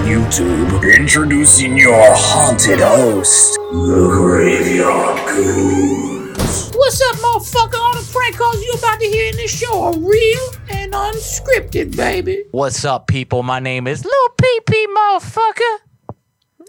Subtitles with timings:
[0.00, 0.96] YouTube.
[0.98, 6.72] Introducing your haunted host, the Graveyard Goons.
[6.74, 7.74] What's up, motherfucker?
[7.78, 11.96] All the prank calls you about to hear in this show are real and unscripted,
[11.96, 12.44] baby.
[12.50, 13.42] What's up, people?
[13.42, 15.78] My name is Lil PP, motherfucker.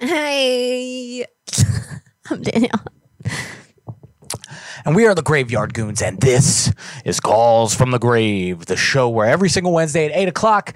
[0.01, 1.25] Hey,
[2.29, 2.83] I'm Danielle.
[4.85, 6.69] And we are the Graveyard Goons, and this
[7.05, 10.73] is Calls from the Grave, the show where every single Wednesday at 8 o'clock,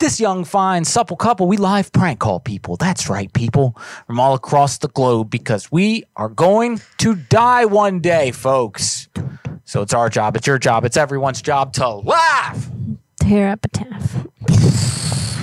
[0.00, 2.76] this young, fine, supple couple, we live prank call people.
[2.76, 8.00] That's right, people, from all across the globe, because we are going to die one
[8.00, 9.08] day, folks.
[9.64, 12.68] So it's our job, it's your job, it's everyone's job to laugh.
[13.20, 14.26] Tear epitaph.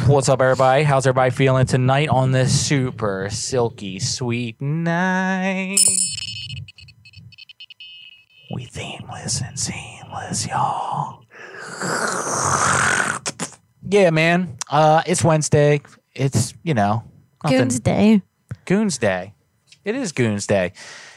[0.07, 0.83] What's up, everybody?
[0.83, 5.79] How's everybody feeling tonight on this super silky sweet night?
[8.51, 11.25] We themeless and seamless, y'all.
[13.89, 14.57] Yeah, man.
[14.69, 15.81] Uh, it's Wednesday.
[16.13, 17.03] It's you know
[17.43, 18.21] nothing- Goons Day.
[18.65, 19.33] Goons Day.
[19.85, 20.73] It is Goons Day.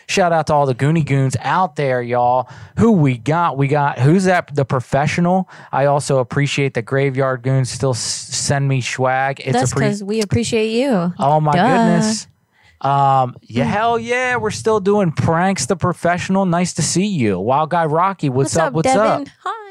[0.07, 2.48] Shout out to all the Goonie Goons out there, y'all.
[2.79, 3.57] Who we got?
[3.57, 4.55] We got who's that?
[4.55, 5.48] The professional.
[5.71, 9.41] I also appreciate the Graveyard Goons still s- send me swag.
[9.41, 11.13] It's That's a pre- because we appreciate you.
[11.19, 11.67] Oh my Duh.
[11.69, 12.27] goodness.
[12.81, 15.67] Um, yeah, hell yeah, we're still doing pranks.
[15.67, 16.45] The professional.
[16.47, 18.31] Nice to see you, Wild Guy Rocky.
[18.31, 18.73] What's, up?
[18.73, 19.23] What's Devin?
[19.23, 19.70] up, Hi.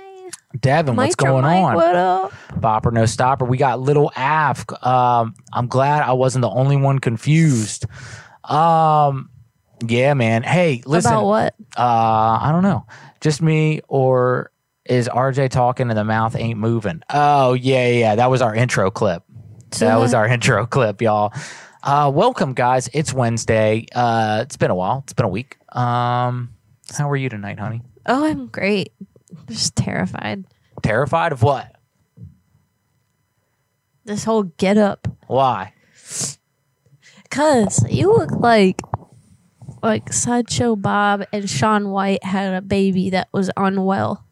[0.57, 0.95] Devin?
[0.95, 1.75] What's going Mike, on?
[1.75, 2.33] What up?
[2.53, 3.45] Bopper, no stopper.
[3.45, 4.65] We got little Av.
[4.81, 7.85] Um, I'm glad I wasn't the only one confused.
[8.43, 9.29] Um,
[9.87, 10.41] yeah, man.
[10.43, 11.13] Hey, listen.
[11.13, 11.55] About what?
[11.77, 12.85] Uh, I don't know.
[13.21, 14.51] Just me or
[14.85, 17.03] is RJ talking and the mouth ain't moving?
[17.11, 18.15] Oh yeah, yeah.
[18.15, 19.23] That was our intro clip.
[19.77, 21.31] That was our intro clip, y'all.
[21.83, 22.89] Uh, welcome, guys.
[22.91, 23.85] It's Wednesday.
[23.93, 25.01] Uh, it's been a while.
[25.03, 25.57] It's been a week.
[25.75, 26.55] Um,
[26.97, 27.83] how are you tonight, honey?
[28.07, 28.93] Oh, I'm great.
[29.47, 30.45] Just terrified.
[30.81, 31.75] Terrified of what?
[34.05, 35.07] This whole get up.
[35.27, 35.73] Why?
[37.29, 38.81] Cause you look like
[39.83, 44.25] like Sideshow Bob and Shaun White had a baby that was unwell.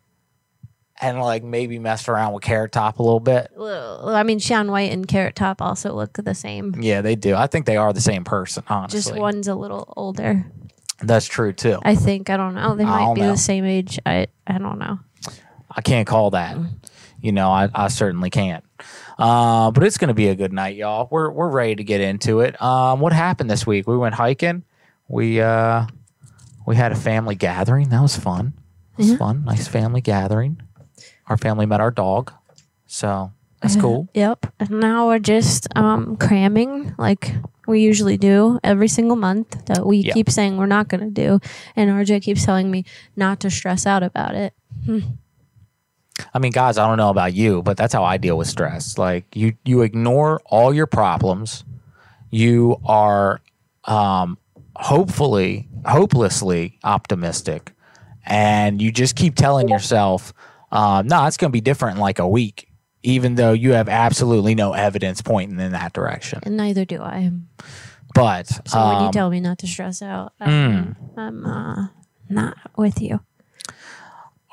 [1.00, 3.52] And like maybe messed around with Carrot Top a little bit.
[3.56, 6.74] Well, I mean, Shaun White and Carrot Top also look the same.
[6.82, 7.36] Yeah, they do.
[7.36, 8.64] I think they are the same person.
[8.68, 10.44] Honestly, Just one's a little older.
[11.00, 11.80] That's true too.
[11.84, 12.30] I think.
[12.30, 12.76] I don't know.
[12.76, 13.32] They I might don't be know.
[13.32, 14.00] the same age.
[14.06, 15.00] I I don't know.
[15.70, 16.58] I can't call that.
[17.22, 18.64] You know, I, I certainly can't.
[19.18, 21.08] Uh, but it's going to be a good night, y'all.
[21.12, 22.60] We're we're ready to get into it.
[22.62, 23.88] Um, what happened this week?
[23.88, 24.64] We went hiking.
[25.08, 25.86] We uh,
[26.66, 27.90] we had a family gathering.
[27.90, 28.54] That was fun.
[28.94, 29.18] It was Yeah.
[29.18, 29.44] fun.
[29.46, 30.62] Nice family gathering.
[31.28, 32.32] Our family met our dog,
[32.86, 33.32] so
[33.62, 34.08] that's cool.
[34.14, 34.54] Yep.
[34.60, 37.34] And now we're just um, cramming like
[37.68, 40.14] we usually do every single month that we Yeah.
[40.14, 41.40] keep saying we're not going to do.
[41.76, 42.86] And RJ keeps telling me
[43.16, 44.54] not to stress out about it.
[46.34, 48.98] I mean, guys, I don't know about you, but that's how I deal with stress.
[48.98, 51.64] Like you, you ignore all your problems.
[52.32, 53.42] You are,
[53.86, 54.38] um,
[54.76, 57.74] hopefully, hopelessly optimistic,
[58.26, 60.34] and you just keep telling yourself,
[60.72, 62.67] uh, "No, it's going to be different in like a week,"
[63.08, 66.40] even though you have absolutely no evidence pointing in that direction.
[66.44, 67.32] And neither do I.
[68.14, 71.88] But So when you um, tell me not to stress out, I'm, I'm uh,
[72.30, 73.22] not with you.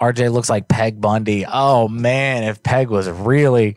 [0.01, 1.45] RJ looks like Peg Bundy.
[1.51, 3.77] Oh man, if Peg was really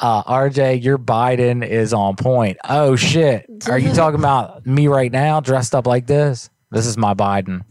[0.00, 2.58] uh, RJ, your Biden is on point.
[2.68, 3.46] Oh shit.
[3.68, 6.50] Are you talking about me right now dressed up like this?
[6.70, 7.62] This is my Biden.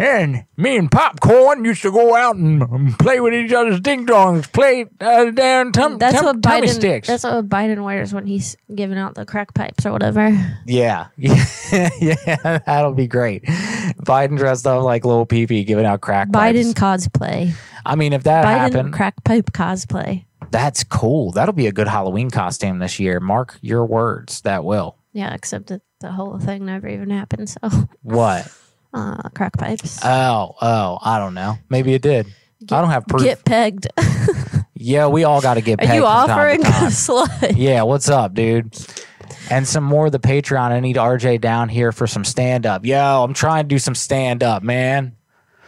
[0.00, 4.06] And me and Popcorn used to go out and um, play with each other's ding
[4.06, 6.70] dongs, play uh, down tum- That's tum- what tummy Biden.
[6.74, 7.08] sticks.
[7.08, 10.30] That's what Biden wears when he's giving out the crack pipes or whatever.
[10.66, 12.58] yeah, yeah.
[12.66, 13.44] That'll be great.
[13.44, 16.28] Biden dressed up like little Pee giving out crack.
[16.28, 17.06] Biden pipes.
[17.08, 17.52] cosplay.
[17.84, 20.24] I mean, if that Biden happened, crack pipe cosplay.
[20.50, 21.32] That's cool.
[21.32, 23.20] That'll be a good Halloween costume this year.
[23.20, 24.40] Mark your words.
[24.42, 24.96] That will.
[25.12, 27.50] Yeah, except that the whole thing never even happened.
[27.50, 27.58] So,
[28.02, 28.50] What?
[28.92, 29.98] Uh, crack pipes.
[30.04, 31.58] Oh, oh, I don't know.
[31.68, 32.26] Maybe it did.
[32.70, 33.22] I don't have proof.
[33.22, 33.88] Get pegged.
[34.74, 37.54] yeah, we all got to get Are pegged you from time to offering slut?
[37.56, 38.76] Yeah, what's up, dude?
[39.50, 40.70] And some more of the Patreon.
[40.70, 42.84] I need RJ down here for some stand up.
[42.84, 45.16] Yo, I'm trying to do some stand up, man.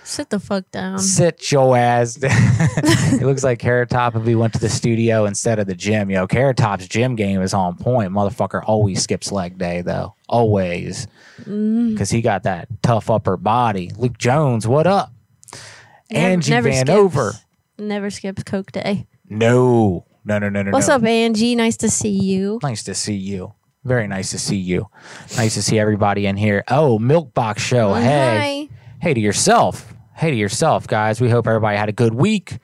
[0.04, 0.98] Sit the fuck down.
[0.98, 2.14] Sit your ass.
[2.14, 2.32] down.
[2.76, 6.10] it looks like Carrot Top if he went to the studio instead of the gym.
[6.10, 8.10] Yo, Carrot Top's gym game is on point.
[8.10, 10.14] Motherfucker always skips leg day though.
[10.28, 11.06] Always.
[11.42, 11.92] Mm.
[11.92, 13.90] Because he got that tough upper body.
[13.96, 15.12] Luke Jones, what up?
[16.10, 16.90] Never- Angie never Van skips.
[16.90, 17.32] Over.
[17.78, 19.06] Never skips Coke Day.
[19.28, 20.04] No.
[20.24, 20.70] No, no, no, no.
[20.72, 20.96] What's no.
[20.96, 21.54] up, Angie?
[21.54, 22.60] Nice to see you.
[22.62, 23.54] Nice to see you.
[23.84, 24.88] Very nice to see you.
[25.36, 26.62] Nice to see everybody in here.
[26.68, 27.94] Oh, Milk Box Show.
[27.94, 28.68] Hey.
[28.70, 28.76] Hi.
[29.00, 32.58] hey to yourself hey to yourself guys we hope everybody had a good week.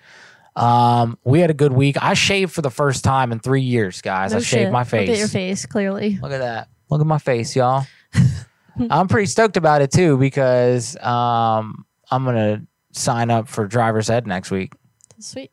[0.57, 1.97] Um we had a good week.
[2.03, 4.35] I shaved for the first time in three years guys.
[4.35, 4.73] I shaved shit.
[4.73, 5.09] my face.
[5.09, 5.63] Look at your face.
[5.63, 6.19] face, clearly.
[6.21, 6.69] look at that.
[6.91, 7.87] Look at my face y'all.
[8.91, 12.63] I'm pretty stoked about it too because um i'm gonna
[12.93, 14.73] sign up for driver's ed next week.
[15.19, 15.51] Sweet.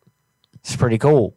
[0.56, 1.36] it's pretty cool.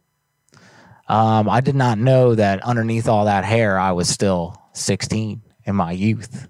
[1.07, 5.75] Um i did not know that underneath all that hair i was still 16 in
[5.75, 6.47] my youth.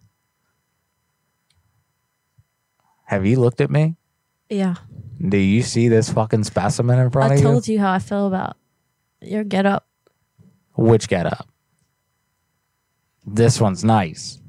[3.06, 3.96] Have you looked at me
[4.50, 4.76] Yeah.
[5.28, 7.48] Do you see this fucking specimen in front I of you?
[7.48, 8.58] I told you how I feel about
[9.22, 9.86] your get up.
[10.76, 11.48] Which get up?
[13.26, 14.40] This one's nice.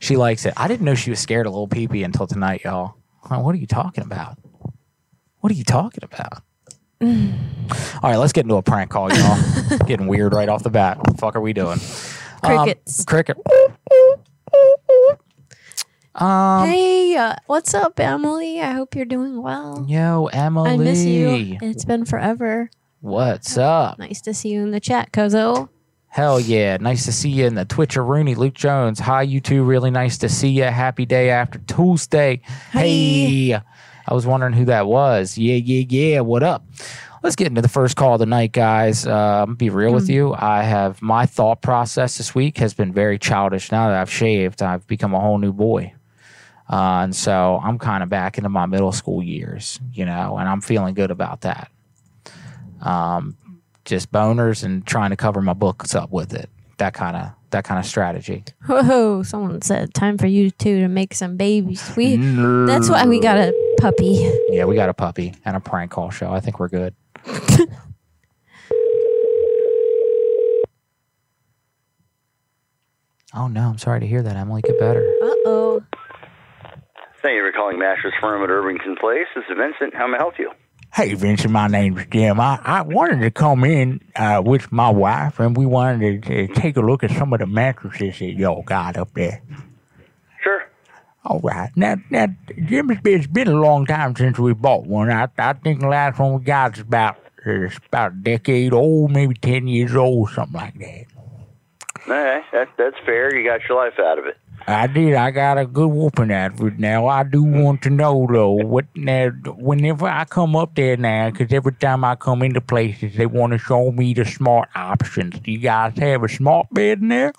[0.00, 0.54] She likes it.
[0.56, 2.96] I didn't know she was scared of little peepee until tonight, y'all.
[3.28, 4.38] What are you talking about?
[5.38, 6.42] What are you talking about?
[7.02, 9.78] All right, let's get into a prank call, y'all.
[9.86, 10.98] Getting weird right off the bat.
[10.98, 11.78] What the fuck are we doing?
[12.42, 13.04] Um, Crickets.
[13.04, 13.36] cricket.
[16.14, 18.60] Um, hey, uh, what's up, Emily?
[18.60, 19.84] I hope you're doing well.
[19.88, 20.70] yo, Emily.
[20.70, 21.58] I miss you.
[21.62, 22.70] It's been forever.
[23.00, 23.98] What's up?
[23.98, 25.68] Nice to see you in the chat, Kozo.
[26.08, 26.76] Hell yeah.
[26.78, 28.34] Nice to see you in the Twitcher Rooney.
[28.34, 28.98] Luke Jones.
[28.98, 29.62] Hi, you two.
[29.62, 30.64] Really nice to see you.
[30.64, 32.40] Happy day after Tuesday.
[32.72, 33.54] Hey.
[33.54, 35.38] I was wondering who that was.
[35.38, 36.20] Yeah, yeah, yeah.
[36.20, 36.64] What up?
[37.22, 39.06] Let's get into the first call of the night, guys.
[39.06, 39.12] I'm
[39.46, 40.34] gonna be real with you.
[40.34, 43.70] I have my thought process this week has been very childish.
[43.70, 45.92] Now that I've shaved, I've become a whole new boy.
[46.70, 50.48] Uh, and so I'm kind of back into my middle school years, you know, and
[50.48, 51.68] I'm feeling good about that.
[52.80, 53.36] Um,
[53.84, 56.48] just boners and trying to cover my books up with it.
[56.78, 58.44] That kind of that kind of strategy.
[58.66, 61.92] Whoa, someone said time for you two to make some babies.
[61.96, 64.32] We that's why we got a puppy.
[64.50, 66.30] Yeah, we got a puppy and a prank call show.
[66.32, 66.94] I think we're good.
[73.34, 74.62] oh no, I'm sorry to hear that, Emily.
[74.62, 75.02] Get better.
[75.22, 75.82] Uh oh.
[77.22, 79.26] Thank you for calling Mattress Firm at Irvington Place.
[79.34, 79.94] This is Vincent.
[79.94, 80.52] How may I help you?
[80.92, 82.40] Hey, Vincent, my name's Jim.
[82.40, 86.54] I, I wanted to come in uh, with my wife, and we wanted to, to
[86.54, 89.42] take a look at some of the mattresses that y'all got up there.
[90.42, 90.62] Sure.
[91.26, 91.70] All right.
[91.76, 92.28] Now, now
[92.66, 95.10] Jim, it's been, it's been a long time since we bought one.
[95.10, 99.10] I, I think the last one we got is about, it's about a decade old,
[99.10, 101.04] maybe 10 years old, something like that.
[102.02, 103.36] Okay, that, that's fair.
[103.36, 104.38] You got your life out of it.
[104.66, 105.14] I did.
[105.14, 106.78] I got a good whooping it.
[106.78, 109.30] Now I do want to know though, what now?
[109.56, 113.52] Whenever I come up there now, because every time I come into places, they want
[113.52, 115.40] to show me the smart options.
[115.40, 117.32] Do you guys have a smart bed in there?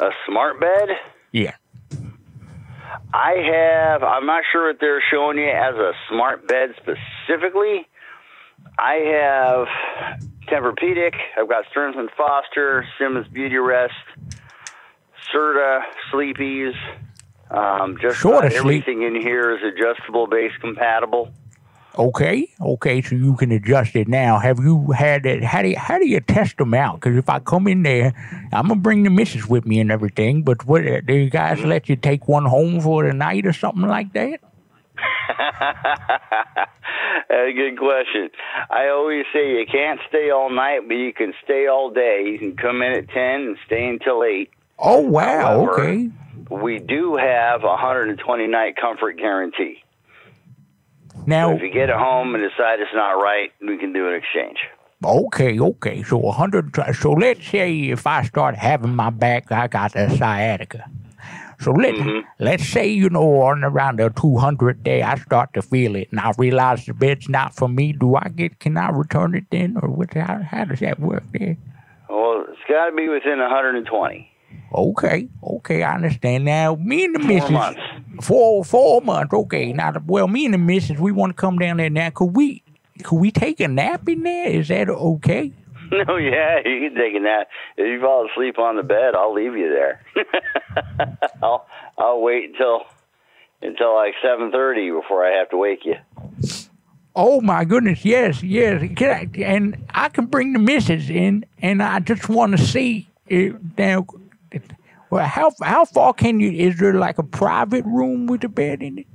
[0.00, 0.88] A smart bed?
[1.32, 1.54] Yeah.
[3.12, 7.86] I have, I'm not sure what they're showing you as a smart bed specifically.
[8.78, 9.68] I have
[10.48, 11.14] Tempur-Pedic.
[11.38, 13.94] I've got Stearns and Foster, Simmons Beauty Rest,
[15.34, 15.80] Serta,
[16.12, 16.74] Sleepies.
[17.50, 21.30] Um, just Sorta about everything in here is adjustable base compatible.
[21.96, 22.48] Okay.
[22.60, 23.02] Okay.
[23.02, 24.38] So you can adjust it now.
[24.38, 25.44] Have you had it?
[25.44, 27.00] How do you, how do you test them out?
[27.00, 28.12] Because if I come in there,
[28.52, 30.42] I'm gonna bring the missus with me and everything.
[30.42, 33.86] But what do you guys let you take one home for the night or something
[33.86, 34.40] like that?
[37.28, 38.30] That's a good question.
[38.70, 42.24] I always say you can't stay all night, but you can stay all day.
[42.26, 44.50] You can come in at 10 and stay until 8.
[44.78, 45.40] Oh wow.
[45.40, 46.10] However- Okay.
[46.50, 49.82] We do have a 120 night comfort guarantee.
[51.26, 51.52] Now.
[51.52, 54.58] If you get it home and decide it's not right, we can do an exchange.
[55.04, 56.02] Okay, okay.
[56.02, 56.74] So a hundred.
[56.94, 60.88] So let's say if I start having my back, I got a sciatica.
[61.60, 62.26] So let mm-hmm.
[62.38, 66.08] let's say you know on around the two hundred day, I start to feel it,
[66.10, 67.92] and I realize the bed's not for me.
[67.92, 68.60] Do I get?
[68.60, 70.14] Can I return it then, or what?
[70.14, 71.56] How, how does that work there?
[72.08, 74.30] Well, it's got to be within 120.
[74.72, 76.44] Okay, okay, I understand.
[76.44, 77.50] Now me and the Four missus.
[77.50, 77.80] months.
[78.22, 79.32] Four four months.
[79.32, 79.72] Okay.
[79.72, 82.10] Now, the- well, me and the missus, we want to come down there now.
[82.10, 82.62] Could we?
[83.02, 84.48] Could we take a nap in there?
[84.48, 85.52] Is that okay?
[85.90, 87.48] No, yeah, you can take a nap.
[87.76, 90.00] If you fall asleep on the bed, I'll leave you there.
[91.42, 91.66] I'll
[91.98, 92.82] I'll wait until
[93.62, 95.96] until like 7:30 before I have to wake you.
[97.14, 98.82] Oh my goodness, yes, yes.
[98.96, 103.08] Can I, and I can bring the missus in, and I just want to see
[103.28, 104.06] it now.
[105.14, 106.50] Well, how how far can you?
[106.50, 109.06] Is there like a private room with a bed in it?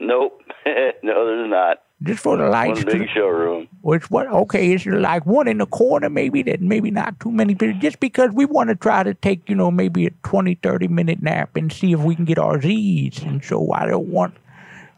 [0.00, 0.42] Nope.
[0.66, 1.82] no, there's not.
[2.02, 2.84] Just for the lights.
[2.84, 3.68] One big showroom.
[3.82, 4.26] Which what?
[4.26, 7.78] Okay, it's like one in the corner, maybe that maybe not too many people.
[7.78, 11.22] Just because we want to try to take, you know, maybe a 20, 30 minute
[11.22, 13.22] nap and see if we can get our Z's.
[13.22, 14.34] And so I don't want,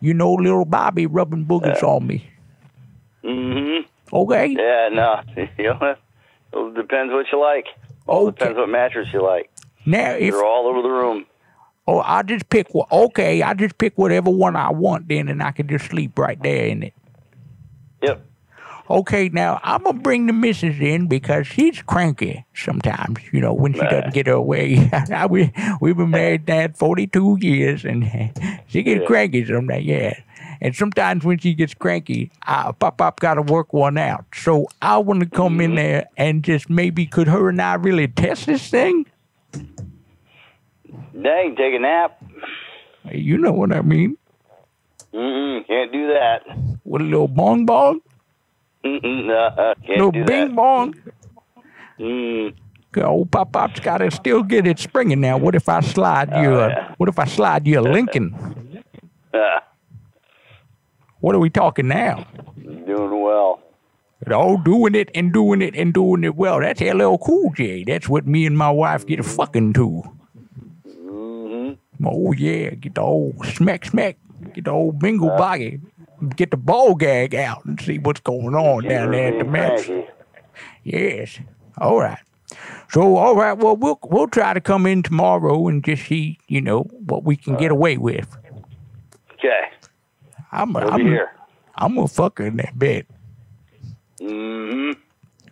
[0.01, 2.27] you know, little Bobby rubbing boogers on me.
[3.23, 4.17] Mm-hmm.
[4.17, 4.57] Okay.
[4.59, 5.21] Yeah, no.
[5.59, 5.95] you know,
[6.55, 7.67] it depends what you like.
[8.07, 8.39] All Okay.
[8.39, 9.50] depends what mattress you like.
[9.87, 11.27] Now if They're all over the room.
[11.87, 12.87] oh I just pick one.
[12.91, 16.41] Okay, I just pick whatever one I want then, and I can just sleep right
[16.43, 16.95] there in it.
[18.03, 18.27] Yep.
[18.91, 23.21] Okay, now I'm gonna bring the missus in because she's cranky sometimes.
[23.33, 24.91] You know when she doesn't get her way.
[25.31, 28.05] we we've been married now 42 years, and
[28.67, 29.07] she gets Yeah.
[29.07, 29.85] cranky sometimes.
[29.85, 30.15] Yeah,
[30.61, 34.25] and sometimes when she gets cranky, I, Pop Pop got to work one out.
[34.35, 35.77] So I want to come in mm-hmm.
[35.77, 39.07] there and just maybe could her and I really test this thing?
[41.23, 42.23] Dang, take a nap.
[43.13, 44.17] You know what I mean?
[45.13, 46.43] Mm-mm, can't do that.
[46.85, 48.01] With a little bong bong,
[48.85, 50.57] Mm-mm, no, can't little do bing that.
[50.57, 50.95] bong.
[51.99, 52.55] Mm,
[53.05, 55.37] Old Pop Pop's got to still get it springing now.
[55.37, 56.55] What if I slide you?
[56.55, 56.95] Oh, a, yeah.
[56.97, 58.83] What if I slide you a Lincoln?
[59.35, 59.39] uh,
[61.21, 62.27] What are we talking now?
[62.87, 63.61] doing well.
[64.33, 66.61] Oh, doing it and doing it and doing it well.
[66.61, 67.85] That's LL Cool J.
[67.85, 70.03] That's what me and my wife get a fucking to.
[70.87, 72.07] Mm-hmm.
[72.07, 74.17] Oh yeah, get the old smack smack,
[74.55, 75.81] get the old bingo boggy,
[76.37, 79.91] get the ball gag out and see what's going on down there at the match.
[80.83, 81.39] Yes.
[81.79, 82.19] All right.
[82.91, 86.61] So all right, well we'll we'll try to come in tomorrow and just see, you
[86.61, 88.37] know, what we can get away with.
[89.35, 89.69] Okay,
[90.51, 91.31] I'm we'll I'm here.
[91.77, 93.07] I'm gonna fuck in that bed.
[94.21, 95.01] Mm-hmm.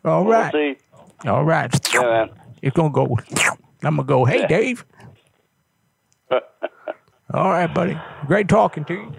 [0.05, 0.53] All We'll right.
[0.53, 0.77] see.
[1.29, 1.95] All right.
[1.95, 2.31] Yeah, man.
[2.63, 3.17] It's gonna go.
[3.83, 4.25] I'm gonna go.
[4.25, 4.85] Hey, Dave.
[6.31, 7.99] All right, buddy.
[8.27, 9.13] Great talking to you.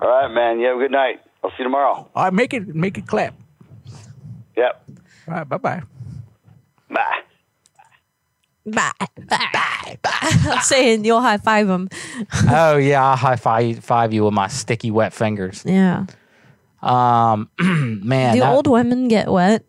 [0.00, 0.60] All right, man.
[0.60, 1.20] You have a good night.
[1.42, 2.08] I'll see you tomorrow.
[2.14, 3.34] All right, make it make it clap.
[4.56, 4.84] Yep.
[5.28, 5.82] All right, bye bye.
[6.90, 7.20] Bye.
[8.66, 8.92] Bye.
[9.28, 9.98] Bye.
[10.02, 10.18] Bye.
[10.22, 11.88] I'm saying you'll high five him.
[12.48, 15.62] oh yeah, I'll high five, five you with my sticky wet fingers.
[15.66, 16.06] Yeah.
[16.84, 17.50] Um,
[18.04, 19.64] man, Do that- old women get wet?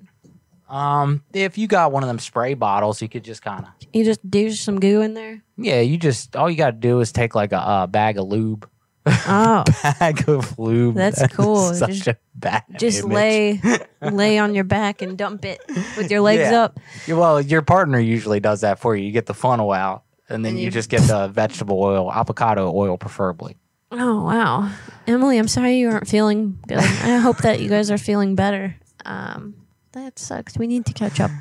[0.69, 4.03] um, if you got one of them spray bottles, you could just kind of You
[4.03, 5.41] just do some goo in there?
[5.57, 5.79] yeah.
[5.81, 8.67] You just all you got to do is take like a, uh bag of lube,
[9.05, 9.63] Oh.
[10.00, 10.95] bag of lube.
[10.95, 11.74] That's That cool.
[11.74, 12.63] Such Just- a bad.
[12.79, 13.13] Just image.
[13.13, 13.62] lay
[14.01, 15.62] lay on your back and dump it
[15.95, 16.63] with your legs Yeah.
[16.63, 16.79] up.
[17.07, 19.05] Well, your partner usually does that for you.
[19.05, 22.12] You get the funnel out, and then And you you- just get the vegetable oil,
[22.12, 23.55] avocado oil, preferably.
[23.91, 24.71] Oh wow.
[25.07, 26.79] Emily, I'm sorry you aren't feeling good.
[26.79, 28.75] I hope that you guys are feeling better.
[29.05, 29.55] Um
[29.93, 30.57] that sucks.
[30.57, 31.31] We need to catch up,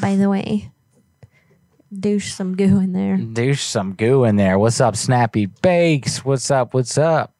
[0.00, 0.72] by the way.
[1.96, 3.18] Douche some goo in there.
[3.20, 4.58] There's some goo in there.
[4.58, 6.24] What's up, Snappy Bakes?
[6.24, 6.74] What's up?
[6.74, 7.32] What's up?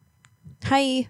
[0.65, 1.09] Hi.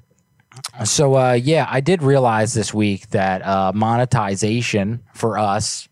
[0.84, 5.88] So uh, yeah, I did realize this week that uh, monetization for us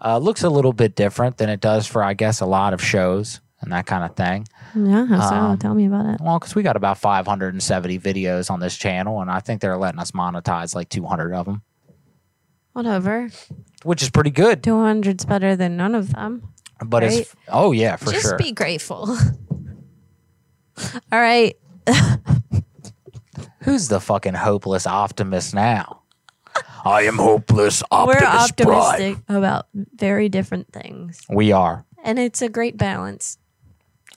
[0.00, 2.82] uh, looks a little bit different than it does for I guess a lot of
[2.82, 4.46] shows and that kind of thing.
[4.74, 5.34] Yeah, how so?
[5.36, 6.20] Um, Tell me about it.
[6.20, 9.98] Well, because we got about 570 videos on this channel, and I think they're letting
[10.00, 11.62] us monetize like 200 of them,
[12.72, 13.30] Whatever.
[13.82, 14.62] which is pretty good.
[14.62, 16.42] 200's better than none of them.
[16.84, 17.12] But right?
[17.12, 18.38] it's oh yeah, for Just sure.
[18.38, 19.08] be grateful.
[21.12, 21.56] All right.
[23.62, 26.02] Who's the fucking hopeless optimist now?
[26.84, 28.22] I am hopeless optimist.
[28.22, 28.56] We're optimist.
[28.56, 28.78] Prime.
[28.92, 31.20] optimistic about very different things.
[31.28, 31.84] We are.
[32.04, 33.38] And it's a great balance.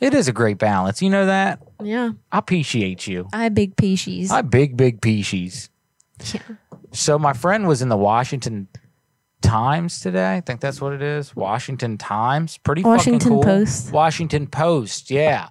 [0.02, 1.02] It is a great balance.
[1.02, 1.62] You know that.
[1.82, 2.12] Yeah.
[2.32, 3.28] I appreciate you.
[3.32, 4.32] I big peashies.
[4.32, 5.70] I big big peashies.
[6.34, 6.42] Yeah.
[6.92, 8.68] So my friend was in the Washington
[9.42, 10.36] Times today.
[10.36, 11.36] I think that's what it is.
[11.36, 12.58] Washington Times.
[12.58, 13.44] Pretty Washington fucking cool.
[13.44, 13.92] Post.
[13.92, 15.10] Washington Post.
[15.10, 15.50] Yeah.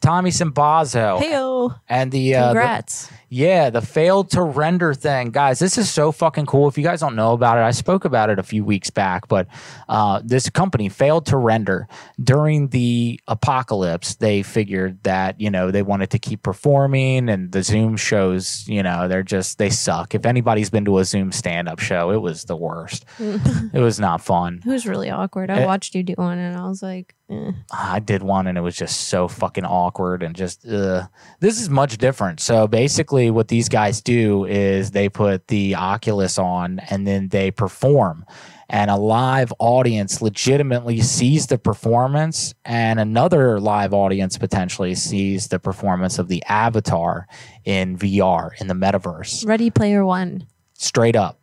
[0.00, 1.20] Tommy Simbazo.
[1.20, 1.78] Heyo.
[1.88, 3.10] and the, uh, the Congrats.
[3.28, 5.58] Yeah, the failed to render thing, guys.
[5.58, 6.68] This is so fucking cool.
[6.68, 9.28] If you guys don't know about it, I spoke about it a few weeks back.
[9.28, 9.48] But
[9.88, 11.88] uh, this company failed to render
[12.22, 14.14] during the apocalypse.
[14.16, 18.82] They figured that you know they wanted to keep performing, and the Zoom shows, you
[18.82, 20.14] know, they're just they suck.
[20.14, 23.04] If anybody's been to a Zoom stand-up show, it was the worst.
[23.18, 24.62] it was not fun.
[24.64, 25.50] It was really awkward.
[25.50, 25.66] I Eh.
[25.66, 27.52] watched you do one and I was like, eh.
[27.72, 31.06] I did one and it was just so fucking awkward and just uh,
[31.40, 32.40] this is much different.
[32.40, 37.50] So basically, what these guys do is they put the Oculus on and then they
[37.50, 38.24] perform,
[38.68, 45.58] and a live audience legitimately sees the performance, and another live audience potentially sees the
[45.58, 47.26] performance of the avatar
[47.64, 50.46] in VR in the metaverse Ready Player One.
[50.74, 51.40] straight up.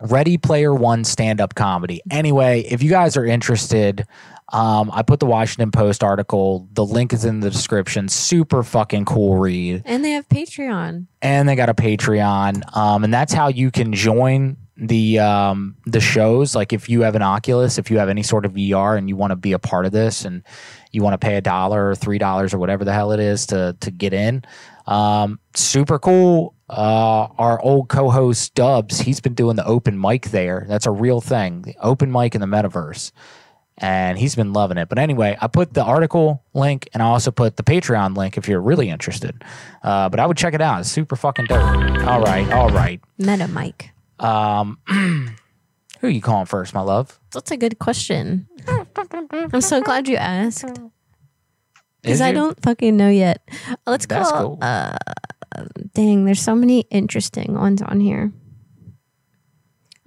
[0.00, 2.00] Ready Player One stand up comedy.
[2.10, 4.06] Anyway, if you guys are interested,
[4.52, 6.68] um, I put the Washington Post article.
[6.72, 8.08] The link is in the description.
[8.08, 9.82] Super fucking cool read.
[9.84, 11.06] And they have Patreon.
[11.20, 12.76] And they got a Patreon.
[12.76, 17.16] Um, and that's how you can join the um the shows like if you have
[17.16, 19.58] an oculus if you have any sort of vr and you want to be a
[19.58, 20.44] part of this and
[20.92, 23.44] you want to pay a dollar or three dollars or whatever the hell it is
[23.44, 24.40] to to get in
[24.86, 30.64] um super cool uh our old co-host dubs he's been doing the open mic there
[30.68, 33.10] that's a real thing the open mic in the metaverse
[33.80, 37.30] and he's been loving it but anyway i put the article link and i also
[37.30, 39.42] put the patreon link if you're really interested
[39.82, 41.60] uh but i would check it out it's super fucking dope
[42.06, 43.90] all right all right Meta Mike.
[44.20, 47.18] um, who are you calling first, my love?
[47.32, 48.46] That's a good question.
[48.68, 50.64] I'm so glad you asked.
[52.02, 53.42] Because I don't fucking know yet.
[53.84, 54.42] Let's That's call.
[54.42, 54.58] cool.
[54.62, 54.96] Uh,
[55.94, 58.32] dang, there's so many interesting ones on here.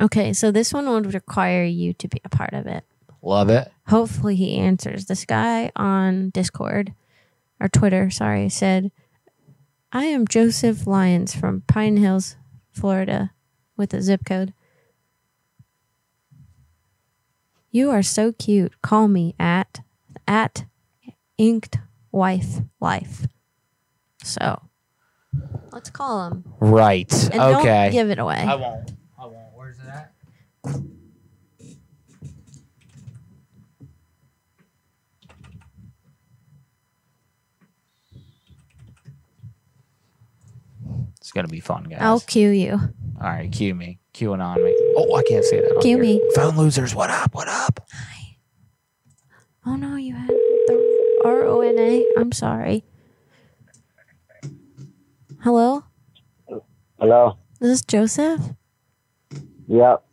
[0.02, 2.86] Okay, so this one would require you to be a part of it.
[3.22, 3.72] Love it.
[3.88, 5.06] Hopefully, he answers.
[5.06, 6.94] This guy on Discord
[7.60, 8.92] or Twitter, sorry, said,
[9.92, 12.38] I am Joseph Lyons from Pine Hills,
[12.72, 13.32] Florida,
[13.76, 14.54] with a zip code.
[17.70, 18.82] You are so cute.
[18.82, 19.82] Call me at
[20.28, 20.66] at
[21.38, 21.78] inked
[22.12, 23.28] wife life.
[24.24, 24.62] So
[25.72, 26.54] let's call him.
[26.60, 27.12] Right.
[27.32, 27.84] And okay.
[27.84, 28.38] don't give it away.
[28.38, 28.94] I won't.
[29.18, 29.54] I won't.
[29.56, 30.14] Where's it at?
[41.32, 42.00] It's gonna be fun, guys.
[42.02, 42.74] I'll cue you.
[42.74, 44.00] All right, cue me.
[44.14, 44.76] Cueing on me.
[44.98, 45.78] Oh, I can't say that.
[45.78, 46.04] on Cue here.
[46.20, 46.22] me.
[46.36, 47.34] Phone losers, what up?
[47.34, 47.80] What up?
[47.90, 48.36] Hi.
[49.66, 52.06] Oh no, you had the R O N A.
[52.18, 52.84] I'm sorry.
[55.42, 55.86] Hello,
[57.00, 57.38] Hello.
[57.62, 58.42] this is Joseph.
[59.68, 60.04] Yep.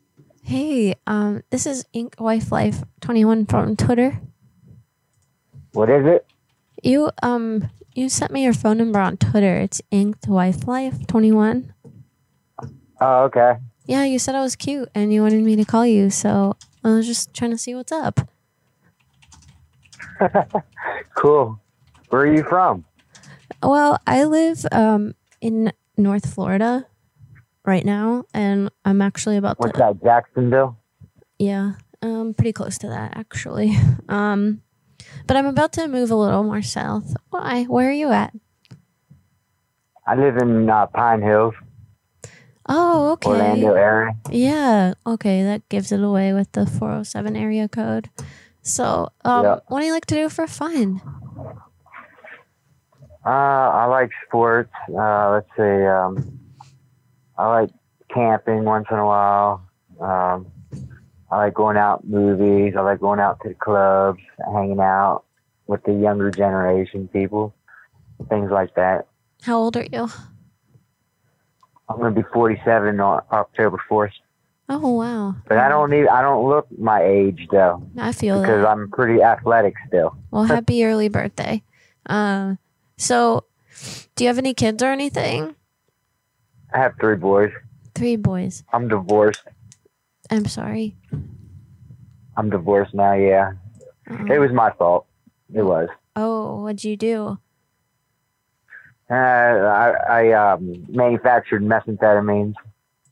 [0.45, 4.21] Hey, um, this is Ink Wife Life 21 from Twitter.
[5.73, 6.25] What is it?
[6.85, 7.69] You um
[7.99, 9.57] you sent me your phone number on Twitter.
[9.57, 11.75] It's Inked Wife Life 21.
[13.01, 13.57] Oh, okay.
[13.87, 16.91] Yeah, you said I was cute and you wanted me to call you, so I
[16.91, 18.21] was just trying to see what's up.
[21.15, 21.61] Cool.
[22.11, 22.85] Where are you from?
[23.61, 26.87] Well, I live um in North Florida
[27.65, 30.77] right now, and I'm actually about What's to that, Jacksonville?
[31.41, 31.73] yeah,
[32.03, 33.77] um, pretty close to that actually.
[34.09, 34.63] Um,
[35.29, 37.15] but I'm about to move a little more south.
[37.31, 37.65] Why?
[37.65, 38.35] Where are you at?
[40.07, 41.55] I live in uh, Pine Hills,
[42.71, 43.31] Oh, okay.
[43.31, 44.13] Orlando area.
[44.31, 44.95] Yeah.
[45.07, 48.11] Okay, that gives it away with the 407 area code.
[48.63, 49.59] So, um, Yeah.
[49.69, 51.01] what do you like to do for fun?
[53.25, 54.73] Uh, I like sports.
[54.91, 55.87] Uh, let's see.
[55.87, 56.39] Um,
[57.39, 57.71] I like
[58.13, 59.63] camping once in a while.
[60.01, 60.47] Um,
[61.31, 62.75] I like going out movies.
[62.77, 64.21] I like going out to the clubs,
[64.53, 65.25] hanging out
[65.67, 67.55] with the younger generation people,
[68.29, 69.07] things like that.
[69.43, 70.09] How old are you?
[71.89, 74.13] I'm gonna be 47 on October 4th,
[74.69, 75.37] Oh wow.
[75.49, 76.07] but I don't need.
[76.09, 78.69] I don't look my age though I feel because that.
[78.69, 80.17] I'm pretty athletic still.
[80.31, 81.63] Well, happy early birthday.
[82.07, 82.59] Um,
[82.99, 83.45] so,
[84.17, 85.55] do you have any kids or anything?
[86.75, 87.53] I have three boys.
[87.95, 88.63] Three boys.
[88.73, 89.43] I'm divorced.
[90.31, 90.97] I'm sorry.
[92.37, 93.15] I'm divorced now.
[93.15, 93.53] Yeah,
[94.11, 95.07] Um, it was my fault.
[95.53, 95.89] It was.
[96.17, 97.39] Oh, what'd you do?
[99.11, 102.55] Uh, I, I um, manufactured methamphetamines.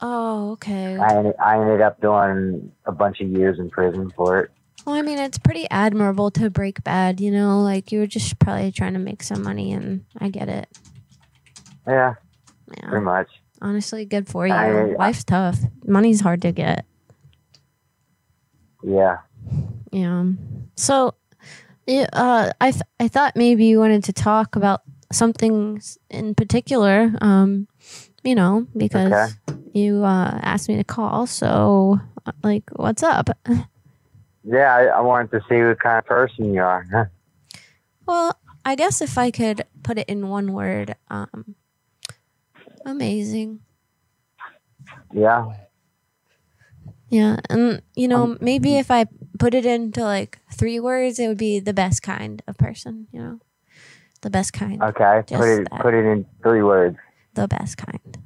[0.03, 0.97] Oh, okay.
[0.99, 4.51] I, ended- I ended up doing a bunch of years in prison for it.
[4.85, 7.61] Well, I mean, it's pretty admirable to break bad, you know?
[7.63, 10.69] Like, you were just probably trying to make some money, and I get it.
[11.87, 12.15] Yeah,
[12.77, 12.89] Yeah.
[12.91, 13.29] pretty much.
[13.63, 14.53] Honestly, good for you.
[14.53, 15.59] I- Life's tough.
[15.87, 16.85] Money's hard to get.
[18.87, 19.19] Yeah.
[19.91, 20.25] Yeah.
[20.77, 21.15] So,
[21.89, 27.13] uh, I th- I thought maybe you wanted to talk about something in particular.
[27.21, 27.67] Um,
[28.23, 29.37] you know, because
[29.73, 31.27] you uh, asked me to call.
[31.27, 33.31] So, uh, like, what's up?
[34.49, 37.11] Yeah, I, I wanted to see what kind of person you are.
[38.07, 41.57] Well, I guess if I could put it in one word, um,
[42.85, 43.61] amazing.
[45.13, 45.66] yeah.
[47.09, 49.07] Yeah, and you know, maybe if I
[49.39, 53.07] put it into like three words, it would be the best kind of person.
[53.13, 53.41] You know,
[54.23, 54.83] the best kind.
[54.83, 55.23] Okay.
[55.27, 55.81] Just put it that.
[55.83, 56.99] put it in three words.
[57.35, 58.19] the best kind.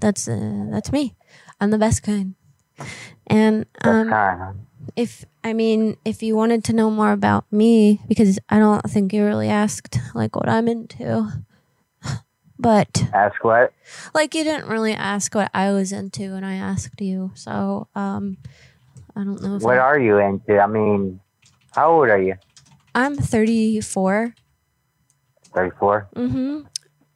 [0.00, 1.14] That's uh, that's me.
[1.60, 2.34] I'm the best kind.
[3.26, 4.66] And um, kind.
[4.96, 9.12] if I mean, if you wanted to know more about me, because I don't think
[9.12, 11.30] you really asked like what I'm into,
[12.60, 13.72] but Ask what?
[14.14, 17.32] like you didn't really ask what I was into, and I asked you.
[17.34, 18.36] So um,
[19.16, 20.58] I don't know if What I, are you into?
[20.60, 21.20] I mean,
[21.74, 22.34] how old are you?
[22.94, 24.34] I'm 34.
[25.54, 26.08] 34?
[26.14, 26.60] Mm-hmm.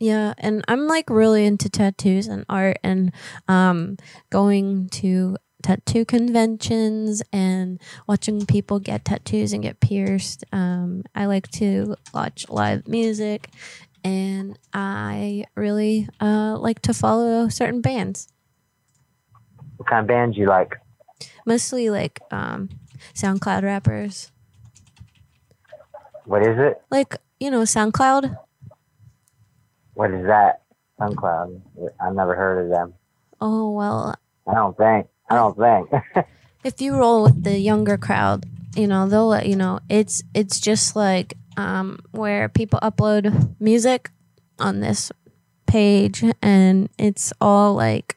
[0.01, 3.13] Yeah, and I'm like really into tattoos and art and
[3.49, 3.97] um
[4.31, 10.45] going to tattoo conventions and watching people get tattoos and get pierced.
[10.53, 13.49] Um I like to watch live music
[14.05, 18.29] and I really uh like to follow certain bands.
[19.77, 20.77] What kind of bands you like?
[21.47, 22.69] Mostly like um
[23.15, 24.31] SoundCloud rappers.
[26.25, 26.81] What is it?
[26.91, 28.37] Like, you know, SoundCloud.
[29.95, 30.63] What is that?
[31.01, 31.61] SoundCloud.
[32.01, 32.95] I've never heard of them.
[33.41, 34.15] Oh, well,
[34.47, 35.07] I don't think.
[35.29, 36.27] I don't think.
[36.65, 39.81] if you roll with the younger crowd, you know, they'll let you know.
[39.89, 44.11] It's it's just like um, where people upload music
[44.59, 45.13] on this
[45.67, 48.17] page, and it's all like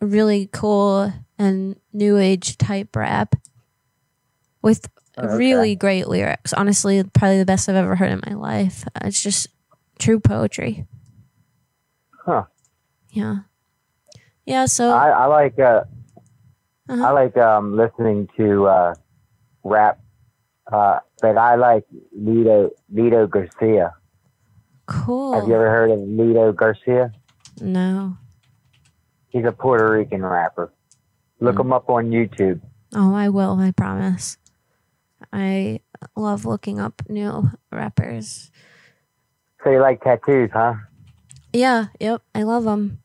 [0.00, 3.34] really cool and new age type rap
[4.62, 4.88] with
[5.18, 5.36] okay.
[5.36, 6.52] really great lyrics.
[6.52, 8.84] Honestly, probably the best I've ever heard in my life.
[8.94, 9.48] Uh, It's just
[9.98, 10.86] true poetry.
[12.24, 12.44] Huh.
[13.10, 13.40] Yeah.
[14.44, 14.66] Yeah.
[14.66, 14.90] So.
[14.90, 15.84] I, I like uh,
[16.88, 17.04] uh-huh.
[17.04, 18.94] I like um, listening to uh,
[19.64, 19.98] rap,
[20.72, 21.84] uh, but I like
[22.16, 23.94] Lido Lido Garcia.
[24.86, 25.34] cool.
[25.38, 27.12] Have you ever heard of Lido Garcia?
[27.60, 28.16] no.
[29.28, 30.72] He's a Puerto Rican rapper.
[31.38, 31.60] Look Hmm.
[31.60, 32.60] him up on YouTube.
[32.94, 33.60] Oh, I will.
[33.60, 34.38] I promise.
[35.32, 35.80] I
[36.16, 38.50] love looking up new rappers.
[39.62, 40.74] So you like tattoos, huh?
[41.52, 41.86] Yeah.
[42.00, 42.22] Yep.
[42.34, 42.98] I love them.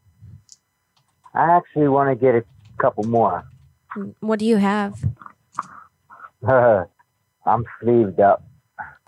[1.36, 2.44] I actually want to get a
[2.82, 3.44] couple more.
[4.22, 5.04] What do you have?
[7.46, 8.44] I'm sleeved up,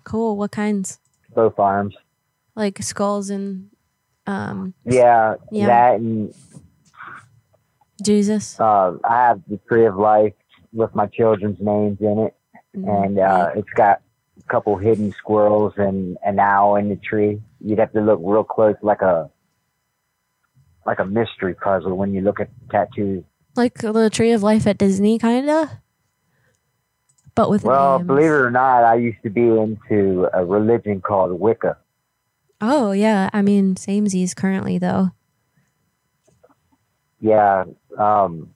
[0.04, 0.38] Cool.
[0.38, 1.00] What kinds?
[1.36, 1.96] both arms.
[2.56, 3.70] Like skulls and
[4.26, 5.68] um Yeah, Yeah.
[5.68, 6.34] that and
[8.04, 8.60] Jesus.
[8.60, 10.34] uh, I have the tree of life
[10.74, 12.36] with my children's names in it,
[12.74, 14.02] and uh, it's got
[14.40, 17.42] a couple hidden squirrels and an owl in the tree.
[17.60, 19.30] You'd have to look real close, like a
[20.86, 23.24] like a mystery puzzle when you look at the tattoos.
[23.56, 25.82] like the tree of life at Disney, kinda.
[27.38, 28.08] But with Well, names.
[28.08, 31.78] believe it or not, I used to be into a religion called Wicca.
[32.60, 33.30] Oh yeah.
[33.32, 35.12] I mean, samesies currently though.
[37.22, 37.66] Yeah,
[37.98, 38.50] um,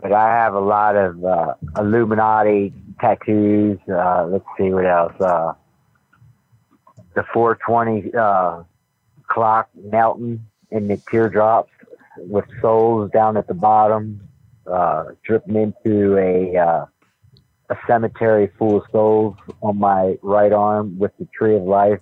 [0.00, 3.78] but I have a lot of uh, Illuminati tattoos.
[3.88, 5.20] Uh, let's see what else.
[5.20, 5.54] Uh,
[7.14, 8.62] the 420 uh,
[9.26, 11.72] clock melting in the teardrops
[12.16, 14.20] with souls down at the bottom,
[14.70, 16.86] uh, dripping into a uh,
[17.70, 22.00] a cemetery full of souls on my right arm with the tree of life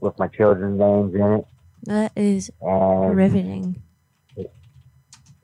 [0.00, 1.46] with my children's names in it.
[1.84, 3.82] That is And riveting.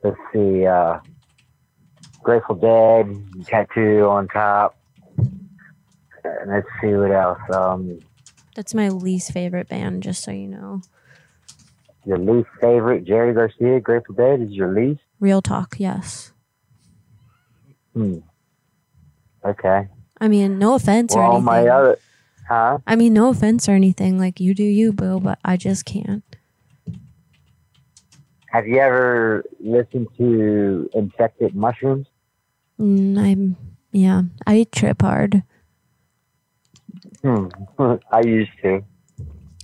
[0.03, 0.99] let's see, uh,
[2.23, 4.77] Grateful Dead tattoo on top.
[6.23, 7.39] And let's see what else.
[7.51, 7.99] Um,
[8.55, 10.83] That's my least favorite band, just so you know.
[12.05, 15.01] your least favorite, Jerry Garcia, Grateful Dead, is your least?
[15.19, 16.33] Real talk, yes.
[17.95, 18.19] Hmm.
[19.45, 19.89] Okay.
[20.21, 21.45] I mean, no offense or Well, anything.
[21.45, 21.99] my other,
[22.49, 22.79] huh?
[22.87, 24.19] I mean, no offense or anything.
[24.19, 26.25] Like you do you, boo, but I just can't.
[28.51, 32.07] Have you ever listened to Infected Mushrooms?
[32.81, 33.57] Mm, I'm
[33.93, 34.23] yeah.
[34.47, 35.43] I trip hard.
[37.23, 37.47] Hmm.
[38.11, 38.83] I used to.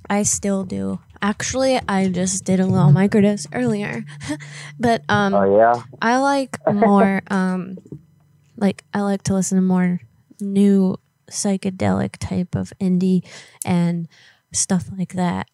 [0.09, 1.01] I still do.
[1.21, 4.05] Actually, I just did a little microdose earlier,
[4.79, 5.83] but um, Oh, yeah?
[6.01, 7.79] I like more um,
[8.57, 10.01] like I like to listen to more
[10.41, 10.97] new
[11.31, 13.25] psychedelic type of indie
[13.65, 14.09] and
[14.53, 15.49] stuff like that.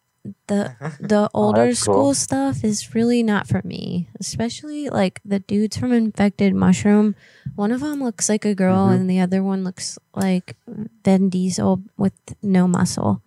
[0.47, 2.13] The the older Oh, school cool.
[2.13, 7.15] stuff is really not for me, especially like the dudes from Infected Mushroom.
[7.55, 8.95] One of them looks like a girl, Mhm.
[8.95, 10.55] and the other one looks like
[11.03, 13.21] Vin Diesel with no muscle.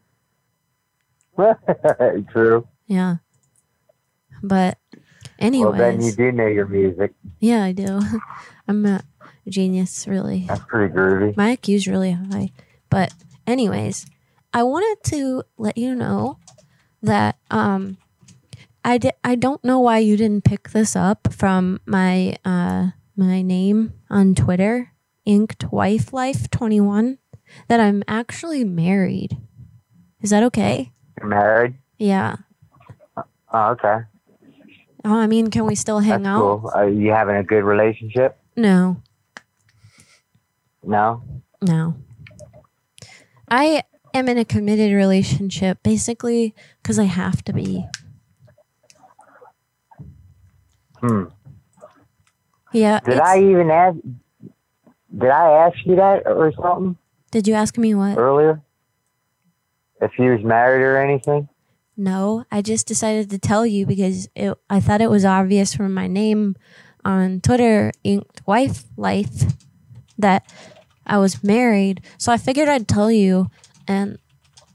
[2.30, 2.66] True.
[2.86, 3.16] Yeah,
[4.42, 4.78] but
[5.38, 7.12] anyways, Well, then you do know your music.
[7.40, 8.00] yeah, I do.
[8.68, 9.02] I'm a
[9.48, 10.44] genius, really.
[10.48, 11.36] That's pretty groovy.
[11.36, 12.50] My IQ's really high.
[12.90, 13.12] But
[13.46, 14.06] anyways,
[14.52, 16.38] I wanted to let you know
[17.02, 17.98] that um
[18.84, 23.42] I di- I don't know why you didn't pick this up from my uh my
[23.42, 24.92] name on Twitter,
[25.24, 27.18] inked wife life 21
[27.68, 29.36] that I'm actually married.
[30.20, 30.92] Is that okay?
[31.18, 31.74] You're married?
[31.98, 32.36] Yeah.
[33.52, 33.98] Oh, okay.
[35.04, 36.40] Oh, I mean, can we still hang That's out?
[36.40, 36.70] cool.
[36.74, 38.36] Are you having a good relationship?
[38.56, 39.00] No.
[40.86, 41.22] No?
[41.60, 41.96] No.
[43.48, 43.82] I
[44.14, 47.84] am in a committed relationship basically because I have to be.
[51.00, 51.24] Hmm.
[52.72, 53.00] Yeah.
[53.00, 53.96] Did I even ask?
[55.16, 56.96] Did I ask you that or something
[57.30, 58.18] Did you ask me what?
[58.18, 58.62] earlier?
[60.00, 61.48] If he was married or anything?
[61.96, 65.94] No, I just decided to tell you because it, I thought it was obvious from
[65.94, 66.56] my name
[67.04, 69.54] on Twitter, Inked Wife Life,
[70.18, 70.52] that
[71.06, 72.02] I was married.
[72.18, 73.48] So I figured I'd tell you.
[73.88, 74.18] And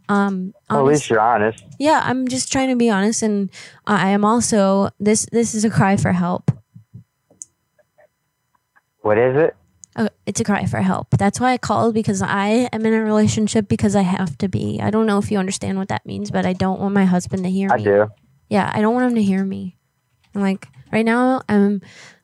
[0.09, 1.63] um, Well, at least you're honest.
[1.79, 3.49] yeah, I'm just trying to be honest, and
[3.87, 5.25] I am also this.
[5.31, 6.51] This is a cry for help.
[9.01, 9.55] What is it?
[9.95, 11.09] Uh, it's a cry for help.
[11.17, 14.79] That's why I called because I am in a relationship because I have to be.
[14.81, 17.43] I don't know if you understand what that means, but I don't want my husband
[17.43, 17.81] to hear I me.
[17.81, 18.07] I do.
[18.49, 19.75] Yeah, I don't want him to hear me.
[20.33, 21.81] I'm like right now I'm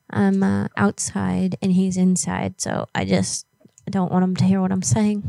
[0.10, 3.46] I'm uh, outside and he's inside, so I just
[3.89, 5.23] don't want him to hear what I'm saying.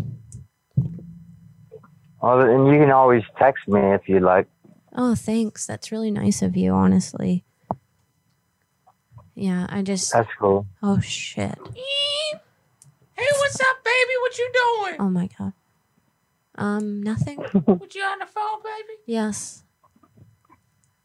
[2.21, 4.47] Well, and you can always text me if you like.
[4.97, 5.66] Oh, thanks.
[5.66, 7.44] That's really nice of you, honestly.
[9.35, 10.66] Yeah, I just That's cool.
[10.83, 11.57] Oh shit.
[11.75, 14.12] Hey, what's up, baby?
[14.21, 14.97] What you doing?
[15.01, 15.53] Oh my god.
[16.57, 17.37] Um, nothing.
[17.64, 18.99] What you on the phone, baby?
[19.07, 19.62] yes.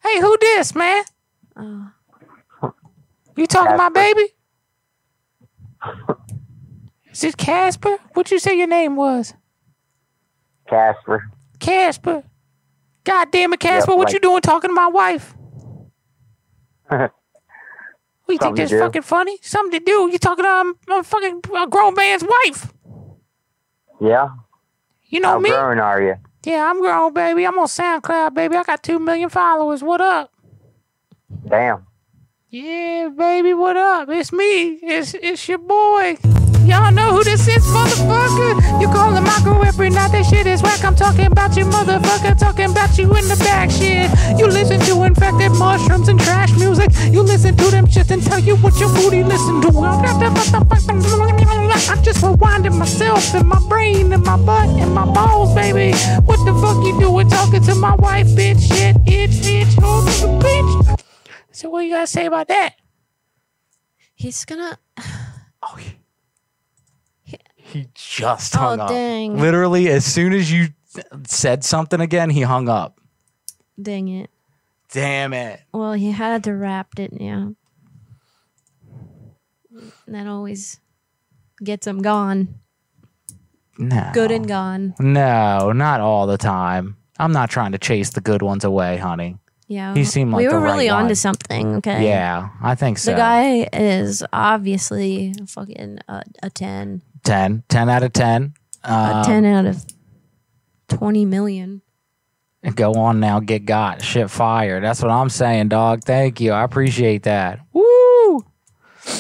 [0.02, 1.04] Hey, who this, man?
[1.56, 1.92] Oh,
[3.38, 4.30] You talking my baby?
[7.14, 7.98] Is it Casper?
[8.14, 9.34] What you say your name was?
[10.68, 11.30] Casper.
[11.60, 12.24] Casper.
[13.04, 13.96] God damn it, Casper!
[13.96, 15.36] what like- you doing talking to my wife?
[18.26, 19.38] What, you think that's fucking funny?
[19.42, 20.10] Something to do.
[20.10, 22.72] You talking to um, a fucking a grown man's wife?
[24.00, 24.30] Yeah?
[25.08, 25.50] You know How me?
[25.50, 26.16] grown are you?
[26.46, 27.46] Yeah, I'm grown, baby.
[27.46, 28.56] I'm on SoundCloud, baby.
[28.56, 29.84] I got two million followers.
[29.84, 30.32] What up?
[31.50, 31.86] Damn.
[32.56, 34.10] Yeah, baby, what up?
[34.10, 34.78] It's me.
[34.84, 36.18] It's it's your boy.
[36.70, 38.80] Y'all know who this is, motherfucker.
[38.80, 40.12] You call him Marco every night.
[40.12, 40.86] That shit is whack.
[40.86, 42.38] I'm talking about you, motherfucker.
[42.38, 44.08] Talking about you in the back shit.
[44.38, 46.92] You listen to infected mushrooms and trash music.
[47.10, 49.70] You listen to them shit and tell you what your booty listen to.
[49.80, 50.04] I'm
[52.04, 55.98] just rewinding myself and my brain and my butt and my balls, baby.
[56.26, 58.62] What the fuck you doing talking to my wife, bitch?
[58.62, 60.06] Shit, it, bitch, oh,
[60.40, 61.03] bitch.
[61.54, 62.76] So what you gotta say about that?
[64.16, 64.78] he's gonna.
[65.66, 65.78] Oh,
[67.24, 68.90] he—he just Oh, hung up.
[68.90, 69.40] dang.
[69.40, 70.68] Literally, as soon as you
[71.26, 73.00] said something again, he hung up.
[73.82, 74.30] Dang it.
[74.92, 75.62] Damn it.
[75.74, 77.14] Well, he had to wrap it.
[77.18, 77.52] Yeah.
[80.08, 80.82] That always
[81.64, 82.60] gets him gone.
[83.78, 84.12] No.
[84.14, 84.94] Good and gone.
[85.00, 86.98] No, not all the time.
[87.18, 89.38] I'm not trying to chase the good ones away, honey.
[89.74, 89.96] Yeah.
[89.96, 91.04] He seemed we were the right really one.
[91.04, 91.76] onto something.
[91.78, 92.06] Okay.
[92.08, 93.10] Yeah, I think so.
[93.12, 97.02] The guy is obviously fucking a, a 10.
[97.24, 97.64] 10.
[97.68, 98.54] 10 out of 10.
[98.84, 99.84] A Um, 10 out of
[100.90, 101.82] 20 million.
[102.76, 104.02] Go on now, get got.
[104.02, 104.80] Shit fire.
[104.80, 106.04] That's what I'm saying, dog.
[106.04, 106.52] Thank you.
[106.54, 107.60] I appreciate that.
[107.74, 108.46] Woo!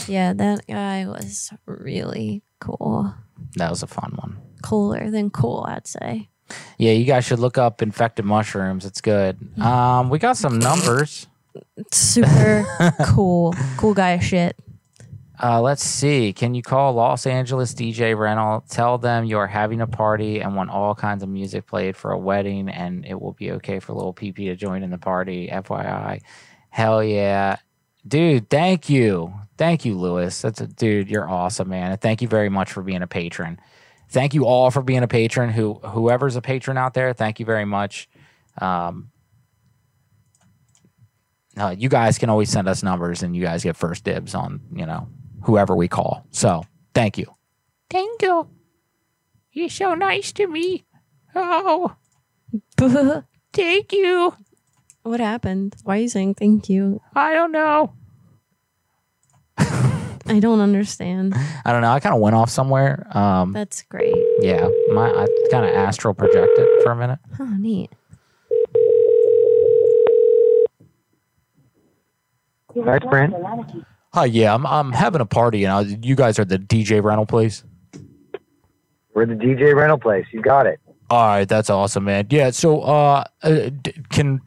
[0.08, 3.14] Yeah, that guy was really cool.
[3.56, 4.38] That was a fun one.
[4.62, 6.30] Cooler than cool, I'd say.
[6.78, 8.86] Yeah, you guys should look up infected mushrooms.
[8.86, 9.38] It's good.
[9.60, 11.28] Um, we got some numbers.
[11.92, 12.66] Super
[13.06, 13.54] cool.
[13.78, 14.58] Cool guy shit.
[15.42, 16.32] Uh, let's see.
[16.32, 18.64] Can you call Los Angeles DJ Rental?
[18.70, 22.12] Tell them you are having a party and want all kinds of music played for
[22.12, 25.50] a wedding, and it will be okay for little PP to join in the party.
[25.50, 26.22] FYI.
[26.70, 27.58] Hell yeah.
[28.08, 29.34] Dude, thank you.
[29.58, 30.42] Thank you, Lewis.
[30.42, 31.92] That's a dude, you're awesome, man.
[31.92, 33.60] And thank you very much for being a patron.
[34.14, 35.50] Thank you all for being a patron.
[35.50, 38.08] Who whoever's a patron out there, thank you very much.
[38.62, 39.10] Um,
[41.58, 44.62] uh, you guys can always send us numbers and you guys get first dibs on,
[44.72, 45.08] you know,
[45.42, 46.26] whoever we call.
[46.30, 47.26] So thank you.
[47.90, 48.48] Thank you.
[49.52, 50.86] You're so nice to me.
[51.34, 51.96] Oh,
[53.54, 54.36] thank you.
[55.02, 55.76] What happened?
[55.84, 57.02] Why are you saying thank you?
[57.16, 57.94] I don't know.
[60.26, 61.36] I don't understand.
[61.66, 61.92] I don't know.
[61.92, 63.06] I kind of went off somewhere.
[63.16, 64.16] Um, That's great.
[64.40, 67.20] yeah, my I kind of astral projected for a minute.
[67.40, 67.92] Oh, neat.
[72.74, 73.34] Thanks, Brent.
[74.14, 77.26] Hi, yeah, I'm I'm having a party, and I, you guys are the DJ rental
[77.26, 77.64] place.
[79.14, 80.26] We're the DJ rental place.
[80.32, 80.80] You got it.
[81.10, 82.28] All right, that's awesome, man.
[82.30, 84.42] Yeah, so uh, uh d- can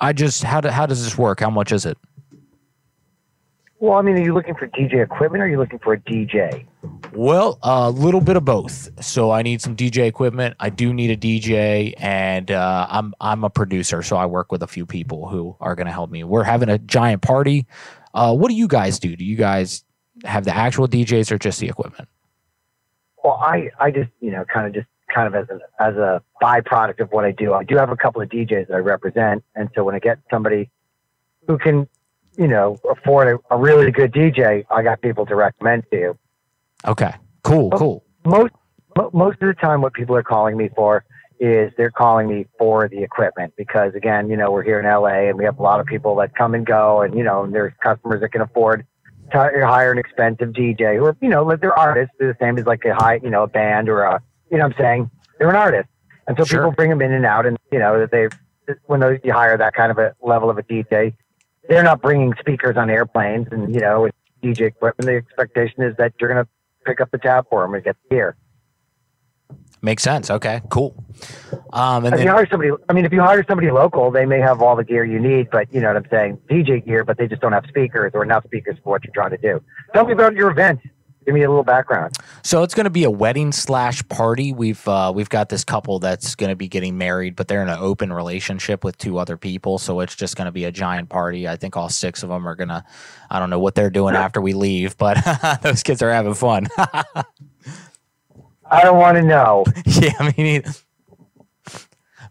[0.00, 1.40] I just how do, how does this work?
[1.40, 1.98] How much is it?
[3.78, 5.98] Well, I mean, are you looking for DJ equipment or are you looking for a
[6.00, 6.66] DJ?
[7.12, 8.88] Well, a little bit of both.
[9.04, 10.56] So I need some DJ equipment.
[10.58, 14.62] I do need a DJ, and uh, I'm I'm a producer, so I work with
[14.62, 16.24] a few people who are going to help me.
[16.24, 17.66] We're having a giant party.
[18.14, 19.14] Uh, what do you guys do?
[19.14, 19.84] Do you guys
[20.24, 22.08] have the actual DJs or just the equipment?
[23.22, 26.22] Well, I, I just, you know, kind of just kind of as a, as a
[26.42, 29.44] byproduct of what I do, I do have a couple of DJs that I represent.
[29.54, 30.70] And so when I get somebody
[31.46, 31.88] who can,
[32.36, 36.18] you know, afford a, a really good DJ, I got people to recommend to you.
[36.86, 37.14] Okay.
[37.42, 37.70] Cool.
[37.72, 37.78] Oh.
[37.78, 38.04] Cool.
[38.24, 38.52] Most
[39.12, 41.04] most of the time, what people are calling me for
[41.38, 45.28] is they're calling me for the equipment because again, you know, we're here in LA
[45.28, 47.54] and we have a lot of people that come and go, and you know, and
[47.54, 48.86] there's customers that can afford
[49.32, 52.14] to hire an expensive DJ who are, you know, like they're artists.
[52.18, 54.64] They're the same as like a high, you know, a band or a, you know,
[54.64, 55.88] what I'm saying they're an artist,
[56.26, 56.60] and so Sure.
[56.60, 58.28] people bring them in and out, and you know, that they
[58.86, 61.14] when those, you hire that kind of a level of a DJ,
[61.68, 65.06] they're not bringing speakers on airplanes and you know, with DJ equipment.
[65.06, 66.48] The expectation is that you're gonna
[66.84, 68.36] pick up the tab for them and get the gear.
[69.82, 70.30] Makes sense.
[70.30, 70.62] Okay.
[70.70, 70.96] Cool.
[71.72, 74.40] Um, and If you hire somebody, I mean, if you hire somebody local, they may
[74.40, 77.18] have all the gear you need, but you know what I'm saying, DJ gear, but
[77.18, 79.62] they just don't have speakers or enough speakers for what you're trying to do.
[79.92, 80.80] Tell me about your event.
[81.26, 82.16] Give me a little background.
[82.44, 84.52] So it's going to be a wedding slash party.
[84.52, 87.68] We've uh, we've got this couple that's going to be getting married, but they're in
[87.68, 89.78] an open relationship with two other people.
[89.78, 91.48] So it's just going to be a giant party.
[91.48, 92.84] I think all six of them are gonna.
[93.28, 95.18] I don't know what they're doing after we leave, but
[95.62, 96.68] those kids are having fun.
[96.78, 99.64] I don't want to know.
[99.84, 100.70] yeah, me neither.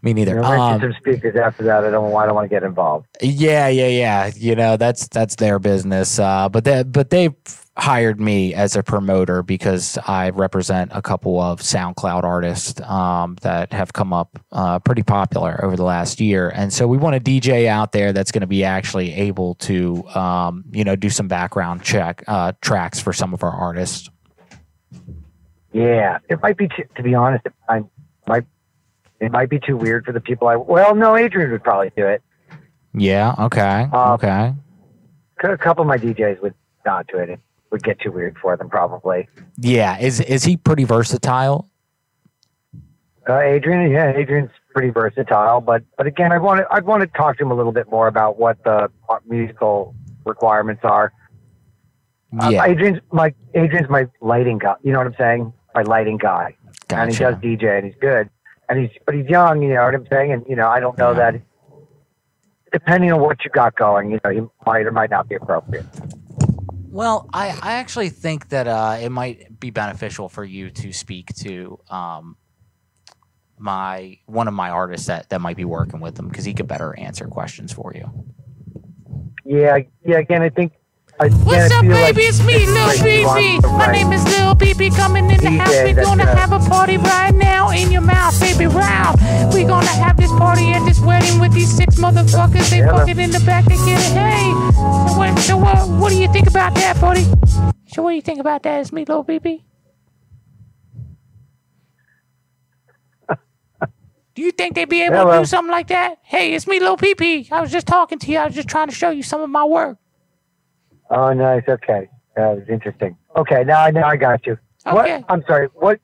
[0.00, 0.36] Me neither.
[0.36, 1.84] You know, Um, some speakers after that.
[1.84, 2.14] I don't.
[2.14, 3.06] I don't want to get involved.
[3.20, 4.30] Yeah, yeah, yeah.
[4.34, 6.18] You know, that's that's their business.
[6.18, 7.30] Uh, but they but they
[7.76, 13.72] hired me as a promoter because I represent a couple of SoundCloud artists um, that
[13.72, 17.20] have come up uh, pretty popular over the last year, and so we want a
[17.20, 21.28] DJ out there that's going to be actually able to, um, you know, do some
[21.28, 24.10] background check uh, tracks for some of our artists.
[25.72, 26.68] Yeah, it might be.
[26.68, 27.82] Too, to be honest, it I
[28.26, 28.44] might.
[29.20, 30.48] It might be too weird for the people.
[30.48, 32.22] I well, no, Adrian would probably do it.
[32.94, 33.34] Yeah.
[33.38, 33.88] Okay.
[33.92, 34.54] Uh, okay.
[35.44, 36.54] A couple of my DJs would
[36.86, 37.38] not do it.
[37.70, 39.28] Would get too weird for them, probably.
[39.58, 39.98] Yeah.
[39.98, 41.68] Is is he pretty versatile?
[43.28, 47.08] Uh, Adrian, yeah, Adrian's pretty versatile, but but again, I want to I want to
[47.08, 48.88] talk to him a little bit more about what the
[49.26, 51.12] musical requirements are.
[52.40, 52.64] Uh, Yeah.
[52.66, 54.76] Adrian's my Adrian's my lighting guy.
[54.82, 55.52] You know what I'm saying?
[55.74, 56.54] My lighting guy,
[56.90, 58.30] and he does DJ, and he's good,
[58.68, 59.60] and he's but he's young.
[59.60, 60.30] You know what I'm saying?
[60.32, 61.32] And you know, I don't know Yeah.
[61.32, 61.40] that.
[62.72, 65.86] Depending on what you got going, you know, he might or might not be appropriate.
[66.96, 71.34] Well, I, I actually think that uh, it might be beneficial for you to speak
[71.40, 72.38] to um,
[73.58, 76.66] my one of my artists that, that might be working with them because he could
[76.66, 78.24] better answer questions for you.
[79.44, 80.20] Yeah, yeah.
[80.20, 80.72] Again, I think.
[81.18, 81.94] I, What's up, baby?
[81.94, 83.62] like it's me, Lil BB.
[83.78, 85.70] My name is Lil BB coming in the DJ house.
[85.70, 89.18] We're gonna have a party right now in your mouth, baby, round.
[89.50, 92.68] We're gonna have this party at this wedding with these six motherfuckers.
[92.68, 93.64] They fucking in the back.
[93.64, 94.12] They get it.
[94.12, 97.24] Hey, so what, so what, what do you think about that, buddy?
[97.86, 98.80] So what do you think about that?
[98.82, 99.62] It's me, Lil BB.
[104.34, 106.18] Do you think they'd be able to do something like that?
[106.22, 107.50] Hey, it's me, Lil PP.
[107.50, 108.36] I was just talking to you.
[108.36, 109.96] I was just trying to show you some of my work.
[111.10, 111.62] Oh, nice.
[111.68, 113.16] Okay, uh, that was interesting.
[113.36, 114.58] Okay, now I now I got you.
[114.86, 115.16] Okay.
[115.18, 115.24] What?
[115.28, 115.68] I'm sorry.
[115.74, 116.00] What?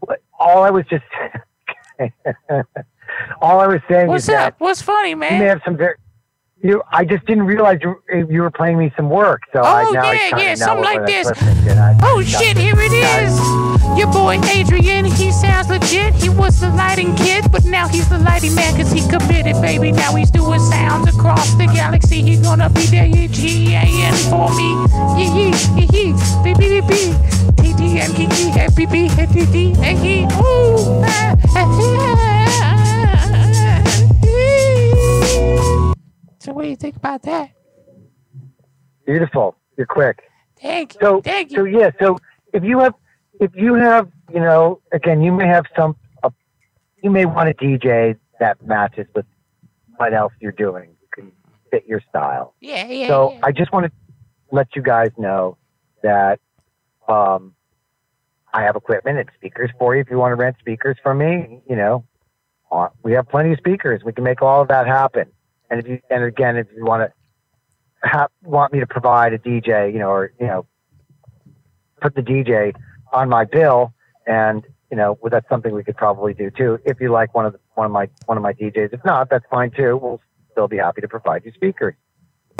[0.00, 0.22] What?
[0.38, 1.04] All I was just.
[3.40, 4.60] all I was saying What's is that up?
[4.60, 5.34] What's funny, man?
[5.34, 5.96] you may have some very.
[6.60, 9.42] You, I just didn't realize you, you were playing me some work.
[9.52, 11.28] So I, Oh, now I yeah, kinda yeah, something like this.
[11.28, 13.38] listening to, and I- Oh shit, here it is.
[13.96, 16.14] Your boy Adrian, he sounds legit.
[16.14, 19.92] He was the lighting kid, but now he's the lighting man because he committed, baby.
[19.92, 22.22] Now he's doing sounds across the galaxy.
[22.22, 24.74] He's gonna be there, G-A-N for me.
[25.16, 27.14] Yee yee, yee yee, baby, baby.
[27.62, 31.66] T-D-M, yee yee, happy bee, happy bee, hey, hey, ooh, ah, ah,
[32.62, 32.88] ah.
[36.48, 37.50] So what do you think about that?
[39.04, 39.54] Beautiful.
[39.76, 40.22] You're quick.
[40.58, 41.58] Thank you, So, thank you.
[41.58, 41.90] so yeah.
[42.00, 42.16] So
[42.54, 42.94] if you have,
[43.38, 46.30] if you have, you know, again, you may have some, uh,
[47.02, 49.26] you may want a DJ that matches with
[49.98, 50.88] what else you're doing.
[51.02, 51.32] You can
[51.70, 52.54] fit your style.
[52.60, 53.40] Yeah, yeah, So yeah.
[53.42, 53.92] I just want to
[54.50, 55.58] let you guys know
[56.02, 56.40] that
[57.08, 57.54] um,
[58.54, 60.00] I have equipment and speakers for you.
[60.00, 62.06] If you want to rent speakers from me, you know,
[62.72, 64.02] uh, we have plenty of speakers.
[64.02, 65.30] We can make all of that happen.
[65.70, 67.10] And if you, and again, if you want
[68.04, 70.66] to want me to provide a DJ, you know, or you know,
[72.00, 72.74] put the DJ
[73.12, 73.92] on my bill,
[74.26, 76.78] and you know, well, that's something we could probably do too.
[76.84, 79.28] If you like one of the, one of my one of my DJs, if not,
[79.30, 79.98] that's fine too.
[80.00, 80.20] We'll
[80.52, 81.94] still be happy to provide you speakers.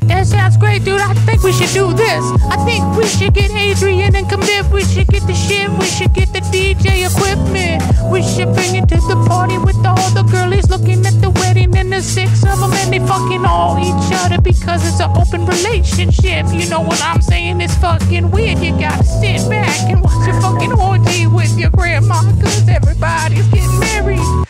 [0.02, 1.00] That sounds great, dude.
[1.00, 2.24] I think we should do this.
[2.50, 4.64] I think we should get Adrian and commit.
[4.72, 5.68] We should get the shit.
[5.78, 7.82] We should get the DJ equipment.
[8.10, 11.76] We should bring it to the party with all the girlies looking at the wedding
[11.76, 15.44] and the six of them and they fucking all each other because it's an open
[15.44, 16.46] relationship.
[16.52, 17.60] You know what I'm saying?
[17.60, 18.58] It's fucking weird.
[18.58, 23.80] You gotta sit back and watch a fucking orgy with your grandma because everybody's getting
[23.80, 24.46] married.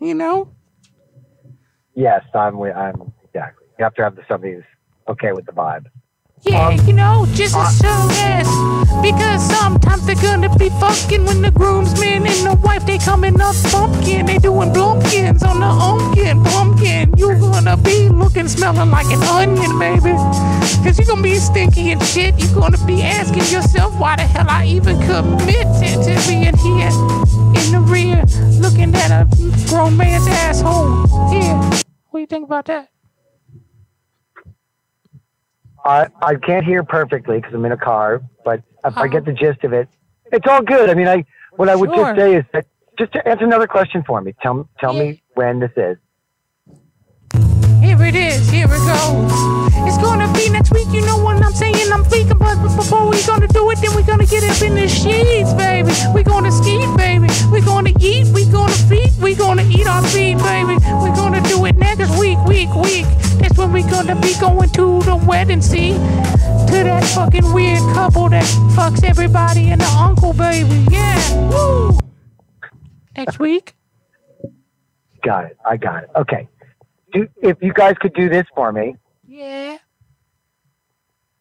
[0.00, 0.50] You know?
[1.94, 2.60] Yes, I'm.
[2.60, 3.66] I'm exactly.
[3.78, 4.64] You have to have somebody who's
[5.08, 5.86] okay with the vibe.
[6.42, 8.46] Yeah, um, you know, just soon as.
[9.02, 13.54] Because sometimes they're gonna be fucking when the groomsmen and the wife they coming up
[13.70, 14.26] pumpkin.
[14.26, 17.16] They doing blumpkins on the pumpkin, pumpkin.
[17.16, 20.12] You gonna be looking, smelling like an onion, baby.
[20.84, 22.38] Cause you gonna be stinky and shit.
[22.38, 26.90] you gonna be asking yourself why the hell I even committed to being here
[27.58, 28.22] in the rear
[28.60, 29.26] looking at a
[29.68, 31.06] grown man's asshole.
[31.32, 31.60] Yeah.
[32.10, 32.88] What do you think about that?
[35.86, 39.32] I I can't hear perfectly because I'm in a car, but if I get the
[39.32, 39.88] gist of it,
[40.32, 40.90] it's all good.
[40.90, 41.24] I mean, I
[41.56, 42.04] what I would Sure.
[42.06, 42.66] just say is that
[42.98, 44.34] just to answer another question for me.
[44.42, 45.96] Tell tell me when this is.
[47.82, 49.32] Here it is, here it goes.
[49.86, 51.92] It's gonna be next week, you know what I'm saying?
[51.92, 54.88] I'm thinking, but before we gonna do it, then we gonna get up in the
[54.88, 55.92] sheets, baby.
[56.12, 57.28] We gonna ski, baby.
[57.52, 60.74] We gonna eat, we gonna feed, we gonna eat our feet, baby.
[61.04, 63.06] We gonna do it next week, week, week.
[63.38, 63.55] That's
[64.04, 65.92] gonna be going to the wedding, see?
[65.92, 68.44] To that fucking weird couple that
[68.76, 70.86] fucks everybody and the uncle, baby.
[70.90, 71.98] Yeah, woo!
[73.16, 73.74] Next week?
[75.22, 75.56] Got it.
[75.64, 76.10] I got it.
[76.14, 76.48] Okay.
[77.12, 79.78] Do, if you guys could do this for me, Yeah.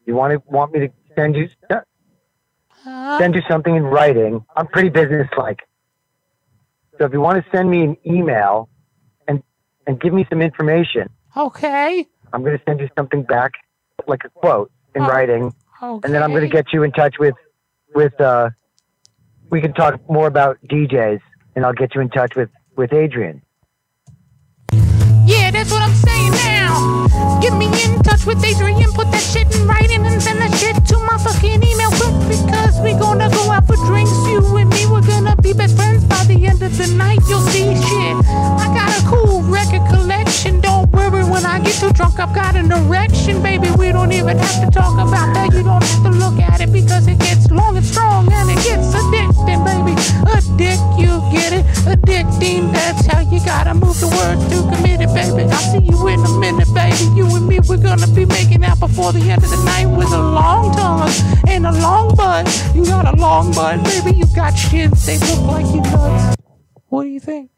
[0.05, 1.49] you want to want me to send you
[2.69, 3.17] Huh?
[3.17, 4.45] send you something in writing.
[4.55, 5.59] I'm pretty businesslike.
[6.97, 8.69] So if you want to send me an email
[9.27, 9.43] and
[9.87, 12.07] and give me some information, Okay.
[12.35, 13.53] I'm going to send you something back,
[14.07, 16.05] like a quote in Oh, writing, Okay.
[16.05, 17.33] and then I'm going to get you in touch with
[17.95, 18.19] with.
[18.19, 18.49] uh
[19.49, 21.21] We can talk more about DJs,
[21.55, 23.41] and I'll get you in touch with with Adrian.
[25.25, 26.31] Yeah, that's what I'm saying
[26.65, 27.39] now.
[27.41, 30.75] Get me in touch with Adrian, put that shit in writing, and send that shit
[30.89, 34.15] to my fucking email quick because we gonna go out for drinks.
[34.25, 37.19] You and me, we're gonna be best friends by the end of the night.
[37.29, 38.15] You'll see shit.
[38.63, 40.61] I got a cool record collection.
[40.61, 43.69] Don't worry when I get too drunk, I've got an erection, baby.
[43.77, 45.53] We don't even have to talk about that.
[45.53, 48.61] You don't have to look at it because it gets long and strong and it
[48.63, 49.93] gets addicting, baby.
[50.55, 51.65] Addict, you get it?
[51.83, 55.43] Addicting, that's how you gotta move the word to commit it, baby.
[55.51, 57.03] I'll see you in a minute, baby.
[57.15, 60.11] You and me, we're gonna be making out before the end of the night with
[60.11, 61.09] a long tongue
[61.47, 62.47] and a long butt.
[62.73, 64.17] You got a long butt, baby.
[64.17, 66.35] You got shins, they look like you nuts.
[66.87, 67.51] What do you think?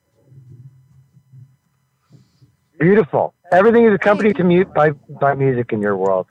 [2.79, 3.33] Beautiful.
[3.51, 4.91] Everything is accompanied to mute by
[5.21, 6.27] by music in your world.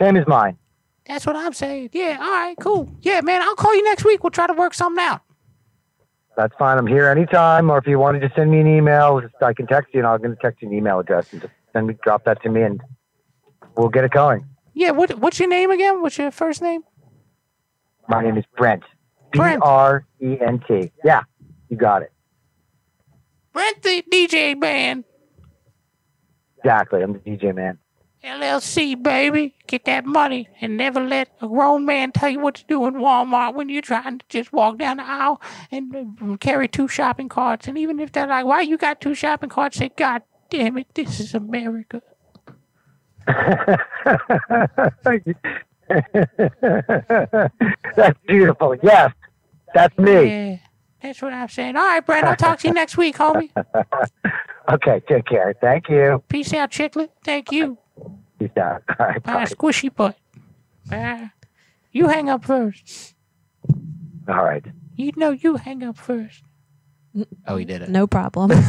[0.00, 0.56] Same as mine.
[1.06, 1.90] That's what I'm saying.
[1.92, 2.88] Yeah, all right, cool.
[3.02, 4.22] Yeah, man, I'll call you next week.
[4.22, 5.22] We'll try to work something out.
[6.36, 6.78] That's fine.
[6.78, 7.68] I'm here anytime.
[7.68, 10.06] Or if you wanted to send me an email, just, I can text you, and
[10.06, 12.62] I'm going to text you an email address and just me drop that to me,
[12.62, 12.80] and
[13.76, 14.46] we'll get it going.
[14.74, 16.00] Yeah, what what's your name again?
[16.02, 16.82] What's your first name?
[18.08, 18.82] My name is Brent.
[19.32, 19.62] Brent.
[19.62, 20.90] R E N T.
[21.04, 21.22] Yeah,
[21.68, 22.12] you got it.
[23.52, 25.04] Brent the DJ man.
[26.58, 27.02] Exactly.
[27.02, 27.78] I'm the DJ man.
[28.22, 29.54] LLC, baby.
[29.66, 32.94] Get that money and never let a grown man tell you what to do in
[32.94, 35.40] Walmart when you're trying to just walk down the aisle
[35.70, 37.66] and uh, carry two shopping carts.
[37.66, 39.78] And even if they're like, why you got two shopping carts?
[39.78, 42.02] Say, God damn it, this is America.
[47.96, 48.76] That's beautiful.
[48.82, 49.12] Yes,
[49.74, 50.26] that's me.
[50.26, 50.56] Yeah,
[51.02, 51.76] that's what I'm saying.
[51.76, 53.50] All right, Brent, I'll talk to you next week, homie.
[54.68, 55.52] Okay, take care.
[55.60, 56.22] Thank you.
[56.28, 57.08] Peace out, chicklet.
[57.24, 57.76] Thank you.
[58.38, 58.84] Peace out.
[59.00, 59.44] All right, Bye, bye.
[59.46, 60.16] squishy butt.
[60.88, 61.32] Bye.
[61.90, 63.16] You hang up first.
[64.28, 64.64] All right.
[64.94, 66.44] You know you hang up first.
[67.46, 67.88] Oh, he did it.
[67.88, 68.50] No problem.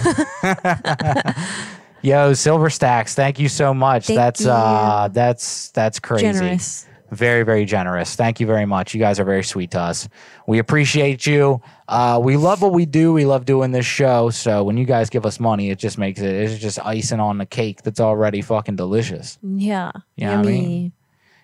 [2.03, 4.07] Yo, Silver Stacks, thank you so much.
[4.07, 4.49] Thank that's you.
[4.49, 6.23] uh that's that's crazy.
[6.31, 6.87] Generous.
[7.11, 8.15] Very, very generous.
[8.15, 8.93] Thank you very much.
[8.93, 10.07] You guys are very sweet to us.
[10.47, 11.61] We appreciate you.
[11.89, 13.11] Uh, we love what we do.
[13.11, 14.29] We love doing this show.
[14.29, 17.37] So when you guys give us money, it just makes it it's just icing on
[17.37, 19.37] the cake that's already fucking delicious.
[19.43, 19.91] Yeah.
[20.15, 20.61] You know what I Yummy.
[20.61, 20.91] mean?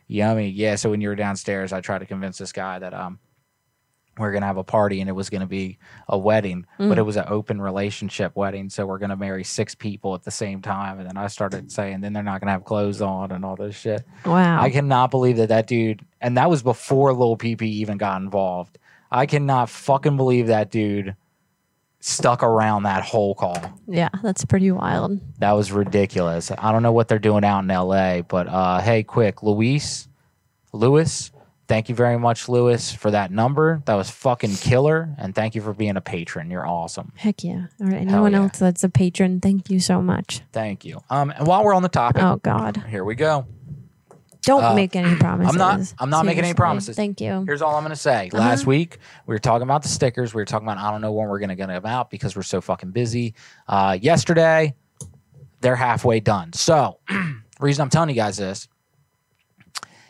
[0.08, 0.50] Yummy.
[0.52, 0.76] Yeah.
[0.76, 3.20] So when you were downstairs, I tried to convince this guy that um
[4.20, 6.90] we are gonna have a party and it was gonna be a wedding, Mm.
[6.90, 8.70] but it was an open relationship wedding.
[8.70, 11.00] So we're gonna marry six people at the same time.
[11.00, 13.76] And then I started saying, then they're not gonna have clothes on and all this
[13.76, 14.04] shit.
[14.26, 14.62] Wow.
[14.62, 18.78] I cannot believe that that dude, and that was before Lil PP even got involved.
[19.12, 21.16] I cannot fucking believe that dude
[22.00, 23.58] stuck around that whole call.
[23.88, 25.20] yeah, that's pretty wild.
[25.40, 26.52] That was ridiculous.
[26.58, 30.08] I don't know what they're doing out in LA, but uh, hey, quick, Luis,
[30.74, 31.32] Lewis,
[31.68, 33.82] thank you very much, Lewis, for that number.
[33.86, 36.50] That was fucking killer, and thank you for being a patron.
[36.52, 37.12] You're awesome.
[37.16, 37.68] Heck yeah.
[37.80, 38.40] Or anyone yeah.
[38.44, 40.42] else that's a patron, thank you so much.
[40.52, 41.02] Thank you.
[41.10, 42.84] Um, and while we're on the topic, Oh God.
[42.90, 43.46] here we go.
[44.44, 45.52] Don't Uh, make any promises.
[45.54, 45.94] I'm not.
[46.00, 46.96] I'm not making any promises.
[46.96, 47.44] Thank you.
[47.46, 48.30] Here's all I'm gonna say.
[48.32, 48.38] Uh-huh.
[48.42, 50.34] Last week we were talking about the stickers.
[50.34, 52.44] We were talking about I don't know when we're gonna get them out because we're
[52.44, 53.34] so fucking busy.
[53.68, 54.74] Uh, yesterday,
[55.60, 56.54] they're halfway done.
[56.54, 57.00] So,
[57.60, 58.70] reason I'm telling you guys this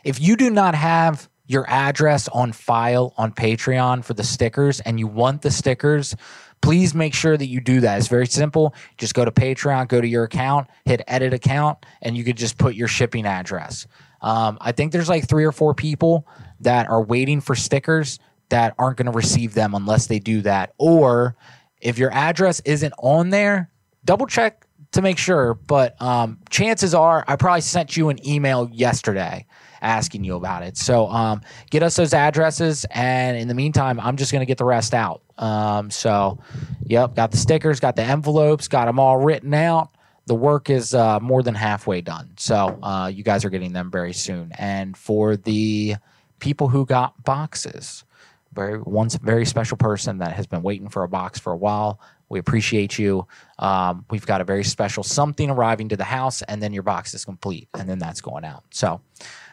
[0.04, 5.00] if you do not have your address on file on Patreon for the stickers and
[5.00, 6.16] you want the stickers,
[6.62, 7.98] please make sure that you do that.
[7.98, 8.76] It's very simple.
[8.98, 12.58] Just go to Patreon, go to your account, hit edit account, and you could just
[12.58, 13.88] put your shipping address.
[14.22, 16.28] Um, I think there's like three or four people
[16.60, 18.20] that are waiting for stickers
[18.50, 20.74] that aren't going to receive them unless they do that.
[20.78, 21.36] Or
[21.82, 23.70] if your address isn't on there,
[24.04, 25.54] double check to make sure.
[25.54, 29.46] But um, chances are, I probably sent you an email yesterday
[29.82, 30.78] asking you about it.
[30.78, 34.58] So um, get us those addresses, and in the meantime, I'm just going to get
[34.58, 35.22] the rest out.
[35.38, 36.40] Um, so,
[36.86, 39.90] yep, got the stickers, got the envelopes, got them all written out.
[40.26, 42.32] The work is uh, more than halfway done.
[42.38, 44.52] So uh, you guys are getting them very soon.
[44.58, 45.96] And for the
[46.40, 48.04] people who got boxes,
[48.58, 52.02] very one very special person that has been waiting for a box for a while.
[52.30, 53.28] We appreciate you.
[53.60, 57.14] Um, we've got a very special something arriving to the house, and then your box
[57.14, 58.64] is complete, and then that's going out.
[58.72, 59.00] So,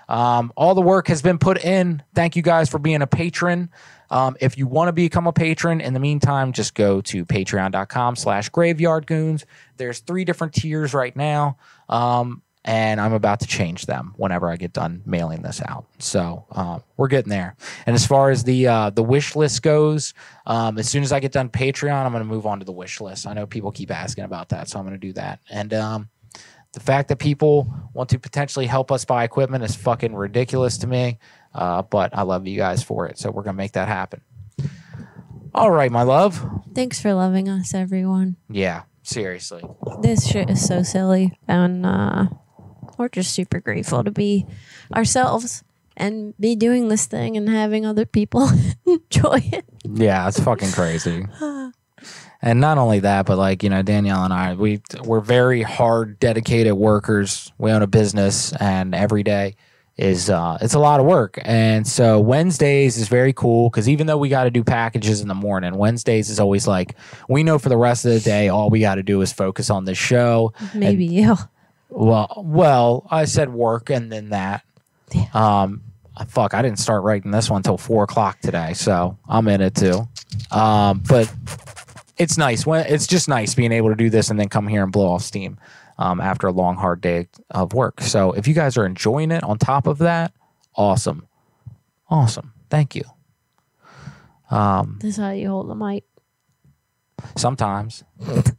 [0.08, 2.02] um, all the work has been put in.
[2.14, 3.70] Thank you guys for being a patron.
[4.10, 8.16] Um, if you want to become a patron, in the meantime, just go to patreon.com
[8.16, 9.44] slash graveyard goons.
[9.76, 11.56] There's three different tiers right now.
[11.88, 15.84] Um, and I'm about to change them whenever I get done mailing this out.
[15.98, 17.56] So uh, we're getting there.
[17.84, 20.14] And as far as the uh, the wish list goes,
[20.46, 22.72] um, as soon as I get done Patreon, I'm going to move on to the
[22.72, 23.26] wish list.
[23.26, 25.40] I know people keep asking about that, so I'm going to do that.
[25.50, 26.08] And um,
[26.74, 30.86] the fact that people want to potentially help us buy equipment is fucking ridiculous to
[30.86, 31.18] me.
[31.54, 34.20] Uh, but I love you guys for it, so we're going to make that happen.
[35.54, 36.44] All right, my love.
[36.74, 38.36] Thanks for loving us, everyone.
[38.50, 39.62] Yeah, seriously.
[40.00, 42.26] This shit is so silly, and uh,
[42.98, 44.46] we're just super grateful to be
[44.92, 45.62] ourselves
[45.96, 48.50] and be doing this thing and having other people
[48.86, 49.64] enjoy it.
[49.84, 51.24] Yeah, it's fucking crazy.
[52.44, 56.20] and not only that, but like you know, Danielle and I, we we're very hard,
[56.20, 57.50] dedicated workers.
[57.56, 59.56] We own a business, and every day
[59.96, 61.38] is uh, it's a lot of work.
[61.42, 65.28] And so Wednesdays is very cool because even though we got to do packages in
[65.28, 66.94] the morning, Wednesdays is always like
[67.30, 69.70] we know for the rest of the day, all we got to do is focus
[69.70, 70.52] on this show.
[70.74, 71.36] Maybe you.
[71.88, 74.64] Well, well, I said work and then that.
[75.32, 75.80] Um,
[76.28, 79.74] fuck, I didn't start writing this one until four o'clock today, so I'm in it
[79.74, 80.06] too.
[80.50, 81.32] Um, but
[82.16, 84.82] it's nice when it's just nice being able to do this and then come here
[84.82, 85.58] and blow off steam
[85.98, 88.00] um, after a long, hard day of work.
[88.00, 90.32] So if you guys are enjoying it, on top of that,
[90.76, 91.26] awesome,
[92.08, 92.52] awesome.
[92.70, 93.02] Thank you.
[94.50, 96.04] Um, This is how you hold the mic.
[97.36, 98.04] sometimes,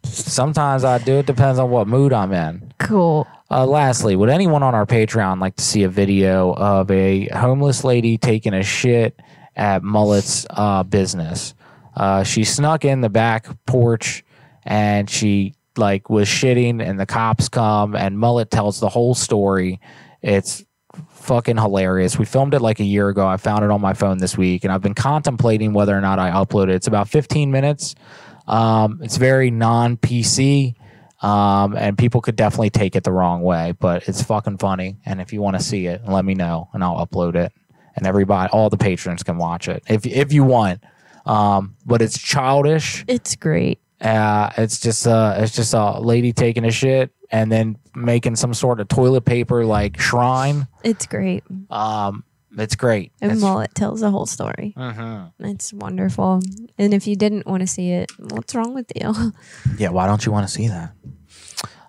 [0.04, 1.20] sometimes I do.
[1.20, 2.74] It depends on what mood I'm in.
[2.80, 3.28] Cool.
[3.52, 7.84] Uh, lastly, would anyone on our Patreon like to see a video of a homeless
[7.84, 9.20] lady taking a shit
[9.56, 11.54] at Mullet's uh, business?
[11.96, 14.24] Uh, she snuck in the back porch
[14.64, 19.80] and she like was shitting, and the cops come, and Mullet tells the whole story.
[20.22, 20.64] It's
[21.10, 22.18] fucking hilarious.
[22.18, 23.28] We filmed it like a year ago.
[23.28, 26.20] I found it on my phone this week, and I've been contemplating whether or not
[26.20, 26.76] I upload it.
[26.76, 27.96] It's about 15 minutes.
[28.48, 30.76] Um, it's very non PC.
[31.22, 34.98] Um, and people could definitely take it the wrong way, but it's fucking funny.
[35.06, 37.52] And if you want to see it, let me know and I'll upload it.
[37.96, 40.84] And everybody, all the patrons can watch it if if you want.
[41.26, 43.04] Um, but it's childish.
[43.08, 43.80] It's great.
[44.02, 48.54] Uh, it's just uh, it's just a lady taking a shit and then making some
[48.54, 50.68] sort of toilet paper like shrine.
[50.84, 51.44] It's great.
[51.72, 52.24] Um,
[52.58, 53.12] it's great.
[53.22, 54.74] And It's- Mullet tells the whole story.
[54.78, 55.32] Mhm.
[55.40, 56.42] It's wonderful.
[56.78, 59.14] And if you didn't want to see it, what's wrong with you?
[59.78, 60.92] Yeah, why don't you want to see that?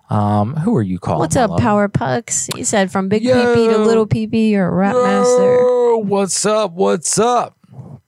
[0.09, 1.19] Um, who are you calling?
[1.19, 1.57] What's up?
[1.59, 2.47] Power Pucks?
[2.55, 5.97] You said from Big PP to Little PP, you're a rap master.
[5.97, 6.71] What's up?
[6.71, 7.56] What's up?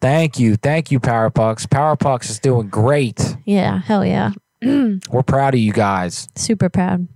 [0.01, 0.55] Thank you.
[0.55, 1.65] Thank you, Power Pucks.
[1.65, 3.35] Power Pucks is doing great.
[3.45, 4.31] Yeah, hell yeah.
[4.61, 6.27] We're proud of you guys.
[6.35, 7.07] Super proud.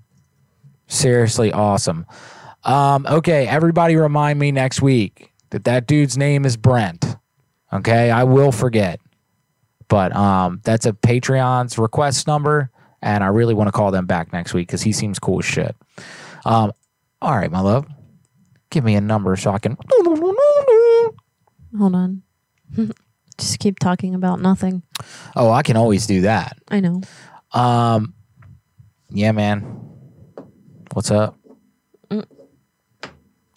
[0.88, 2.06] Seriously awesome.
[2.64, 7.18] Um, okay, everybody remind me next week that that dude's name is Brent.
[7.72, 9.00] Okay, I will forget.
[9.88, 12.72] But um, that's a Patreon's request number,
[13.02, 15.46] and I really want to call them back next week because he seems cool as
[15.46, 15.76] shit.
[16.46, 16.72] Um,
[17.22, 17.86] all right, my love,
[18.70, 19.78] give me a number so I can.
[21.78, 22.23] Hold on.
[23.38, 24.84] Just keep talking about nothing.
[25.36, 26.58] Oh, I can always do that.
[26.70, 27.02] I know.
[27.52, 28.14] Um,
[29.10, 29.62] yeah, man.
[30.94, 31.38] What's up?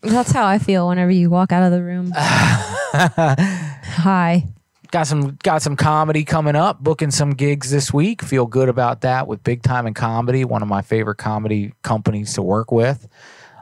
[0.03, 2.13] That's how I feel whenever you walk out of the room.
[2.17, 4.47] Hi.
[4.93, 6.81] Got some got some comedy coming up.
[6.81, 8.23] Booking some gigs this week.
[8.23, 12.35] Feel good about that with Big Time in Comedy, one of my favorite comedy companies
[12.35, 13.09] to work with.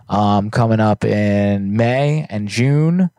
[0.09, 3.11] Um, coming up in May and June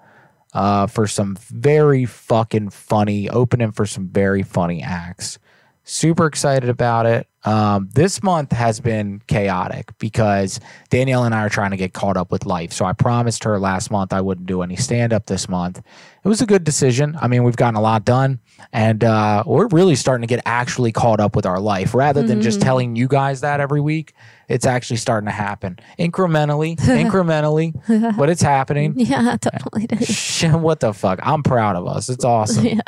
[0.56, 5.38] uh, for some very fucking funny opening for some very funny acts.
[5.84, 7.28] Super excited about it.
[7.44, 12.18] Um, this month has been chaotic because Danielle and I are trying to get caught
[12.18, 12.74] up with life.
[12.74, 15.78] So I promised her last month I wouldn't do any stand up this month.
[16.24, 17.16] It was a good decision.
[17.22, 18.40] I mean, we've gotten a lot done,
[18.74, 22.42] and uh, we're really starting to get actually caught up with our life rather than
[22.42, 24.14] just telling you guys that every week.
[24.48, 27.74] It's actually starting to happen incrementally, incrementally,
[28.18, 28.94] but it's happening.
[29.00, 29.88] Yeah, totally.
[30.60, 31.20] What the fuck?
[31.24, 32.10] I'm proud of us.
[32.10, 32.66] It's awesome.
[32.66, 32.80] Yeah.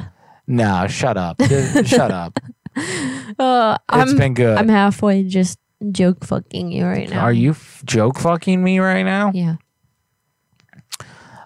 [0.47, 1.41] No, shut up.
[1.41, 2.39] Shut up.
[2.76, 4.58] Uh, It's I'm, been good.
[4.58, 5.58] I'm halfway just
[5.91, 7.22] joke fucking you right now.
[7.22, 9.32] Are you f- joke fucking me right now?
[9.34, 9.55] Yeah.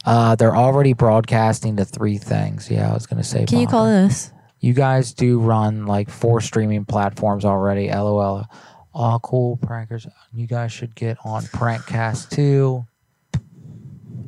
[0.06, 2.70] Uh, they're already broadcasting to three things.
[2.72, 3.46] Yeah, I was gonna say.
[3.46, 4.32] Can you call this?
[4.60, 7.90] You guys do run like four streaming platforms already.
[7.90, 8.46] LOL.
[8.94, 10.10] Oh, cool, prankers.
[10.34, 12.86] You guys should get on Prankcast too.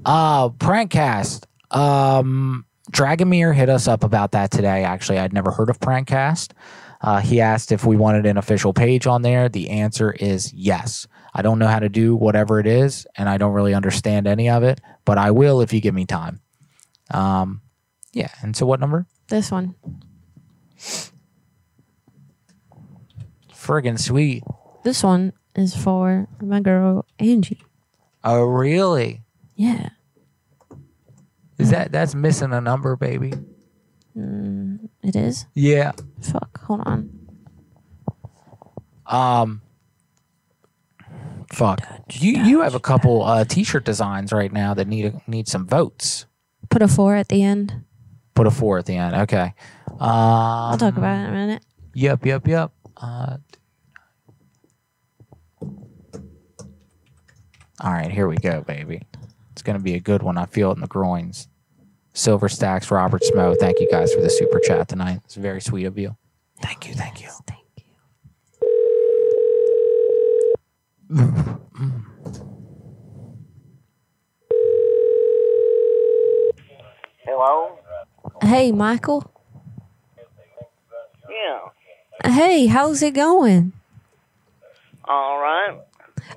[0.05, 1.45] Uh, Prankcast.
[1.71, 4.83] Um, Dragomir hit us up about that today.
[4.83, 6.51] Actually, I'd never heard of Prankcast.
[7.01, 9.49] Uh, he asked if we wanted an official page on there.
[9.49, 11.07] The answer is yes.
[11.33, 14.49] I don't know how to do whatever it is, and I don't really understand any
[14.49, 16.39] of it, but I will if you give me time.
[17.11, 17.61] Um,
[18.13, 18.29] yeah.
[18.41, 19.05] And so, what number?
[19.27, 19.75] This one.
[23.63, 24.43] Friggin' sweet.
[24.83, 27.63] This one is for my girl Angie.
[28.23, 29.21] Oh, really?
[29.55, 29.89] Yeah.
[31.57, 33.33] Is that that's missing a number, baby?
[34.15, 35.45] It is.
[35.53, 35.93] Yeah.
[36.21, 36.61] Fuck.
[36.63, 37.09] Hold on.
[39.05, 39.61] Um.
[41.51, 41.81] Fuck.
[42.11, 46.25] You you have a couple uh, t-shirt designs right now that need need some votes.
[46.69, 47.83] Put a four at the end.
[48.33, 49.15] Put a four at the end.
[49.15, 49.53] Okay.
[49.87, 51.65] Um, I'll talk about it in a minute.
[51.93, 52.25] Yep.
[52.25, 52.47] Yep.
[52.47, 52.71] Yep.
[52.97, 53.37] Uh,
[57.83, 58.11] all right.
[58.11, 59.01] Here we go, baby.
[59.51, 60.37] It's gonna be a good one.
[60.37, 61.47] I feel it in the groins.
[62.13, 63.57] Silver Stacks, Robert Smo.
[63.59, 65.21] Thank you guys for the super chat tonight.
[65.25, 66.15] It's very sweet of you.
[66.61, 66.93] Thank you.
[66.93, 67.29] Thank you.
[67.47, 67.59] Thank you.
[77.25, 77.79] Hello?
[78.41, 79.31] Hey, Michael.
[81.29, 82.31] Yeah.
[82.31, 83.73] Hey, how's it going?
[85.05, 85.79] All right.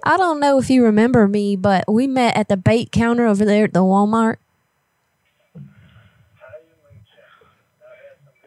[0.07, 3.45] I don't know if you remember me, but we met at the bait counter over
[3.45, 4.37] there at the Walmart.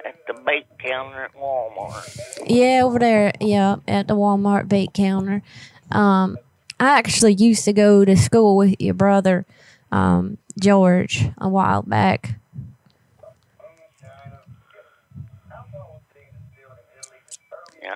[0.06, 2.40] At the bait counter at Walmart.
[2.48, 3.34] Yeah, over there.
[3.42, 5.42] Yeah, at the Walmart bait counter.
[5.92, 6.38] Um,
[6.80, 9.46] I actually used to go to school with your brother,
[9.92, 12.36] um, George, a while back.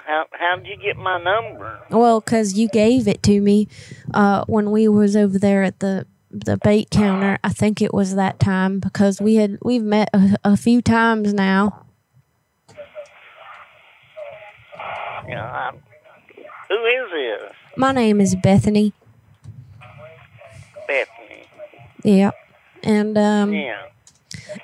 [0.08, 1.80] Yeah, how how'd you get my number?
[1.89, 3.68] Well, cause you gave it to me
[4.14, 7.38] uh, when we was over there at the the bait counter.
[7.43, 11.34] I think it was that time because we had we've met a, a few times
[11.34, 11.86] now.
[15.28, 15.72] Yeah, I,
[16.70, 17.51] who is this?
[17.78, 18.93] My name is Bethany.
[20.88, 21.47] Bethany.
[22.04, 22.32] Yeah,
[22.84, 23.86] And um, Yeah.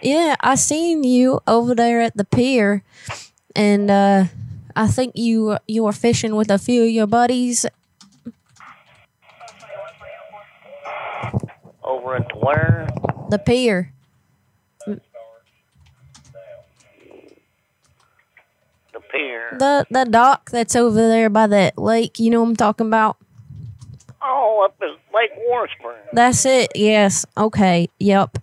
[0.01, 2.83] Yeah, I seen you over there at the pier,
[3.55, 4.25] and uh,
[4.75, 7.65] I think you you were fishing with a few of your buddies.
[11.83, 12.87] Over at the where?
[13.29, 13.93] The pier.
[14.85, 14.99] The
[19.11, 19.55] pier.
[19.59, 22.19] The the dock that's over there by that lake.
[22.19, 23.17] You know what I'm talking about?
[24.21, 25.97] oh, up at Lake Warspring.
[26.13, 26.71] That's it.
[26.75, 27.25] Yes.
[27.37, 27.89] Okay.
[27.99, 28.39] Yep.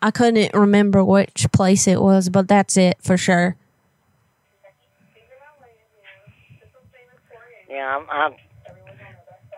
[0.00, 3.56] I couldn't remember which place it was, but that's it for sure.
[7.72, 8.32] Yeah, I'm, I'm.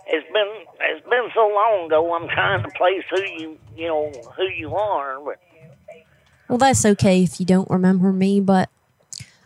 [0.06, 2.14] It's been it's been so long ago.
[2.14, 5.40] I'm trying to place who you you know who you are, but
[6.48, 8.70] Well, that's okay if you don't remember me, but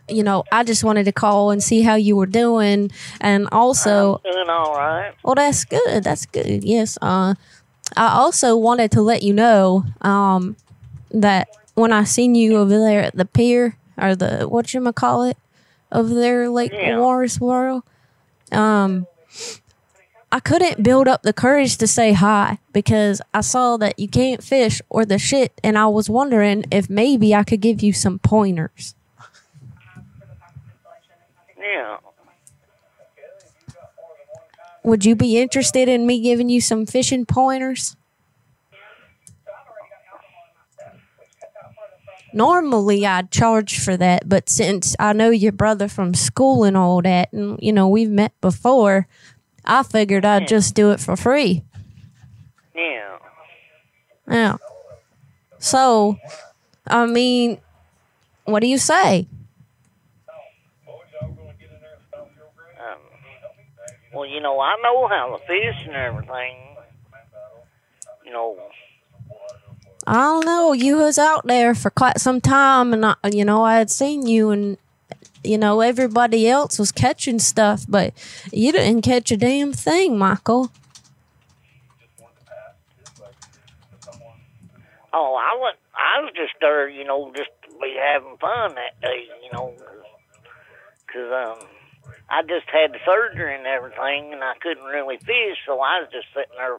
[0.07, 4.15] you know, I just wanted to call and see how you were doing, and also.
[4.25, 5.13] I'm doing all right.
[5.23, 6.03] Well, that's good.
[6.03, 6.63] That's good.
[6.63, 6.97] Yes.
[7.01, 7.35] Uh,
[7.97, 10.55] I also wanted to let you know um,
[11.11, 15.23] that when I seen you over there at the pier or the what you call
[15.23, 15.37] it
[15.91, 16.97] over there, Lake Yeah.
[16.97, 17.83] Warrisboro,
[18.53, 19.07] um,
[20.31, 24.43] I couldn't build up the courage to say hi because I saw that you can't
[24.43, 28.19] fish or the shit, and I was wondering if maybe I could give you some
[28.19, 28.93] pointers.
[31.57, 31.97] Yeah.
[34.83, 37.95] Would you be interested in me giving you some fishing pointers?
[42.33, 47.01] Normally, I'd charge for that, but since I know your brother from school and all
[47.01, 49.07] that, and you know, we've met before,
[49.65, 50.47] I figured I'd hmm.
[50.47, 51.63] just do it for free.
[52.75, 53.17] Yeah.
[54.27, 54.57] Yeah.
[55.57, 56.17] So,
[56.87, 57.59] I mean,
[58.45, 59.27] what do you say?
[62.79, 62.97] Um,
[64.13, 66.55] well, you know, I know how to fish and everything.
[68.25, 68.57] You know,
[70.09, 70.73] I don't know.
[70.73, 74.25] You was out there for quite some time, and I, you know I had seen
[74.25, 74.77] you, and
[75.43, 78.13] you know everybody else was catching stuff, but
[78.51, 80.71] you didn't catch a damn thing, Michael.
[85.13, 85.77] oh, I went.
[85.93, 89.75] I was just there, you know, just to be having fun that day, you know,
[91.05, 91.67] because um,
[92.29, 96.27] I just had surgery and everything, and I couldn't really fish, so I was just
[96.33, 96.77] sitting there,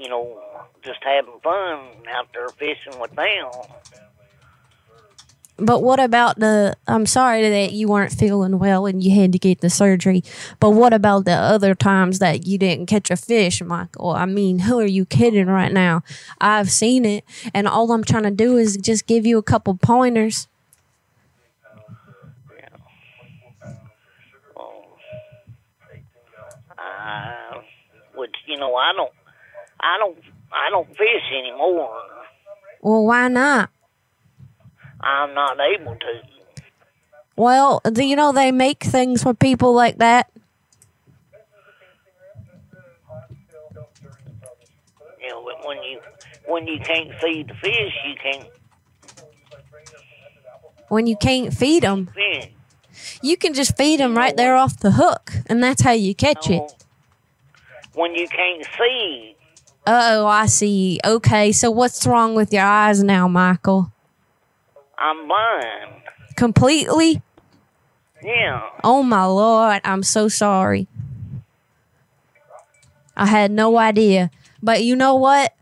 [0.00, 0.40] you know,
[0.82, 1.78] just having fun
[2.08, 3.50] out there fishing with them.
[5.62, 6.74] But what about the?
[6.88, 10.24] I'm sorry that you weren't feeling well and you had to get the surgery.
[10.58, 14.12] But what about the other times that you didn't catch a fish, Michael?
[14.12, 16.02] I mean, who are you kidding right now?
[16.40, 19.74] I've seen it, and all I'm trying to do is just give you a couple
[19.74, 20.48] pointers.
[24.56, 24.96] Well,
[26.78, 27.60] Uh,
[28.14, 29.12] which you know, I don't,
[29.80, 30.18] I don't,
[30.52, 31.96] I don't fish anymore.
[32.82, 33.70] Well, why not?
[35.00, 36.22] I'm not able to.
[37.36, 40.30] Well, do you know they make things for people like that?
[45.22, 46.00] You know, but when you
[46.46, 48.48] when you can't feed the fish, you can't
[50.88, 52.10] When you can't feed them,
[53.22, 56.50] you can just feed them right there off the hook, and that's how you catch
[56.50, 56.62] it.
[57.94, 59.36] When you can't see,
[59.92, 61.00] Oh, I see.
[61.04, 63.90] Okay, so what's wrong with your eyes now, Michael?
[64.96, 66.02] I'm blind.
[66.36, 67.20] Completely?
[68.22, 68.68] Yeah.
[68.84, 70.86] Oh my lord, I'm so sorry.
[73.16, 74.30] I had no idea.
[74.62, 75.54] But you know what?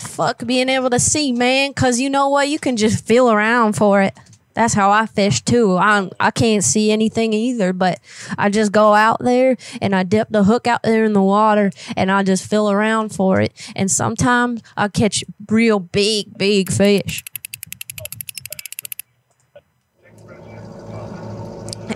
[0.00, 2.48] Fuck being able to see, man, cuz you know what?
[2.48, 4.16] You can just feel around for it.
[4.56, 5.76] That's how I fish too.
[5.76, 8.00] I I can't see anything either, but
[8.38, 11.70] I just go out there and I dip the hook out there in the water
[11.94, 13.52] and I just feel around for it.
[13.76, 17.22] And sometimes I catch real big, big fish.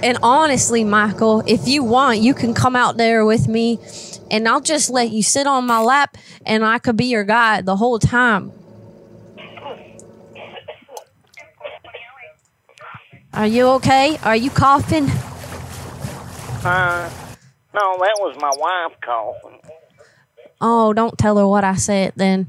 [0.02, 3.78] And honestly, Michael, if you want, you can come out there with me
[4.30, 7.64] and I'll just let you sit on my lap and I could be your guide
[7.64, 8.52] the whole time.
[13.32, 14.18] Are you okay?
[14.22, 15.08] Are you coughing?
[16.64, 17.08] Uh,
[17.72, 19.60] no, that was my wife coughing.
[20.60, 22.48] Oh, don't tell her what I said then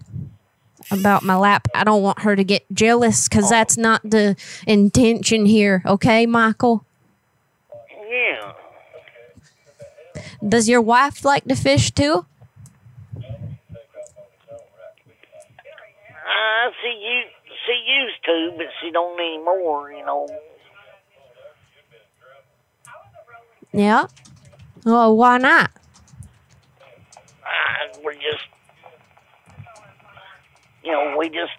[0.89, 1.67] about my lap.
[1.75, 4.35] I don't want her to get jealous because that's not the
[4.67, 5.83] intention here.
[5.85, 6.83] Okay, Michael?
[8.09, 8.53] Yeah.
[10.45, 12.25] Does your wife like to fish too?
[16.35, 17.21] Uh, she you
[17.65, 19.91] she used to, but she don't anymore.
[19.91, 20.27] You know.
[23.73, 24.07] Yeah.
[24.85, 25.71] Well, why not?
[27.43, 28.43] Uh, we're just,
[30.83, 31.51] you know, we just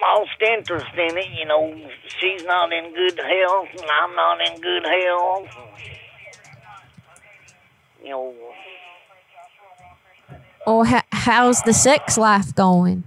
[0.00, 1.26] lost interest in it.
[1.38, 1.74] You know,
[2.20, 5.48] she's not in good health, and I'm not in good health.
[8.02, 8.34] You know,
[10.66, 13.02] Or ha- how's the sex life going?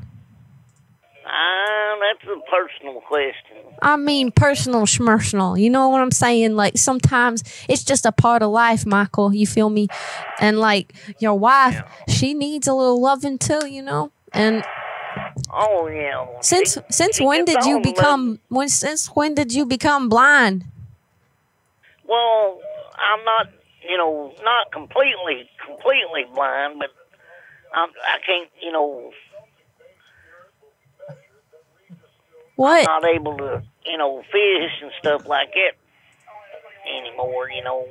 [1.25, 3.52] uh, that's a personal question.
[3.83, 5.59] I mean, personal schmersonal.
[5.59, 6.55] You know what I'm saying?
[6.55, 9.33] Like sometimes it's just a part of life, Michael.
[9.33, 9.87] You feel me?
[10.39, 13.67] And like your wife, she needs a little loving too.
[13.67, 14.11] You know.
[14.31, 14.63] And
[15.51, 16.25] Oh yeah.
[16.41, 20.65] since since when did you become when since when did you become blind?
[22.07, 22.59] Well,
[22.97, 23.47] I'm not,
[23.87, 26.89] you know, not completely, completely blind, but
[27.73, 29.11] I'm, I can't, you know,
[32.55, 32.85] What?
[32.85, 35.73] not able to, you know, fish and stuff like that
[36.87, 37.87] anymore, you know.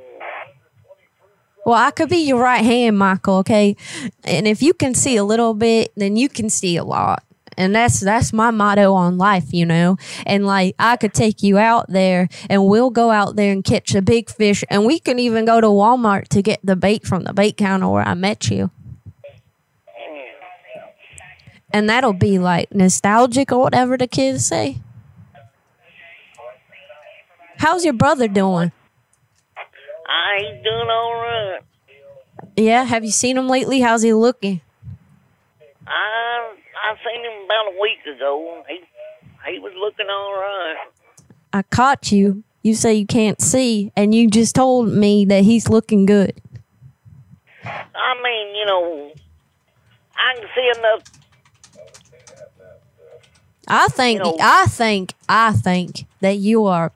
[1.65, 3.37] Well, I could be your right hand, Michael.
[3.37, 3.75] Okay,
[4.23, 7.23] and if you can see a little bit, then you can see a lot.
[7.55, 9.97] And that's that's my motto on life, you know.
[10.25, 13.95] And like I could take you out there and we'll go out there and catch
[13.95, 17.23] a big fish and we can even go to Walmart to get the bait from
[17.23, 18.71] the bait counter where I met you.
[21.71, 24.77] And that'll be like nostalgic or whatever the kids say.
[27.63, 28.73] How's your brother doing?
[29.55, 29.61] Uh,
[30.09, 31.59] I ain't doing all right.
[32.57, 33.79] Yeah, have you seen him lately?
[33.79, 34.59] How's he looking?
[35.87, 36.55] I
[36.85, 38.63] I seen him about a week ago.
[38.67, 38.81] He
[39.49, 40.75] he was looking all right.
[41.53, 42.43] I caught you.
[42.63, 46.33] You say you can't see, and you just told me that he's looking good.
[47.63, 49.11] I mean, you know,
[50.17, 51.03] I can see enough.
[53.69, 56.91] I think, You know- I think, I think that you are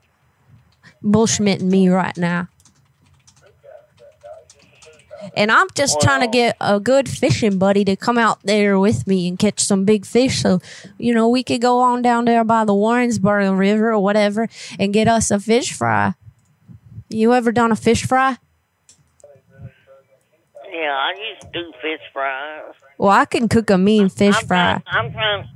[1.02, 2.48] bullshmitting me right now.
[5.34, 9.06] And I'm just trying to get a good fishing buddy to come out there with
[9.06, 10.40] me and catch some big fish.
[10.42, 10.60] So,
[10.96, 14.92] you know, we could go on down there by the Warrensboro River or whatever and
[14.92, 16.14] get us a fish fry.
[17.08, 18.38] You ever done a fish fry?
[20.70, 22.74] Yeah, I used to do fish fries.
[22.98, 24.82] Well, I can cook a mean fish I'm fry.
[24.86, 25.48] Trying, I'm trying.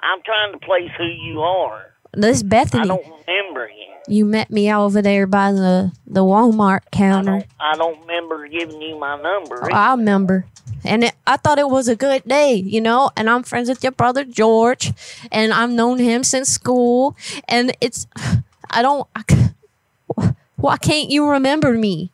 [0.00, 1.92] I'm trying to place who you are.
[2.20, 4.16] This I Bethany, don't remember you.
[4.16, 7.30] you met me over there by the, the Walmart I counter.
[7.30, 7.46] don't.
[7.60, 9.62] I don't remember giving you my number.
[9.64, 9.74] either.
[9.74, 10.46] I remember.
[10.84, 13.10] And it, I thought it was a good day, you know.
[13.16, 14.92] And I'm friends with your brother George,
[15.32, 17.16] and I've known him since school.
[17.48, 18.06] And it's,
[18.70, 19.24] I don't, I,
[20.56, 22.10] why can't you remember me?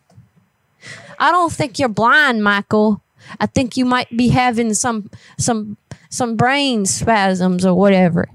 [1.18, 3.00] I don't think you're blind, Michael.
[3.40, 5.76] I think you might be having some some
[6.10, 8.28] some brain spasms or whatever.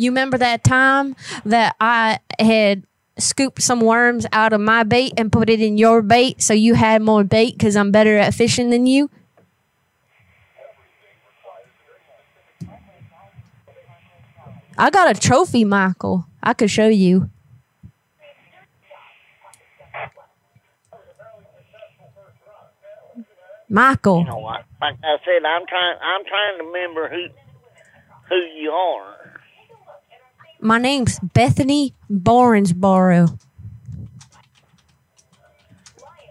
[0.00, 2.84] You remember that time that I had
[3.18, 6.72] scooped some worms out of my bait and put it in your bait so you
[6.72, 9.10] had more bait because I'm better at fishing than you?
[14.78, 16.24] I got a trophy, Michael.
[16.42, 17.28] I could show you.
[23.68, 24.20] Michael.
[24.20, 24.64] You know what?
[24.80, 25.96] Like I said, I'm trying.
[26.02, 27.28] I'm trying to remember who
[28.30, 29.29] who you are.
[30.62, 33.38] My name's Bethany Borensboro.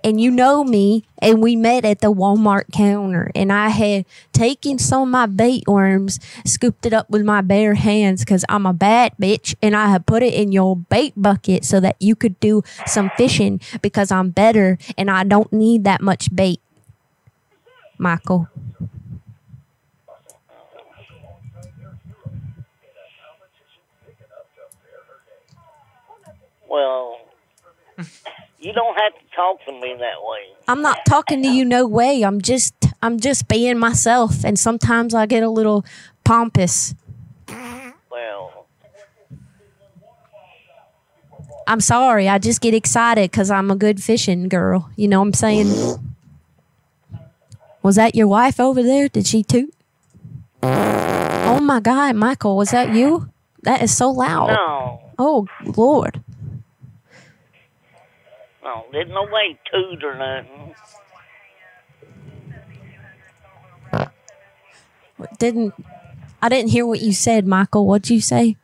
[0.04, 3.32] And you know me, and we met at the Walmart counter.
[3.34, 7.74] And I had taken some of my bait worms, scooped it up with my bare
[7.74, 11.66] hands because I'm a bad bitch, and I had put it in your bait bucket
[11.66, 16.02] so that you could do some fishing because I'm better and I don't need that
[16.02, 16.62] much bait.
[17.98, 18.48] Michael.
[26.70, 27.18] Well,
[28.60, 30.42] you don't have to talk to me that way.
[30.68, 32.24] I'm not talking to you no way.
[32.24, 35.84] I'm just I'm just being myself and sometimes I get a little
[36.24, 36.94] pompous.
[38.12, 38.68] Well,
[41.68, 42.28] I'm sorry.
[42.28, 44.90] I just get excited cuz I'm a good fishing girl.
[44.96, 46.00] You know what I'm saying?
[47.82, 49.08] Was that your wife over there?
[49.10, 49.74] Did she toot?
[50.62, 53.30] Oh my god, Michael, was that you?
[53.64, 54.50] That is so loud.
[54.50, 56.22] no, Oh lord.
[58.70, 60.76] No, didn't nobody toot or nothing.
[65.38, 65.74] Didn't
[66.42, 67.86] I didn't hear what you said, Michael.
[67.86, 68.56] What'd you say?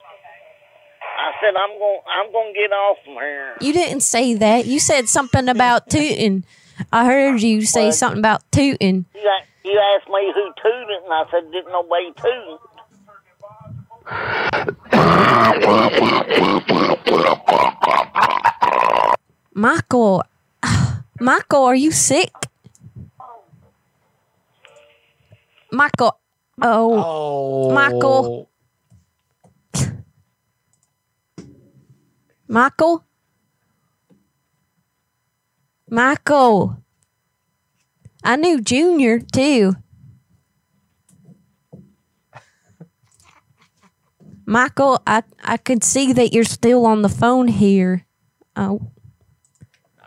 [0.00, 2.00] I said I'm going.
[2.08, 3.56] I'm going to get off from here.
[3.60, 4.66] You didn't say that.
[4.66, 6.44] You said something about tooting.
[6.92, 7.94] I heard you say What?
[7.94, 9.04] something about tooting.
[9.14, 12.60] You, you asked me who tooted, and I said didn't nobody toot.
[19.54, 20.22] Michael,
[21.20, 22.32] Michael, are you sick?
[25.70, 26.18] Michael,
[26.62, 28.48] oh, Oh, Michael.
[32.48, 33.04] Michael,
[35.90, 36.82] Michael.
[38.24, 39.76] I knew Junior too.
[44.48, 48.06] Michael, I I could see that you're still on the phone here.
[48.56, 48.90] Oh,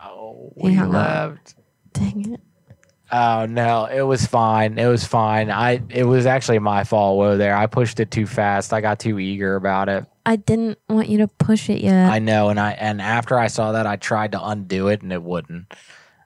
[0.02, 0.88] Oh, we up.
[0.90, 1.54] left.
[1.92, 2.40] dang it.
[3.12, 4.78] Oh no, it was fine.
[4.78, 5.48] It was fine.
[5.50, 7.54] I it was actually my fault over there.
[7.54, 8.72] I pushed it too fast.
[8.72, 10.06] I got too eager about it.
[10.26, 12.10] I didn't want you to push it yet.
[12.10, 15.12] I know, and I and after I saw that, I tried to undo it and
[15.12, 15.72] it wouldn't.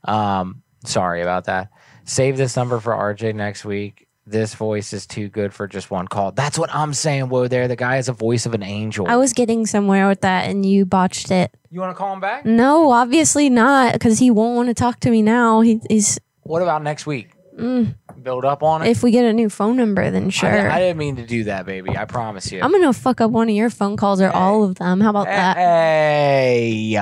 [0.04, 1.68] Um, sorry about that.
[2.04, 4.05] Save this number for RJ next week.
[4.28, 6.32] This voice is too good for just one call.
[6.32, 7.28] That's what I'm saying.
[7.28, 9.06] Whoa, there, the guy has a voice of an angel.
[9.06, 11.54] I was getting somewhere with that and you botched it.
[11.70, 12.44] you want to call him back?
[12.44, 15.60] No, obviously not, because he won't want to talk to me now.
[15.60, 17.30] He, he's What about next week?
[17.56, 18.88] mm, Build up on it.
[18.88, 20.70] if we get a new phone number, then sure.
[20.72, 21.96] I didn't mean to do that, baby.
[21.96, 22.60] I promise you.
[22.62, 25.00] I'm gonna fuck up one of your phone calls or all of them.
[25.00, 25.56] How about that?
[25.56, 26.98] Hey,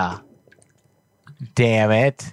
[1.54, 2.30] damn it!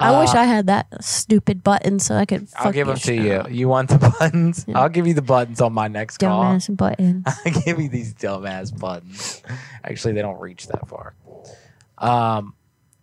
[0.00, 2.48] I wish Uh, I had that stupid button so I could.
[2.48, 3.32] Fuck I'll give your them to shit you.
[3.34, 3.50] up.
[3.50, 4.64] You want the buttons?
[4.66, 4.78] Yeah.
[4.80, 6.42] I'll give you the buttons on my next call.
[6.42, 7.24] Dumbass buttons.
[7.46, 9.42] I'll give you these dumbass buttons.
[9.84, 11.14] Actually, they don't reach that far.
[11.98, 12.54] Um,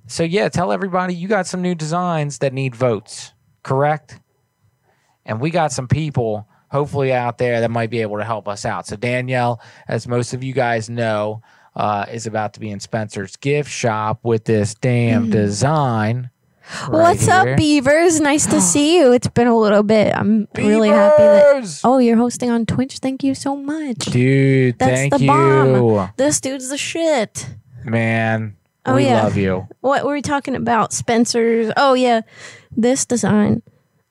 [0.08, 3.34] so yeah, tell everybody you got some new designs that need votes,
[3.64, 4.20] correct?
[5.26, 8.66] And we got some people hopefully out there that might be able to help us
[8.66, 8.88] out.
[8.88, 11.42] So Danielle, as most of you guys know,
[11.76, 15.32] uh, is about to be in Spencer's gift shop with this damn Mm.
[16.70, 16.92] Design.
[16.92, 17.34] What's here.
[17.34, 18.20] up, Beavers?
[18.22, 19.12] Nice to see you.
[19.14, 20.16] It's been a little bit.
[20.16, 21.54] I'm really happy that.
[21.56, 21.82] Beavers!
[21.84, 23.00] Oh, you're hosting on Twitch.
[23.00, 23.98] Thank you so much.
[24.06, 25.28] Dude, That's thank the you.
[25.28, 26.12] bomb.
[26.18, 27.48] This dude's the shit.
[27.84, 28.56] Man,
[28.86, 29.24] Oh, we yeah.
[29.24, 29.68] love you.
[29.82, 30.94] What were we talking about?
[30.94, 31.72] Spencer's.
[31.76, 32.22] Oh yeah,
[32.76, 33.62] this design.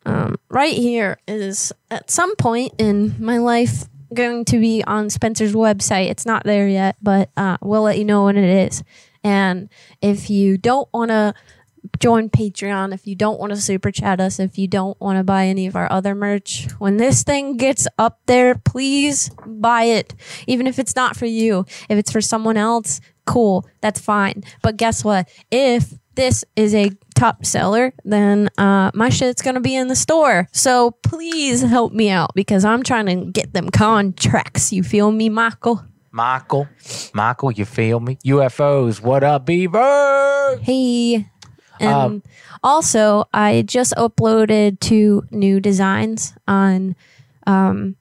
[0.04, 3.84] Um, right here is at some point in my life
[4.14, 6.10] going to be on Spencer's website.
[6.10, 8.84] It's not there yet, but uh, we'll let you know when it is.
[9.24, 9.68] And
[10.00, 11.34] if you don't want to
[11.98, 15.24] join Patreon, if you don't want to super chat us, if you don't want to
[15.24, 20.14] buy any of our other merch, when this thing gets up there, please buy it.
[20.46, 24.42] Even if it's not for you, if it's for someone else, cool, that's fine.
[24.62, 25.28] But guess what?
[25.50, 30.48] If this is a top seller, then uh, my shit's gonna be in the store.
[30.52, 34.72] So please help me out because I'm trying to get them contracts.
[34.72, 35.84] You feel me, Michael?
[36.12, 36.66] Michael,
[37.12, 38.16] Michael, you feel me?
[38.24, 40.58] UFOs, what up, Beaver?
[40.62, 41.26] Hey.
[41.80, 42.22] And Um,
[42.62, 46.96] also, I just uploaded two new designs on.
[47.46, 47.96] Um,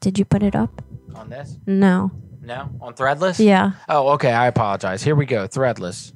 [0.00, 0.82] did you put it up?
[1.14, 1.58] On this?
[1.66, 2.10] No.
[2.42, 2.70] No?
[2.80, 3.38] On Threadless?
[3.44, 3.72] Yeah.
[3.88, 4.32] Oh, okay.
[4.32, 5.02] I apologize.
[5.02, 5.46] Here we go.
[5.46, 6.12] Threadless.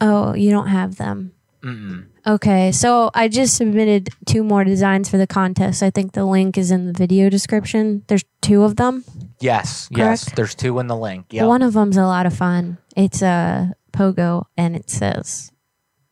[0.00, 1.32] Oh, you don't have them.
[1.62, 2.06] Mm-mm.
[2.24, 5.82] Okay, so I just submitted two more designs for the contest.
[5.82, 8.04] I think the link is in the video description.
[8.06, 9.04] There's two of them.
[9.40, 10.30] Yes, yes.
[10.36, 11.26] There's two in the link.
[11.30, 11.46] Yeah.
[11.46, 12.78] One of them's a lot of fun.
[12.94, 15.50] It's a pogo, and it says,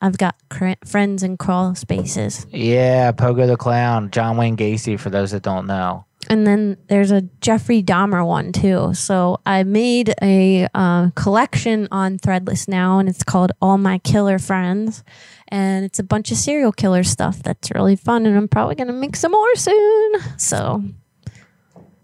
[0.07, 5.11] "I've got cr- friends in crawl spaces." Yeah, Pogo the Clown, John Wayne Gacy, for
[5.11, 6.05] those that don't know.
[6.29, 8.93] And then there's a Jeffrey Dahmer one too.
[8.95, 14.39] So I made a uh, collection on Threadless now, and it's called All My Killer
[14.41, 15.05] Friends.
[15.49, 18.93] And it's a bunch of serial killer stuff that's really fun, and I'm probably gonna
[18.93, 20.13] make some more soon.
[20.37, 20.83] So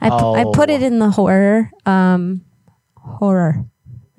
[0.00, 0.74] I, pu- I put Oh.
[0.74, 2.44] it in the horror um,
[2.96, 3.64] horror.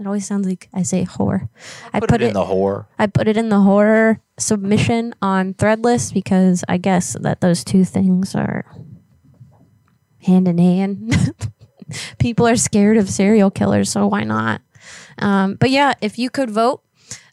[0.04, 1.48] It always sounds like I say horror.
[1.94, 2.90] I Put, it in the horror.
[3.00, 7.86] I put it in the horror submission on Threadless because I guess that those two
[7.86, 8.66] things are
[10.22, 11.34] hand in hand.
[12.20, 14.62] People are scared of serial killers, so why not?
[15.20, 16.84] Um, but yeah, if you could vote,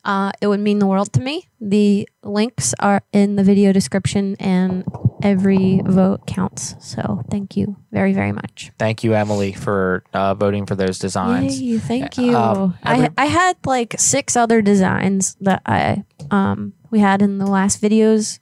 [0.05, 1.49] uh, it would mean the world to me.
[1.61, 4.85] The links are in the video description, and
[5.23, 6.75] every vote counts.
[6.81, 8.71] So thank you very, very much.
[8.79, 11.61] Thank you, Emily, for uh, voting for those designs.
[11.61, 12.37] Yay, thank you.
[12.37, 17.39] Um, every- I I had like six other designs that I um we had in
[17.39, 18.39] the last videos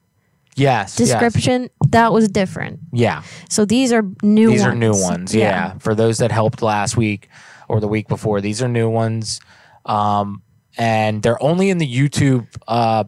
[0.55, 0.97] Yes.
[0.99, 1.09] yes.
[1.09, 1.71] description.
[1.91, 2.81] That was different.
[2.93, 3.23] Yeah.
[3.49, 4.51] So these are new.
[4.51, 4.73] These ones.
[4.73, 5.35] are new ones.
[5.35, 5.79] Yeah.
[5.79, 7.29] For those that helped last week
[7.69, 9.41] or the week before, these are new ones.
[9.87, 10.43] Um,
[10.79, 13.05] and they're only in the YouTube uh,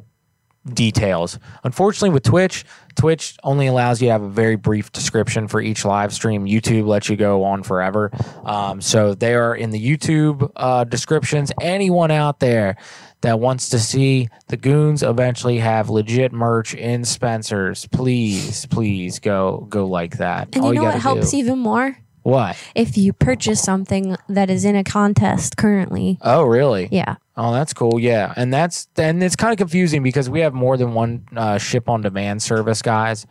[0.75, 1.39] details.
[1.65, 2.65] Unfortunately, with Twitch,
[2.97, 6.45] Twitch only allows you to have a very brief description for each live stream.
[6.45, 8.11] YouTube lets you go on forever.
[8.45, 11.51] Um, so they are in the YouTube uh, descriptions.
[11.61, 12.77] Anyone out there
[13.23, 19.67] that wants to see the goons eventually have legit merch in Spencer's, please, please go
[19.69, 20.49] go like that.
[20.55, 21.97] And All you know what helps do- even more?
[22.23, 22.57] What?
[22.75, 26.19] If you purchase something that is in a contest currently.
[26.21, 26.89] Oh, really?
[26.91, 27.17] Yeah.
[27.37, 27.99] Oh, that's cool.
[27.99, 31.57] Yeah, and that's and it's kind of confusing because we have more than one uh,
[31.57, 33.27] ship on demand service, guys.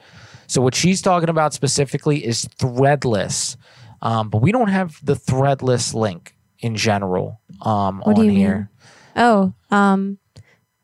[0.48, 3.56] So what she's talking about specifically is threadless,
[4.02, 8.32] um, but we don't have the threadless link in general um, What on do you
[8.38, 8.56] here.
[8.56, 8.70] mean?
[9.16, 10.18] Oh, um,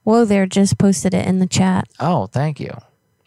[0.04, 1.88] whoa there just posted it in the chat.
[2.00, 2.78] Oh, thank you,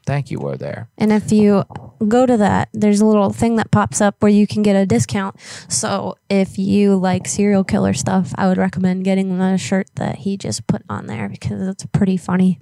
[0.09, 0.38] thank you.
[0.40, 0.88] Whoa there.
[0.96, 1.64] And if you
[2.09, 4.86] go to that, there's a little thing that pops up where you can get a
[4.86, 5.36] discount.
[5.68, 10.36] So if you like serial killer stuff, I would recommend getting the shirt that he
[10.36, 12.59] just put on there because it's pretty funny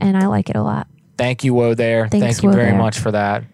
[0.00, 0.86] and I like it a lot.
[1.18, 2.08] Thank you, Woe there.
[2.08, 2.78] Thanks, thank you Woe very there.
[2.78, 3.44] much for that.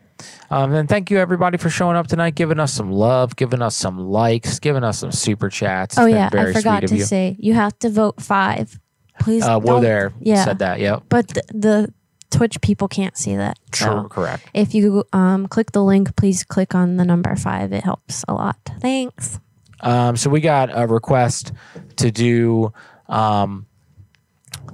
[0.50, 3.74] Um, and thank you everybody for showing up tonight, giving us some love, giving us
[3.74, 5.94] some likes, giving us some super chats.
[5.94, 7.04] It's oh yeah, I forgot to you.
[7.04, 8.78] say you have to vote five.
[9.18, 9.44] Please.
[9.44, 10.44] Uh, Woe there Yeah.
[10.44, 10.78] said that.
[10.80, 11.04] Yep.
[11.08, 11.94] But the, the
[12.30, 13.58] Twitch people can't see that.
[13.70, 13.88] True.
[13.88, 14.44] So Correct.
[14.54, 17.72] if you um, click the link, please click on the number five.
[17.72, 18.56] It helps a lot.
[18.80, 19.40] Thanks.
[19.80, 21.52] Um, so we got a request
[21.96, 22.72] to do
[23.08, 23.66] um,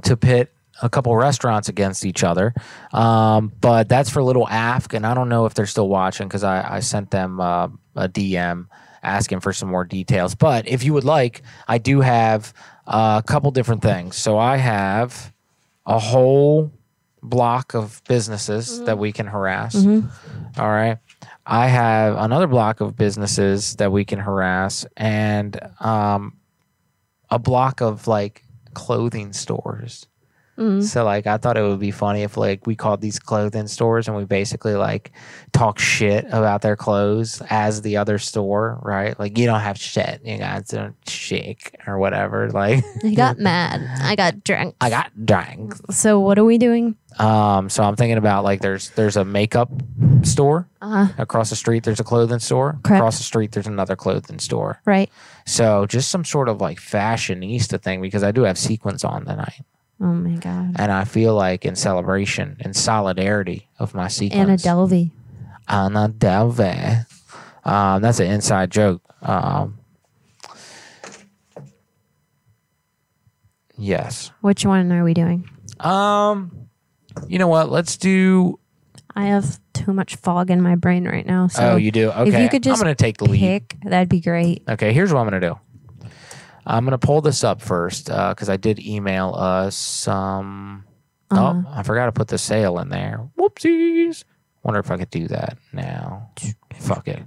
[0.02, 0.52] to pit
[0.82, 2.52] a couple restaurants against each other,
[2.92, 6.44] um, but that's for Little Afk, and I don't know if they're still watching because
[6.44, 8.66] I, I sent them uh, a DM
[9.02, 10.34] asking for some more details.
[10.34, 12.52] But if you would like, I do have
[12.86, 14.16] a couple different things.
[14.16, 15.32] So I have
[15.86, 16.72] a whole
[17.28, 19.74] block of businesses that we can harass.
[19.74, 20.08] Mhm.
[20.58, 20.98] All right.
[21.44, 26.34] I have another block of businesses that we can harass and um,
[27.30, 30.06] a block of like clothing stores
[30.80, 34.09] So like I thought it would be funny if like we called these clothing stores
[34.09, 35.12] and we basically like
[35.52, 39.18] talk shit about their clothes as the other store, right?
[39.20, 42.48] Like you don't have shit, you guys don't chic or whatever.
[42.50, 43.82] Like I got mad.
[44.00, 44.76] I got drunk.
[44.80, 45.74] I got drunk.
[45.90, 46.96] So what are we doing?
[47.18, 49.70] Um, so I'm thinking about like there's there's a makeup
[50.22, 51.82] store Uh, across the street.
[51.84, 53.00] There's a clothing store Correct.
[53.00, 53.52] across the street.
[53.52, 54.80] There's another clothing store.
[54.86, 55.11] right.
[55.46, 59.62] So just some sort of like fashionista thing because I do have sequins on tonight,
[60.01, 60.76] Oh my god.
[60.76, 64.66] and I feel like in celebration and solidarity of my sequins.
[64.66, 65.11] Anna Delvey.
[65.68, 67.07] Anna Delvey.
[67.64, 69.03] Um, that's an inside joke.
[69.22, 69.78] Um,
[73.76, 74.30] yes.
[74.42, 75.49] Which one are we doing?
[75.80, 76.68] Um,
[77.26, 77.70] you know what?
[77.70, 78.59] Let's do.
[79.14, 81.47] I have too much fog in my brain right now.
[81.49, 82.11] So oh, you do.
[82.11, 82.28] Okay.
[82.28, 83.40] if you could just I'm gonna take the lead.
[83.40, 84.62] pick, that'd be great.
[84.68, 85.59] Okay, here's what I'm gonna do.
[86.66, 90.06] I'm gonna pull this up first because I did email us.
[90.08, 90.84] Um,
[91.30, 91.54] Uh-huh.
[91.56, 93.20] Oh, I forgot to put the sale in there.
[93.38, 94.24] Whoopsies.
[94.62, 96.30] Wonder if I could do that now.
[96.78, 97.22] Fuck it.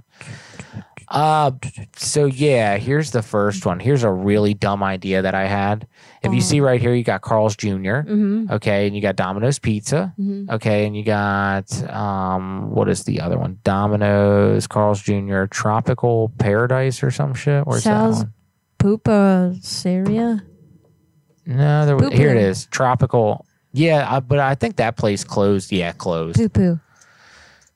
[1.08, 1.50] Uh,
[1.96, 3.80] so yeah, here's the first one.
[3.80, 5.88] Here's a really dumb idea that I had.
[6.22, 7.66] If you see right here, you got Carl's Jr.
[8.06, 8.52] Mm-hmm.
[8.52, 10.14] Okay, and you got Domino's Pizza.
[10.20, 10.48] Mhm.
[10.50, 13.58] Okay, and you got um, what is the other one?
[13.64, 17.66] Domino's, Carl's Jr., Tropical Paradise or some shit.
[17.66, 18.34] Where's Sal's- that one?
[18.80, 20.42] Pupuseria.
[21.46, 22.66] No, there, Poo here it is.
[22.66, 23.46] Tropical.
[23.72, 25.70] Yeah, I, but I think that place closed.
[25.72, 26.36] Yeah, closed.
[26.38, 26.80] Poo poo.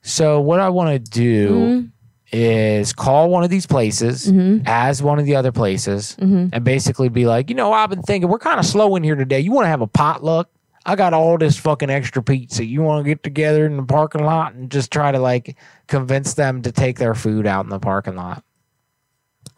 [0.01, 1.91] So what I want to do Mhm.
[2.31, 4.63] is call one of these places Mhm.
[4.65, 6.49] as one of the other places Mhm.
[6.53, 9.15] and basically be like, you know, I've been thinking we're kind of slow in here
[9.15, 9.39] today.
[9.39, 10.49] You want to have a potluck?
[10.85, 12.63] I got all this fucking extra pizza.
[12.63, 15.55] You want to get together in the parking lot and just try to like
[15.87, 18.43] convince them to take their food out in the parking lot.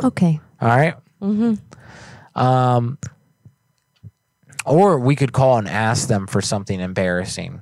[0.04, 0.40] Okay.
[0.62, 0.96] All right.
[1.22, 2.40] Mm-hmm.
[2.40, 2.98] Um,
[4.66, 7.62] or we could call and ask them for something embarrassing.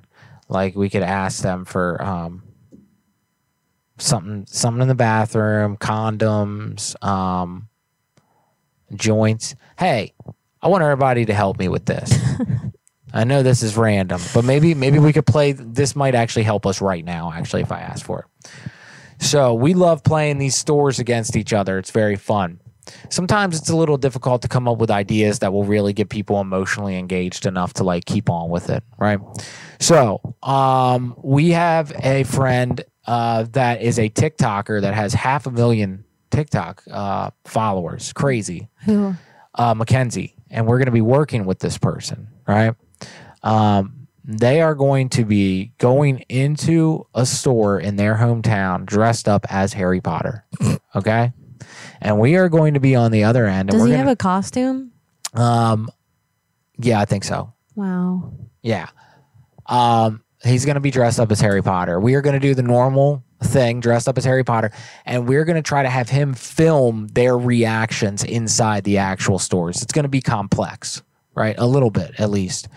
[0.50, 2.44] Like we could ask them for um,
[3.98, 7.70] something, something in the bathroom, condoms, um,
[8.94, 9.56] joints.
[9.78, 10.14] Hey,
[10.62, 12.14] I want everybody to help me with this.
[13.14, 15.54] I know this is random, but maybe maybe we could play.
[15.54, 17.32] This might actually help us right now.
[17.32, 18.52] Actually, if I ask for it.
[19.24, 21.78] So we love playing these stores against each other.
[21.78, 22.60] It's very fun.
[23.10, 26.40] Sometimes it's a little difficult to come up with ideas that will really get people
[26.40, 29.20] emotionally engaged enough to like keep on with it, right?
[29.80, 35.52] So, um, we have a friend uh, that is a TikToker that has half a
[35.52, 38.14] million TikTok uh, followers.
[38.14, 39.16] Crazy Who?
[39.56, 42.76] uh, Mackenzie, and we're going to be working with this person, right?
[43.44, 49.46] Um, they are going to be going into a store in their hometown dressed up
[49.50, 50.46] as Harry Potter,
[50.96, 51.32] okay?
[52.02, 53.70] And we are going to be on the other end.
[53.70, 54.92] And Does he gonna, have a costume?
[55.34, 55.90] Um,
[56.78, 57.54] yeah, I think so.
[57.76, 58.34] Wow.
[58.62, 58.90] Yeah.
[59.66, 62.00] Um, he's going to be dressed up as Harry Potter.
[62.00, 64.72] We are going to do the normal thing, dressed up as Harry Potter,
[65.06, 69.82] and we're going to try to have him film their reactions inside the actual stores.
[69.82, 71.02] It's going to be complex,
[71.36, 71.56] right?
[71.58, 72.68] A little bit, at least.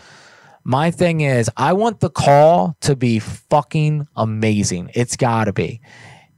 [0.64, 4.90] My thing is, I want the call to be fucking amazing.
[4.94, 5.80] It's got to be.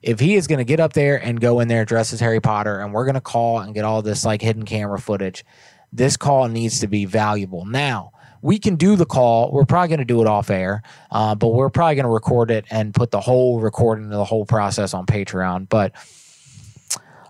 [0.03, 2.41] If he is going to get up there and go in there dressed as Harry
[2.41, 5.45] Potter, and we're going to call and get all this like hidden camera footage,
[5.93, 7.65] this call needs to be valuable.
[7.65, 9.53] Now, we can do the call.
[9.53, 12.51] We're probably going to do it off air, uh, but we're probably going to record
[12.51, 15.69] it and put the whole recording of the whole process on Patreon.
[15.69, 15.93] But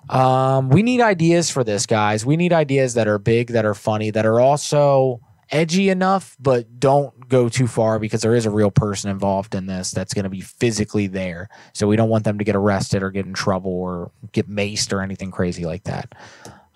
[0.08, 2.24] um, we need ideas for this, guys.
[2.24, 6.78] We need ideas that are big, that are funny, that are also edgy enough, but
[6.78, 10.24] don't go too far because there is a real person involved in this that's going
[10.24, 11.48] to be physically there.
[11.72, 14.92] So we don't want them to get arrested or get in trouble or get maced
[14.92, 16.12] or anything crazy like that.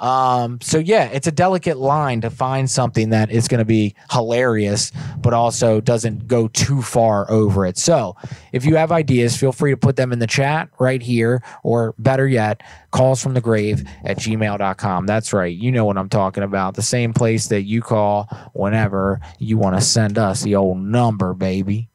[0.05, 3.95] Um, so yeah, it's a delicate line to find something that is going to be
[4.11, 7.79] hilarious, but also doesn't go too far over it.
[7.79, 8.15] So
[8.53, 11.95] if you have ideas, feel free to put them in the chat right here, or
[11.97, 15.07] better yet, calls from the grave at gmail.com.
[15.07, 15.57] That's right.
[15.57, 16.75] You know what I'm talking about.
[16.75, 21.33] The same place that you call whenever you want to send us the old number,
[21.33, 21.89] baby.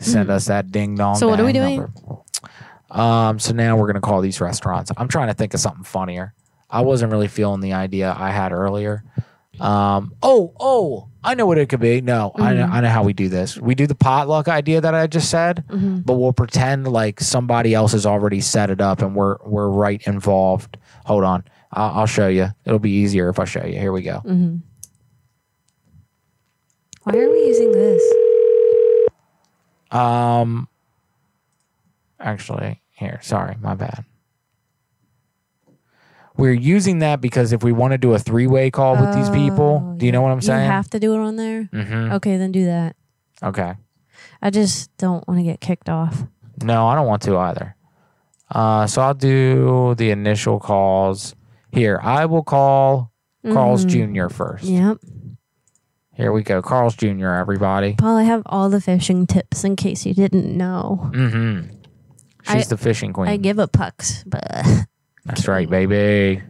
[0.00, 1.16] Send us that ding dong.
[1.16, 1.80] So what are we doing?
[1.80, 1.92] number.
[2.90, 4.90] Um, so now we're gonna call these restaurants.
[4.96, 6.32] I'm trying to think of something funnier.
[6.70, 9.04] I wasn't really feeling the idea I had earlier.
[9.58, 12.00] Um, oh, oh, I know what it could be.
[12.00, 13.58] No, I, know, I know how we do this.
[13.58, 15.64] We do the potluck idea that I just said,
[16.06, 20.00] but we'll pretend like somebody else has already set it up and we're we're right
[20.06, 20.78] involved.
[21.04, 22.48] Hold on, I'll, I'll show you.
[22.64, 23.78] It'll be easier if I show you.
[23.78, 24.22] Here we go.
[24.24, 24.56] Mm-hmm.
[27.02, 28.14] Why are we using this?
[29.90, 30.68] Um,
[32.18, 34.04] actually, here, sorry, my bad.
[36.40, 39.30] We're using that because if we want to do a three way call with these
[39.30, 40.64] people, do you know what I'm saying?
[40.64, 41.64] You have to do it on there.
[41.72, 42.12] mm-hmm.
[42.14, 42.96] Okay, then do that.
[43.42, 43.74] Okay.
[44.42, 46.24] I just don't want to get kicked off.
[46.62, 47.76] No, I don't want to either.
[48.50, 51.34] Uh, so I'll do the initial calls
[51.72, 52.00] here.
[52.02, 53.12] I will call
[53.52, 54.12] Carl's Mhm.
[54.14, 54.28] Jr.
[54.28, 54.64] first.
[54.64, 54.98] Yep.
[56.14, 56.60] Here we go.
[56.60, 57.28] Carl's Jr.
[57.28, 57.94] Everybody.
[57.94, 61.10] Paul, I have all the fishing tips in case you didn't know.
[61.14, 61.76] Mm-hmm.
[62.42, 63.28] She's I- the fishing queen.
[63.28, 64.64] I give a pucks, but
[65.24, 66.42] That's right, baby.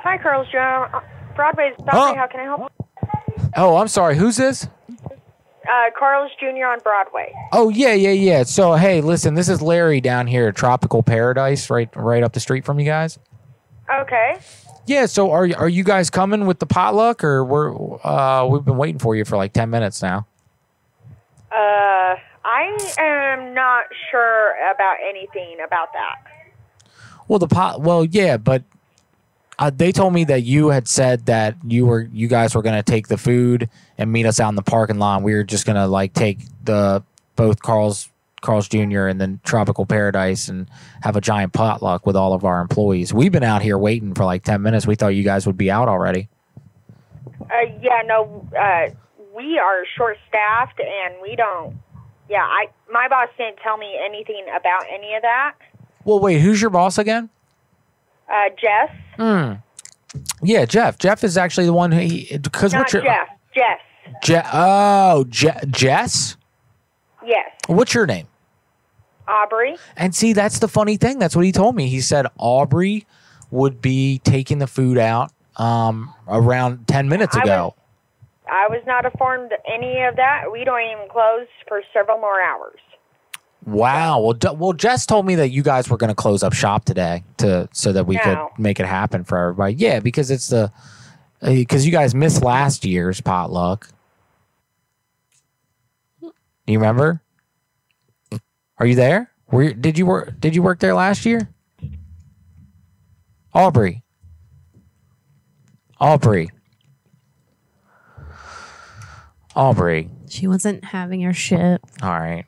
[0.00, 0.96] Hi, Carl's Jr.
[1.34, 1.84] Broadway's Huh?
[1.84, 2.18] Broadway.
[2.18, 2.72] How can I help?
[3.56, 4.16] Oh, I'm sorry.
[4.16, 4.68] Who's this?
[5.70, 6.64] Uh, Carl's Jr.
[6.66, 7.32] on Broadway.
[7.52, 8.42] Oh yeah, yeah, yeah.
[8.44, 12.40] So hey, listen, this is Larry down here at Tropical Paradise, right, right up the
[12.40, 13.18] street from you guys.
[13.92, 14.38] Okay.
[14.86, 15.06] Yeah.
[15.06, 17.74] So are are you guys coming with the potluck, or we're
[18.04, 20.26] uh we've been waiting for you for like ten minutes now?
[21.52, 22.14] Uh,
[22.44, 26.16] I am not sure about anything about that.
[27.26, 27.82] Well, the pot.
[27.82, 28.62] Well, yeah, but
[29.58, 32.82] uh, they told me that you had said that you were you guys were gonna
[32.82, 35.22] take the food and meet us out in the parking lot.
[35.22, 37.02] We were just gonna like take the
[37.36, 38.08] both Carl's
[38.40, 39.06] Carl's Jr.
[39.06, 40.68] and then Tropical Paradise and
[41.02, 43.12] have a giant potluck with all of our employees.
[43.12, 44.86] We've been out here waiting for like ten minutes.
[44.86, 46.28] We thought you guys would be out already.
[47.40, 48.90] Uh, yeah, no, uh,
[49.34, 51.76] we are short staffed and we don't.
[52.28, 55.54] Yeah, I my boss didn't tell me anything about any of that.
[56.04, 57.28] Well, wait, who's your boss again?
[58.30, 59.52] Uh, Jess, Hmm.
[60.42, 60.98] Yeah, Jeff.
[60.98, 62.08] Jeff is actually the one who
[62.40, 63.28] because what's your Jeff.
[63.54, 63.80] Jess.
[64.22, 66.36] Je- oh Je- Jess.
[67.24, 68.26] Yes, What's your name?
[69.26, 69.76] Aubrey.
[69.96, 71.18] And see, that's the funny thing.
[71.18, 71.88] That's what he told me.
[71.88, 73.06] He said Aubrey
[73.50, 77.74] would be taking the food out um, around 10 minutes I ago.
[78.50, 80.44] I was not informed any of that.
[80.50, 82.78] We don't even close for several more hours.
[83.66, 84.20] Wow.
[84.20, 86.84] Well, D- well, Jess told me that you guys were going to close up shop
[86.84, 88.22] today to so that we No.
[88.22, 89.74] could make it happen for everybody.
[89.74, 90.72] Yeah, because it's the
[91.42, 93.88] uh, because you guys missed last year's potluck.
[96.20, 96.32] Do
[96.72, 97.22] you remember?
[98.78, 99.30] Are you there?
[99.50, 100.38] Were you, did you work?
[100.38, 101.48] Did you work there last year?
[103.54, 104.02] Aubrey.
[106.00, 106.50] Aubrey.
[109.56, 110.10] Aubrey.
[110.28, 111.80] she wasn't having her shit.
[112.02, 112.44] All right.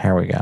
[0.00, 0.40] Here we go.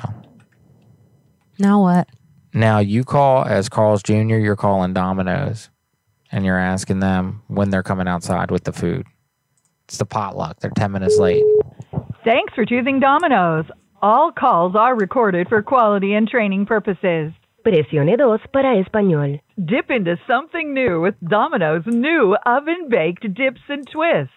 [1.58, 2.08] Now what?
[2.54, 4.36] Now you call as Carl's Jr.
[4.36, 5.70] You're calling Domino's,
[6.30, 9.06] and you're asking them when they're coming outside with the food.
[9.84, 10.60] It's the potluck.
[10.60, 11.44] They're ten minutes late.
[12.24, 13.66] Thanks for choosing Domino's.
[14.00, 17.32] All calls are recorded for quality and training purposes.
[17.64, 19.40] Presione dos para español.
[19.64, 24.34] Dip into something new with Domino's new oven baked dips and twists.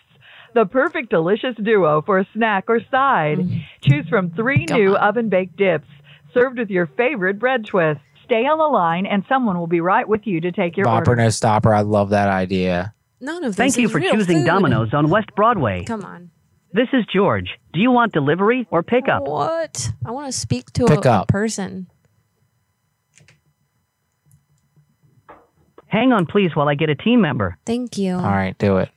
[0.56, 3.40] The perfect delicious duo for a snack or side.
[3.40, 3.64] Mm.
[3.82, 5.88] Choose from three new oven baked dips
[6.34, 8.00] served with your favorite bread twist.
[8.24, 11.10] Stay on the line and someone will be right with you to take your Bopper
[11.10, 11.16] order.
[11.18, 11.74] no stopper.
[11.74, 12.94] I love that idea.
[13.20, 14.46] None of this Thank you for real choosing food.
[14.46, 15.84] Domino's on West Broadway.
[15.84, 16.32] Come on.
[16.72, 17.50] This is George.
[17.74, 19.24] Do you want delivery or pickup?
[19.24, 19.92] What?
[20.06, 21.28] I want to speak to Pick a, a up.
[21.28, 21.88] person.
[25.88, 27.58] Hang on, please, while I get a team member.
[27.66, 28.16] Thank you.
[28.16, 28.90] All right, do it.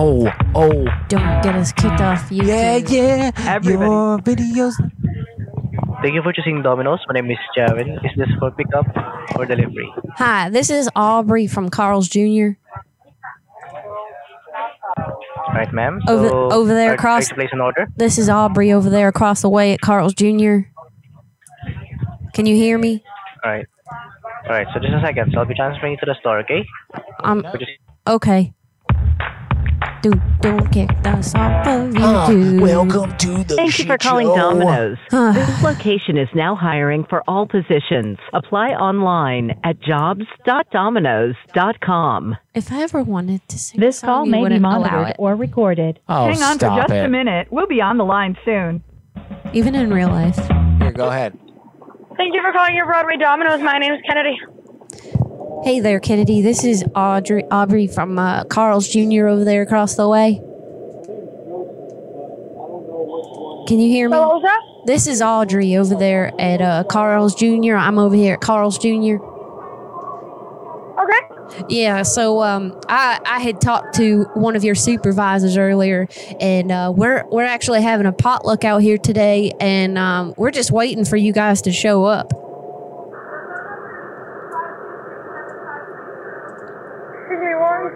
[0.00, 0.84] Oh, oh.
[1.08, 2.46] Don't get us kicked off YouTube.
[2.46, 3.58] Yeah, yeah.
[3.62, 4.74] Your videos.
[6.02, 7.00] Thank you for choosing Domino's.
[7.08, 7.96] My name is Javin.
[8.04, 8.86] Is this for pickup
[9.36, 9.92] or delivery?
[10.16, 12.50] Hi, this is Aubrey from Carl's Jr.
[15.52, 16.00] Right, ma'am.
[16.06, 17.88] Over- So, over there are- are you across- to place an order.
[17.96, 20.58] This is Aubrey over there across the way at Carl's Jr.
[22.34, 23.02] Can you hear me?
[23.44, 23.66] All right.
[24.44, 24.66] All right.
[24.72, 25.32] So just a second.
[25.32, 26.38] So I'll be transferring you to the store.
[26.40, 26.64] Okay.
[27.24, 27.72] I'm So just-
[28.06, 28.52] okay.
[30.00, 32.60] Dude, don't kick us off of Ah, YouTube.
[32.60, 34.96] welcome to the Thank you for calling Domino's.
[35.10, 38.16] this location is now hiring for all positions.
[38.32, 42.36] Apply online at jobs.domino's.com.
[42.54, 44.78] If I ever wanted to sing This a call song, you may be wouldn't allow
[44.78, 45.98] monitored or recorded.
[46.08, 47.04] Oh, Hang on stop for just it.
[47.04, 47.48] a minute.
[47.50, 48.84] We'll be on the line soon.
[49.52, 50.36] Even in real life.
[50.78, 51.36] Here, go ahead.
[52.16, 53.60] Thank you for calling your Broadway Domino's.
[53.62, 54.38] My name is Kennedy.
[55.64, 56.40] Hey there, Kennedy.
[56.40, 59.26] This is Audrey Aubrey from uh, Carl's Jr.
[59.26, 60.34] over there across the way.
[63.66, 64.16] Can you hear me?
[64.16, 64.84] Was?
[64.86, 67.74] This is Audrey over there at uh, Carl's Jr.
[67.74, 69.16] I'm over here at Carl's Jr.
[71.02, 71.64] Okay.
[71.68, 76.06] Yeah, so um, I I had talked to one of your supervisors earlier,
[76.40, 80.70] and uh, we're we're actually having a potluck out here today, and um, we're just
[80.70, 82.47] waiting for you guys to show up.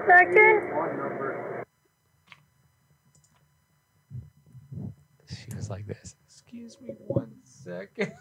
[0.06, 1.64] second?
[5.28, 6.14] She was like this.
[6.26, 8.12] Excuse me one second.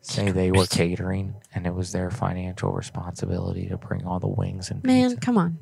[0.00, 4.70] Say they were catering and it was their financial responsibility to bring all the wings
[4.70, 5.20] and Man, pizza.
[5.20, 5.58] come on.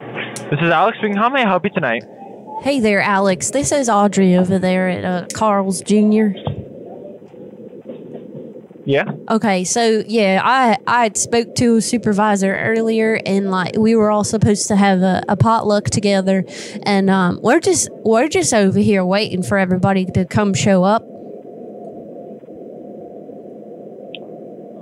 [0.00, 1.16] This is Alex speaking.
[1.16, 2.04] How may I help you tonight?
[2.62, 3.50] Hey there, Alex.
[3.50, 6.28] This is Audrey over there at uh, Carl's Jr.
[8.86, 9.10] Yeah.
[9.28, 14.22] Okay, so yeah, I I spoke to a supervisor earlier, and like we were all
[14.22, 16.44] supposed to have a, a potluck together,
[16.84, 21.02] and um, we're just we're just over here waiting for everybody to come show up.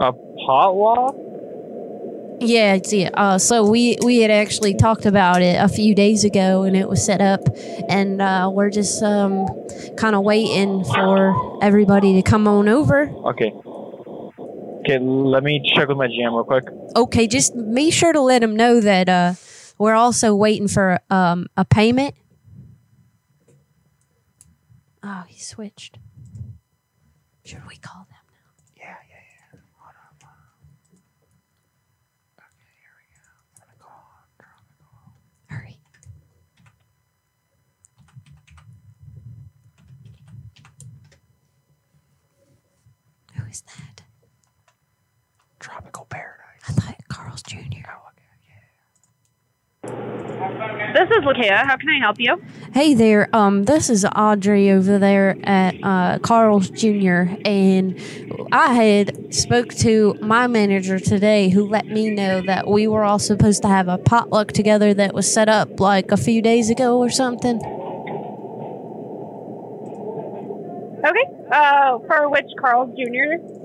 [0.00, 0.12] A
[0.44, 1.16] potluck?
[2.40, 3.08] Yeah, it's yeah.
[3.14, 6.90] Uh, so we we had actually talked about it a few days ago, and it
[6.90, 7.40] was set up,
[7.88, 9.46] and uh, we're just um,
[9.96, 13.08] kind of waiting for everybody to come on over.
[13.08, 13.50] Okay.
[14.86, 16.64] Okay, let me check with my GM real quick.
[16.94, 19.32] Okay, just be sure to let them know that uh,
[19.78, 22.14] we're also waiting for um, a payment.
[25.02, 25.98] Oh, he switched.
[27.46, 28.52] Should we call them now?
[28.76, 29.16] Yeah, yeah,
[29.54, 29.58] yeah.
[29.78, 30.38] Hold on, hold on.
[32.40, 33.24] Okay, here we go.
[33.56, 34.04] I'm gonna call.
[34.20, 34.52] I'm gonna
[34.82, 35.16] call.
[35.46, 35.78] Hurry.
[43.36, 44.02] Who is that?
[45.58, 46.44] Tropical Paradise.
[46.66, 47.58] I thought Carl's Jr.
[49.84, 51.66] This is Lakia.
[51.66, 52.40] How can I help you?
[52.72, 57.26] Hey there, um, this is Audrey over there at uh, Carl's Jr.
[57.44, 58.00] And
[58.52, 63.18] I had spoke to my manager today, who let me know that we were all
[63.18, 66.98] supposed to have a potluck together that was set up like a few days ago
[66.98, 67.56] or something.
[71.04, 71.26] Okay.
[71.52, 73.63] Uh, for which Carl Jr.?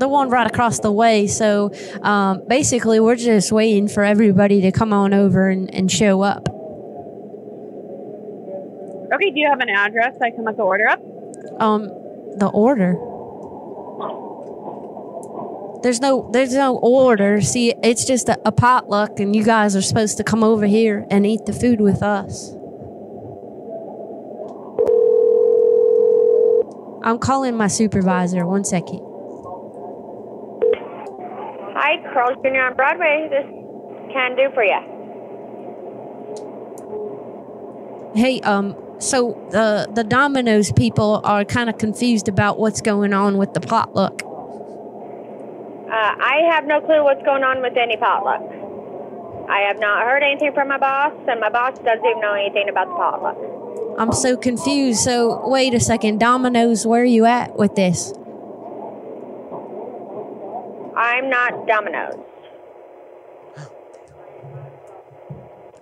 [0.00, 1.26] The one right across the way.
[1.26, 1.70] So
[2.00, 6.48] um, basically, we're just waiting for everybody to come on over and, and show up.
[9.12, 9.30] Okay.
[9.30, 11.00] Do you have an address I can look the order up?
[11.60, 11.88] Um,
[12.38, 12.94] the order.
[15.82, 17.42] There's no, there's no order.
[17.42, 21.06] See, it's just a, a potluck, and you guys are supposed to come over here
[21.10, 22.52] and eat the food with us.
[27.02, 28.46] I'm calling my supervisor.
[28.46, 29.09] One second.
[31.82, 32.60] Hi, Carl Jr.
[32.60, 33.26] on Broadway.
[33.30, 33.46] This
[34.12, 34.76] can do for you.
[38.14, 43.38] Hey, um, so the the Domino's people are kind of confused about what's going on
[43.38, 44.20] with the potluck.
[44.22, 48.42] Uh, I have no clue what's going on with any potluck.
[49.48, 52.68] I have not heard anything from my boss, and my boss doesn't even know anything
[52.68, 53.38] about the potluck.
[53.98, 55.00] I'm so confused.
[55.00, 58.12] So wait a second, Domino's, where are you at with this?
[60.96, 62.24] I'm not Domino's.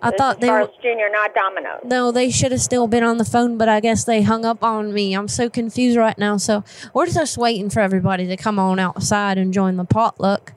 [0.00, 0.58] I This thought they were.
[0.66, 1.80] Carl's Jr., not Domino's.
[1.84, 4.62] No, they should have still been on the phone, but I guess they hung up
[4.62, 5.14] on me.
[5.14, 6.36] I'm so confused right now.
[6.36, 6.62] So
[6.94, 10.52] we're just waiting for everybody to come on outside and join the potluck.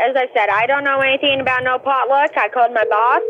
[0.00, 2.30] As I said, I don't know anything about no potluck.
[2.36, 3.20] I called my boss,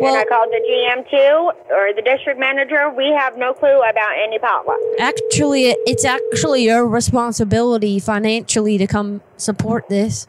[0.00, 2.90] Well- and I called the GM too, or the district manager.
[2.90, 4.78] We have no clue about any potluck.
[4.98, 10.26] Actually, it's actually your responsibility financially to come support this.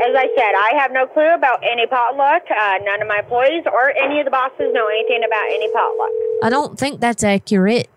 [0.00, 2.42] As I said, I have no clue about any potluck.
[2.48, 6.10] Uh, none of my employees or any of the bosses know anything about any potluck.
[6.44, 7.88] I don't think that's accurate.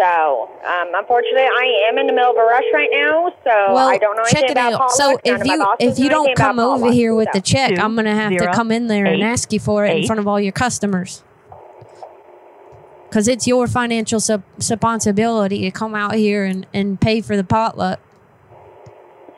[0.00, 3.86] So, um, unfortunately, I am in the middle of a rush right now, so well,
[3.88, 4.78] I don't know check anything it about out.
[4.88, 4.92] potluck.
[4.92, 6.94] So if you if you don't come over potluck.
[6.94, 9.52] here with the So- check, I'm gonna have to come in there and eight, ask
[9.52, 11.22] you for it in front of all your customers.
[13.10, 17.44] Because it's your financial sub- responsibility to come out here and, and pay for the
[17.44, 18.00] potluck.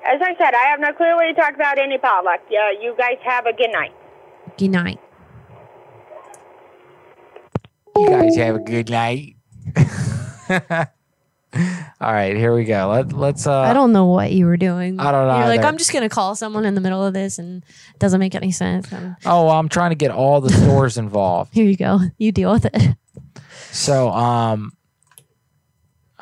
[0.07, 2.41] As I said, I have no clue what you talk about any potluck.
[2.51, 3.93] Yeah, you guys have a good night.
[4.59, 5.01] Good night.
[7.97, 9.35] You guys have a good night.
[12.01, 12.89] All right, here we go.
[12.89, 13.47] Let, let's.
[13.47, 14.99] Uh, I don't know what you were doing.
[14.99, 15.69] I don't know You're like, either.
[15.69, 17.63] I'm just gonna call someone in the middle of this, and
[17.93, 18.91] it doesn't make any sense.
[18.91, 21.53] And Oh, I'm trying to get all the stores involved.
[21.53, 22.01] here you go.
[22.17, 22.97] You deal with it.
[23.71, 24.73] So, um,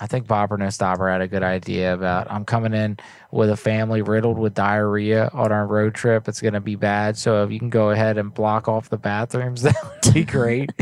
[0.01, 2.99] I think Bobber No Stopper had a good idea about I'm coming in
[3.31, 6.27] with a family riddled with diarrhea on our road trip.
[6.27, 7.19] It's going to be bad.
[7.19, 10.73] So, if you can go ahead and block off the bathrooms, that would be great.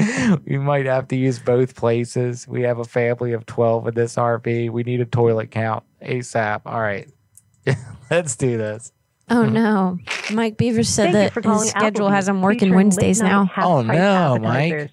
[0.46, 2.46] we might have to use both places.
[2.46, 4.70] We have a family of 12 in this RV.
[4.70, 6.62] We need a toilet count ASAP.
[6.64, 7.10] All right.
[8.10, 8.92] Let's do this.
[9.30, 9.98] Oh no,
[10.32, 13.50] Mike Beaver said Thank that his schedule Applebee's, has him working Wednesdays now.
[13.58, 14.72] Oh no, Mike.
[14.72, 14.90] appetizers.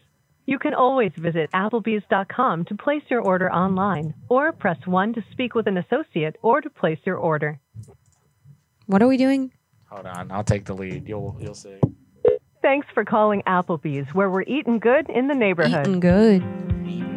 [0.48, 5.56] You can always visit Applebee's.com to place your order online, or press 1 to speak
[5.56, 7.60] with an associate or to place your order.
[8.86, 9.52] What are we doing?
[9.90, 10.32] Hold on.
[10.32, 11.08] I'll take the lead.
[11.08, 11.80] You'll, you'll see.
[12.62, 15.88] Thanks for calling Applebee's, where we're eating good in the neighborhood.
[15.88, 16.44] Eating good.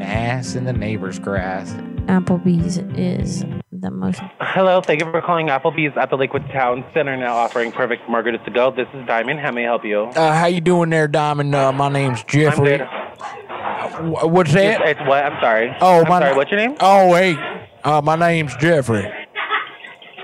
[0.01, 1.73] Ass in the neighbor's grass.
[2.07, 4.21] Applebee's is the most.
[4.41, 8.45] Hello, thank you for calling Applebee's at the Lakewood Town Center, now offering perfect margaritas
[8.47, 8.71] to go.
[8.71, 9.41] This is Diamond.
[9.41, 10.05] How may I help you?
[10.05, 11.55] Uh, how you doing there, Diamond?
[11.55, 12.81] Uh, my name's Jeffrey.
[13.21, 14.19] I'm good.
[14.19, 14.81] Wh- What's that?
[14.83, 15.25] It's, it's what?
[15.25, 15.75] I'm sorry.
[15.81, 16.21] Oh, I'm my.
[16.21, 16.37] sorry.
[16.37, 16.77] What's your name?
[16.81, 17.37] Oh, hey.
[17.85, 19.11] Uh, my name's Jeffrey.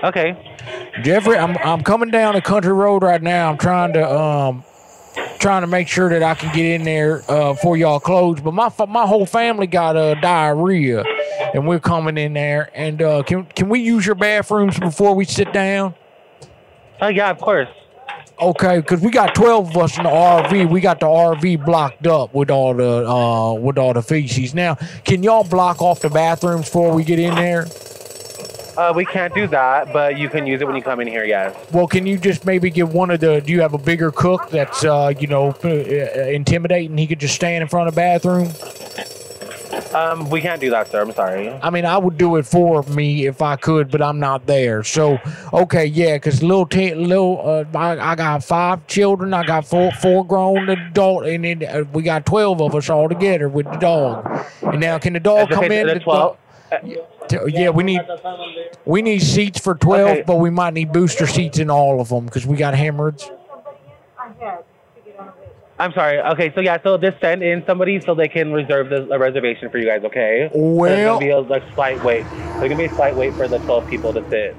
[0.03, 0.35] Okay.
[1.03, 3.49] Jeffrey, I'm I'm coming down a country road right now.
[3.49, 4.63] I'm trying to um
[5.39, 8.39] trying to make sure that I can get in there uh before y'all close.
[8.41, 11.03] But my my whole family got uh, diarrhea,
[11.53, 12.69] and we're coming in there.
[12.73, 15.95] And uh, can can we use your bathrooms before we sit down?
[17.01, 17.69] Oh yeah, of course.
[18.39, 20.69] Okay, because we got twelve of us in the RV.
[20.69, 24.53] We got the RV blocked up with all the uh with all the feces.
[24.53, 24.75] Now,
[25.05, 27.65] can y'all block off the bathrooms before we get in there?
[28.77, 31.23] Uh, we can't do that, but you can use it when you come in here.
[31.23, 31.55] Yes.
[31.71, 33.39] Well, can you just maybe get one of the?
[33.39, 36.97] Do you have a bigger cook that's uh, you know uh, uh, intimidating?
[36.97, 38.49] He could just stand in front of the bathroom.
[39.93, 41.01] Um, we can't do that, sir.
[41.01, 41.49] I'm sorry.
[41.49, 44.83] I mean, I would do it for me if I could, but I'm not there.
[44.83, 45.17] So,
[45.53, 47.41] okay, yeah, because little, t- little,
[47.73, 49.33] uh, I, I got five children.
[49.33, 53.07] I got four, four grown adult, and then uh, we got twelve of us all
[53.07, 54.45] together with the dog.
[54.63, 55.87] And now, can the dog That's come okay, in?
[55.87, 56.37] the The 12
[56.71, 58.01] dog- T- Yeah, we need
[58.85, 60.23] we need seats for twelve, Okay.
[60.27, 63.31] but we might need booster seats in all of them because we got hemorrhoids.
[65.77, 66.19] I'm sorry.
[66.21, 69.69] Okay, so yeah, so just send in somebody so they can reserve the a reservation
[69.69, 70.03] for you guys.
[70.05, 70.49] Okay.
[70.53, 72.23] Well- There's gonna be a like, slight wait.
[72.31, 74.55] There's gonna be a slight wait for the 12 people to sit.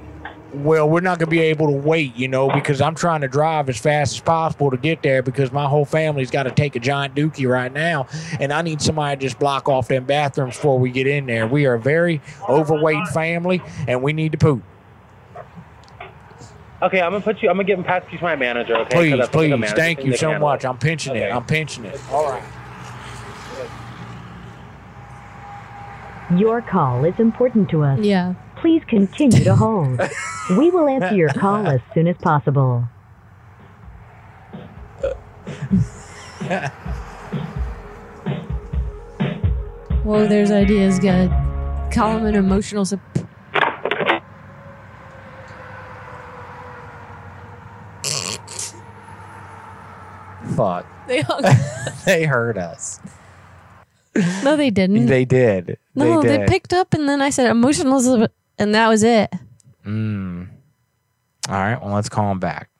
[0.52, 3.68] Well, we're not gonna be able to wait, you know, because I'm trying to drive
[3.68, 6.80] as fast as possible to get there because my whole family's got to take a
[6.80, 8.06] giant dookie right now,
[8.38, 11.46] and I need somebody to just block off them bathrooms before we get in there.
[11.46, 14.62] We are a very overweight family, and we need to poop.
[16.82, 17.48] Okay, I'm gonna put you.
[17.48, 18.76] I'm gonna give him past you to my manager.
[18.76, 20.64] Okay, Please, that's what please, manager thank you so can handle much.
[20.64, 21.32] I'm pinching it.
[21.32, 22.00] I'm pinching it.
[22.10, 22.42] All right.
[26.36, 28.00] Your call is important to us.
[28.00, 28.34] Yeah.
[28.56, 30.00] Please continue to hold.
[30.58, 32.88] we will answer your call as soon as possible.
[40.02, 41.30] Whoa, there's ideas, good.
[41.90, 43.26] Call him an emotional support.
[50.56, 50.86] Fuck.
[51.06, 51.42] They hung.
[52.04, 52.98] they heard us.
[54.42, 55.06] no, they didn't.
[55.06, 55.78] They did.
[55.94, 58.26] no, they they, picked up and then I said emotional
[58.58, 59.32] and that was it.
[59.84, 60.48] Mm.
[61.48, 61.80] All right.
[61.80, 62.70] Well, let's call him back.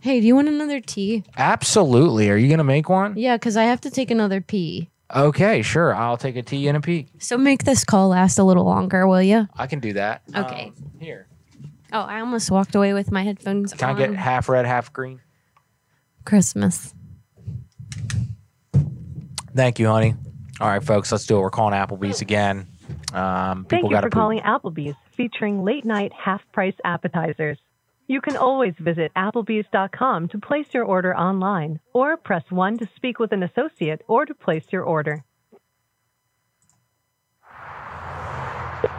[0.00, 1.22] Hey, do you want another tea?
[1.36, 2.28] Absolutely.
[2.28, 3.16] Are you gonna make one?
[3.16, 4.90] Yeah, because I have to take another pee.
[5.14, 5.94] Okay, sure.
[5.94, 7.06] I'll take a tea and a pee.
[7.18, 9.48] So make this call last a little longer, will you?
[9.56, 10.22] I can do that.
[10.34, 10.72] Okay.
[10.76, 11.28] Um, here.
[11.92, 15.20] Oh, I almost walked away with my headphones Can I get half red, half green?
[16.24, 16.94] Christmas.
[19.54, 20.14] Thank you, honey.
[20.60, 21.40] All right, folks, let's do it.
[21.40, 22.66] We're calling Applebee's again.
[23.14, 27.58] Um, Thank you for calling Applebee's, featuring late night half price appetizers.
[28.06, 33.18] You can always visit Applebee's.com to place your order online, or press 1 to speak
[33.18, 35.24] with an associate or to place your order.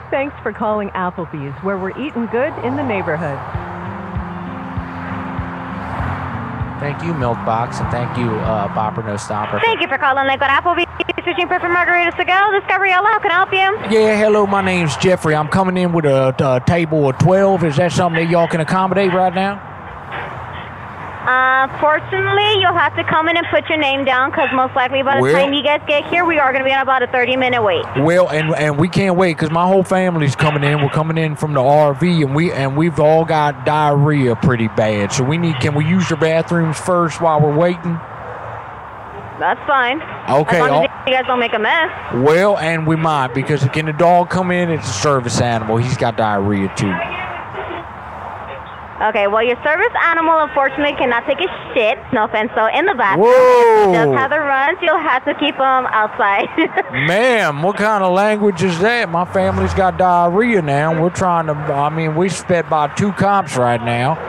[0.10, 3.38] Thanks for calling Applebee's, where we're eating good in the neighborhood.
[6.82, 9.60] Thank you, Milk Box, and thank you, uh, Bopper No Stopper.
[9.64, 10.88] Thank you for calling Lakewood Applebee's.
[11.24, 12.50] Searching perfect margaritas to go.
[12.52, 13.08] This is Gabriella.
[13.08, 13.96] How can I help you?
[13.96, 14.48] Yeah, hello.
[14.48, 15.36] My name's Jeffrey.
[15.36, 17.64] I'm coming in with a, a table of twelve.
[17.64, 19.71] Is that something that y'all can accommodate right now?
[21.22, 25.04] Uh, fortunately, you'll have to come in and put your name down because most likely
[25.04, 27.04] by the Well- time you guys get here, we are going to be on about
[27.04, 27.86] a 30 minute wait.
[28.00, 30.82] Well, and and we can't wait because my whole family's coming in.
[30.82, 35.12] We're coming in from the RV, and we and we've all got diarrhea pretty bad.
[35.12, 35.60] So we need.
[35.60, 38.00] Can we use your bathrooms first while we're waiting?
[39.40, 40.02] That's fine.
[40.30, 41.90] Okay, As long as you guys don't make a mess.
[42.14, 44.70] Well, and we might because can the dog come in?
[44.70, 45.78] It's a service animal.
[45.78, 46.94] He's got diarrhea too.
[49.10, 51.98] Okay, well, your service animal unfortunately cannot take a shit.
[52.14, 53.26] No offense, so in the bathroom.
[53.34, 53.88] Whoa.
[53.88, 54.78] He does have the runs.
[54.82, 56.48] You'll have to keep them outside.
[57.08, 59.10] Ma'am, what kind of language is that?
[59.10, 61.02] My family's got diarrhea now.
[61.02, 61.54] We're trying to.
[61.54, 64.20] I mean, we spent by two cops right now.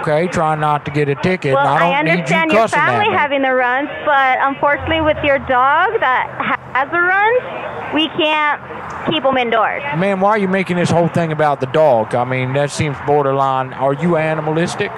[0.00, 1.52] Okay, trying not to get a ticket.
[1.52, 5.18] well, I don't I understand need you your family having the runs, but unfortunately, with
[5.24, 6.30] your dog that
[6.72, 8.60] has the runs, we can't
[9.08, 9.82] keep them indoors.
[9.96, 12.14] Man, why are you making this whole thing about the dog?
[12.14, 13.72] I mean, that seems borderline.
[13.72, 14.90] Are you animalistic?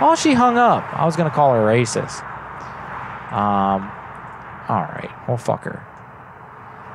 [0.00, 0.84] Oh, she hung up.
[0.92, 2.22] I was gonna call her racist.
[3.32, 3.90] Um,
[4.68, 5.10] all right.
[5.26, 5.84] Well, fuck her.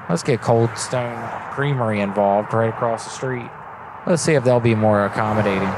[0.09, 1.17] Let's get Cold Stone
[1.51, 3.49] Creamery involved right across the street.
[4.05, 5.69] Let's see if they'll be more accommodating.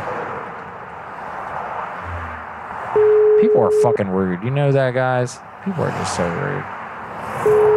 [3.41, 4.44] People are fucking rude.
[4.44, 5.40] You know that, guys?
[5.64, 7.74] People are just so rude.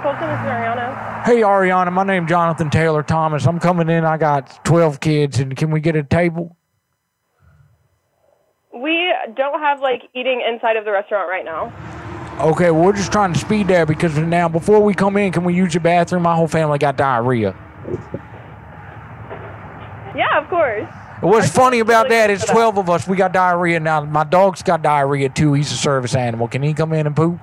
[0.00, 1.24] Lakewood Cold Stone, this is Ariana.
[1.24, 3.46] Hey, Ariana, my name's Jonathan Taylor Thomas.
[3.46, 4.04] I'm coming in.
[4.04, 6.56] I got 12 kids, and can we get a table?
[8.74, 11.72] We don't have like eating inside of the restaurant right now.
[12.40, 15.44] Okay, well, we're just trying to speed there because now, before we come in, can
[15.44, 16.22] we use your bathroom?
[16.22, 17.54] My whole family got diarrhea.
[20.16, 20.88] Yeah, of course.
[21.20, 24.02] What's funny about that is 12 of us, we got diarrhea now.
[24.04, 25.52] My dog's got diarrhea too.
[25.52, 26.48] He's a service animal.
[26.48, 27.38] Can he come in and poop?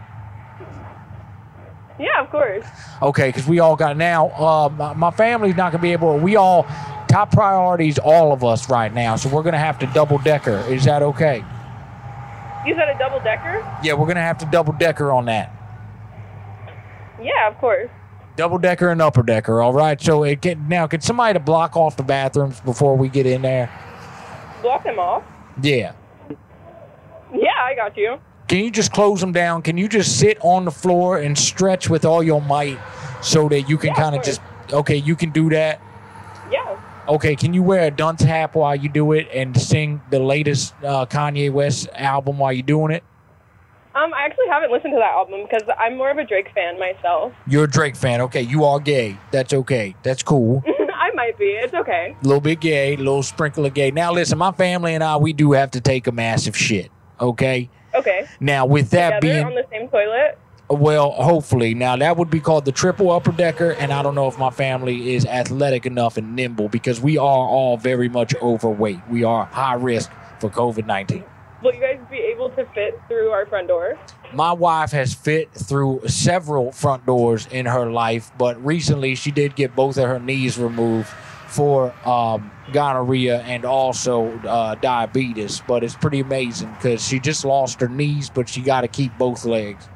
[2.00, 2.66] Yeah, of course.
[3.02, 4.30] Okay, because we all got now.
[4.30, 6.18] Uh, my, my family's not gonna be able.
[6.18, 6.64] We all
[7.08, 9.16] top priorities, all of us right now.
[9.16, 10.58] So we're gonna have to double decker.
[10.70, 11.44] Is that okay?
[12.66, 13.66] You said a double decker?
[13.84, 15.52] Yeah, we're gonna have to double decker on that.
[17.22, 17.90] Yeah, of course.
[18.36, 19.62] Double decker and upper decker.
[19.62, 20.00] All right.
[20.00, 23.42] So it can, now, can somebody to block off the bathrooms before we get in
[23.42, 23.72] there?
[24.62, 25.24] Block them off.
[25.62, 25.94] Yeah.
[27.34, 28.20] Yeah, I got you.
[28.48, 29.62] Can you just close them down?
[29.62, 32.80] Can you just sit on the floor and stretch with all your might
[33.22, 34.42] so that you can kind of just
[34.72, 35.82] okay, you can do that.
[36.52, 36.80] Yeah.
[37.08, 40.74] Okay, can you wear a dunce hat while you do it and sing the latest
[40.84, 43.04] uh, Kanye West album while you're doing it?
[43.96, 46.78] Um, I actually haven't listened to that album because I'm more of a Drake fan
[46.78, 47.34] myself.
[47.48, 48.22] You're a Drake fan.
[48.22, 49.18] Okay, you are gay.
[49.32, 49.96] That's okay.
[50.04, 50.64] That's cool.
[50.94, 51.46] I might be.
[51.46, 52.16] It's okay.
[52.22, 53.90] A little bit gay, a little sprinkle of gay.
[53.90, 56.92] Now, listen, my family and I, we do have to take a massive shit.
[57.20, 57.70] Okay.
[57.98, 58.28] Okay.
[58.40, 60.38] Now, with that Together being, on the same toilet.
[60.70, 64.28] well, hopefully, now that would be called the triple upper decker, and I don't know
[64.28, 69.00] if my family is athletic enough and nimble because we are all very much overweight.
[69.10, 71.24] We are high risk for COVID nineteen.
[71.64, 73.98] Will you guys be able to fit through our front door?
[74.32, 79.56] My wife has fit through several front doors in her life, but recently she did
[79.56, 81.10] get both of her knees removed
[81.48, 85.62] for um, gonorrhea and also uh, diabetes.
[85.68, 89.18] But it's pretty amazing because she just lost her knees, but she got to keep
[89.18, 89.88] both legs.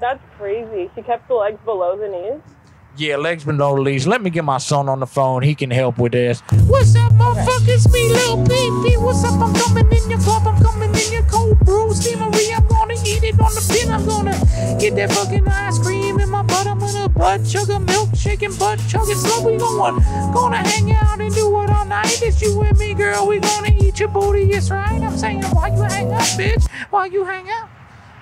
[0.00, 0.90] That's crazy.
[0.94, 2.55] She kept the legs below the knees.
[2.98, 4.06] Yeah, legs below the knees.
[4.06, 5.42] Let me get my son on the phone.
[5.42, 6.40] He can help with this.
[6.66, 7.92] What's up, motherfuckers?
[7.92, 8.96] Me, little baby.
[8.96, 9.34] What's up?
[9.34, 10.46] I'm coming in your club.
[10.46, 12.56] I'm coming in your cold brew steamery.
[12.56, 13.92] I'm gonna eat it on the pin.
[13.92, 14.32] I'm gonna
[14.80, 16.66] get that fucking ice cream in my butt.
[16.66, 19.44] I'm gonna butt chug a milkshake and butt chug it slow.
[19.44, 19.96] We going
[20.32, 22.22] gonna hang out and do it all night.
[22.22, 23.26] It's you and me, girl.
[23.26, 24.50] We gonna eat your booty.
[24.52, 25.02] It's right.
[25.02, 26.66] I'm saying, why you hang out, bitch?
[26.88, 27.68] Why you hang out,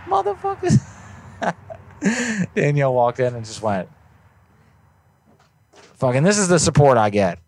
[0.09, 0.83] motherfuckers?
[2.57, 3.89] Danielle walked in and just went,
[5.95, 7.39] fucking, this is the support I get.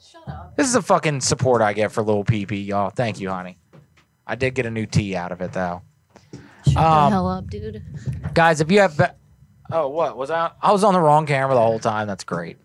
[0.00, 0.56] Shut up.
[0.56, 2.90] This is the fucking support I get for little PP, y'all.
[2.90, 3.58] Thank you, honey.
[4.26, 5.82] I did get a new tea out of it, though.
[6.64, 7.82] Shut the Um, hell up, dude.
[8.34, 8.96] Guys, if you have.
[8.96, 9.04] Be-
[9.70, 10.16] oh, what?
[10.16, 10.50] Was I?
[10.60, 12.06] I was on the wrong camera the whole time.
[12.06, 12.58] That's great.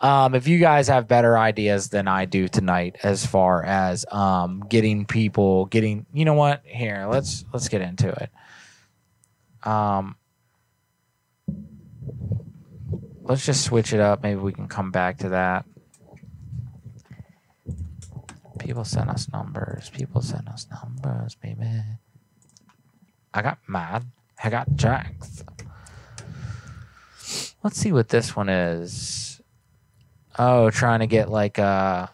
[0.00, 4.62] Um, if you guys have better ideas than I do tonight, as far as um,
[4.68, 6.62] getting people, getting, you know what?
[6.64, 8.30] Here, let's let's get into it.
[9.66, 10.16] Um,
[13.24, 14.22] let's just switch it up.
[14.22, 15.64] Maybe we can come back to that.
[18.58, 19.90] People send us numbers.
[19.90, 21.66] People send us numbers, baby.
[23.32, 24.04] I got mad.
[24.42, 25.42] I got jacked.
[27.62, 29.40] Let's see what this one is.
[30.38, 32.10] Oh, trying to get like a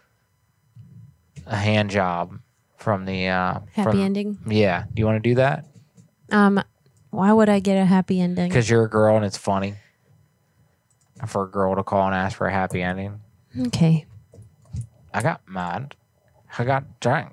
[1.47, 2.39] a hand job
[2.78, 4.39] from the uh Happy from- ending?
[4.47, 4.85] Yeah.
[4.93, 5.66] Do you want to do that?
[6.31, 6.62] Um,
[7.11, 8.49] why would I get a happy ending?
[8.49, 9.74] Because you're a girl and it's funny
[11.29, 13.21] for a girl to call and ask for a happy ending.
[13.67, 14.07] Okay.
[15.13, 15.97] I got mad.
[16.59, 17.33] I got drunk.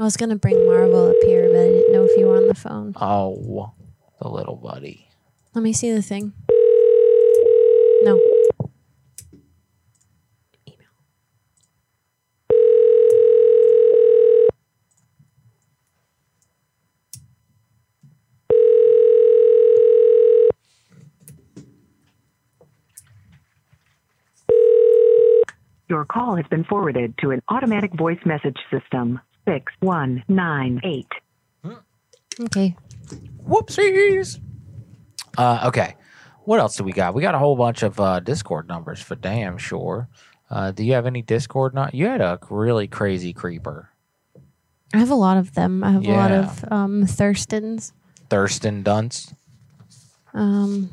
[0.00, 2.46] I was gonna bring Marvel up here, but I didn't know if you were on
[2.46, 2.92] the phone.
[3.00, 3.72] Oh,
[4.20, 5.08] the little buddy.
[5.54, 6.32] Let me see the thing.
[8.02, 8.20] No.
[25.88, 29.20] Your call has been forwarded to an automatic voice message system.
[29.46, 31.06] 6198.
[32.40, 32.76] Okay.
[33.48, 34.38] Whoopsies.
[35.36, 35.96] Uh, okay.
[36.44, 37.14] What else do we got?
[37.14, 40.08] We got a whole bunch of uh, Discord numbers for damn sure.
[40.50, 41.74] Uh, do you have any Discord?
[41.74, 43.90] Not you had a really crazy creeper,
[44.94, 45.84] I have a lot of them.
[45.84, 46.50] I have a lot Yeah.
[46.50, 47.92] of um, Thurstons.
[48.30, 49.34] Thurston Dunce.
[50.32, 50.88] Um,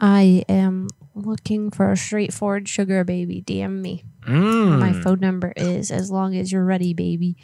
[0.00, 3.42] I am looking for a straightforward sugar baby.
[3.42, 4.04] DM me.
[4.22, 4.78] Mm.
[4.78, 7.36] My phone number is as long as you're ready, baby.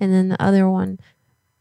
[0.00, 0.98] And then the other one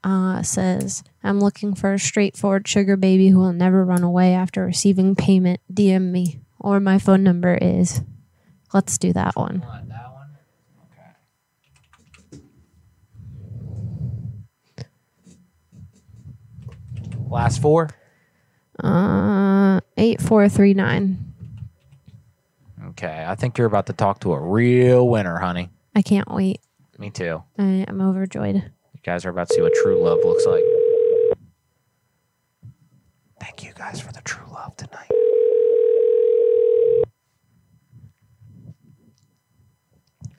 [0.04, 4.66] uh, says, I'm looking for a straightforward sugar baby who will never run away after
[4.66, 5.60] receiving payment.
[5.72, 6.40] DM me.
[6.60, 8.02] Or my phone number is.
[8.74, 9.66] Let's do that one.
[17.30, 17.90] Last four.
[18.84, 21.18] Uh, 8439.
[22.90, 25.70] Okay, I think you're about to talk to a real winner, honey.
[25.96, 26.60] I can't wait.
[26.98, 27.44] Me too.
[27.58, 28.56] I am overjoyed.
[28.56, 30.64] You guys are about to see what true love looks like.
[33.40, 35.10] Thank you guys for the true love tonight.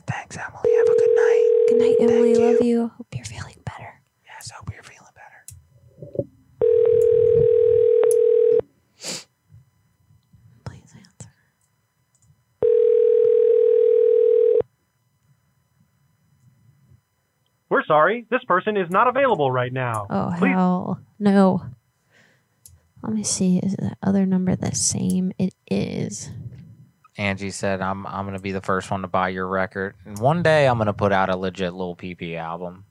[0.06, 0.70] Thanks, Emily.
[0.76, 1.64] Have a good night.
[1.68, 2.34] Good night, Emily.
[2.34, 2.88] Love you.
[2.96, 4.00] Hope you're feeling better.
[4.26, 6.28] Yes, hope you're feeling better.
[17.72, 20.06] We're sorry, this person is not available right now.
[20.10, 21.00] Oh, Please hell.
[21.18, 21.64] No.
[23.02, 23.60] Let me see.
[23.60, 25.32] Is that other number the same?
[25.38, 26.28] It is.
[27.16, 30.42] Angie said, "I'm I'm gonna be the first one to buy your record, and one
[30.42, 32.84] day I'm gonna put out a legit little PP album,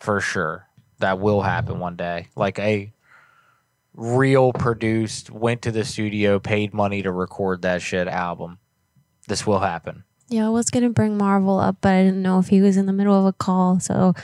[0.00, 0.66] for sure.
[0.98, 2.26] That will happen one day.
[2.34, 2.92] Like a
[3.94, 8.58] real produced, went to the studio, paid money to record that shit album.
[9.28, 10.02] This will happen.
[10.28, 12.86] Yeah, I was gonna bring Marvel up, but I didn't know if he was in
[12.86, 14.14] the middle of a call, so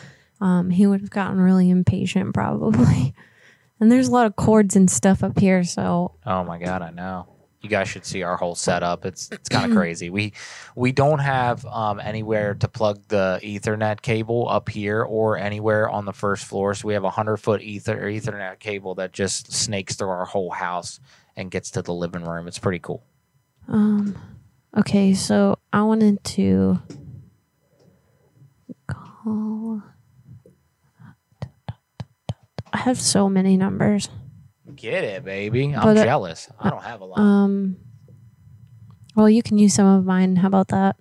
[0.41, 3.15] um, he would have gotten really impatient probably.
[3.81, 6.91] and there's a lot of cords and stuff up here, so Oh my god, I
[6.91, 7.29] know.
[7.61, 9.07] You guys should see our whole setup.
[9.07, 10.11] It's it's kind of crazy.
[10.11, 10.33] We
[10.75, 16.05] we don't have um, anywhere to plug the Ethernet cable up here or anywhere on
[16.05, 16.75] the first floor.
[16.75, 20.51] So we have a hundred foot ether Ethernet cable that just snakes through our whole
[20.51, 20.99] house
[21.37, 22.49] and gets to the living room.
[22.49, 23.05] It's pretty cool.
[23.69, 24.19] um,
[24.79, 25.15] okay.
[25.15, 26.79] So I wanted to
[28.87, 29.83] call.
[32.73, 34.09] I have so many numbers.
[34.75, 35.75] Get it, baby.
[35.75, 36.49] I'm But, uh, jealous.
[36.59, 37.19] I don't have a lot.
[37.19, 37.77] Um.
[39.15, 40.37] Well, you can use some of mine.
[40.37, 40.97] How about that?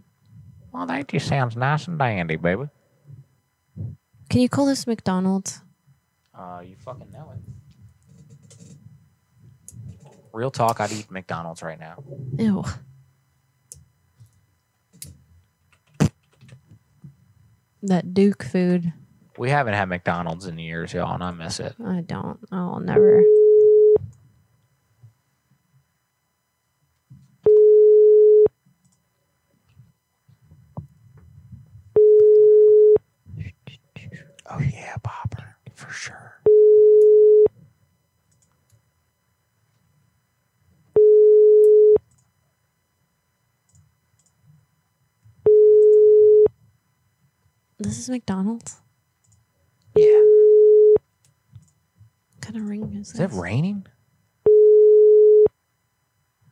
[0.73, 2.65] Well, that just sounds nice and dandy, baby.
[4.29, 5.61] Can you call this McDonald's?
[6.37, 7.39] Uh, you fucking know it.
[10.33, 12.03] Real talk, I'd eat McDonald's right now.
[12.37, 12.63] Ew.
[17.83, 18.93] That Duke food.
[19.37, 21.75] We haven't had McDonald's in years, y'all, and I miss it.
[21.83, 22.39] I don't.
[22.51, 23.23] I'll never.
[34.53, 36.30] Oh yeah, popper for sure.
[47.83, 48.79] This is McDonald's.
[49.95, 50.21] Yeah.
[50.93, 53.87] What kind of ring is Is it raining?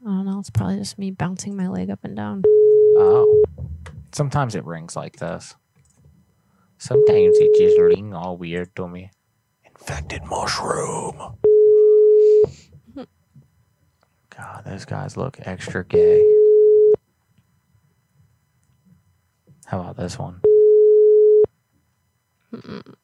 [0.03, 0.39] I don't know.
[0.39, 2.41] It's probably just me bouncing my leg up and down.
[2.97, 3.43] Oh.
[4.11, 5.53] Sometimes it rings like this.
[6.79, 9.11] Sometimes it just ring all weird to me.
[9.63, 11.37] Infected mushroom.
[14.35, 16.25] God, those guys look extra gay.
[19.67, 20.41] How about this one?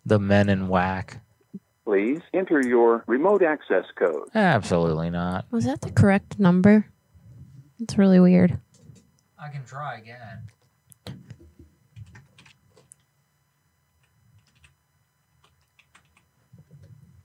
[0.05, 1.21] The men in whack.
[1.85, 4.29] Please enter your remote access code.
[4.33, 5.45] Absolutely not.
[5.51, 6.87] Was that the correct number?
[7.79, 8.59] It's really weird.
[9.37, 10.47] I can try again.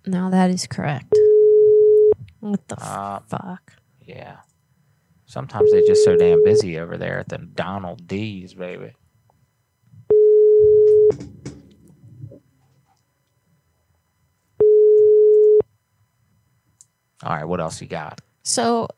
[0.07, 1.15] Now that is correct.
[2.41, 3.75] What the Uh, fuck?
[4.05, 4.39] Yeah.
[5.27, 8.93] Sometimes they're just so damn busy over there at the Donald D's, baby.
[17.23, 18.21] All right, what else you got?
[18.43, 18.89] So,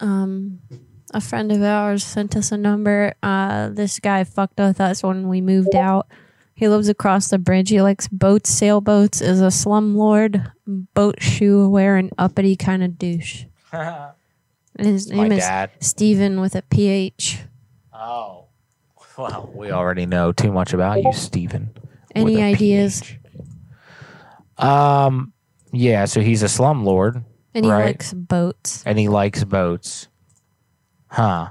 [0.00, 0.60] um,
[1.12, 3.14] a friend of ours sent us a number.
[3.22, 6.08] Uh, this guy fucked with us when we moved out.
[6.54, 7.70] He lives across the bridge.
[7.70, 9.20] He likes boats, sailboats.
[9.20, 13.44] Is a slumlord, boat shoe wearing uppity kind of douche.
[14.74, 15.70] And his My name is dad.
[15.80, 17.40] Steven with a PH.
[17.92, 18.46] Oh.
[19.18, 21.76] Well, we already know too much about you, Steven.
[22.14, 23.02] Any ideas?
[24.56, 25.31] Um,
[25.72, 27.24] yeah, so he's a slumlord,
[27.54, 27.86] And he right?
[27.86, 28.82] likes boats.
[28.86, 30.08] and he likes boats.
[31.08, 31.48] Huh.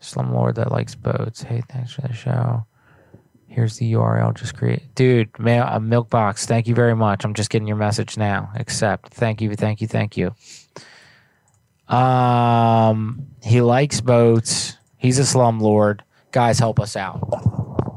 [0.00, 1.42] Slumlord that likes boats.
[1.42, 2.64] Hey, thanks for the show.
[3.46, 4.34] Here's the URL.
[4.34, 5.36] Just create, dude.
[5.38, 6.46] Mail a milk box.
[6.46, 7.24] Thank you very much.
[7.24, 8.50] I'm just getting your message now.
[8.54, 9.12] Accept.
[9.12, 9.54] Thank you.
[9.56, 9.88] Thank you.
[9.88, 10.34] Thank you.
[11.94, 14.76] Um, he likes boats.
[14.96, 16.00] He's a slumlord.
[16.30, 17.20] Guys, help us out.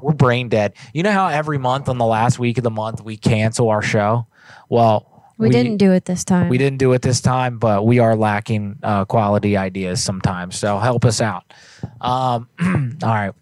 [0.02, 0.74] We're brain dead.
[0.94, 3.82] You know how every month on the last week of the month we cancel our
[3.82, 4.28] show?
[4.70, 5.08] Well,
[5.38, 6.50] We, didn't do it this time.
[6.50, 10.56] we didn't do it this time, but we are lacking uh, quality ideas sometimes.
[10.58, 11.52] So help us out.
[12.00, 12.48] Um,
[13.04, 13.34] all right.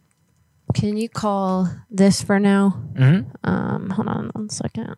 [0.76, 2.81] Can you call this for now?
[2.94, 3.31] Mhm.
[3.44, 4.95] Um, hold on one second.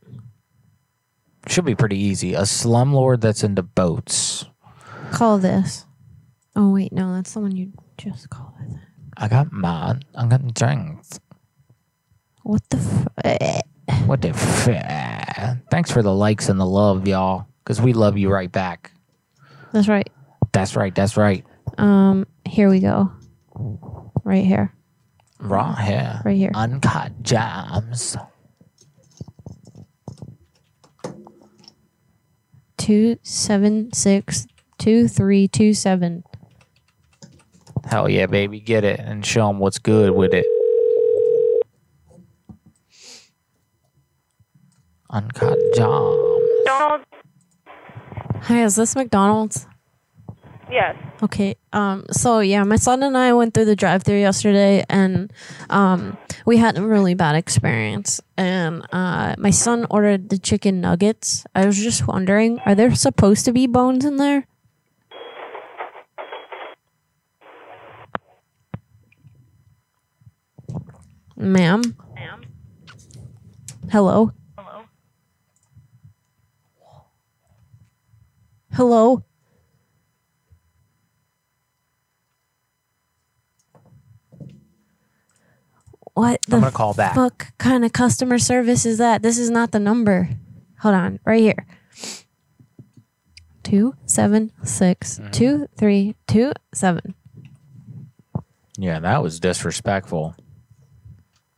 [1.47, 2.33] Should be pretty easy.
[2.33, 4.45] A slumlord that's into boats.
[5.11, 5.85] Call this.
[6.55, 8.51] Oh wait, no, that's the one you just called.
[9.17, 9.25] I.
[9.25, 10.03] I got mine.
[10.15, 11.19] I got drinks.
[12.43, 12.77] What the?
[13.23, 17.45] F- What the f- Thanks for the likes and the love, y'all.
[17.63, 18.91] Because we love you right back.
[19.72, 20.09] that's right.
[20.51, 20.93] That's right.
[20.93, 21.45] That's right.
[21.77, 23.11] Um, here we go.
[24.23, 24.73] Right here.
[25.39, 26.22] Right here.
[26.26, 26.51] Right here.
[26.53, 28.18] Uncut jams.
[32.77, 34.47] Two seven six
[34.80, 36.23] two three two seven.
[37.85, 38.59] Hell yeah, baby.
[38.59, 40.45] Get it and show them what's good with it.
[45.11, 46.17] Uncut jams.
[46.65, 47.05] McDonald's.
[48.43, 49.67] Hi, is this McDonald's?
[50.71, 50.95] Yes.
[51.21, 51.55] Okay.
[51.73, 52.05] Um.
[52.11, 55.33] So yeah, my son and I went through the drive-through yesterday, and
[55.69, 58.21] um, we had a really bad experience.
[58.38, 61.45] And uh, my son ordered the chicken nuggets.
[61.53, 64.47] I was just wondering, are there supposed to be bones in there?
[71.35, 71.97] Ma'am.
[72.15, 72.41] Ma'am.
[73.91, 74.31] Hello.
[78.73, 79.23] Hello.
[86.14, 87.15] What the I'm gonna call back.
[87.15, 89.22] fuck kind of customer service is that?
[89.22, 90.30] This is not the number.
[90.80, 91.65] Hold on, right here.
[93.64, 95.31] Two seven six Mm-hmm.
[95.31, 97.15] two three two seven.
[98.77, 100.35] Yeah, that was disrespectful.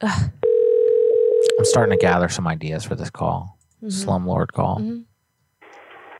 [0.01, 0.31] I'm
[1.63, 3.57] starting to gather some ideas for this call.
[3.81, 3.87] Mhm.
[4.05, 4.79] Slumlord call.
[4.79, 5.05] Mhm.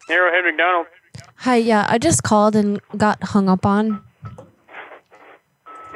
[0.09, 0.87] Arrowhead McDonald.
[1.37, 4.03] Hi, yeah, I just called and got hung up on.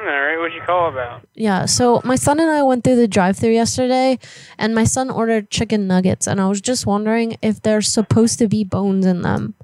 [0.00, 1.26] all right, what'd you call about?
[1.34, 4.18] Yeah, so my son and I went through the drive-through yesterday,
[4.56, 8.48] and my son ordered chicken nuggets, and I was just wondering if there's supposed to
[8.48, 9.54] be bones in them.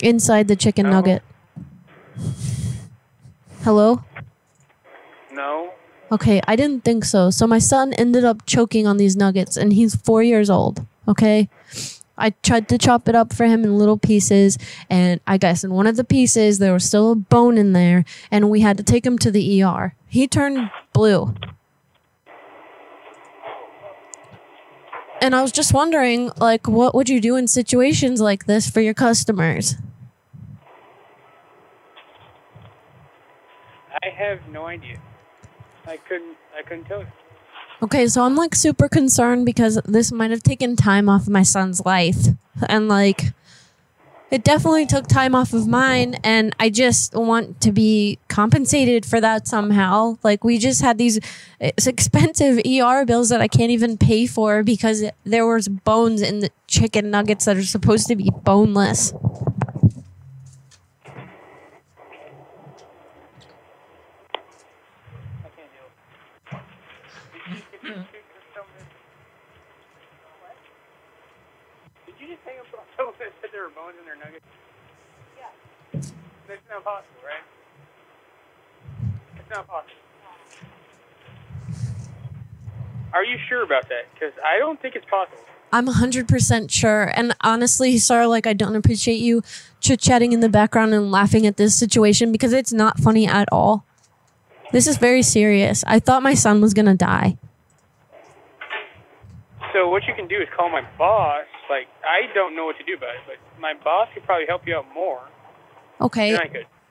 [0.00, 1.22] Inside the chicken nugget.
[3.62, 4.02] Hello?
[5.32, 5.72] No.
[6.12, 7.30] Okay, I didn't think so.
[7.30, 10.84] So my son ended up choking on these nuggets, and he's four years old.
[11.08, 11.48] Okay.
[12.18, 14.58] I tried to chop it up for him in little pieces,
[14.90, 18.04] and I guess in one of the pieces there was still a bone in there,
[18.30, 19.94] and we had to take him to the ER.
[20.06, 21.34] He turned blue.
[25.22, 28.82] And I was just wondering, like, what would you do in situations like this for
[28.82, 29.76] your customers?
[34.02, 35.00] I have no idea.
[35.86, 36.36] I couldn't.
[36.56, 37.06] I couldn't tell you.
[37.82, 41.42] Okay, so I'm like super concerned because this might have taken time off of my
[41.42, 42.28] son's life.
[42.68, 43.32] And like,
[44.30, 46.14] it definitely took time off of mine.
[46.22, 50.18] And I just want to be compensated for that somehow.
[50.22, 51.18] Like, we just had these
[51.60, 56.50] expensive ER bills that I can't even pay for because there was bones in the
[56.68, 59.12] chicken nuggets that are supposed to be boneless.
[72.06, 74.46] Did you just hang up on someone that said there were bones in their nuggets?
[75.36, 75.50] Yeah.
[76.46, 77.42] That's not possible, right?
[79.36, 79.92] It's not possible.
[83.12, 84.06] Are you sure about that?
[84.14, 85.38] Because I don't think it's possible.
[85.72, 87.12] I'm 100% sure.
[87.14, 89.42] And honestly, sorry, like, I don't appreciate you
[89.80, 93.48] chit chatting in the background and laughing at this situation because it's not funny at
[93.52, 93.84] all.
[94.72, 95.84] This is very serious.
[95.86, 97.36] I thought my son was going to die.
[99.72, 101.46] So what you can do is call my boss.
[101.70, 104.66] Like I don't know what to do about it, but my boss could probably help
[104.66, 105.22] you out more
[106.02, 106.36] Okay.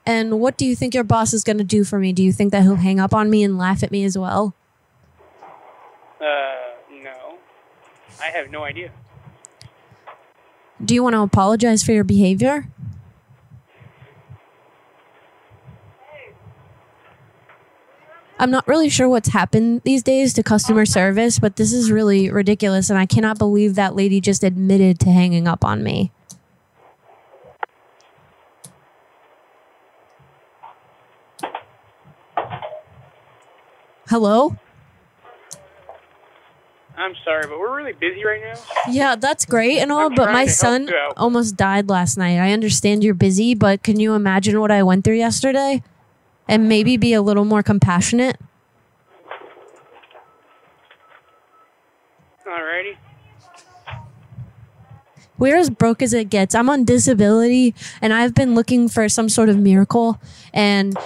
[0.04, 0.30] Than I could.
[0.30, 2.12] And what do you think your boss is going to do for me?
[2.12, 4.54] Do you think that he'll hang up on me and laugh at me as well?
[6.20, 6.24] Uh,
[7.02, 7.38] no,
[8.20, 8.92] I have no idea.
[10.84, 12.68] Do you want to apologize for your behavior?
[18.38, 22.28] I'm not really sure what's happened these days to customer service, but this is really
[22.28, 26.10] ridiculous, and I cannot believe that lady just admitted to hanging up on me.
[34.12, 34.54] Hello?
[36.98, 38.60] I'm sorry, but we're really busy right now.
[38.90, 42.36] Yeah, that's great and all, but my son almost died last night.
[42.36, 45.82] I understand you're busy, but can you imagine what I went through yesterday?
[46.46, 48.36] And maybe be a little more compassionate?
[52.46, 52.98] Alrighty.
[55.38, 56.54] We're as broke as it gets.
[56.54, 60.20] I'm on disability and I've been looking for some sort of miracle.
[60.52, 60.98] And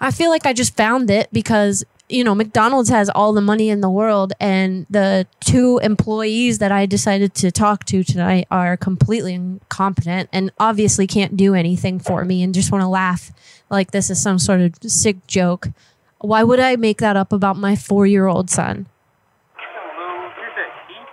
[0.00, 3.68] I feel like I just found it because, you know, McDonald's has all the money
[3.70, 4.32] in the world.
[4.40, 10.50] And the two employees that I decided to talk to tonight are completely incompetent and
[10.58, 13.32] obviously can't do anything for me and just want to laugh
[13.70, 15.68] like this is some sort of sick joke.
[16.18, 18.86] Why would I make that up about my four year old son?
[19.56, 21.06] Hello, here's that.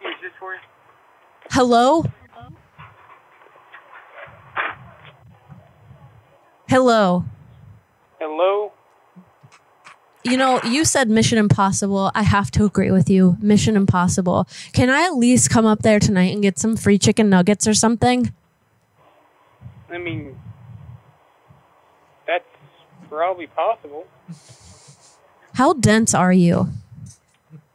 [0.00, 0.60] Here's this for you.
[1.50, 2.04] Hello?
[6.68, 7.24] Hello.
[8.24, 8.70] Hello.
[10.22, 12.12] You know, you said Mission Impossible.
[12.14, 13.36] I have to agree with you.
[13.40, 14.46] Mission Impossible.
[14.72, 17.74] Can I at least come up there tonight and get some free chicken nuggets or
[17.74, 18.32] something?
[19.90, 20.38] I mean,
[22.28, 22.44] that's
[23.08, 24.06] probably possible.
[25.54, 26.68] How dense are you?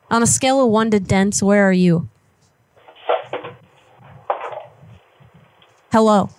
[0.10, 2.08] On a scale of one to dense, where are you?
[5.92, 6.30] Hello.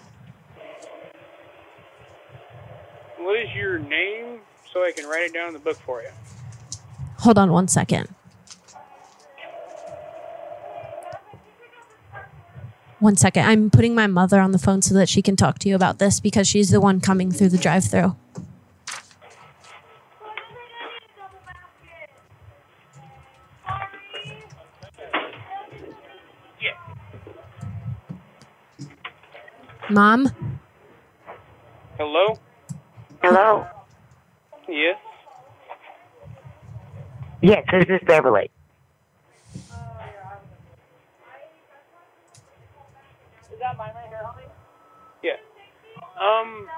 [3.19, 4.41] What is your name
[4.73, 6.09] so I can write it down in the book for you?
[7.19, 8.09] Hold on one second.
[13.01, 13.45] One second.
[13.47, 15.99] I'm putting my mother on the phone so that she can talk to you about
[15.99, 18.17] this because she's the one coming through the drive through.
[29.91, 30.48] Mom?
[37.41, 38.51] Yes, this is Beverly.
[43.53, 44.49] Is that mine right here, homie?
[45.23, 45.33] Yeah.
[46.21, 46.69] Um.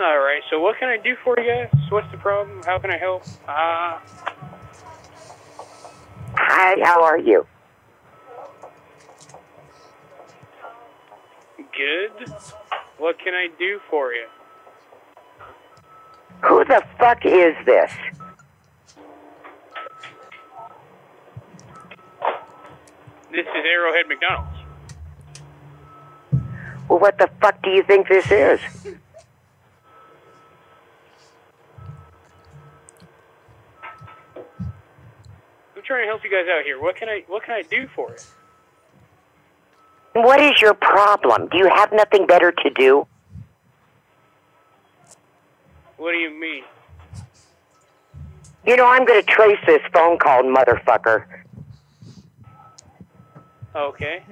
[0.00, 0.42] All right.
[0.50, 1.68] So, what can I do for you guys?
[1.90, 2.62] What's the problem?
[2.64, 3.22] How can I help?
[3.48, 3.98] Uh,
[6.34, 7.46] Hi, how are you?
[11.80, 12.28] good.
[12.98, 14.26] What can I do for you?
[16.44, 17.90] Who the fuck is this?
[23.30, 24.58] This is Arrowhead McDonald's.
[26.88, 28.60] Well, what the fuck do you think this is?
[35.76, 36.80] I'm trying to help you guys out here.
[36.80, 38.16] What can I What can I do for you?
[40.22, 41.48] What is your problem?
[41.48, 43.06] Do you have nothing better to do?
[45.96, 46.64] What do you mean?
[48.66, 51.24] You know, I'm going to trace this phone call, motherfucker.
[53.74, 54.22] Okay.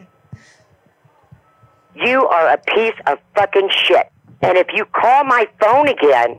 [1.94, 4.10] You are a piece of fucking shit.
[4.43, 6.39] And if you call my phone again,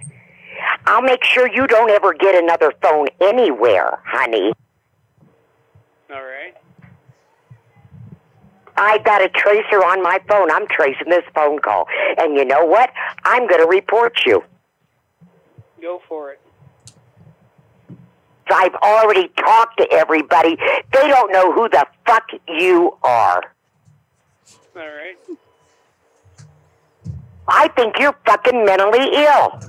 [0.85, 4.53] I'll make sure you don't ever get another phone anywhere, honey.
[6.09, 6.55] All right.
[8.77, 10.49] I got a tracer on my phone.
[10.49, 11.87] I'm tracing this phone call.
[12.17, 12.91] And you know what?
[13.25, 14.43] I'm going to report you.
[15.81, 16.39] Go for it.
[18.51, 20.57] I've already talked to everybody.
[20.93, 23.55] They don't know who the fuck you are.
[24.75, 25.17] All right.
[27.47, 29.59] I think you're fucking mentally ill.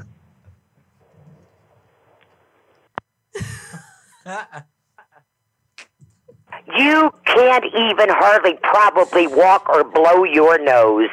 [6.76, 11.08] You can't even hardly probably walk or blow your nose.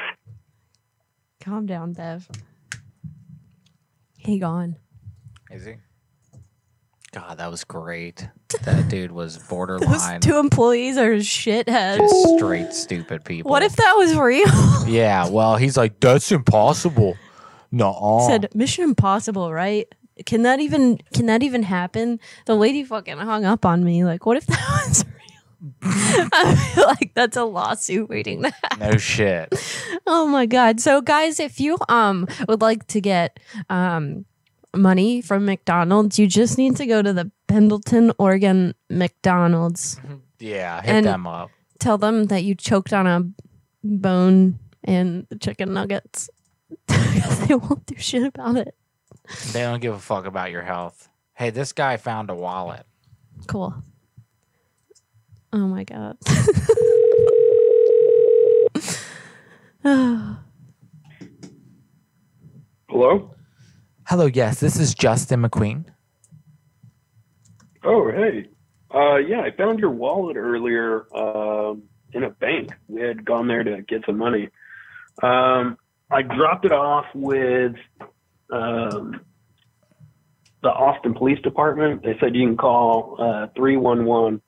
[1.42, 2.28] Calm down, Bev.
[4.18, 4.76] He gone.
[5.50, 5.76] Is he?
[7.18, 8.28] God, that was great.
[8.64, 9.90] That dude was borderline.
[9.90, 11.98] Those two employees are shitheads.
[11.98, 13.50] just straight stupid people.
[13.50, 14.48] What if that was real?
[14.88, 17.18] Yeah, well, he's like, that's impossible.
[17.72, 19.88] No, Said Mission Impossible, right?
[20.26, 22.20] Can that even can that even happen?
[22.46, 24.06] The lady fucking hung up on me.
[24.06, 26.30] Like, what if that was real?
[26.32, 28.80] I feel like that's a lawsuit waiting to happen.
[28.92, 29.50] no shit.
[30.06, 30.80] Oh my god.
[30.80, 33.40] So guys, if you um would like to get
[33.70, 34.26] um
[34.76, 40.00] money from McDonald's, you just need to go to the Pendleton, Oregon McDonald's.
[40.40, 41.50] Yeah, hit And- them up.
[41.80, 43.24] Tell them that you choked on a
[43.84, 46.30] bone and the chicken nuggets.
[46.88, 48.76] they won't do shit about it.
[49.52, 51.10] They don't give a fuck about your health.
[51.34, 52.86] Hey, this guy found a wallet.
[53.48, 53.74] Cool.
[55.54, 56.18] Oh my god.
[62.90, 63.32] Hello?
[64.08, 65.84] Hello, yes, this is Justin McQueen.
[67.84, 68.48] Oh, hey.
[68.90, 72.72] Uh, yeah, I found your wallet earlier um, in a bank.
[72.88, 74.48] We had gone there to get some money.
[75.22, 75.78] Um,
[76.10, 77.76] I dropped it off with
[78.50, 79.20] um,
[80.64, 82.02] the Austin Police Department.
[82.02, 84.42] They said you can call uh, 311.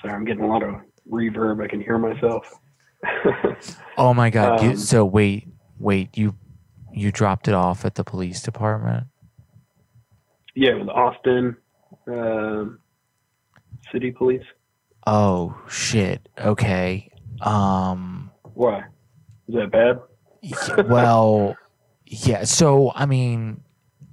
[0.00, 0.76] Sorry, I'm getting a lot of
[1.10, 1.60] reverb.
[1.60, 2.46] I can hear myself.
[3.98, 4.62] Oh my god!
[4.62, 6.16] you, Um, so wait, wait.
[6.16, 6.34] You
[6.92, 9.06] you dropped it off at the police department?
[10.54, 11.56] Yeah, with Austin
[12.06, 12.78] um,
[13.90, 14.44] City Police.
[15.06, 16.28] Oh shit.
[16.38, 17.10] Okay.
[17.40, 18.30] Um.
[18.54, 18.84] Why?
[19.48, 20.00] Is that bad?
[20.42, 21.56] yeah, well,
[22.06, 22.44] yeah.
[22.44, 23.62] So I mean,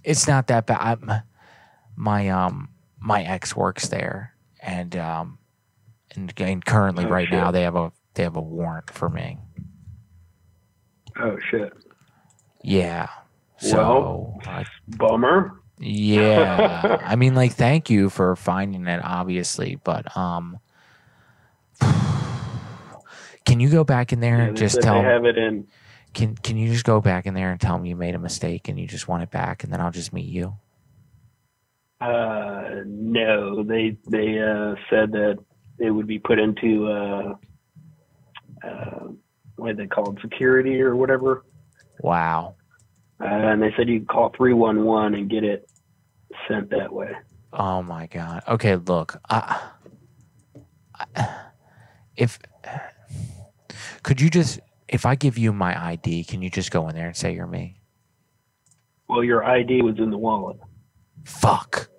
[0.03, 0.79] it's not that bad.
[0.79, 1.11] I'm,
[1.95, 2.69] my um
[2.99, 5.37] my ex works there, and um
[6.15, 9.37] and, and currently Oh, right now they have a they have a warrant for me.
[11.19, 11.73] Oh shit.
[12.61, 13.07] Yeah.
[13.57, 15.61] So Well, I, Bummer.
[15.79, 16.97] yeah.
[17.05, 20.59] I mean, like, thank you for finding it, obviously, but um,
[23.45, 25.67] can you go back in there Yeah, and just tell they have it in.
[26.13, 28.67] Can Can you just go back in there and tell me you made a mistake
[28.67, 30.55] and you just want it back, and then I'll just meet you?
[32.01, 35.37] Uh, no, they they uh, said that
[35.77, 37.33] it would be put into uh,
[38.65, 39.07] uh,
[39.57, 41.43] what they called, security or whatever.
[41.99, 42.55] Wow.
[43.21, 45.69] Uh, and they said you could call three one one and get it
[46.47, 47.11] sent that way.
[47.51, 48.43] Oh my god.
[48.47, 49.19] Okay, look.
[49.29, 49.71] I,
[50.95, 51.27] I,
[52.15, 52.39] if
[54.03, 57.07] could you just if I give you my ID, can you just go in there
[57.07, 57.79] and say you're me?
[59.07, 60.57] Well, your ID was in the wallet.
[61.25, 61.89] Fuck.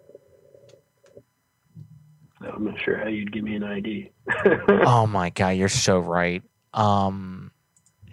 [2.41, 4.11] I'm not sure how you'd give me an ID.
[4.69, 6.43] oh my god, you're so right.
[6.73, 7.51] Um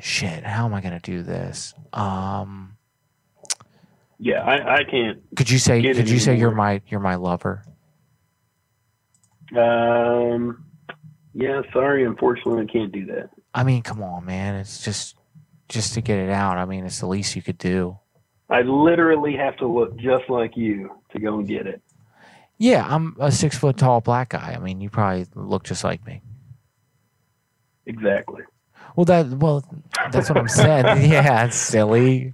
[0.02, 1.74] shit, how am I gonna do this?
[1.94, 2.78] Um
[4.20, 5.20] Yeah, I, I can't.
[5.36, 7.64] could you say could you say you're my you're my lover?
[9.56, 10.66] Um,
[11.34, 13.30] yeah, sorry, unfortunately, I can't do that.
[13.54, 14.56] I mean, come on, man.
[14.56, 15.16] It's just
[15.70, 16.58] just to get it out.
[16.58, 17.98] I mean, it's the least you could do.
[18.50, 21.82] I literally have to look just like you to go and get it.
[22.58, 24.54] Yeah, I'm a six foot tall black guy.
[24.56, 26.22] I mean, you probably look just like me.
[27.86, 28.42] Exactly.
[28.98, 29.64] Well, that well,
[30.12, 30.86] that's what I'm saying.
[31.12, 32.34] yeah, silly.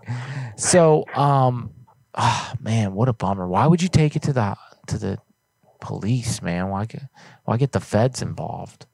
[0.55, 1.73] So, um,
[2.15, 3.45] ah, man, what a bummer.
[3.49, 4.55] Why would you take it to the
[4.87, 5.17] to the
[5.81, 6.69] police, man?
[6.69, 7.03] Why get
[7.43, 8.85] why get the feds involved?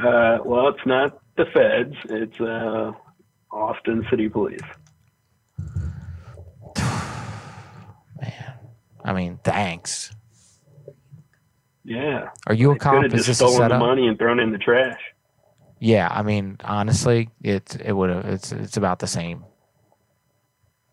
[0.00, 1.96] Uh, well, it's not the feds.
[2.04, 2.92] It's uh,
[3.50, 4.60] Austin City Police.
[8.20, 8.54] Man,
[9.04, 10.12] I mean, thanks.
[11.84, 12.28] Yeah.
[12.46, 13.02] Are you a Could cop?
[13.02, 15.00] have Is just a stolen the money and thrown in the trash.
[15.80, 18.24] Yeah, I mean, honestly, it it would have.
[18.26, 19.44] It's it's about the same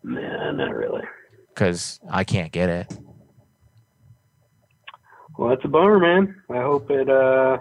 [0.02, 1.02] Nah, not really.
[1.48, 2.98] because I can't get it.
[5.36, 6.34] Well, that's a bummer, man.
[6.50, 7.58] I hope it uh,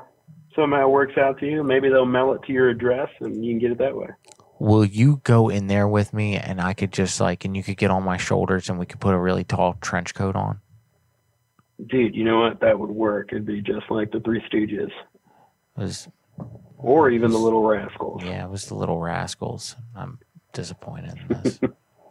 [0.56, 1.64] somehow works out to you.
[1.64, 4.08] Maybe they'll mail it to your address and you can get it that way.
[4.60, 7.78] Will you go in there with me and I could just like, and you could
[7.78, 10.60] get on my shoulders and we could put a really tall trench coat on?
[11.86, 12.60] Dude, you know what?
[12.62, 13.30] That would work.
[13.32, 14.90] It'd be just like the Three Stooges.
[14.90, 14.92] It
[15.78, 16.08] was,
[16.78, 18.24] or even the Little Rascals.
[18.24, 19.76] Yeah, it was the Little Rascals.
[19.96, 20.20] I'm
[20.54, 21.60] disappointed in this.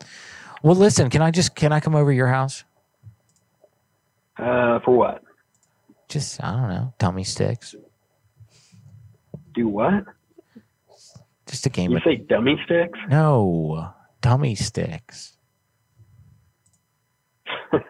[0.62, 2.64] well, listen, can I just can I come over to your house?
[4.38, 5.22] Uh, for what?
[6.08, 7.74] Just I don't know, tummy sticks.
[9.54, 10.04] Do what?
[11.46, 12.98] Just a game You of say dummy sticks?
[13.08, 13.90] no
[14.20, 15.36] tummy sticks.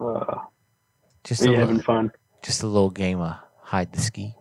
[0.00, 0.36] Uh,
[1.24, 2.12] Just a you little, having fun?
[2.42, 4.32] Just a little game of hide the ski.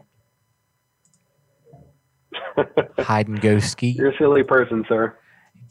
[3.00, 3.90] Hide and go ski.
[3.90, 5.16] You're a silly person, sir.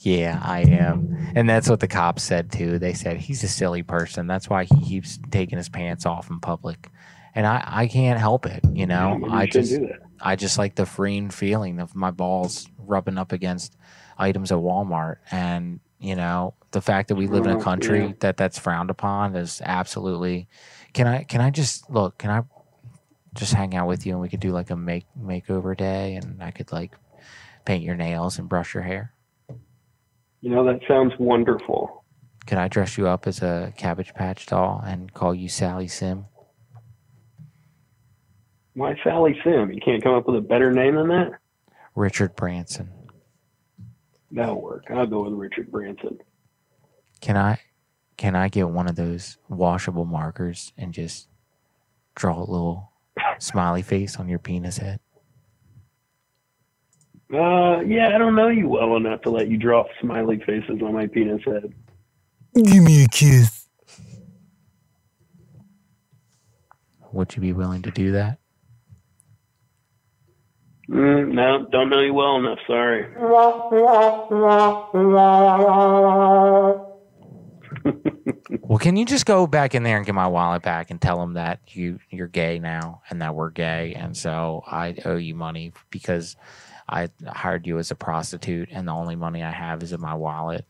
[0.00, 1.16] Yeah, I am.
[1.34, 2.78] And that's what the cops said too.
[2.78, 4.26] They said he's a silly person.
[4.26, 6.90] That's why he keeps taking his pants off in public.
[7.34, 9.16] And I, I can't help it, you know.
[9.18, 9.78] maybe you I just.
[10.20, 13.76] I just like the freeing feeling of my balls rubbing up against
[14.16, 18.06] items at Walmart and you know, the fact that we live in a Oh, country
[18.06, 18.12] yeah.
[18.20, 20.48] that that's frowned upon is absolutely
[20.94, 22.42] Can I can I just look, can I
[23.36, 26.42] just hang out with you and we could do like a make makeover day and
[26.42, 26.92] I could like
[27.64, 29.12] paint your nails and brush your hair?
[30.40, 32.04] You know, that sounds wonderful.
[32.46, 36.26] Could I dress you up as a Cabbage Patch doll and call you Sally Sim?
[38.74, 39.72] Why Sally Sim?
[39.72, 41.32] You can't come up with a better name than that?
[41.94, 42.90] Richard Branson.
[44.30, 44.84] That'll work.
[44.90, 46.18] I'll go with Richard Branson.
[47.20, 47.58] Can I
[48.16, 51.28] can I get one of those washable markers and just
[52.14, 52.92] draw a little
[53.38, 55.00] smiley face on your penis head?
[57.32, 60.94] Uh, yeah, I don't know you well enough to let you draw smiley faces on
[60.94, 61.72] my penis head.
[62.54, 63.66] Give me a kiss.
[67.12, 68.38] Would you be willing to do that?
[70.88, 72.58] Mm, no, don't know you well enough.
[72.66, 73.06] Sorry.
[78.60, 81.18] Well, can you just go back in there and get my wallet back and tell
[81.18, 85.34] them that you you're gay now and that we're gay and so I owe you
[85.34, 86.36] money because
[86.88, 90.14] I hired you as a prostitute and the only money I have is in my
[90.14, 90.64] wallet.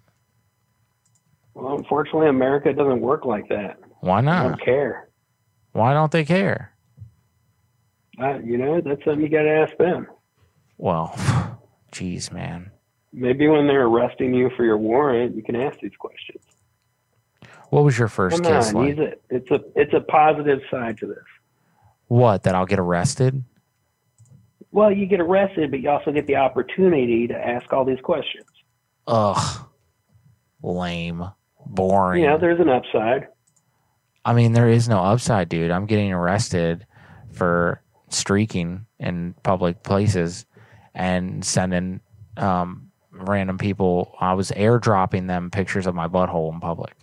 [1.55, 3.79] Well, unfortunately, America doesn't work like that.
[4.01, 4.43] Why I not?
[4.49, 5.09] don't care.
[5.73, 6.73] Why don't they care?
[8.21, 10.07] Uh, you know, that's something you got to ask them.
[10.79, 11.15] Well,
[11.93, 12.71] jeez, man.
[13.13, 16.43] Maybe when they're arresting you for your warrant, you can ask these questions.
[17.71, 18.99] What was your first Come kiss on, like?
[18.99, 19.23] it.
[19.31, 21.25] It's a it's a positive side to this.
[22.09, 22.45] What?
[22.45, 23.43] That I'll get arrested?
[24.71, 28.47] Well, you get arrested, but you also get the opportunity to ask all these questions.
[29.07, 29.67] Ugh.
[30.63, 31.25] Lame.
[31.65, 32.23] Boring.
[32.23, 33.29] Yeah, there's an upside.
[34.25, 35.71] I mean, there is no upside, dude.
[35.71, 36.87] I'm getting arrested
[37.33, 40.47] for streaking in public places
[40.95, 42.01] and sending
[42.37, 44.15] um, random people.
[44.21, 46.95] I was airdropping them pictures of my butthole in public.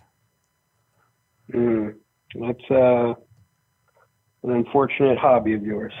[1.54, 1.94] Mm,
[2.40, 3.14] that's uh,
[4.42, 5.92] an unfortunate hobby of yours.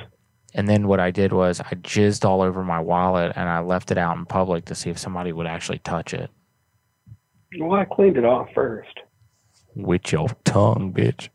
[0.54, 3.90] And then what I did was I jizzed all over my wallet and I left
[3.90, 6.30] it out in public to see if somebody would actually touch it.
[7.58, 9.00] Well, I cleaned it off first.
[9.74, 11.28] With your tongue, bitch.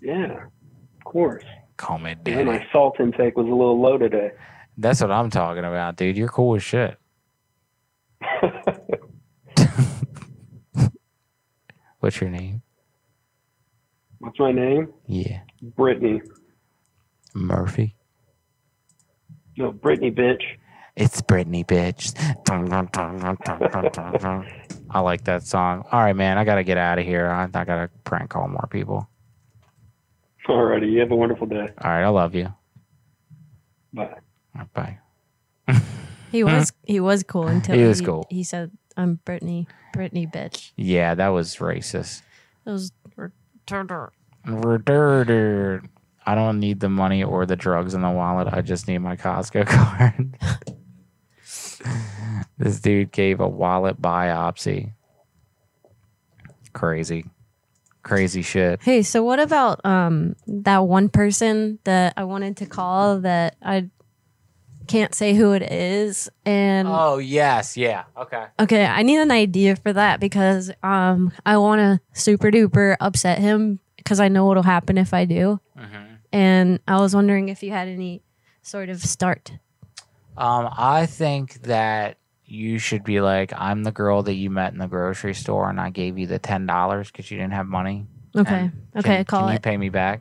[0.00, 1.44] Yeah, of course.
[1.76, 4.32] Call me And my salt intake was a little low today.
[4.76, 6.16] That's what I'm talking about, dude.
[6.16, 6.96] You're cool as shit.
[12.00, 12.62] What's your name?
[14.18, 14.92] What's my name?
[15.06, 15.40] Yeah.
[15.62, 16.20] Brittany.
[17.34, 17.94] Murphy.
[19.56, 20.42] No, Brittany, bitch.
[20.96, 22.14] It's Brittany, bitch.
[24.90, 25.84] I like that song.
[25.92, 26.38] All right, man.
[26.38, 27.28] I got to get out of here.
[27.28, 29.08] I, I got to prank call more people.
[30.48, 31.68] Alrighty, you have a wonderful day.
[31.82, 32.04] All right.
[32.04, 32.52] I love you.
[33.92, 34.14] Bye.
[34.74, 34.98] Bye.
[36.30, 38.26] He was he was cool until He was cool.
[38.28, 42.22] He said, "I'm Brittany, Brittany, bitch." Yeah, that was racist.
[42.64, 42.92] That was
[43.68, 44.10] retarded.
[44.46, 45.88] Retarded.
[46.26, 48.48] I don't need the money or the drugs in the wallet.
[48.52, 50.36] I just need my Costco card.
[52.58, 54.92] this dude gave a wallet biopsy.
[56.72, 57.24] Crazy.
[58.02, 58.82] Crazy shit.
[58.82, 63.90] Hey, so what about um that one person that I wanted to call that I
[64.88, 67.76] can't say who it is and Oh, yes.
[67.76, 68.04] Yeah.
[68.16, 68.46] Okay.
[68.58, 73.38] Okay, I need an idea for that because um I want to super duper upset
[73.38, 75.60] him because I know what'll happen if I do.
[76.32, 78.22] And I was wondering if you had any
[78.62, 79.52] sort of start.
[80.36, 84.78] Um, I think that you should be like, I'm the girl that you met in
[84.78, 88.06] the grocery store, and I gave you the ten dollars because you didn't have money.
[88.36, 88.54] Okay.
[88.70, 89.62] And Okay, can, call can you it.
[89.62, 90.20] pay me back?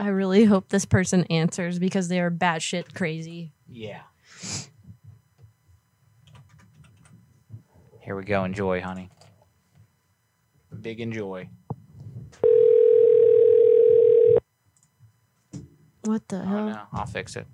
[0.00, 3.52] I really hope this person answers because they are batshit crazy.
[3.68, 4.00] Yeah.
[8.00, 8.44] Here we go.
[8.44, 9.10] Enjoy, honey.
[10.80, 11.50] Big enjoy.
[16.04, 16.66] What the Oh hell?
[16.66, 17.46] no, I'll fix it.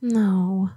[0.00, 0.70] No.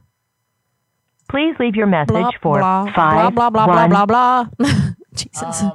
[1.39, 4.67] Please leave your message Blah, for blah, five blah blah blah one- blah blah blah.
[5.15, 5.61] Jesus.
[5.61, 5.71] Um,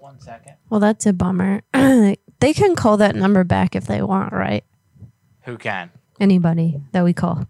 [0.00, 0.54] one second.
[0.68, 1.62] well, that's a bummer.
[1.72, 4.64] they can call that number back if they want, right?
[5.44, 7.46] Who can Anybody that we call.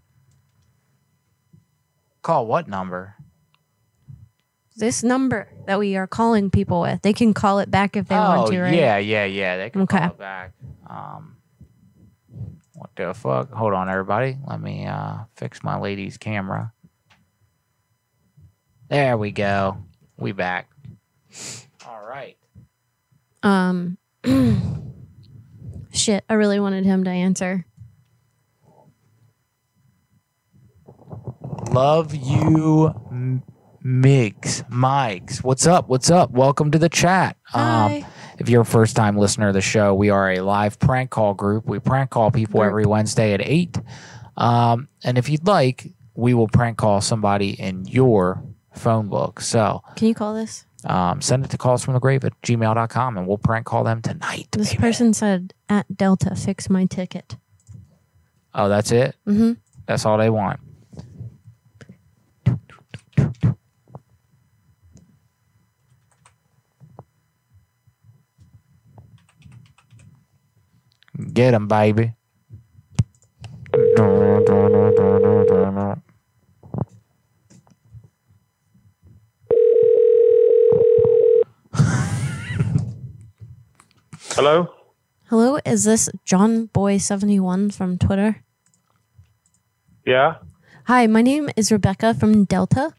[2.21, 3.15] call what number?
[4.77, 8.15] This number that we are calling people with, they can call it back if they
[8.15, 8.73] oh want to, right?
[8.75, 9.57] yeah, yeah, yeah.
[9.57, 9.97] They can Okay.
[9.97, 10.53] call it back.
[10.87, 11.37] Um,
[12.81, 13.51] what the fuck?
[13.51, 14.39] Hold on, everybody.
[14.47, 16.73] Let me uh fix my lady's camera.
[18.89, 19.77] There we go.
[20.17, 20.67] We back.
[21.85, 22.37] All right.
[23.43, 23.99] Um,
[25.93, 27.67] shit, I really wanted him to answer.
[31.69, 33.43] Love you, M-
[33.85, 35.43] Migs, Mikes.
[35.43, 35.87] What's up?
[35.87, 36.31] What's up?
[36.31, 37.37] Welcome to the chat.
[37.53, 38.03] Um,
[38.41, 41.35] if you're a first time listener of the show, we are a live prank call
[41.35, 41.67] group.
[41.67, 43.77] We prank call people every Wednesday at 8.
[44.35, 48.43] Um, and if you'd like, we will prank call somebody in your
[48.73, 49.41] phone book.
[49.41, 50.65] So, Can you call this?
[50.85, 54.01] um, send it to calls from the grave at gmail.com and we'll prank call them
[54.01, 54.47] tonight.
[54.53, 57.37] This person said at Delta, fix my ticket.
[58.55, 59.15] Oh, that's it?
[59.27, 59.53] Mm-hmm.
[59.85, 60.59] That's all they want.
[71.21, 72.13] Get him, baby.
[84.33, 84.73] Hello?
[85.29, 88.43] Hello, is this John Boy seventy one from Twitter?
[90.05, 90.37] Yeah?
[90.85, 92.93] Hi, my name is Rebecca from Delta.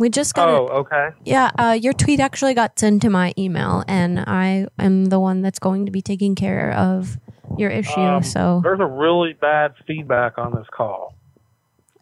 [0.00, 0.48] We just got.
[0.48, 1.10] Oh, a- okay.
[1.26, 5.42] yeah, uh, your tweet actually got sent to my email, and I am the one
[5.42, 7.18] that's going to be taking care of
[7.58, 8.00] your issue.
[8.00, 11.14] Um, so, There's a really bad feedback on this call.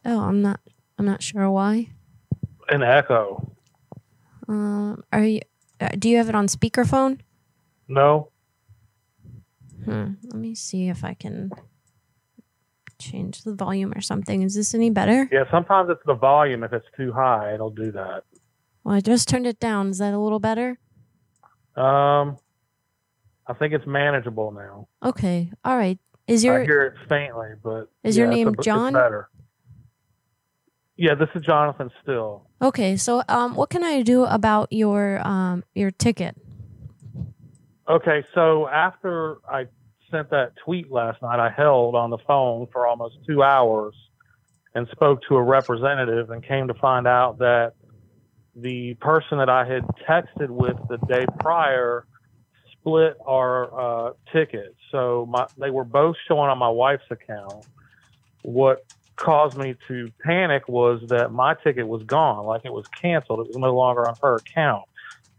[0.05, 0.61] oh, I'm not.
[0.97, 1.89] I'm not sure why.
[2.69, 3.51] An echo.
[4.47, 5.41] Um, are you?
[5.81, 7.19] Uh, do you have it on speakerphone?
[7.89, 8.31] No?
[9.85, 10.13] Hmm.
[10.23, 11.51] Let me see if I can
[12.99, 14.43] change the volume or something.
[14.43, 15.29] Is this any better?
[15.33, 16.65] Yeah, sometimes it's the volume.
[16.65, 18.25] If it's too high, it'll do that.
[18.85, 19.89] Well, I just turned it down.
[19.91, 20.79] Is that a little better?
[21.77, 22.37] Um,
[23.47, 24.89] I think it's manageable now.
[25.09, 25.51] Okay.
[25.65, 25.99] All right.
[26.27, 28.65] Is your I your hear it faintly, but Is your yeah, it's name a- it's
[28.65, 28.93] John?
[28.93, 29.29] better.
[30.97, 32.49] Yeah, this is Jonathan Still.
[32.61, 32.97] okay?
[32.97, 36.37] So, um, what can I do about your um your ticket?
[37.89, 39.67] Okay, so after I
[40.11, 43.95] sent that tweet last night, I held on the phone for almost two hours
[44.75, 47.73] and spoke to a representative and came to find out that
[48.55, 52.07] the person that I had texted with the day prior
[52.73, 54.75] split our uh, ticket.
[54.91, 57.65] So my, they were both showing on my wife's account.
[58.43, 58.85] What
[59.17, 63.41] caused me to panic was that my ticket was gone, like it was canceled.
[63.41, 64.85] It was no longer on her account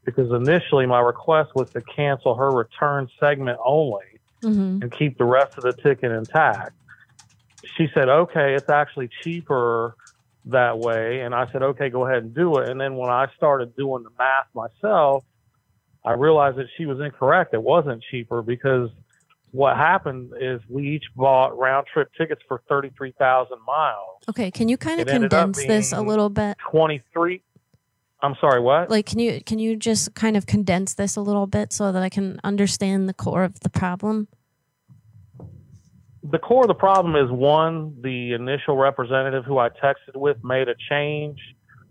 [0.06, 4.82] because initially my request was to cancel her return segment only Mm-hmm.
[4.82, 6.72] and keep the rest of the ticket intact.
[7.76, 9.96] She said, okay, it's actually cheaper
[10.46, 11.22] that way.
[11.22, 12.70] And I said, okay, go ahead and do it.
[12.70, 15.24] And then when I started doing the math myself,
[16.06, 17.54] I realized that she was incorrect.
[17.54, 18.90] It wasn't cheaper because
[19.52, 24.24] what happened is we each bought round trip tickets for 33,000 miles.
[24.30, 24.52] Okay.
[24.52, 26.58] Can you kind of It ended up condense this a little bit?
[26.72, 27.42] 23.
[28.22, 28.90] I'm sorry, what?
[28.90, 32.04] Like, can you can you just kind of condense this a little bit so that
[32.04, 34.28] I can understand the core of the problem?
[36.22, 40.68] the core of the problem is one, the initial representative who I texted with made
[40.68, 41.40] a change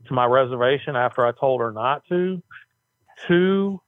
[0.07, 2.41] to my reservation after I told her not to.
[3.27, 3.81] Two,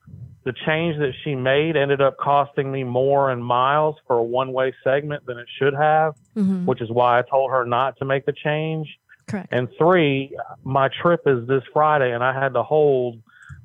[0.45, 4.53] the change that she made ended up costing me more in miles for a one
[4.53, 6.65] way segment than it should have, Mhm.
[6.65, 8.99] which is why I told her not to make the change.
[9.31, 9.49] Correct.
[9.53, 13.23] And three, my trip is this Friday, and I had to hold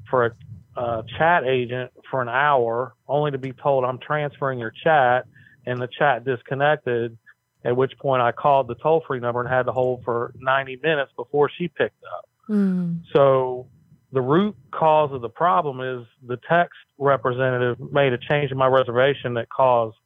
[0.10, 0.32] for a
[0.80, 5.26] uh, chat agent for an hour, only to be told I'm transferring your chat,
[5.66, 7.18] and the chat disconnected.
[7.64, 10.80] At which point I called the toll free number and had to hold for 90
[10.84, 12.30] minutes before she picked up.
[12.48, 13.02] Mm.
[13.12, 13.66] So
[14.12, 18.68] the root cause of the problem is the text representative made a change in my
[18.68, 19.98] reservation that caused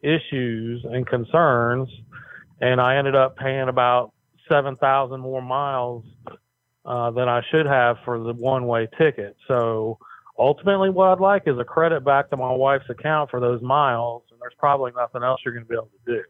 [0.00, 1.90] issues and concerns,
[2.62, 4.12] and I ended up paying about
[4.52, 6.04] seven thousand more miles
[6.84, 9.36] uh, than I should have for the one-way ticket.
[9.48, 9.98] So
[10.38, 14.22] ultimately, what I'd like is a credit back to my wife's account for those miles,
[14.30, 16.22] and there's probably nothing else you're going to be able to do.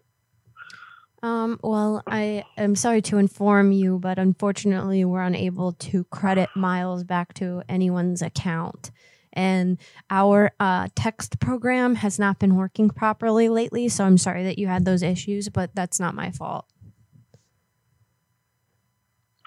[1.24, 7.04] Um, well, I am sorry to inform you, but unfortunately, we're unable to credit miles
[7.04, 8.90] back to anyone's account.
[9.32, 9.78] And
[10.10, 14.66] our uh, text program has not been working properly lately, so I'm sorry that you
[14.66, 16.66] had those issues, but that's not my fault.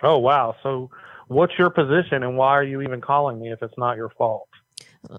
[0.06, 0.56] Oh wow!
[0.61, 0.91] So
[1.27, 4.48] what's your position, and why are you even calling me if it's not your fault?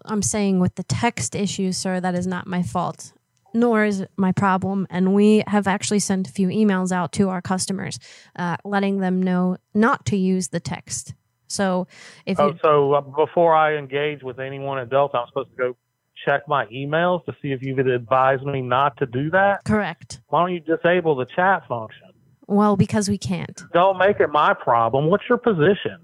[0.04, 3.12] I'm saying with the text issue, sir, that is not my fault,
[3.52, 4.86] nor is it my problem.
[4.88, 7.98] And we have actually sent a few emails out to our customers,
[8.36, 11.14] uh, letting them know not to use the text.
[11.48, 11.88] So
[12.24, 15.56] if oh, you, so uh, before I engage with anyone at Delta, I'm supposed to
[15.56, 15.76] go
[16.24, 19.64] check my emails to see if you would advise me not to do that.
[19.64, 22.05] correct, Why don't you disable the chat function?
[22.46, 23.62] Well, because we can't.
[23.72, 25.06] Don't make it my problem.
[25.10, 25.98] What's your position?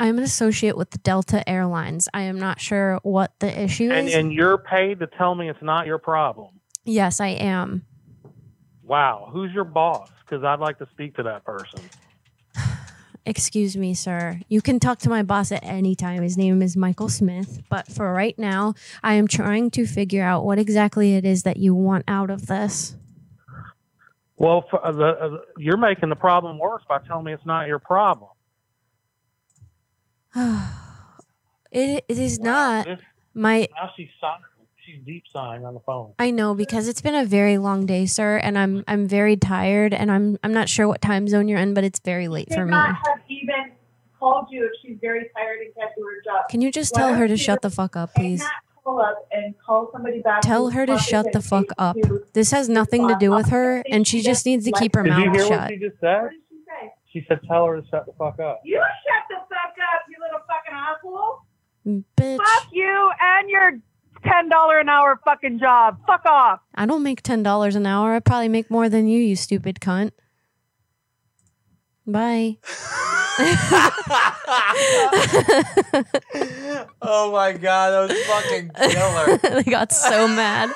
[0.00, 2.08] I'm an associate with Delta Airlines.
[2.14, 4.14] I am not sure what the issue And is.
[4.14, 6.60] and you're paid to tell me it's not your problem.
[6.84, 7.84] yes, I am.
[8.84, 10.08] Wow, who's your boss?
[10.24, 11.80] Because I'd like to speak to that person.
[13.26, 14.40] Excuse me, sir.
[14.48, 16.22] You can talk to my boss at any time.
[16.22, 17.60] His name is Michael Smith.
[17.68, 18.72] But for right now,
[19.02, 22.46] I am trying to figure out what exactly it is that you want out of
[22.46, 22.96] this.
[24.38, 27.66] Well, f- uh, the, uh, you're making the problem worse by telling me it's not
[27.66, 28.30] your problem.
[31.72, 32.86] it it is not
[33.34, 34.42] my Now she's sighing.
[34.84, 36.14] She's deep sighing on the phone.
[36.18, 39.92] I know because it's been a very long day, sir, and I'm I'm very tired
[39.92, 42.64] and I'm I'm not sure what time zone you're in, but it's very late for
[42.64, 42.70] me.
[42.70, 43.72] not have even
[44.18, 46.48] called you if she's very tired and can't do her job.
[46.48, 48.42] Can you just Why tell her to shut the fuck up, please?
[48.88, 50.40] Call up and call somebody back.
[50.40, 51.94] Tell her to shut the fuck up.
[52.32, 55.10] This has nothing to do with her, and she just needs to keep her Did
[55.10, 55.68] you mouth hear what shut.
[55.70, 56.30] she just said?
[57.12, 60.16] She said, "Tell her to shut the fuck up." You shut the fuck up, you
[60.22, 62.02] little fucking asshole.
[62.16, 62.38] Bitch.
[62.38, 63.72] Fuck you and your
[64.24, 65.98] ten dollar an hour fucking job.
[66.06, 66.60] Fuck off.
[66.74, 68.14] I don't make ten dollars an hour.
[68.14, 70.12] I probably make more than you, you stupid cunt.
[72.08, 72.56] Bye.
[77.02, 79.36] oh my god, that was fucking killer.
[79.62, 80.70] they got so mad.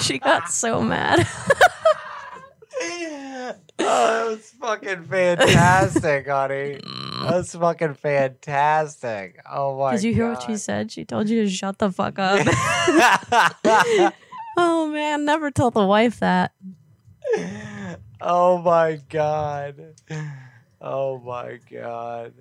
[0.00, 1.28] She got so mad.
[2.80, 6.80] oh, that was fucking fantastic, honey.
[7.22, 9.38] That's fucking fantastic.
[9.50, 10.38] Oh my Did you hear god.
[10.38, 10.90] what she said?
[10.90, 12.40] She told you to shut the fuck up.
[14.56, 16.52] oh man, never tell the wife that.
[18.22, 19.94] Oh my god.
[20.88, 22.32] Oh my god.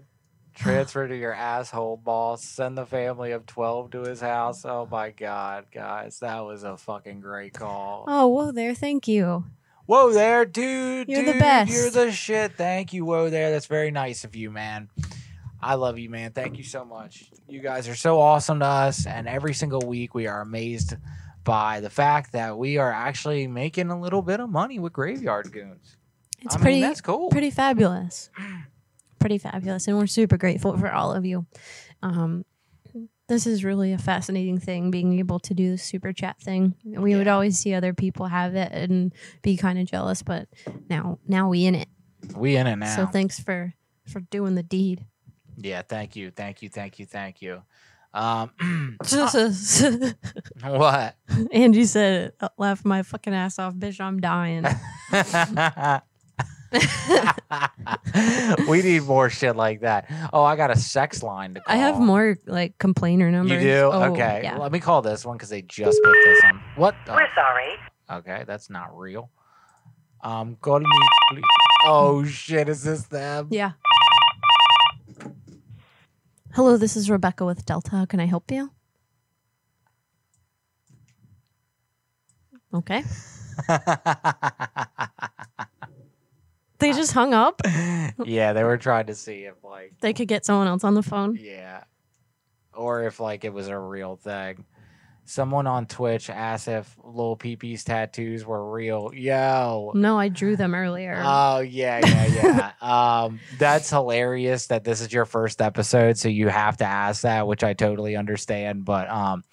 [0.54, 2.44] Transfer to your asshole boss.
[2.44, 4.64] Send the family of 12 to his house.
[4.66, 6.20] Oh my god, guys.
[6.20, 8.06] That was a fucking great call.
[8.08, 9.46] Oh, whoa there, thank you.
[9.88, 11.10] Whoa there, dude.
[11.10, 11.72] You're the best.
[11.72, 12.54] You're the shit.
[12.54, 13.50] Thank you, whoa there.
[13.50, 14.90] That's very nice of you, man.
[15.60, 16.32] I love you, man.
[16.32, 17.32] Thank you so much.
[17.48, 20.94] You guys are so awesome to us, and every single week we are amazed
[21.44, 25.52] by the fact that we are actually making a little bit of money with Graveyard
[25.52, 25.98] Goons.
[26.46, 27.30] It's I mean, pretty that's cool.
[27.30, 28.30] Pretty fabulous.
[29.20, 29.88] Pretty fabulous.
[29.88, 31.46] And we're super grateful for all of you.
[32.02, 32.46] Um
[33.28, 36.76] this is really a fascinating thing being able to do the super chat thing.
[36.84, 40.48] We would always see other people have it and be kind of jealous, but
[40.90, 41.90] now now we in it.
[42.36, 42.96] We in it now.
[42.96, 43.74] So thanks for
[44.06, 45.06] for doing the deed.
[45.58, 47.64] Yeah, thank you, thank you, thank you, thank you.
[48.14, 48.52] Um,
[50.64, 51.16] what?
[51.52, 54.00] Angie said, it, laugh my fucking ass off, bitch.
[54.00, 54.64] I'm dying.
[58.68, 60.10] we need more shit like that.
[60.34, 61.74] Oh, I got a sex line to call.
[61.76, 63.64] I have more like complainer numbers.
[63.64, 63.90] You do?
[63.92, 64.42] Oh, okay.
[64.44, 64.58] Yeah.
[64.58, 66.62] Let me call this one because they just put this on.
[66.76, 66.96] What?
[67.06, 67.74] the- We're sorry.
[68.12, 69.32] Okay, that's not real.
[70.24, 70.86] Um, call me,
[71.32, 71.44] please.
[71.86, 72.70] Oh shit!
[72.70, 73.48] Is this them?
[73.52, 73.74] Yeah.
[76.54, 77.92] Hello, this is Rebecca with Delta.
[77.92, 78.72] How can I help you?
[82.74, 83.04] Okay.
[86.80, 87.62] they just hung up.
[88.26, 91.04] yeah, they were trying to see if like They could get someone else on the
[91.04, 91.38] phone.
[91.42, 91.84] Yeah.
[92.74, 94.66] Or if like it was a real thing.
[95.28, 99.12] Someone on Twitch asked if Lil Peepee's tattoos were real.
[99.12, 99.92] Yo.
[99.96, 101.20] No, I drew them earlier.
[101.26, 103.24] Oh yeah, yeah, yeah.
[103.24, 107.48] um, that's hilarious that this is your first episode, so you have to ask that,
[107.48, 108.86] which I totally understand.
[108.86, 109.44] But um,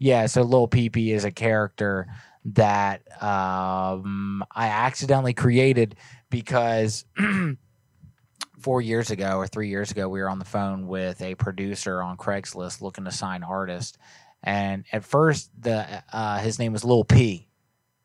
[0.00, 2.08] yeah, so Lil Peepee is a character
[2.46, 5.94] that um I accidentally created
[6.30, 7.04] because
[8.60, 12.02] four years ago or three years ago, we were on the phone with a producer
[12.02, 13.98] on Craigslist looking to sign artists,
[14.42, 17.48] and at first the uh, his name was Lil P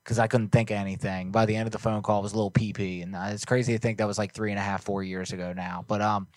[0.04, 1.32] because I couldn't think of anything.
[1.32, 3.74] By the end of the phone call, it was Lil PP, and uh, it's crazy
[3.74, 5.84] to think that was like three and a half, four years ago now.
[5.88, 6.28] But um,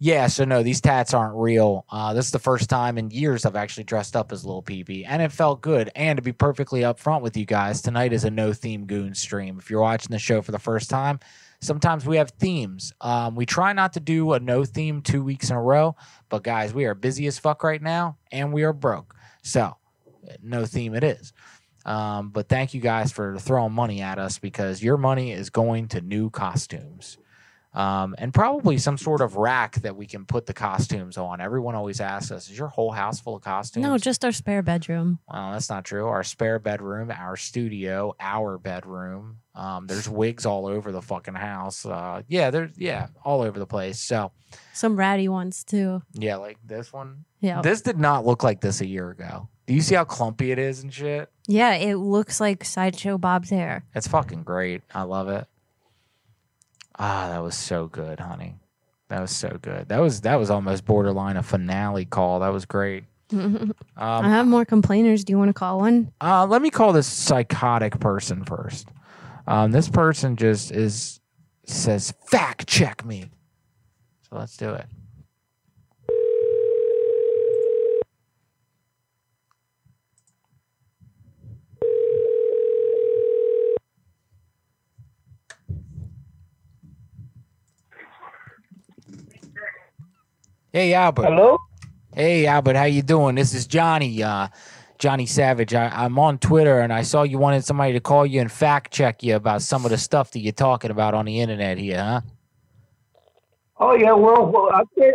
[0.00, 0.26] yeah.
[0.26, 1.84] So no, these tats aren't real.
[1.90, 5.04] Uh, this is the first time in years I've actually dressed up as Lil PP,
[5.06, 5.90] and it felt good.
[5.94, 9.58] And to be perfectly upfront with you guys, tonight is a no theme goon stream.
[9.58, 11.20] If you're watching the show for the first time.
[11.62, 12.94] Sometimes we have themes.
[13.02, 15.94] Um, we try not to do a no theme two weeks in a row,
[16.30, 19.14] but guys, we are busy as fuck right now, and we are broke.
[19.42, 19.76] So,
[20.42, 21.34] no theme it is.
[21.84, 25.88] Um, but thank you guys for throwing money at us because your money is going
[25.88, 27.18] to new costumes.
[27.72, 31.40] Um, and probably some sort of rack that we can put the costumes on.
[31.40, 33.84] Everyone always asks us, is your whole house full of costumes?
[33.84, 35.20] no, just our spare bedroom.
[35.32, 36.08] Well, that's not true.
[36.08, 39.38] Our spare bedroom, our studio, our bedroom.
[39.54, 41.86] Um, there's wigs all over the fucking house.
[41.86, 44.00] Uh, yeah, there's yeah, all over the place.
[44.00, 44.32] So
[44.72, 46.02] Some ratty ones too.
[46.14, 47.24] yeah, like this one.
[47.40, 47.62] Yeah.
[47.62, 49.48] This did not look like this a year ago.
[49.66, 51.30] Do you see how clumpy it is and shit?
[51.46, 53.84] Yeah, it looks like sideshow Bob's hair.
[53.94, 54.82] It's fucking great.
[54.92, 55.46] I love it.
[57.02, 58.56] Ah, that was so good, honey.
[59.08, 59.88] That was so good.
[59.88, 62.40] That was that was almost borderline a finale call.
[62.40, 63.04] That was great.
[63.32, 65.24] Um, I have more complainers.
[65.24, 66.10] Do you want to call one?
[66.22, 68.88] Uh, let me call this psychotic person first.
[69.46, 71.20] Um, this person just is
[71.66, 73.30] says fact check me.
[74.28, 74.86] So let's do it.
[90.72, 91.24] Hey, Albert.
[91.24, 91.58] Hello.
[92.14, 92.76] Hey, Albert.
[92.76, 93.34] How you doing?
[93.34, 94.22] This is Johnny.
[94.22, 94.46] Uh,
[94.98, 95.74] Johnny Savage.
[95.74, 98.92] I, I'm on Twitter, and I saw you wanted somebody to call you and fact
[98.92, 101.98] check you about some of the stuff that you're talking about on the internet here,
[101.98, 102.20] huh?
[103.78, 105.14] Oh yeah, well, well I said,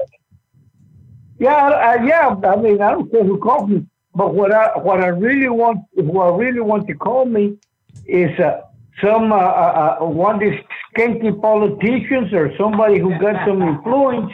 [1.40, 2.36] yeah, I, yeah.
[2.44, 5.86] I mean, I don't care who calls me, but what I what I really want,
[5.94, 7.57] what I really want to call me,
[8.06, 8.61] is uh,
[9.02, 10.60] some uh, uh, uh, one of these
[10.94, 14.34] skanky politicians or somebody who got some influence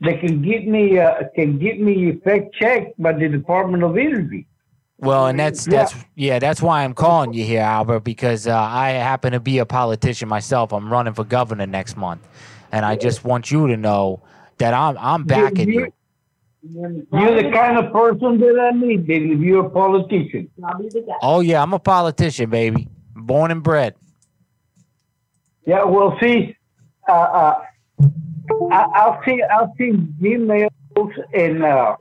[0.00, 4.46] that can get me uh, can get me fact checked by the Department of Energy.
[4.98, 8.90] Well, and that's that's yeah, that's why I'm calling you here, Albert, because uh, I
[8.90, 10.72] happen to be a politician myself.
[10.72, 12.26] I'm running for governor next month,
[12.70, 14.22] and I just want you to know
[14.58, 15.92] that I'm I'm backing you.
[16.62, 19.32] You're the kind of person that I need, baby.
[19.32, 20.50] If you're a politician.
[21.22, 23.94] Oh yeah, I'm a politician, baby, born and bred.
[25.66, 26.56] Yeah, well, see,
[27.08, 27.64] uh, uh,
[28.70, 29.42] I, I'll see,
[30.20, 31.96] emails and uh,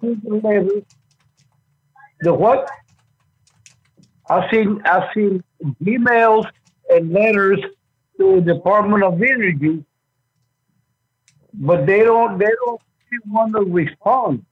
[0.00, 0.82] see the letters.
[2.20, 2.70] The what?
[4.28, 5.42] I've seen, I've seen
[5.82, 6.46] emails
[6.90, 7.60] and letters
[8.18, 9.84] to the Department of Energy,
[11.54, 12.80] but they don't, they don't
[13.26, 14.44] want to respond.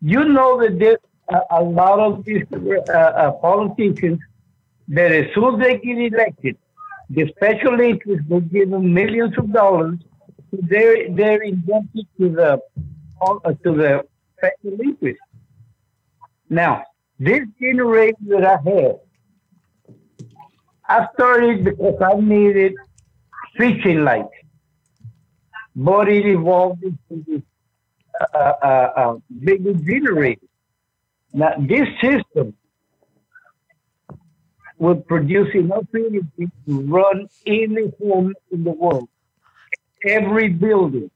[0.00, 0.98] You know that there's
[1.28, 4.20] a, a lot of these uh, uh, politicians
[4.88, 6.56] that as soon as they get elected,
[7.10, 9.98] the special interests give them millions of dollars.
[10.52, 12.60] They're they're indebted to the
[13.20, 14.04] uh, to the
[14.36, 15.20] special interest.
[16.50, 16.84] Now,
[17.18, 18.96] this generator that I have,
[20.88, 22.74] I started because I needed
[23.56, 24.28] fishing lights,
[25.76, 27.42] but it evolved into this
[28.20, 30.46] uh, uh, uh, bigger generator.
[31.32, 32.54] Now, this system
[34.78, 39.08] will produce enough energy to run any home in the world,
[40.04, 41.10] every building.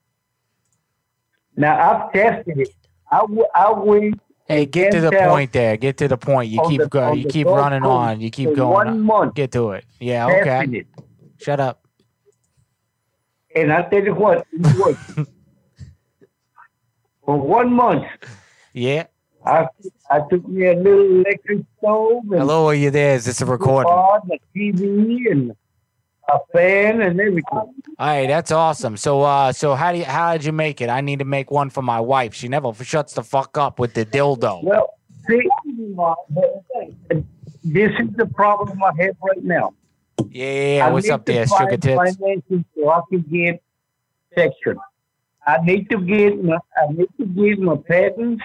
[1.57, 2.75] Now, I've tested it.
[3.11, 4.21] I, w- I went.
[4.49, 5.77] Hey, get to the point there.
[5.77, 6.51] Get to the point.
[6.51, 8.21] You keep the- go, on you keep running on.
[8.21, 8.71] You keep going.
[8.71, 9.01] one on.
[9.01, 9.35] month.
[9.35, 9.85] Get to it.
[10.01, 10.27] Yeah.
[10.27, 10.79] Okay.
[10.79, 10.87] it.
[11.39, 11.87] Shut up.
[13.55, 15.29] And I tell you what, it worked.
[17.25, 18.05] For one month,
[18.73, 19.07] Yeah.
[19.45, 19.67] I
[20.11, 23.15] I took me a little electric stove and Hello, are you there?
[23.17, 23.93] Is this a recording?
[23.93, 25.53] All a TV and
[26.29, 27.75] a fan and everything.
[27.99, 28.97] right, that's awesome.
[28.97, 30.89] So, uh, so how do you, how did you make it?
[30.89, 32.35] I need to make one for my wife.
[32.35, 34.63] She never shuts the fuck up with the dildo.
[34.63, 34.95] Well,
[35.29, 35.49] see,
[37.65, 39.75] this is the problem I have right now.
[40.31, 40.85] Yeah.
[40.87, 42.17] I What's up there, sugar tits?
[42.77, 43.63] So I can get
[44.35, 44.79] section.
[45.45, 48.45] I need to get my, I need to get my patents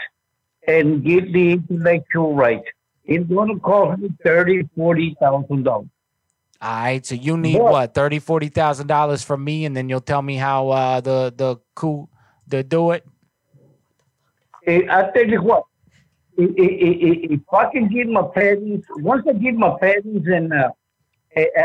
[0.68, 2.68] and get the intellectual rights.
[3.06, 5.88] It's going to cost me thirty, forty thousand dollars.
[6.62, 7.72] All right, so you need What?
[7.72, 11.34] what thirty, forty thousand dollars from me, and then you'll tell me how uh, the
[11.36, 12.10] the cool
[12.50, 13.06] to do it.
[14.68, 15.64] I tell you what,
[16.38, 20.72] if I can get my patents, once I get my patents and uh,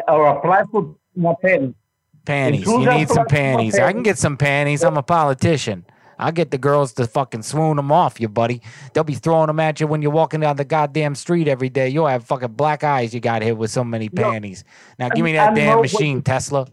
[0.06, 1.76] or apply for my patents,
[2.24, 2.64] Panties.
[2.66, 3.78] You need some apply for my panties.
[3.78, 4.84] I can get some panties.
[4.84, 5.84] I'm a politician.
[6.22, 8.62] I'll get the girls to fucking swoon them off you, buddy.
[8.92, 11.88] They'll be throwing them at you when you're walking down the goddamn street every day.
[11.88, 14.62] You'll have fucking black eyes you got hit with so many panties.
[15.00, 16.68] Now give me that I damn machine, you- Tesla.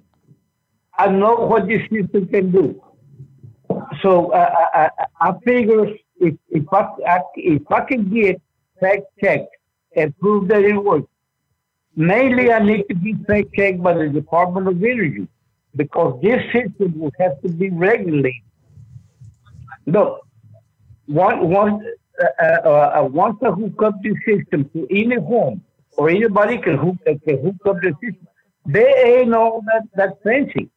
[0.98, 2.84] I know what this system can do.
[4.02, 5.86] So uh, I, I, I figure
[6.20, 8.42] if if I, I if I can get
[8.80, 9.56] fact checked
[9.96, 11.08] and prove that it works,
[11.96, 15.28] mainly I need to be fact checked by the Department of Energy
[15.76, 18.44] because this system will have to be regulated.
[19.92, 20.22] Look,
[21.08, 21.86] one one
[22.22, 25.64] uh, uh, uh, once I hook up the system to any home
[25.98, 28.28] or anybody can hook can hook up the system,
[28.66, 30.70] they ain't all that that fancy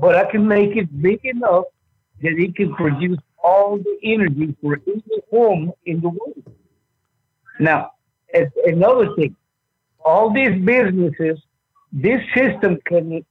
[0.00, 1.64] but I can make it big enough
[2.22, 6.44] that it can produce all the energy for any home in the world.
[7.58, 7.92] Now,
[8.64, 9.34] another thing,
[10.04, 11.38] all these businesses,
[11.92, 13.24] this system can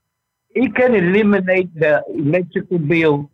[0.52, 3.30] it can eliminate the electrical bill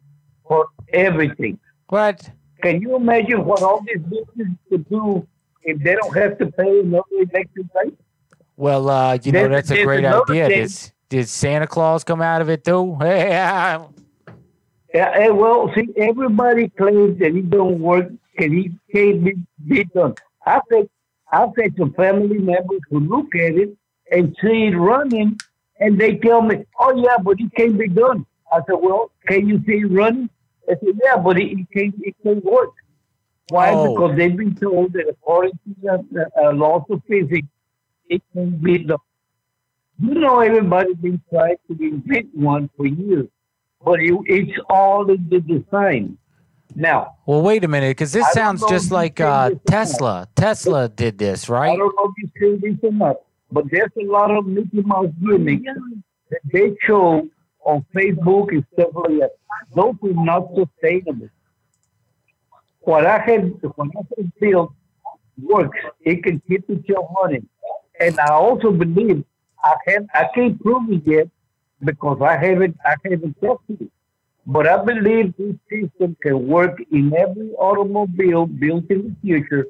[0.48, 1.58] for everything.
[1.88, 2.30] What?
[2.62, 5.28] Can you imagine what all these businesses could do
[5.64, 7.98] if they don't have to pay another electric rate?
[8.56, 10.48] Well, uh, you know that's a great idea.
[10.48, 12.98] thing- Did, did Santa Claus come out of it too?
[13.02, 13.86] Yeah.
[14.94, 19.34] Yeah, well, see, everybody claims that he don't work and he can't be,
[19.68, 20.14] be done.
[20.46, 20.88] I've had,
[21.32, 23.76] I've had some family members who look at it
[24.12, 25.40] and see it running,
[25.80, 29.48] and they tell me, "Oh yeah, but it can't be done." I said, "Well, can
[29.50, 30.30] you see it running?"
[30.69, 32.72] I said, "Yeah, but it, it can't it can't work."
[33.49, 33.72] Why?
[33.72, 33.94] Oh.
[33.94, 37.48] Because they've been told that according to the, the uh, laws of physics,
[38.10, 38.98] it can be done.
[39.99, 43.27] You know, everybody's been trying to invent one for years.
[43.84, 46.18] but you, it's all in the design.
[46.76, 50.27] Now, Well, wait a minute, because this I sounds just like uh, Tesla.
[50.35, 51.72] Tesla did this, right?
[51.72, 53.18] I don't know if you see this or not,
[53.52, 55.64] but there's a lot of Mickey Mouse gimmicks
[56.31, 57.27] that they show
[57.65, 59.31] on Facebook and stuff like that.
[59.76, 61.30] Those are not sustainable.
[62.81, 64.73] What I have, what I had built
[65.41, 65.77] works.
[66.02, 67.48] It can keep itself running,
[67.99, 69.23] and I also believe
[69.64, 71.30] I can I can't prove it yet
[71.84, 73.91] because I haven't I haven't tested it.
[74.45, 79.68] But I believe this system can work in every automobile built in the future.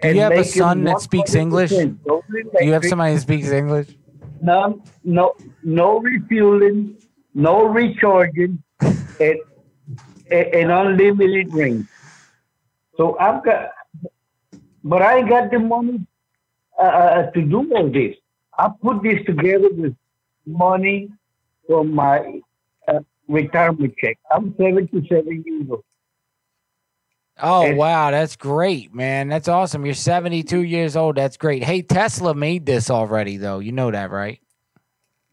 [0.00, 1.70] Do you have a son that speaks English?
[1.70, 1.96] Do
[2.60, 3.88] you have somebody that speaks English?
[4.40, 6.96] No, no, no refueling,
[7.34, 9.38] no recharging, and,
[10.30, 11.86] and unlimited range.
[12.96, 13.70] So I've got,
[14.84, 16.06] but I ain't got the money
[16.78, 18.16] uh, uh, to do all this.
[18.58, 19.96] I put this together with
[20.46, 21.10] money
[21.66, 22.40] from my
[22.88, 24.18] uh, retirement check.
[24.30, 25.84] I'm 77 years old.
[27.40, 29.28] Oh wow, that's great, man.
[29.28, 29.84] That's awesome.
[29.84, 31.16] You're 72 years old.
[31.16, 31.64] That's great.
[31.64, 33.58] Hey, Tesla made this already, though.
[33.58, 34.38] You know that, right?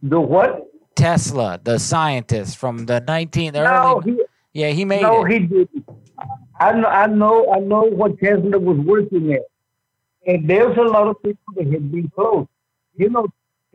[0.01, 0.68] The what?
[0.99, 3.53] Tesla, the scientist from the 19th.
[3.53, 4.23] No, early, he,
[4.61, 5.31] yeah, he made no, it.
[5.31, 5.85] he didn't.
[6.59, 9.43] I know, I know, I know what Tesla was working at,
[10.27, 12.47] and there's a lot of people that have been close.
[12.97, 13.27] You know,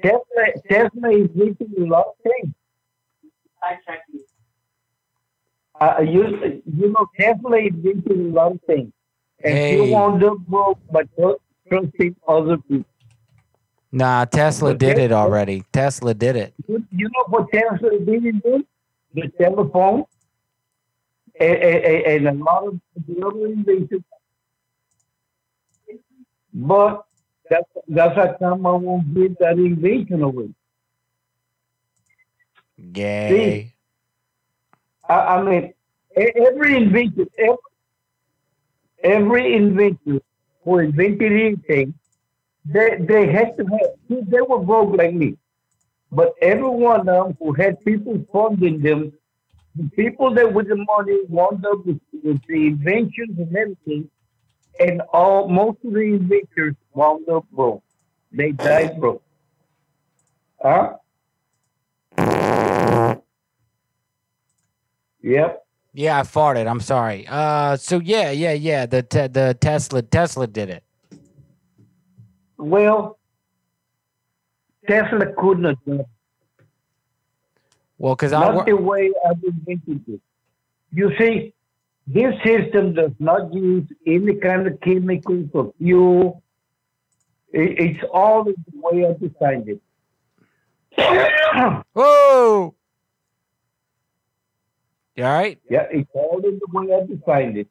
[0.02, 2.54] Tesla, Tesla is making a lot of things.
[5.80, 8.92] Uh, you, you know, Tesla is making a lot of things,
[9.42, 9.86] and Hey.
[9.86, 12.84] he wound up broke by tr- trusting other people.
[13.94, 15.62] Nah, Tesla did it already.
[15.72, 16.52] Tesla did it.
[16.66, 18.66] You, know what Tesla didn't do?
[19.14, 20.04] The telephone
[21.38, 24.02] and, and, and a lot of the other inventions.
[26.52, 27.04] But
[27.48, 30.48] that's, that's how come I won't give that invention away.
[32.76, 33.74] Yay.
[35.08, 35.72] I, I mean,
[36.16, 37.56] every invention, every,
[39.04, 40.20] every inventor
[40.64, 41.94] who invented anything,
[42.64, 45.36] they, they had to have, they were broke like me.
[46.10, 49.12] But every one of them who had people funding them,
[49.74, 54.08] the people that with the money wound up with, with the inventions and everything,
[54.78, 57.82] and all most of the inventors wound up broke.
[58.30, 59.22] They died broke.
[60.62, 60.96] Huh?
[65.22, 65.64] Yep.
[65.94, 66.68] Yeah, I farted.
[66.68, 67.26] I'm sorry.
[67.28, 68.86] Uh, so yeah, yeah, yeah.
[68.86, 70.83] The te- the Tesla Tesla did it.
[72.56, 73.18] Well,
[74.86, 76.06] Tesla couldn't have done it.
[77.98, 80.20] Well, because I Not the way I've invented it.
[80.92, 81.54] You see,
[82.06, 86.42] this system does not use any kind of chemicals or fuel.
[87.52, 89.80] It, it's all the way I designed it.
[91.92, 92.74] Whoa!
[95.16, 95.58] You all right?
[95.70, 97.68] Yeah, it's all in the way I designed it.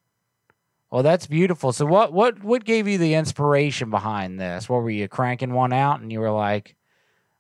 [0.93, 1.73] Well, that's beautiful.
[1.73, 4.69] So what what what gave you the inspiration behind this?
[4.69, 6.75] What were you cranking one out and you were like,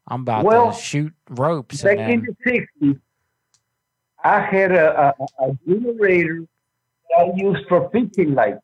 [0.07, 2.99] I'm about Well, to shoot ropes Back and in the 60s,
[4.23, 6.47] I had a, a, a generator
[7.11, 8.57] that I used for fishing lights.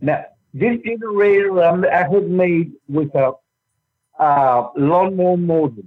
[0.00, 0.24] Now,
[0.54, 3.32] this generator um, I had made with a
[4.18, 5.82] uh, lawnmower motor.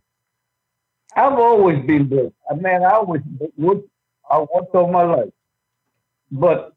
[1.15, 2.35] I've always been broke.
[2.47, 3.21] I mean, I was
[3.57, 3.87] worked,
[4.29, 5.33] I worked all my life.
[6.31, 6.72] But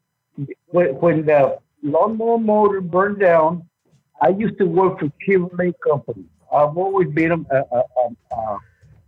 [0.67, 3.67] when, the lawnmower motor burned down,
[4.21, 6.25] I used to work for Chevrolet Company.
[6.51, 8.59] I've always been a, a, a, a,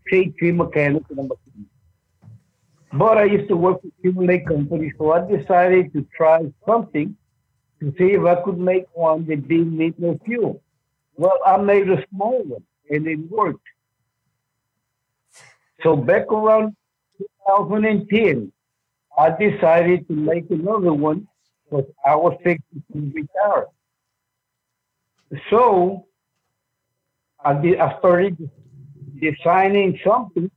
[0.07, 1.67] KT mechanic a mechanic.
[2.91, 7.15] But I used to work for Chevrolet Company, so I decided to try something
[7.79, 10.61] to see if I could make one that didn't need no fuel.
[11.15, 13.65] Well, I made a small one, and it worked.
[15.83, 16.75] So back around
[17.17, 18.51] 2010,
[19.19, 21.27] I decided to make another one
[21.65, 23.67] because I was fixing to retire.
[25.49, 26.07] So
[27.43, 27.79] I did.
[27.81, 28.49] I started
[29.19, 30.49] designing something,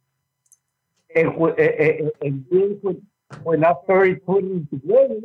[1.17, 3.01] and, and then
[3.43, 5.21] when, I started putting together,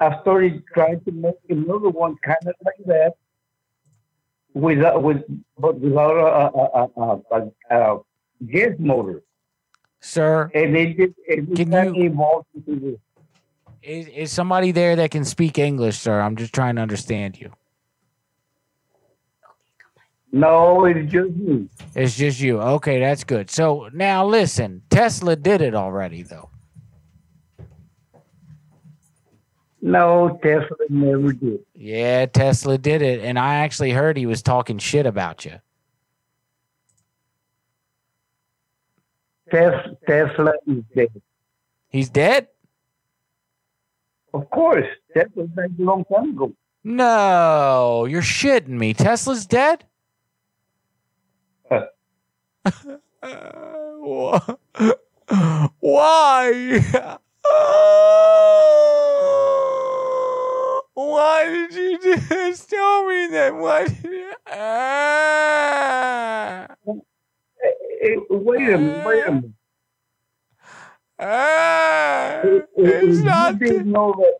[0.00, 3.14] I started trying to make another one kind of like that,
[4.54, 5.24] without with
[5.58, 8.00] but without a, a, a, a, a
[8.46, 9.22] gas motor.
[10.04, 12.98] Sir, and it it can you- evolved into
[13.82, 16.20] is, is somebody there that can speak English, sir?
[16.20, 17.52] I'm just trying to understand you.
[20.32, 21.68] No, it's just me.
[21.94, 22.60] It's just you.
[22.60, 23.48] Okay, that's good.
[23.50, 26.48] So now listen, Tesla did it already though.
[29.80, 31.60] No, Tesla never did.
[31.74, 35.60] Yeah, Tesla did it, and I actually heard he was talking shit about you.
[39.52, 41.22] Tes- Tesla is dead.
[41.90, 42.48] He's dead?
[44.32, 44.86] Of course.
[45.12, 46.54] Tesla died a long time ago.
[46.84, 48.94] No, you're shitting me.
[48.94, 49.84] Tesla's dead?
[51.70, 51.98] Why?
[60.94, 63.54] Why did you just tell me that?
[63.54, 64.32] Why did you...
[64.46, 65.82] Ah.
[67.62, 68.96] Eh, eh, hey, wait a minute.
[68.98, 69.06] Eh.
[69.06, 69.50] Wait a minute.
[71.18, 72.40] Ah.
[72.42, 74.34] Hey, hey, It's you not didn't know that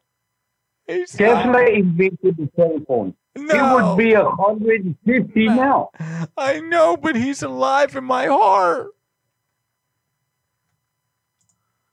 [0.89, 2.85] It's Tesla invented the telephone.
[2.87, 3.15] phone.
[3.35, 3.75] It No.
[3.75, 5.91] would be a hundred and fifty now.
[6.37, 8.89] I know, but he's alive in my heart.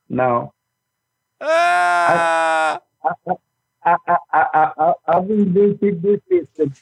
[0.08, 0.52] Now,
[1.40, 2.80] Ah.
[3.04, 3.10] I,
[3.86, 6.74] I, I, I, I, I've invented this system,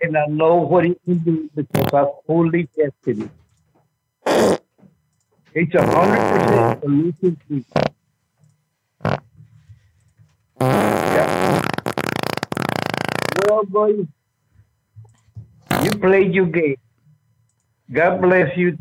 [0.00, 3.30] and I know what it can do because I fully tested it.
[4.26, 7.64] It's a hundred percent pollution free.
[10.60, 11.62] Yeah.
[13.48, 14.06] Well, boys,
[15.82, 16.76] you played your game.
[17.92, 18.78] God bless you.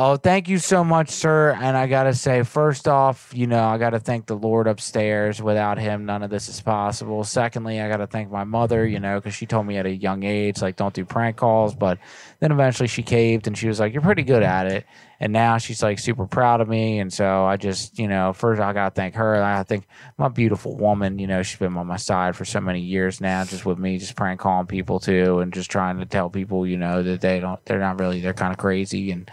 [0.00, 1.56] Oh, thank you so much, sir.
[1.60, 4.68] And I got to say, first off, you know, I got to thank the Lord
[4.68, 5.42] upstairs.
[5.42, 7.24] Without him, none of this is possible.
[7.24, 9.90] Secondly, I got to thank my mother, you know, because she told me at a
[9.90, 11.74] young age, like, don't do prank calls.
[11.74, 11.98] But
[12.38, 14.86] then eventually she caved and she was like, you're pretty good at it.
[15.20, 17.00] And now she's like super proud of me.
[17.00, 19.42] And so I just, you know, first I got to thank her.
[19.42, 19.84] I think
[20.16, 23.44] my beautiful woman, you know, she's been on my side for so many years now,
[23.44, 26.76] just with me, just prank calling people too, and just trying to tell people, you
[26.76, 29.10] know, that they don't, they're not really, they're kind of crazy.
[29.10, 29.28] And,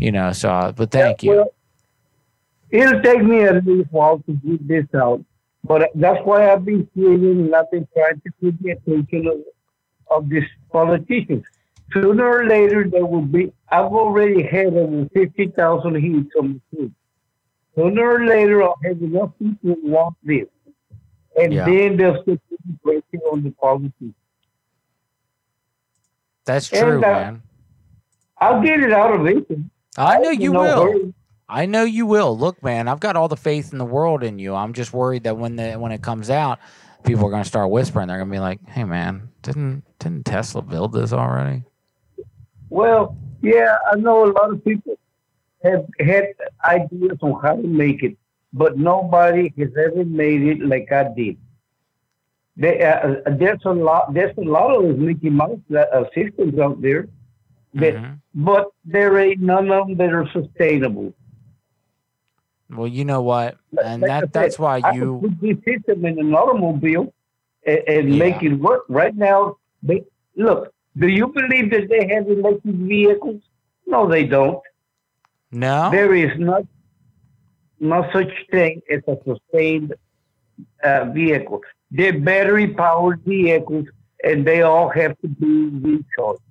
[0.00, 1.30] you know, so, but thank you.
[1.30, 1.54] Well,
[2.70, 5.24] it'll take me a little while to get this out,
[5.62, 9.36] but that's why I've been creating been trying to get the attention of,
[10.10, 11.44] of these politicians.
[11.92, 13.52] Sooner or later, there will be.
[13.70, 16.92] I've already had over fifty thousand hits on the street.
[17.74, 20.46] Sooner or later, I'll have enough people who want this,
[21.40, 21.64] and Yeah.
[21.64, 22.40] then they'll start
[22.82, 24.12] pressure on the policy.
[26.44, 27.42] That's And, true, uh, man.
[28.38, 29.64] I'll get it out eventually.
[29.96, 30.82] I know you no will.
[30.92, 31.14] hurry.
[31.48, 32.36] I know you will.
[32.36, 34.54] Look, man, I've got all the faith in the world in you.
[34.54, 36.58] I'm just worried that when the when it comes out,
[37.04, 38.08] people are going to start whispering.
[38.08, 41.64] They're going to be like, "Hey, man, didn't didn't Tesla build this already?"
[42.70, 44.98] Well, yeah, I know a lot of people
[45.62, 46.34] have had
[46.64, 48.16] ideas on how to make it,
[48.52, 51.36] but nobody has ever made it like I did.
[52.56, 54.12] There, uh, there's a lot.
[54.12, 57.08] There's a lot of those Mickey Mouse uh, systems out there,
[57.74, 61.14] that, but there ain't none of them that are sustainable.
[62.70, 65.20] Well, you know what, and Like that that's said, why I you.
[65.22, 67.14] put this system in an automobile
[67.64, 68.84] and, and make it work.
[68.88, 70.04] Right now, they
[70.36, 70.74] look.
[70.98, 73.42] Do you believe that they have electric vehicles?
[73.86, 74.60] No, they don't.
[75.50, 75.90] No.
[75.90, 76.62] There is not
[77.80, 79.94] not such thing as a sustained
[80.82, 81.62] uh, vehicle.
[81.90, 83.86] They're battery powered vehicles,
[84.24, 86.42] and they all have to be recharged.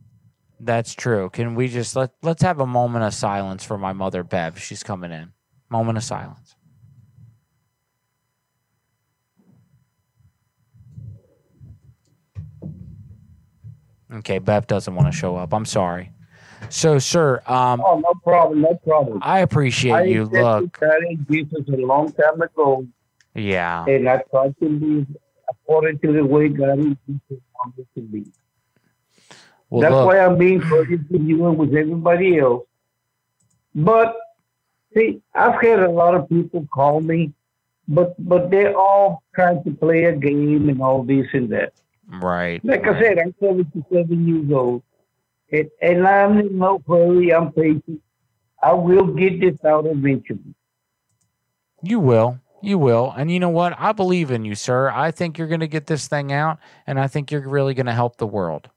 [0.60, 1.30] That's true.
[1.30, 4.60] Can we just let let's have a moment of silence for my mother, Bev?
[4.60, 5.34] She's coming in.
[5.70, 6.57] Moment of silence.
[14.12, 15.54] Okay, Bev doesn't want to show up.
[15.54, 16.12] I'm sorry.
[16.70, 19.20] So, sir, um, Oh, no problem, no problem.
[19.22, 20.26] I appreciate I you.
[20.26, 20.80] Look,
[21.30, 22.88] Jesus a long time ago,
[23.36, 25.08] yeah, and I try to live
[25.50, 26.96] according to the way God is
[27.56, 28.26] wanted to be.
[29.70, 32.66] Well, That's look- why I'm being courteous with you and with everybody else.
[33.76, 34.16] But
[34.96, 37.34] see, I've had a lot of people call me,
[37.88, 41.74] but but they're all trying to play a game and all this and that.
[42.08, 42.64] Right.
[42.64, 44.84] Like I said, I'm 77 years old,
[45.52, 47.34] and, and I'm in no hurry.
[47.34, 48.02] I'm patient.
[48.62, 50.56] I will get this out eventually.
[51.84, 52.40] You will.
[52.62, 53.14] You will.
[53.16, 53.76] And you know what?
[53.78, 54.90] I believe in you, sir.
[54.90, 57.86] I think you're going to get this thing out, and I think you're really going
[57.86, 58.70] to help the world.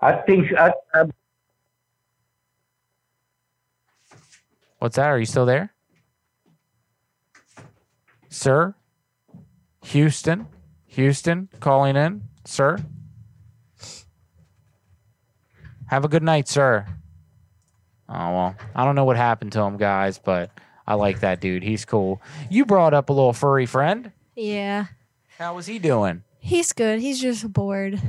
[0.00, 1.04] I think I, I
[4.82, 5.06] What's that?
[5.06, 5.72] Are you still there?
[8.28, 8.74] Sir?
[9.84, 10.48] Houston?
[10.92, 12.22] Houston calling in?
[12.44, 12.78] Sir?
[15.86, 16.86] Have a good night, sir.
[18.08, 20.50] Oh, well, I don't know what happened to him, guys, but
[20.86, 21.62] I like that dude.
[21.62, 22.20] He's cool.
[22.50, 24.12] You brought up a little furry friend.
[24.36, 24.86] Yeah.
[25.38, 26.24] How was he doing?
[26.38, 27.00] He's good.
[27.00, 28.00] He's just bored.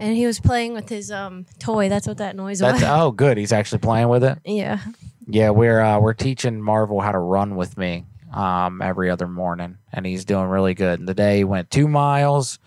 [0.00, 1.88] And he was playing with his um toy.
[1.88, 2.90] That's what that noise That's was.
[2.90, 3.38] oh good.
[3.38, 4.38] He's actually playing with it.
[4.44, 4.80] yeah.
[5.26, 9.78] Yeah, we're uh, we're teaching Marvel how to run with me um, every other morning,
[9.92, 10.98] and he's doing really good.
[10.98, 12.58] And today he went two miles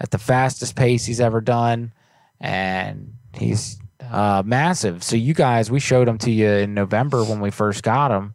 [0.00, 1.92] at the fastest pace he's ever done,
[2.40, 3.78] and he's
[4.10, 5.02] uh, massive.
[5.02, 8.34] So you guys, we showed him to you in November when we first got him.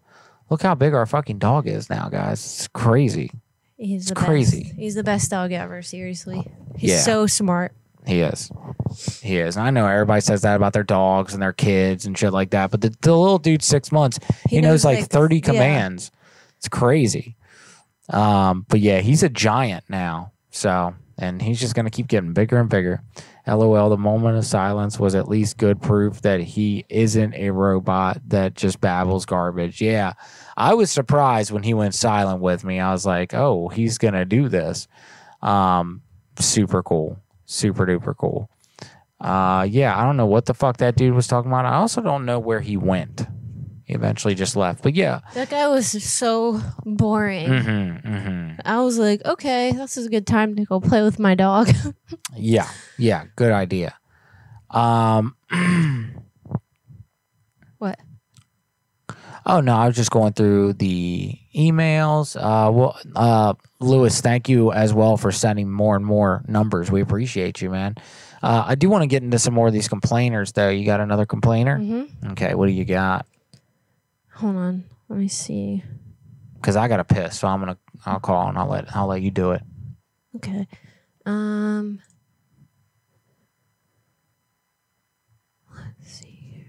[0.49, 2.39] Look how big our fucking dog is now, guys.
[2.39, 3.31] It's crazy.
[3.77, 4.63] He's It's the crazy.
[4.63, 4.75] Best.
[4.75, 5.81] He's the best dog ever.
[5.81, 6.99] Seriously, he's Yeah.
[6.99, 7.73] so smart.
[8.07, 8.49] He is.
[9.21, 9.57] He is.
[9.57, 12.51] And I know everybody says that about their dogs and their kids and shit like
[12.51, 14.17] that, but the, the little dude's six months.
[14.49, 15.41] He, He knows, knows, like like, 30 yeah.
[15.41, 16.11] commands.
[16.57, 17.35] It's crazy.
[18.09, 20.31] Um, but yeah, he's a giant now.
[20.51, 23.01] So, and he's just going to keep getting bigger and bigger.
[23.47, 28.19] LOL, the moment of silence was at least good proof that he isn't a robot
[28.27, 29.81] that just babbles garbage.
[29.81, 30.13] Yeah.
[30.57, 32.79] I was surprised when he went silent with me.
[32.79, 34.87] I was like, oh, he's going to do this.
[35.41, 36.01] Um,
[36.39, 37.19] super cool.
[37.45, 38.49] Super duper cool.
[39.19, 41.65] Uh, yeah, I don't know what the fuck that dude was talking about.
[41.65, 43.25] I also don't know where he went.
[43.87, 44.83] He eventually just left.
[44.83, 45.21] But yeah.
[45.33, 47.47] That guy was so boring.
[47.47, 48.61] Mm-hmm, mm-hmm.
[48.65, 51.69] I was like, okay, this is a good time to go play with my dog.
[52.39, 53.95] Yeah, yeah, good idea.
[54.69, 55.35] Um,
[57.79, 57.97] what?
[59.45, 62.35] oh no, I was just going through the emails.
[62.35, 66.91] Uh, well, uh, Lewis, thank you as well for sending more and more numbers.
[66.91, 67.95] We appreciate you, man.
[68.43, 70.69] Uh, I do want to get into some more of these complainers, though.
[70.69, 71.79] You got another complainer?
[71.79, 72.31] Mhm.
[72.33, 73.25] Okay, what do you got?
[74.37, 75.83] Hold on, let me see.
[76.55, 79.21] Because I got to piss, so I'm gonna I'll call and I'll let I'll let
[79.23, 79.63] you do it.
[80.35, 80.67] Okay.
[81.25, 81.99] Um.
[85.75, 86.65] Let's see here.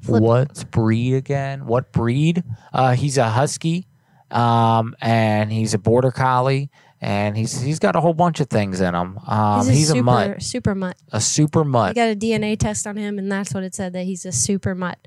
[0.00, 1.66] Flip- What's breed again?
[1.66, 2.42] What breed?
[2.72, 3.86] Uh, he's a husky,
[4.32, 8.80] um, and he's a border collie, and he's he's got a whole bunch of things
[8.80, 9.18] in him.
[9.24, 10.96] Um, he's a he's a, super, mutt, super mutt.
[11.12, 11.90] a super mutt.
[11.90, 14.32] I got a DNA test on him, and that's what it said that he's a
[14.32, 14.98] super mutt.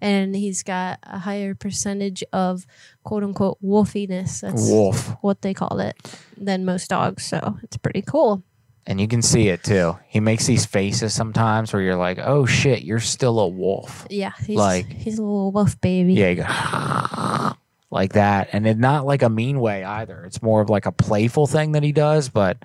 [0.00, 2.66] And he's got a higher percentage of
[3.04, 4.40] quote unquote wolfiness.
[4.40, 5.08] That's Wolf.
[5.22, 5.96] what they call it
[6.36, 7.24] than most dogs.
[7.26, 8.42] So it's pretty cool.
[8.86, 9.98] and you can see it too.
[10.08, 14.32] He makes these faces sometimes where you're like, "Oh shit, you're still a wolf." Yeah.
[14.46, 16.14] He's, Like- he's a little wolf baby.
[16.14, 17.52] Yeah, you go
[17.90, 20.24] like that, and it's not like a mean way either.
[20.24, 22.56] It's more of like a playful thing that he does, but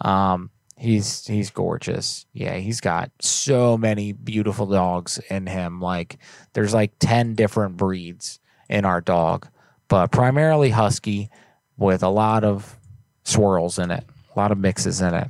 [0.00, 0.50] um,
[0.84, 2.26] he's he's gorgeous.
[2.32, 5.80] Yeah, he's got so many beautiful dogs in him.
[5.80, 6.18] Like
[6.52, 8.38] there's like ten different breeds
[8.68, 9.48] in our dog,
[9.88, 11.30] but primarily husky
[11.76, 12.78] with a lot of
[13.24, 14.04] swirls in it,
[14.34, 15.28] a lot of mixes in it.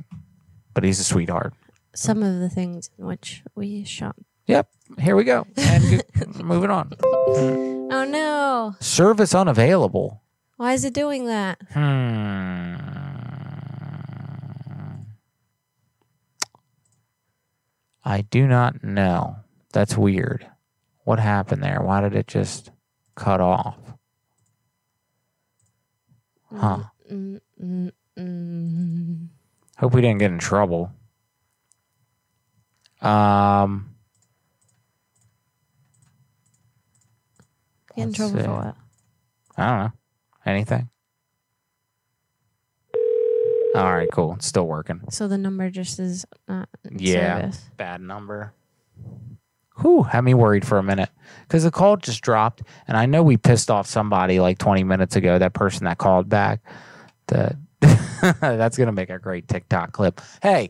[0.73, 1.53] But he's a sweetheart.
[1.95, 4.15] Some of the things in which we shot.
[4.47, 4.69] Yep.
[4.99, 5.47] Here we go.
[5.55, 6.03] And
[6.43, 6.93] moving on.
[7.01, 8.75] Oh no.
[8.79, 10.21] Service unavailable.
[10.57, 11.57] Why is it doing that?
[11.73, 13.04] Hmm.
[18.05, 19.37] I do not know.
[19.73, 20.47] That's weird.
[21.03, 21.81] What happened there?
[21.81, 22.71] Why did it just
[23.15, 23.77] cut off?
[26.53, 26.83] Huh.
[27.11, 29.27] Mm, mm, mm.
[29.77, 30.91] Hope we didn't get in trouble.
[33.01, 33.95] Um.
[37.95, 38.43] Get in trouble see.
[38.43, 38.75] for what?
[39.57, 39.91] I don't know.
[40.45, 40.89] Anything?
[43.77, 44.33] All right, cool.
[44.33, 45.01] It's still working.
[45.09, 47.41] So the number just is not in Yeah.
[47.41, 47.69] service.
[47.77, 48.53] Bad number.
[49.81, 51.09] Whew, had me worried for a minute
[51.41, 55.17] because the call just dropped, and I know we pissed off somebody like 20 minutes
[55.17, 55.37] ago.
[55.37, 56.61] That person that called back,
[57.27, 57.57] that
[58.39, 60.21] that's gonna make a great TikTok clip.
[60.41, 60.69] Hey,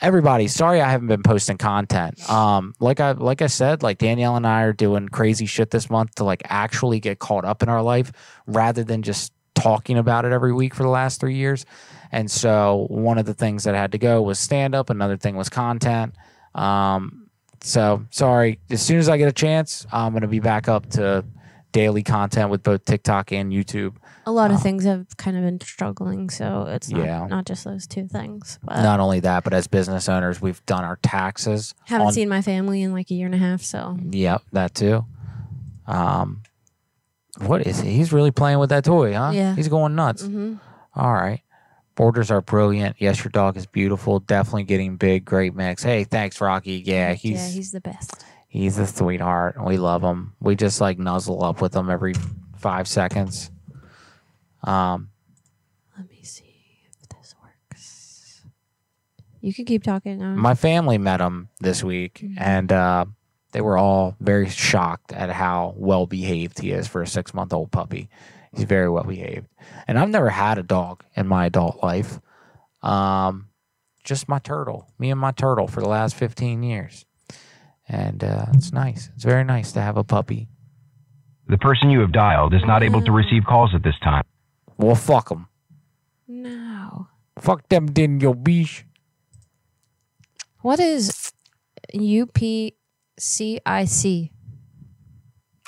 [0.00, 2.30] everybody, sorry I haven't been posting content.
[2.30, 5.90] Um, like I like I said, like Danielle and I are doing crazy shit this
[5.90, 8.12] month to like actually get caught up in our life
[8.46, 11.66] rather than just talking about it every week for the last three years.
[12.14, 14.88] And so one of the things that had to go was stand up.
[14.88, 16.14] Another thing was content.
[16.54, 17.28] Um,
[17.60, 18.60] so sorry.
[18.70, 21.24] As soon as I get a chance, I'm going to be back up to
[21.72, 23.96] daily content with both TikTok and YouTube.
[24.26, 27.26] A lot of things have kind of been struggling, so it's not, Yeah.
[27.26, 28.60] not just those two things.
[28.62, 31.74] But Not only that, but as business owners, we've done our taxes.
[31.86, 34.74] haven't on- seen my family in like a year and a half, so Yep, that
[34.74, 35.04] too.
[35.88, 36.42] Um,
[37.44, 37.90] what is he?
[37.92, 39.32] He's really playing with that toy, huh?
[39.34, 39.56] Yeah.
[39.56, 40.22] He's going nuts.
[40.22, 40.60] Mhm.
[40.94, 41.40] All right.
[41.96, 42.96] Borders are brilliant.
[42.98, 44.18] Yes, your dog is beautiful.
[44.20, 45.24] Definitely getting big.
[45.24, 45.82] Great mix.
[45.82, 46.82] Hey, thanks, Rocky.
[46.84, 48.24] Yeah, he's yeah, he's the best.
[48.48, 49.56] he's a sweetheart.
[49.64, 50.34] We love him.
[50.40, 52.14] We just like nuzzle up with him every
[52.56, 53.50] five seconds.
[54.64, 55.10] Um,
[55.96, 58.42] let me see if this works.
[59.40, 60.20] You can keep talking.
[60.22, 63.04] Um, My family met him this week, and uh,
[63.52, 67.52] they were all very shocked at how well behaved he is for a six month
[67.52, 68.08] old puppy.
[68.54, 69.46] He's very well behaved,
[69.86, 72.20] and I've never had a dog in my adult life.
[72.82, 73.48] Um,
[74.04, 77.04] just my turtle, me and my turtle for the last fifteen years,
[77.88, 79.10] and uh, it's nice.
[79.14, 80.48] It's very nice to have a puppy.
[81.48, 84.24] The person you have dialed is not able to receive calls at this time.
[84.78, 85.48] Well, fuck them.
[86.26, 87.08] no.
[87.38, 88.86] Fuck them, Daniel Beach.
[90.60, 91.32] What is
[91.92, 92.70] UPCIC,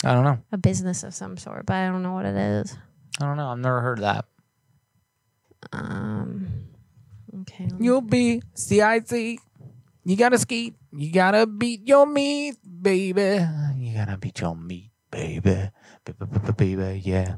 [0.07, 0.39] I don't know.
[0.53, 2.77] a business of some sort, but I don't know what it is.
[3.21, 3.49] I don't know.
[3.49, 4.25] I've never heard of that.
[5.73, 6.47] Um,
[7.41, 7.69] okay.
[7.81, 9.41] You'll be CIC.
[10.05, 10.77] You gotta skeet.
[10.93, 13.45] You gotta beat your meat, baby.
[13.77, 15.71] You gotta beat your meat, baby.
[16.57, 17.37] Baby, yeah.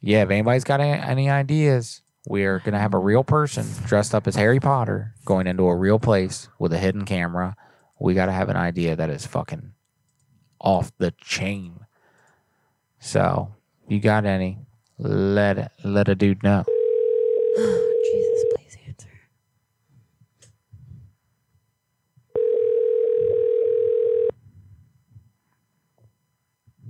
[0.00, 4.26] Yeah, if anybody's got any, any ideas, we're gonna have a real person dressed up
[4.26, 7.54] as Harry Potter going into a real place with a hidden camera.
[8.00, 9.74] We gotta have an idea that is fucking
[10.60, 11.86] off the chain.
[12.98, 13.54] So,
[13.88, 14.58] you got any?
[14.98, 16.64] Let let a dude know.
[17.56, 19.08] Jesus, please answer.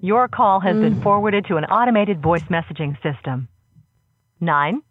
[0.01, 1.03] Your call has been mm.
[1.03, 3.49] forwarded to an automated voice messaging system.
[4.41, 4.83] Nine.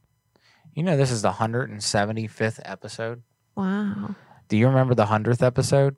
[0.74, 3.24] You know, this is the 175th episode.
[3.56, 4.16] Wow.
[4.48, 5.98] Do you remember the 100th episode?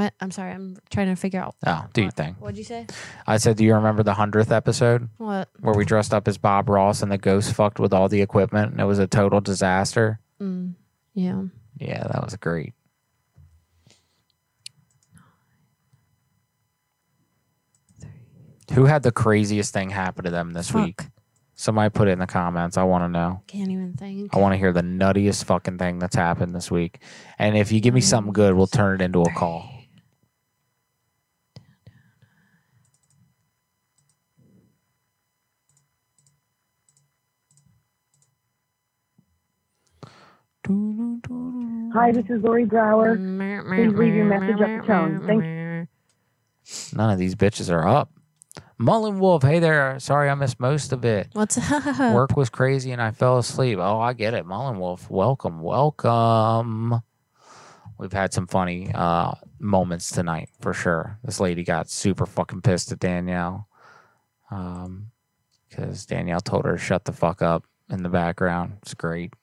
[0.00, 0.14] What?
[0.18, 0.52] I'm sorry.
[0.52, 1.54] I'm trying to figure out.
[1.66, 2.34] Oh, do your thing.
[2.38, 2.86] What'd you say?
[3.26, 5.10] I said, Do you remember the 100th episode?
[5.18, 5.48] What?
[5.60, 8.72] Where we dressed up as Bob Ross and the ghost fucked with all the equipment
[8.72, 10.18] and it was a total disaster?
[10.40, 10.74] Mm,
[11.12, 11.42] yeah.
[11.76, 12.72] Yeah, that was great.
[18.72, 20.84] Who had the craziest thing happen to them this Fuck.
[20.86, 21.02] week?
[21.56, 22.78] Somebody put it in the comments.
[22.78, 23.42] I want to know.
[23.46, 24.34] Can't even think.
[24.34, 27.00] I want to hear the nuttiest fucking thing that's happened this week.
[27.38, 29.68] And if you give me something good, we'll turn it into a call.
[41.92, 43.16] Hi, this is Lori Brower.
[43.16, 45.22] Please leave your message at the tone.
[45.26, 45.88] Thank you.
[46.96, 48.12] None of these bitches are up.
[48.78, 49.98] Mullen Wolf, hey there.
[49.98, 51.28] Sorry I missed most of it.
[51.32, 52.14] What's up?
[52.14, 53.78] Work was crazy and I fell asleep.
[53.80, 54.46] Oh, I get it.
[54.46, 57.00] Mullen Wolf, welcome, welcome.
[57.98, 61.18] We've had some funny uh, moments tonight for sure.
[61.24, 63.68] This lady got super fucking pissed at Danielle
[64.48, 68.78] because Danielle told her to shut the fuck up in the background.
[68.82, 69.34] It's great.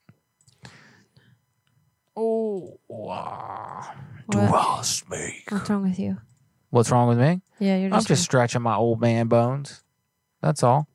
[2.20, 3.92] Oh, wow.
[4.28, 4.52] Do What?
[4.52, 5.44] I speak?
[5.50, 6.16] What's wrong with you?
[6.70, 7.42] What's wrong with me?
[7.60, 8.08] Yeah, you're I'm just.
[8.08, 9.84] just stretching my old man bones.
[10.42, 10.88] That's all.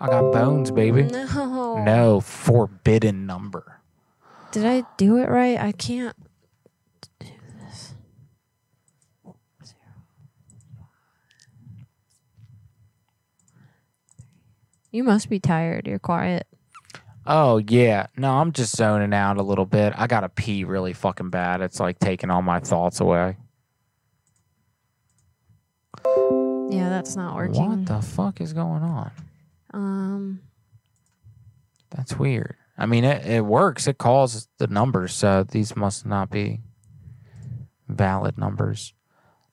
[0.00, 1.04] I got bones, baby.
[1.04, 1.84] No.
[1.84, 3.80] No forbidden number.
[4.50, 5.60] Did I do it right?
[5.60, 6.16] I can't
[7.20, 7.26] do
[7.60, 7.94] this.
[14.90, 15.86] You must be tired.
[15.86, 16.47] You're quiet.
[17.30, 19.92] Oh yeah, no, I'm just zoning out a little bit.
[19.96, 21.60] I gotta pee really fucking bad.
[21.60, 23.36] It's like taking all my thoughts away.
[26.70, 27.68] Yeah, that's not working.
[27.68, 29.10] What the fuck is going on?
[29.74, 30.40] Um,
[31.90, 32.56] That's weird.
[32.78, 33.86] I mean, it, it works.
[33.86, 36.60] It calls the numbers, so these must not be
[37.88, 38.94] valid numbers.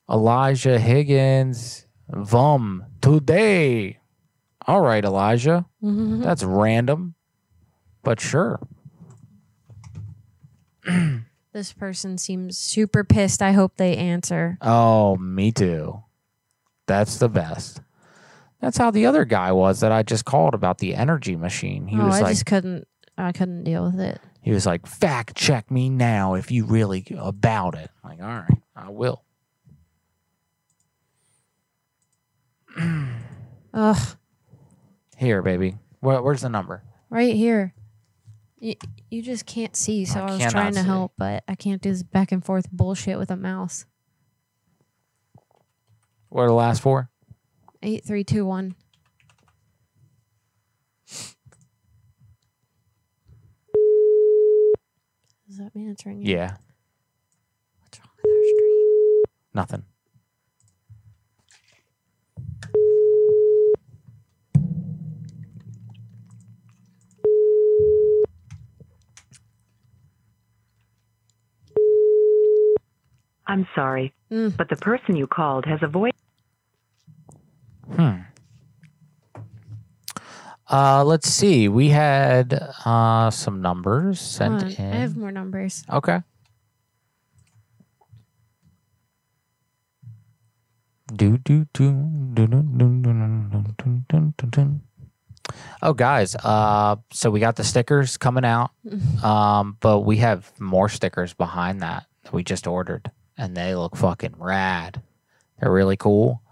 [0.08, 3.98] Elijah Higgins, Vum, today.
[4.66, 5.66] All right, Elijah.
[6.22, 7.15] That's random,
[8.06, 8.60] but sure.
[11.52, 13.42] this person seems super pissed.
[13.42, 14.58] I hope they answer.
[14.62, 16.04] Oh, me too.
[16.86, 17.80] That's the best.
[18.60, 21.88] That's how the other guy was that I just called about the energy machine.
[21.88, 22.86] He oh, was I like, just couldn't.
[23.18, 24.20] I couldn't deal with it.
[24.40, 27.90] he was like, fact check me now if you really about it.
[28.04, 29.24] I'm like, all right, I will.
[33.74, 34.16] Ugh,
[35.16, 35.78] Here, baby.
[35.98, 36.84] Where, where's the number?
[37.10, 37.72] right here.
[38.58, 38.74] You,
[39.10, 40.86] you just can't see, so I, was trying to see.
[40.86, 43.84] help, but I can't do this back and forth bullshit with a mouse.
[46.30, 47.10] What are the last four?
[47.82, 48.74] Eight, three, two, one.
[55.48, 56.22] Is that me answering?
[56.22, 56.34] you?
[56.34, 56.56] Yeah.
[57.80, 59.22] What's wrong with our stream?
[59.54, 59.84] Nothing.
[73.46, 74.56] I'm sorry, Mm.
[74.56, 76.12] but the person you called has a voice.
[77.94, 78.22] Hmm.
[80.68, 81.68] Uh, let's see.
[81.68, 82.52] We had
[82.84, 84.92] uh some numbers sent Hold on, in.
[84.92, 85.84] I have more numbers.
[85.88, 86.22] Okay.
[91.14, 91.92] Do do do
[92.34, 94.80] do do do do do do do do do.
[95.80, 96.34] Oh, guys.
[96.34, 98.72] Uh, so we got the stickers coming out.
[99.22, 103.96] Um, but we have more stickers behind that that we just ordered, and they look
[103.96, 105.02] fucking rad.
[105.60, 106.42] They're really cool.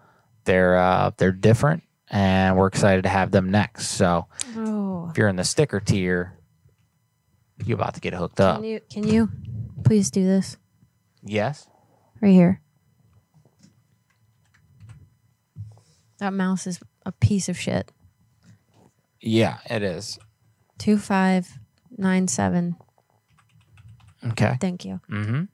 [0.44, 3.88] They're uh they're different, and we're excited to have them next.
[3.88, 5.08] So Oh.
[5.10, 6.38] if you're in the sticker tier,
[7.64, 8.56] you're about to get hooked up?
[8.56, 9.30] Can you can you
[9.84, 10.56] please do this
[11.22, 11.66] Yes.
[12.20, 12.60] right here?
[16.18, 17.90] That mouse is a piece of shit.
[19.20, 20.18] Yeah, it is.
[20.78, 21.58] Two five
[21.96, 22.76] nine seven.
[24.24, 24.56] Okay.
[24.60, 25.00] Thank you.
[25.10, 25.44] Mm-hmm.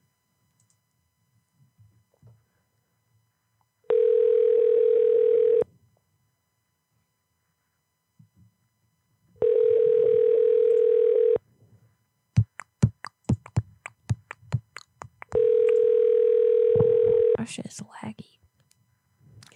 [17.51, 18.39] Our shit laggy.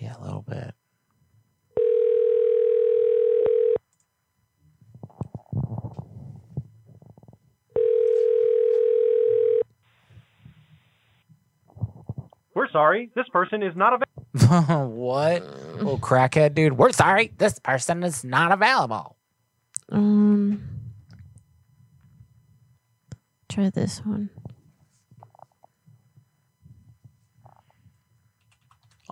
[0.00, 0.74] Yeah, a little bit.
[12.55, 14.89] We're sorry, this person is not available.
[14.89, 15.44] what?
[15.76, 16.76] Little crackhead dude.
[16.76, 17.32] We're sorry.
[17.39, 19.16] This person is not available.
[19.90, 20.64] Um,
[23.48, 24.31] try this one.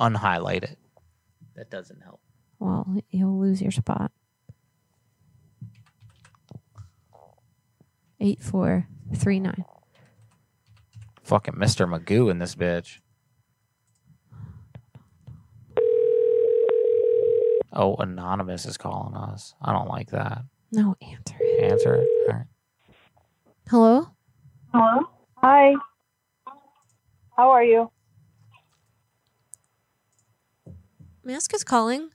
[0.03, 0.79] Unhighlight it.
[1.55, 2.21] That doesn't help.
[2.59, 4.11] Well, you'll lose your spot.
[8.19, 9.65] Eight four three nine.
[11.23, 11.89] Fucking Mr.
[11.89, 12.99] Magoo in this bitch.
[17.73, 19.55] Oh, anonymous is calling us.
[19.63, 20.43] I don't like that.
[20.73, 21.37] No answer.
[21.61, 22.09] Answer it.
[22.29, 22.47] All right.
[23.71, 24.09] Hello.
[24.75, 25.01] Hello.
[25.37, 25.75] Hi.
[27.37, 27.91] How are you?
[31.25, 32.10] Mask is calling.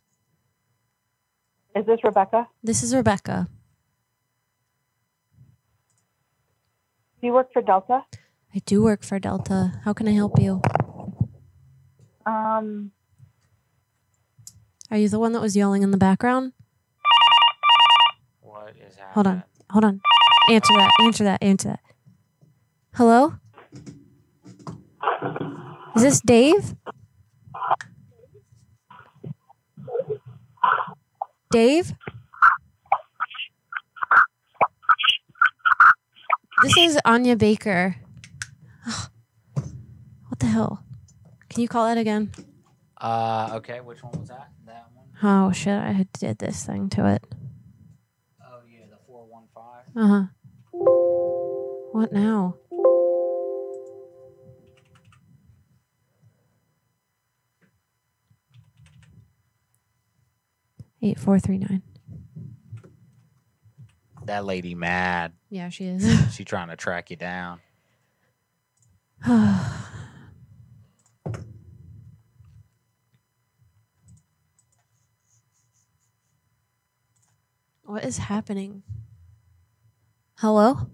[1.75, 2.47] Is this Rebecca?
[2.63, 3.47] This is Rebecca.
[7.21, 8.03] Do you work for Delta?
[8.53, 9.79] I do work for Delta.
[9.85, 10.61] How can I help you?
[12.25, 12.91] Um,
[14.91, 16.53] Are you the one that was yelling in the background?
[18.41, 19.13] What is happening?
[19.13, 19.43] Hold on.
[19.71, 20.01] Hold on.
[20.49, 20.91] Answer that.
[21.01, 21.43] Answer that.
[21.43, 21.79] Answer that.
[22.95, 23.35] Hello?
[25.95, 26.75] Is this Dave?
[31.51, 31.93] Dave?
[36.63, 37.95] This is Anya Baker.
[39.53, 40.83] What the hell?
[41.49, 42.31] Can you call that again?
[42.99, 43.79] Uh, okay.
[43.79, 44.49] Which one was that?
[44.65, 45.05] That one.
[45.23, 47.23] Oh shit, I had did this thing to it.
[48.41, 49.85] Oh yeah, the four one five.
[49.95, 50.23] Uh huh.
[51.91, 52.55] What now?
[61.01, 61.81] Eight four three nine.
[64.25, 65.33] That lady mad.
[65.49, 66.35] Yeah, she is.
[66.35, 67.59] she trying to track you down.
[77.83, 78.83] what is happening?
[80.35, 80.89] Hello?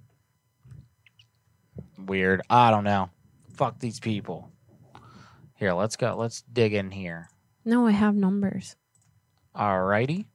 [1.98, 2.42] Weird.
[2.50, 3.10] I don't know.
[3.56, 4.52] Fuck these people.
[5.56, 6.16] Here, let's go.
[6.18, 7.30] Let's dig in here.
[7.66, 8.76] No, I have numbers.
[9.56, 10.26] Alrighty.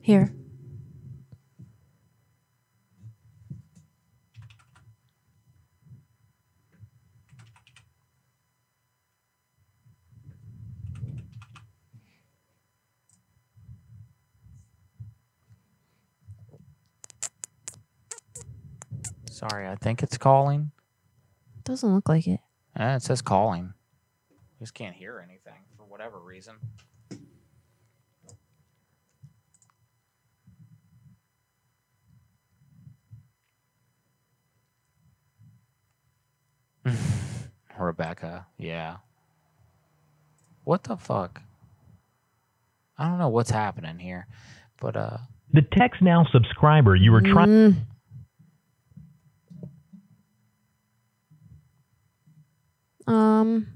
[0.00, 0.34] Here.
[19.30, 20.72] Sorry, I think it's calling.
[21.62, 22.40] Doesn't look like it.
[22.76, 23.72] Eh, it says calling.
[24.58, 26.56] Just can't hear anything for whatever reason.
[37.78, 38.96] Rebecca, yeah.
[40.64, 41.40] What the fuck?
[42.98, 44.26] I don't know what's happening here,
[44.80, 45.18] but uh,
[45.52, 47.76] The Text Now subscriber you were trying.
[53.06, 53.66] Um.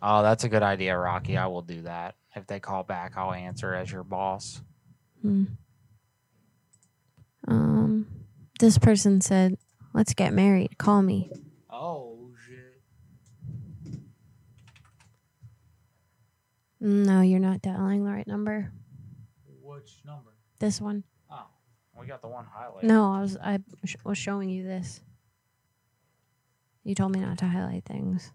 [0.00, 1.36] oh, that's a good idea, Rocky.
[1.36, 2.14] I will do that.
[2.34, 4.62] If they call back, I'll answer as your boss.
[5.20, 5.44] Hmm.
[7.46, 8.06] Um.
[8.60, 9.56] This person said,
[9.92, 10.78] "Let's get married.
[10.78, 11.30] Call me."
[11.70, 12.82] Oh shit.
[16.80, 18.72] No, you're not dialing the right number.
[19.62, 20.30] Which number?
[20.58, 21.04] This one.
[21.30, 21.46] Oh,
[21.98, 22.84] we got the one highlighted.
[22.84, 25.00] No, I was I sh- was showing you this.
[26.84, 28.30] You told me not to highlight things.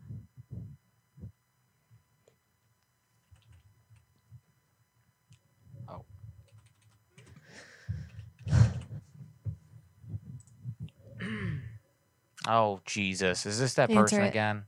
[12.51, 13.45] Oh Jesus!
[13.45, 14.29] Is this that Answer person it.
[14.29, 14.63] again?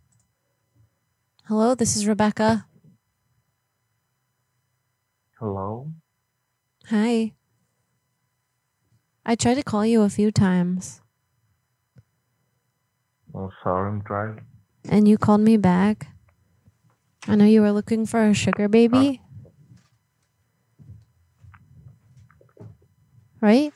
[1.46, 2.68] Hello, this is Rebecca.
[5.40, 5.92] Hello?
[6.90, 7.34] Hi.
[9.26, 11.02] I tried to call you a few times,
[13.34, 14.46] Oh, sorry, I'm driving.
[14.88, 16.08] and you called me back.
[17.28, 19.22] I know you were looking for a sugar baby.
[23.42, 23.74] Right?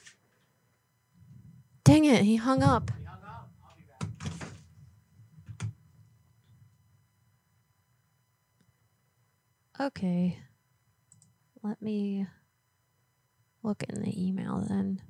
[1.84, 2.92] Dang it, he hung up.
[9.80, 10.40] Okay.
[11.62, 12.28] Let me
[13.64, 15.02] look in the email then.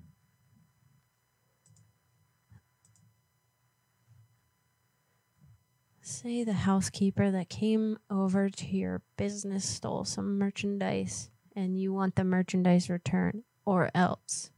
[6.02, 12.16] Say the housekeeper that came over to your business stole some merchandise and you want
[12.16, 14.52] the merchandise returned, or else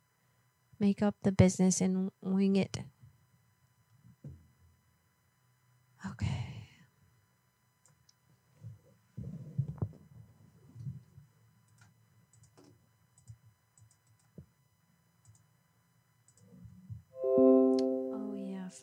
[0.80, 2.80] make up the business and wing it.
[6.12, 6.37] Okay.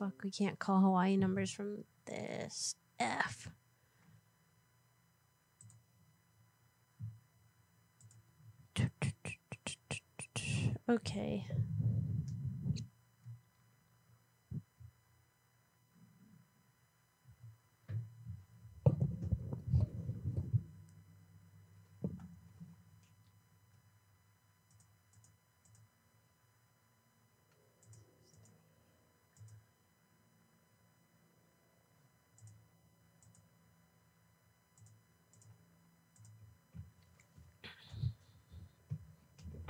[0.04, 1.20] Fuck, we can't call Hawaii mm.
[1.20, 2.74] numbers from this.
[2.98, 3.48] F.
[10.86, 11.46] Okay.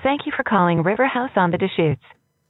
[0.04, 2.02] Thank you for calling River House on the Deschutes.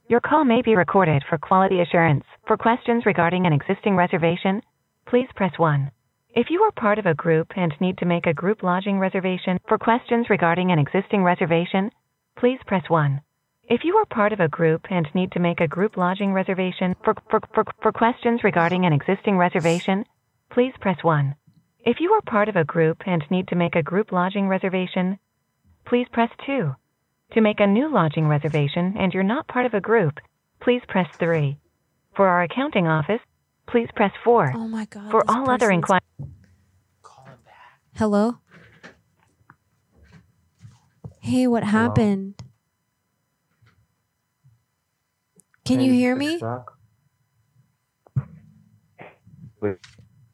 [0.09, 2.25] Your call may be recorded for quality assurance.
[2.45, 4.61] For questions regarding an existing reservation,
[5.07, 5.89] please press 1.
[6.35, 9.57] If you are part of a group and need to make a group lodging reservation,
[9.69, 11.91] for questions regarding an existing reservation,
[12.37, 13.21] please press 1.
[13.69, 16.93] If you are part of a group and need to make a group lodging reservation,
[17.05, 20.03] for, for, for, for questions regarding an existing reservation,
[20.51, 21.33] please press 1.
[21.85, 25.19] If you are part of a group and need to make a group lodging reservation,
[25.85, 26.75] please press 2.
[27.33, 30.19] To make a new lodging reservation and you're not part of a group,
[30.61, 31.57] please press 3.
[32.15, 33.19] For our accounting office,
[33.67, 34.53] please press 4.
[34.55, 35.11] Oh my god.
[35.11, 36.01] For all other inquiries,
[37.95, 38.39] Hello?
[41.21, 42.35] Hey, what happened?
[45.63, 46.39] Can you hear me?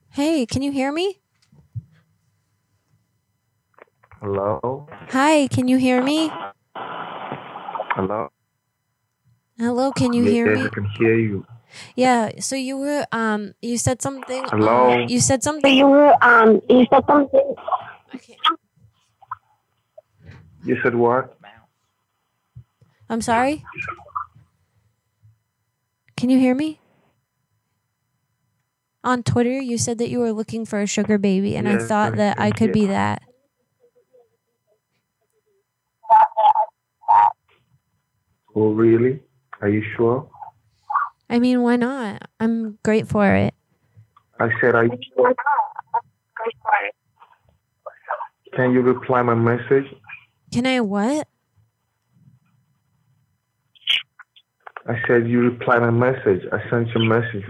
[0.09, 1.21] Hey, can you hear me?
[4.19, 4.87] hello?
[5.09, 6.31] Hi, can you hear me?
[7.95, 8.30] Hello?
[9.58, 10.66] Hello, can you Yes, hear yes, me?
[10.66, 11.45] I can hear you.
[11.95, 14.93] Yeah, so you were um you said something Hello?
[14.93, 17.56] um, you said something you were um you said something
[18.16, 18.38] Okay.
[20.66, 21.38] You said what?
[23.10, 23.64] I'm sorry?
[26.16, 26.80] Can you hear me?
[29.03, 32.14] On Twitter, you said that you were looking for a sugar baby, and I thought
[32.14, 33.24] I that I can could be that.
[38.55, 39.21] Oh, really?
[39.61, 40.30] Are you sure?
[41.30, 42.23] I mean, why not?
[42.39, 43.53] I'm great for it.
[44.39, 45.33] I said, are you sure?
[48.53, 49.85] Can you reply my message?
[50.51, 51.27] Can I what?
[54.88, 56.43] I said, you reply my message.
[56.51, 57.45] I sent you a message.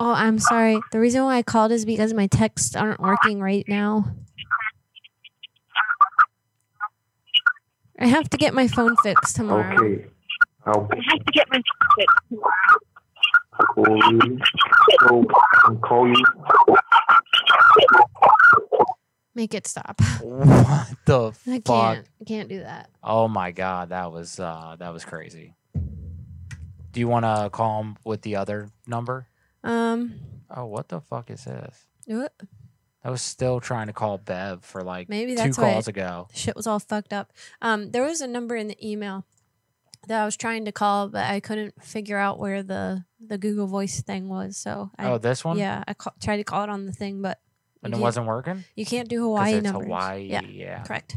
[0.00, 0.80] Oh, I'm sorry.
[0.92, 4.06] The reason why I called is because my texts aren't working right now.
[7.98, 9.74] I have to get my phone fixed tomorrow.
[9.74, 10.06] Okay.
[10.66, 11.60] I'll I have to get my
[13.60, 14.38] Oh, really?
[15.00, 16.24] So I can call you.
[19.34, 20.00] Make it stop.
[20.22, 21.64] What the I fuck?
[21.64, 22.06] can't.
[22.20, 22.90] I can't do that.
[23.02, 25.54] Oh my god, that was uh that was crazy.
[26.92, 29.26] Do you want to call him with the other number?
[29.62, 30.14] Um,
[30.50, 31.86] Oh, what the fuck is this?
[32.06, 32.32] what?
[33.08, 36.28] I was still trying to call Bev for like Maybe two that's why calls ago.
[36.34, 37.32] Shit was all fucked up.
[37.62, 39.24] Um, there was a number in the email
[40.08, 43.66] that I was trying to call, but I couldn't figure out where the the Google
[43.66, 44.58] Voice thing was.
[44.58, 45.56] So I, Oh, this one?
[45.56, 47.40] Yeah, I ca- tried to call it on the thing, but
[47.82, 48.64] And it wasn't working?
[48.76, 49.86] You can't do 'Cause Hawaii it's numbers.
[49.86, 50.82] Hawaii, yeah, yeah.
[50.82, 51.16] correct.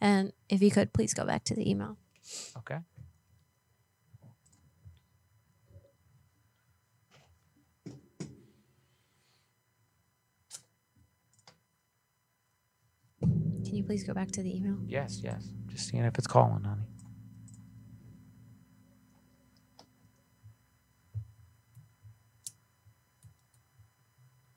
[0.00, 1.96] And if you could, please go back to the email.
[2.58, 2.78] Okay.
[13.72, 14.76] Can you please go back to the email?
[14.86, 15.48] Yes, yes.
[15.68, 16.82] Just seeing if it's calling, honey.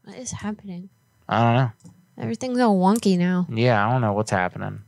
[0.04, 0.90] What is happening?
[1.30, 1.72] I don't know.
[2.22, 3.48] Everything's all wonky now.
[3.50, 4.82] Yeah, I don't know what's happening.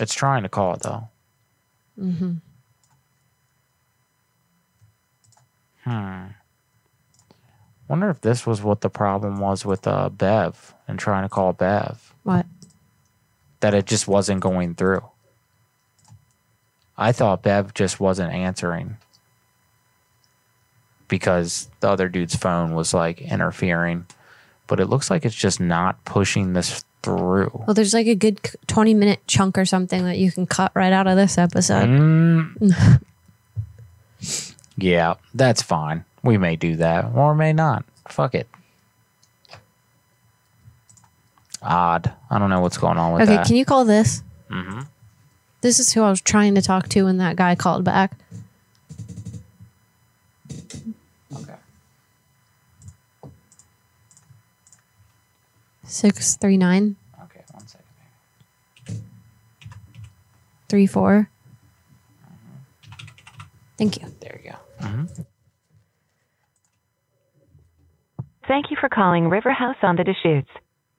[0.00, 1.08] It's trying to call it though.
[2.00, 2.32] Mm-hmm.
[5.84, 6.26] Hmm.
[7.86, 11.52] Wonder if this was what the problem was with uh, Bev and trying to call
[11.52, 12.12] Bev.
[12.24, 12.44] What?
[13.60, 15.02] That it just wasn't going through.
[16.96, 18.96] I thought Bev just wasn't answering
[21.08, 24.06] because the other dude's phone was like interfering.
[24.66, 27.64] But it looks like it's just not pushing this through.
[27.66, 30.92] Well, there's like a good 20 minute chunk or something that you can cut right
[30.92, 31.88] out of this episode.
[31.88, 33.02] Mm.
[34.80, 36.04] Yeah, that's fine.
[36.22, 37.84] We may do that or may not.
[38.08, 38.46] Fuck it.
[41.62, 42.12] Odd.
[42.30, 43.28] I don't know what's going on with that.
[43.28, 43.46] okay, that.
[43.46, 44.22] can you call this?
[44.50, 44.80] hmm
[45.60, 48.12] This is who I was trying to talk to when that guy called back.
[51.34, 51.54] Okay.
[55.84, 56.96] Six three nine.
[57.24, 59.02] Okay, one second.
[60.68, 61.30] Three four.
[63.76, 64.08] Thank you.
[64.20, 64.86] There you go.
[64.86, 65.04] hmm
[68.46, 70.48] Thank you for calling River House on the Deschutes.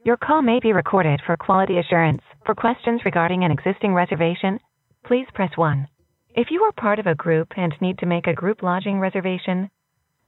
[0.06, 2.22] Your call may be recorded for quality assurance.
[2.46, 4.58] For questions regarding an existing reservation,
[5.06, 5.88] please press 1.
[6.36, 9.70] If you are part of a group and need to make a group lodging reservation,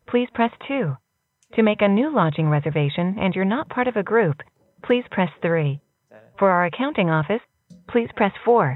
[0.10, 0.98] please press 2.
[1.56, 4.42] To make a new lodging reservation and you're not part of a group,
[4.84, 5.80] please press 3.
[6.38, 7.42] For our accounting office,
[7.88, 8.76] please press 4.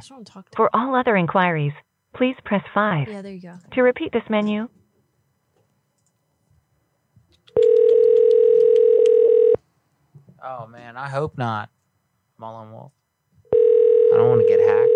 [0.56, 1.74] For all other inquiries,
[2.15, 3.09] please press 5.
[3.09, 3.56] Yeah, there you go.
[3.74, 4.69] To repeat this menu,
[10.48, 11.72] Oh man, I hope not.
[12.38, 12.91] Mullen Wolf.
[14.14, 14.91] I don't want to get hacked.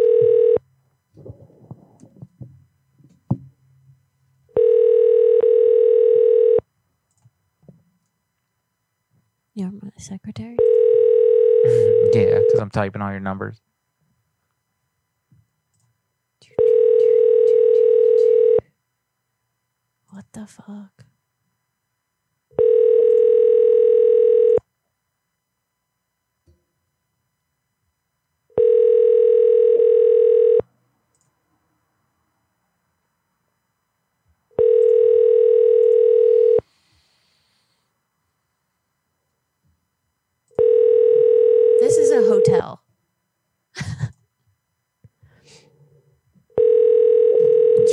[9.55, 10.55] You're my secretary.
[12.13, 13.59] yeah, because I'm typing all your numbers.
[20.11, 21.05] What the fuck?
[41.79, 42.81] This is a hotel.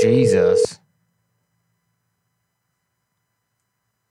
[0.03, 0.79] Jesus.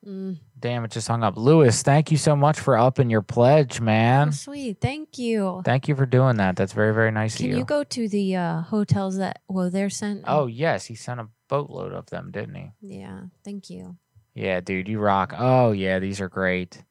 [0.05, 0.37] Mm.
[0.59, 1.35] Damn, it just hung up.
[1.35, 4.29] Lewis, thank you so much for upping your pledge, man.
[4.29, 4.77] Oh, sweet.
[4.79, 5.61] Thank you.
[5.65, 6.55] Thank you for doing that.
[6.55, 7.53] That's very, very nice Can of you.
[7.53, 10.23] Can you go to the uh, hotels that well they're sent?
[10.27, 10.85] oh, yes.
[10.85, 12.71] He sent a boatload of them, didn't he?
[12.81, 13.21] yeah.
[13.43, 13.97] Thank you.
[14.35, 15.33] Yeah, dude, you rock.
[15.37, 16.83] Oh, yeah, these are great.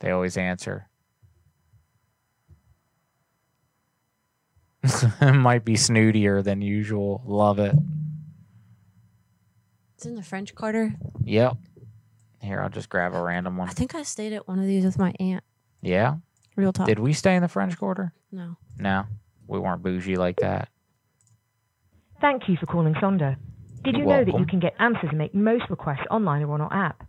[0.00, 0.88] They always answer.
[5.20, 7.22] Might be snootier than usual.
[7.24, 7.74] Love it.
[9.94, 10.94] It's in the French Quarter.
[11.24, 11.56] Yep.
[12.40, 13.68] Here, I'll just grab a random one.
[13.68, 15.44] I think I stayed at one of these with my aunt.
[15.80, 16.16] Yeah.
[16.56, 16.86] Real talk.
[16.86, 18.12] Did we stay in the French Quarter?
[18.32, 18.56] No.
[18.76, 19.04] No,
[19.46, 20.68] we weren't bougie like that.
[22.20, 23.36] Thank you for calling Sonder.
[23.84, 26.54] Did you You're know that you can get answers and make most requests online or
[26.54, 27.06] on our app?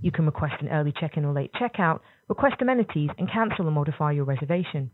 [0.00, 4.12] You can request an early check-in or late checkout, request amenities, and cancel or modify
[4.12, 4.90] your reservation.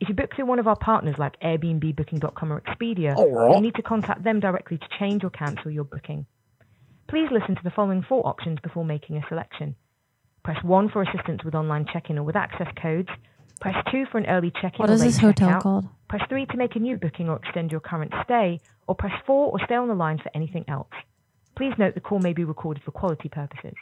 [0.00, 3.56] If you book through one of our partners like Airbnb, Booking.com, or Expedia, Alright.
[3.56, 6.24] you need to contact them directly to change or cancel your booking.
[7.06, 9.76] Please listen to the following four options before making a selection.
[10.42, 13.10] Press 1 for assistance with online check-in or with access codes.
[13.60, 15.60] Press 2 for an early check-in What or is late this hotel checkout.
[15.62, 15.88] called?
[16.08, 19.52] Press 3 to make a new booking or extend your current stay, or press 4
[19.52, 20.88] or stay on the line for anything else.
[21.56, 23.74] Please note the call may be recorded for quality purposes.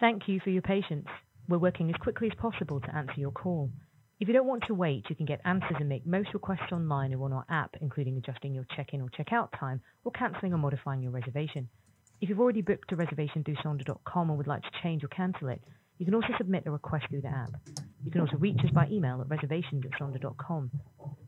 [0.00, 1.06] Thank you for your patience.
[1.48, 3.70] We're working as quickly as possible to answer your call.
[4.20, 7.12] If you don't want to wait, you can get answers and make most requests online
[7.14, 11.02] or on our app, including adjusting your check-in or check-out time or cancelling or modifying
[11.02, 11.68] your reservation.
[12.20, 15.48] If you've already booked a reservation through sonder.com and would like to change or cancel
[15.48, 15.60] it,
[15.98, 17.50] you can also submit a request through the app.
[18.04, 20.70] You can also reach us by email at reservations at sonder.com.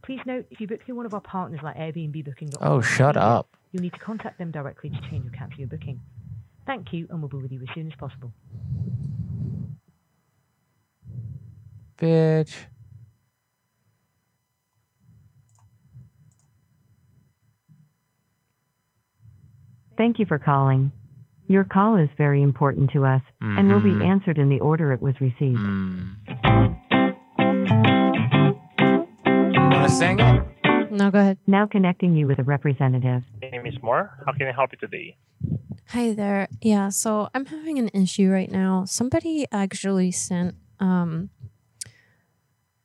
[0.04, 3.16] Please note, if you book through one of our partners like Airbnb, Booking.com, Oh, shut
[3.16, 3.56] up.
[3.72, 6.00] You'll need to contact them directly to change or cancel your booking.
[6.66, 8.32] Thank you, and we'll be with you as soon as possible.
[11.98, 12.52] Bitch.
[19.96, 20.92] Thank you for calling.
[21.48, 24.02] Your call is very important to us and will be mm-hmm.
[24.02, 25.58] answered in the order it was received.
[25.58, 26.16] Mm.
[29.54, 30.90] You want to sing it?
[30.90, 31.38] No, go ahead.
[31.46, 33.22] Now connecting you with a representative.
[33.40, 34.10] My name is Moore.
[34.26, 35.16] How can I help you today?
[35.90, 36.48] Hi there.
[36.60, 38.84] Yeah, so I'm having an issue right now.
[38.86, 41.30] Somebody actually sent um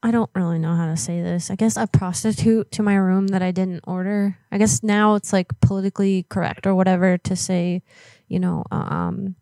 [0.03, 1.49] I don't really know how to say this.
[1.51, 4.37] I guess a prostitute to my room that I didn't order.
[4.51, 7.83] I guess now it's like politically correct or whatever to say,
[8.27, 9.35] you know, um,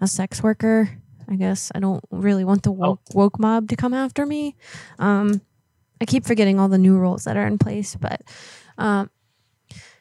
[0.00, 0.90] a sex worker.
[1.28, 4.56] I guess I don't really want the woke, woke mob to come after me.
[4.98, 5.40] Um,
[6.00, 8.22] I keep forgetting all the new rules that are in place, but
[8.78, 9.10] um,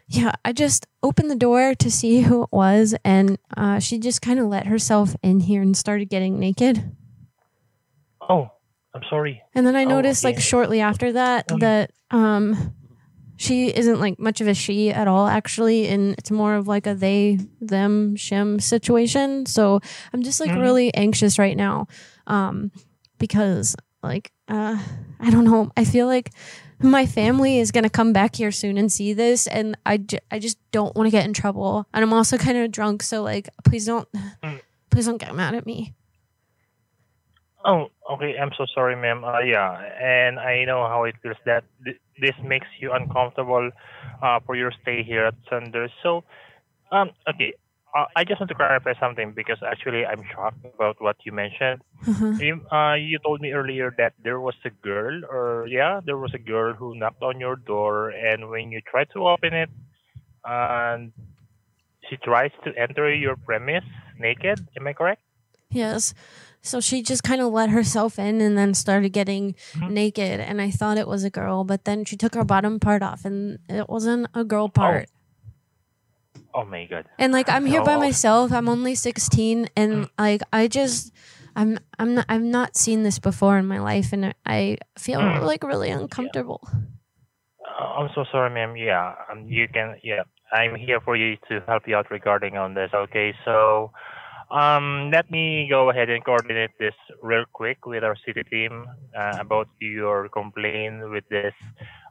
[0.10, 4.22] yeah, I just opened the door to see who it was, and uh, she just
[4.22, 6.96] kind of let herself in here and started getting naked.
[8.28, 8.50] Oh,
[8.94, 9.42] I'm sorry.
[9.56, 12.74] And then I Oh, noticed, like shortly after that, Um, that um,
[13.38, 16.88] she isn't like much of a she at all, actually, and it's more of like
[16.88, 19.46] a they, them, shim situation.
[19.46, 19.80] So
[20.12, 20.60] I'm just like Mhm.
[20.62, 21.88] really anxious right now,
[22.28, 22.72] um,
[23.20, 24.78] because like uh,
[25.20, 25.72] I don't know.
[25.78, 26.32] I feel like
[26.82, 30.40] my family is gonna come back here soon and see this, and I, j- I
[30.40, 31.86] just don't want to get in trouble.
[31.94, 34.08] And I'm also kind of drunk, so like please don't,
[34.44, 34.62] Mm.
[34.90, 35.94] please don't get mad at me.
[37.66, 38.38] Oh, okay.
[38.42, 39.24] I'm so sorry, ma'am.
[39.26, 43.70] Uh, yeah, and I know how it feels that th- this makes you uncomfortable
[44.24, 45.92] uh, for your stay here at Sonders.
[46.02, 46.24] So,
[46.92, 47.54] um, okay.
[47.96, 51.82] Uh, I just want to clarify something because actually I'm shocked about what you mentioned.
[52.08, 52.34] Uh-huh.
[52.40, 56.34] You, uh, you told me earlier that there was a girl, or yeah, there was
[56.34, 59.70] a girl who knocked on your door, and when you tried to open it,
[60.46, 61.12] and
[62.10, 63.84] she tries to enter your premise
[64.20, 64.68] naked.
[64.78, 65.22] Am I correct?
[65.72, 66.14] Yes.
[66.62, 69.94] So she just kind of let herself in and then started getting Mm-hmm.
[69.94, 70.40] naked.
[70.40, 73.26] And I thought it was a girl, but then she took her bottom part off
[73.26, 75.10] and it wasn't a girl part.
[75.10, 75.19] Oh
[76.66, 77.06] my god.
[77.18, 78.00] And like I'm here by Oh.
[78.00, 78.52] myself.
[78.52, 81.14] I'm only 16 and like I just
[81.56, 85.42] I'm I'm not I've not seen this before in my life and I feel Mm.
[85.44, 86.62] like really uncomfortable.
[87.64, 88.76] Uh, I'm so sorry, ma'am.
[88.76, 89.96] Yeah, um, you can.
[90.04, 92.90] Yeah, I'm here for you to help you out regarding on this.
[92.94, 93.92] Okay, so
[94.52, 98.86] um, let me go ahead and coordinate this real quick with our city team
[99.18, 101.54] uh, about your complaint with this.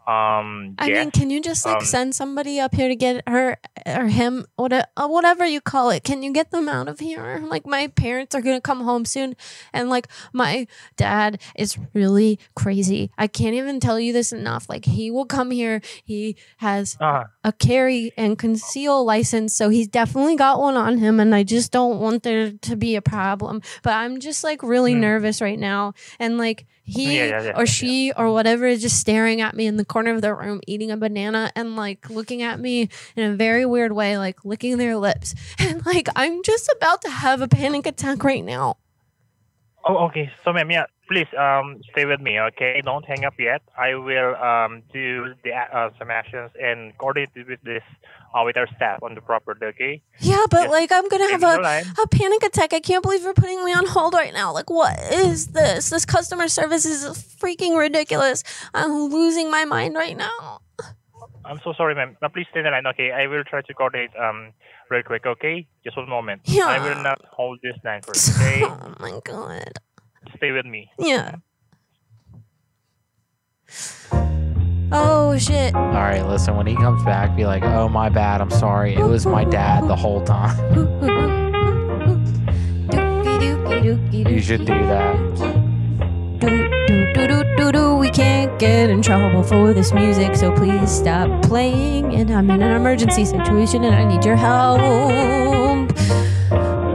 [0.09, 3.59] Um, I mean, can you just like Um, send somebody up here to get her
[3.85, 6.03] or him, whatever, whatever you call it?
[6.03, 7.45] Can you get them out of here?
[7.45, 9.37] Like my parents are gonna come home soon,
[9.75, 13.11] and like my dad is really crazy.
[13.19, 14.67] I can't even tell you this enough.
[14.67, 15.83] Like he will come here.
[16.05, 21.21] He has Uh, a carry and conceal license, so he's definitely got one on him,
[21.21, 23.61] and I just don't want there to be a problem.
[23.83, 27.17] But I'm just like really nervous right now, and like he.
[27.19, 29.98] Yeah, yeah, yeah, or she or whatever is just staring at me in the corner
[30.07, 33.93] of the room, eating a banana and like looking at me in a very weird
[33.93, 38.23] way, like licking their lips, and like I'm just about to have a panic attack
[38.23, 38.77] right now.
[39.89, 40.31] Oh, okay.
[40.45, 42.39] So, ma'am, yeah, please um, stay with me.
[42.39, 43.63] Okay, don't hang up yet.
[43.77, 47.83] I will um, do the uh, some actions and coordinate with this
[48.35, 49.67] uh, with our staff on the property.
[49.67, 50.03] Okay.
[50.21, 51.85] Yeah, but like I'm gonna have a, line.
[52.03, 52.73] a panic attack.
[52.73, 54.53] I can't believe you're putting me on hold right now.
[54.53, 55.91] Like, what is this?
[55.91, 57.05] This customer service is
[57.41, 58.45] freaking ridiculous.
[58.75, 60.61] I'm losing my mind right now.
[61.45, 62.17] I'm so sorry, ma'am.
[62.21, 62.87] Now, please stay on the line.
[62.89, 64.53] Okay, I will try to coordinate um
[64.91, 65.27] real quick.
[65.27, 66.43] Okay, just one moment.
[66.49, 68.21] I will not hold this line for you.
[68.47, 69.73] Okay, Oh my god.
[70.37, 70.91] stay with me.
[70.99, 71.37] Yeah.
[74.91, 75.75] Oh shit.
[75.75, 78.41] All right, listen, when he comes back, be like, oh, my bad.
[78.41, 78.95] I'm sorry.
[78.95, 80.57] It was my dad the whole time.
[84.15, 85.68] you should do that.
[86.41, 86.69] Do
[87.17, 87.97] do do do do.
[87.97, 92.15] We can't get in trouble for this music, so please stop playing.
[92.15, 95.89] And I'm in an emergency situation, and I need your help.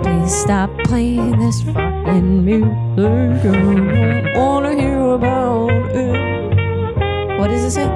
[0.03, 2.71] Please stop playing this fucking music.
[2.97, 7.37] I don't wanna hear about it.
[7.37, 7.89] What does it say?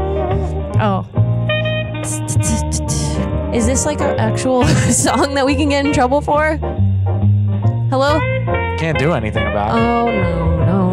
[0.82, 1.06] Oh.
[3.54, 6.58] Is this like an actual song that we can get in trouble for?
[7.90, 8.20] Hello?
[8.78, 9.82] Can't do anything about it.
[9.82, 10.87] Oh no no no no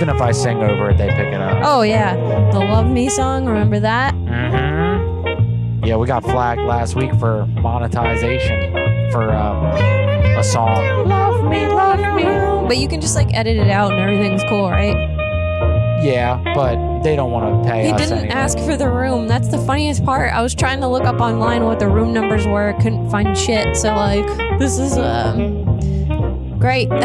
[0.00, 1.58] Even if I sing over it, they pick it up.
[1.62, 2.16] Oh yeah,
[2.52, 3.44] the Love Me song.
[3.44, 4.14] Remember that?
[4.14, 8.72] hmm Yeah, we got flagged last week for monetization
[9.12, 9.62] for um,
[10.38, 11.06] a song.
[11.06, 12.24] Love me, love me.
[12.66, 14.96] But you can just like edit it out and everything's cool, right?
[16.02, 18.34] Yeah, but they don't want to pay He us didn't anyway.
[18.34, 19.28] ask for the room.
[19.28, 20.32] That's the funniest part.
[20.32, 22.72] I was trying to look up online what the room numbers were.
[22.80, 23.76] Couldn't find shit.
[23.76, 24.26] So like,
[24.58, 26.88] this is um great.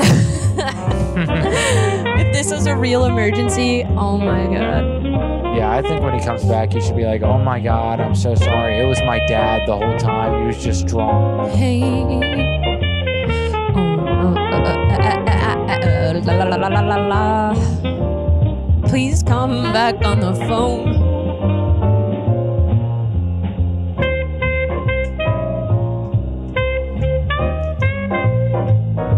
[2.35, 5.55] this was a real emergency, oh my god.
[5.55, 8.13] Yeah, I think when he comes back, he should be like, "Oh my God, I'm
[8.13, 8.77] so sorry.
[8.77, 10.41] It was my dad the whole time.
[10.41, 11.81] He was just drunk." Hey.
[13.71, 15.15] Oh, uh, uh,
[15.71, 17.55] uh, la, la, la, la, la, la.
[18.89, 21.04] Please come back on the phone.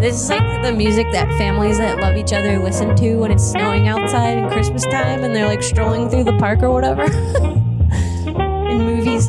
[0.00, 3.44] This is like the music that families that love each other listen to when it's
[3.44, 7.02] snowing outside in Christmas time and they're like strolling through the park or whatever.
[8.68, 9.28] in movies.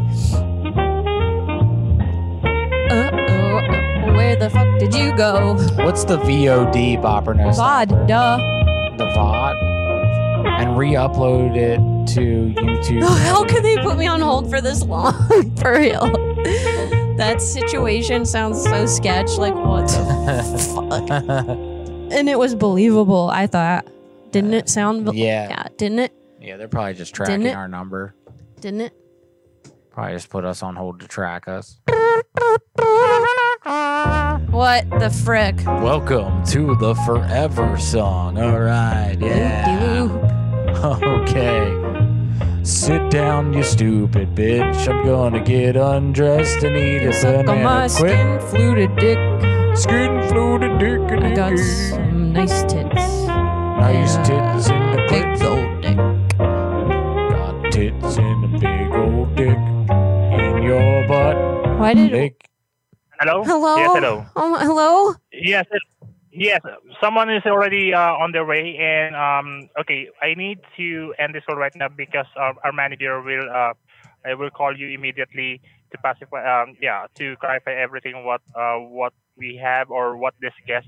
[2.91, 4.14] Uh-oh.
[4.14, 5.56] Where the fuck did you go?
[5.83, 8.38] What's the VOD bopper no VOD, duh.
[8.98, 9.56] The VOD?
[10.61, 11.80] And re-upload it
[12.14, 13.01] to YouTube.
[13.03, 15.14] Oh, how can they put me on hold for this long?
[15.57, 16.11] for real.
[17.19, 19.38] That situation sounds so sketch.
[19.38, 21.09] Like, what the fuck?
[22.11, 23.85] And it was believable, I thought.
[24.31, 25.06] Didn't it sound?
[25.11, 25.49] be- Yeah.
[25.49, 26.14] Yeah, didn't it?
[26.41, 27.56] yeah, they're probably just Didn't tracking it?
[27.56, 28.15] our number.
[28.61, 28.93] Didn't it?
[29.91, 31.81] Probably just put us on hold to track us.
[34.49, 35.57] What the frick?
[35.65, 38.38] Welcome to the Forever song.
[38.39, 40.07] All right, yeah.
[40.80, 41.98] Okay.
[42.69, 44.88] Sit down, you stupid bitch.
[44.88, 47.88] I'm gonna get undressed and eat a Suck on my.
[47.89, 47.91] Quit.
[48.11, 49.17] skin fluted dick.
[49.75, 51.01] Skin fluted dick.
[51.23, 53.25] I got some nice tits.
[53.25, 55.98] Nice tits in the big old dick.
[56.38, 61.35] Got tits and a big old dick in your butt.
[61.80, 62.11] Why did?
[62.11, 62.49] Dick.
[63.19, 63.43] Hello?
[63.43, 63.75] Hello?
[63.77, 64.25] Yes, hello.
[64.35, 65.15] Oh, hello?
[65.33, 65.81] Yes, it-
[66.39, 66.61] yes.
[67.01, 71.43] Someone is already uh, on their way, and um, okay, I need to end this
[71.45, 73.73] call right now because our, our manager will uh,
[74.25, 75.61] I will call you immediately
[75.91, 80.53] to pacify, um, yeah, to clarify everything what uh, what we have or what this
[80.67, 80.87] guest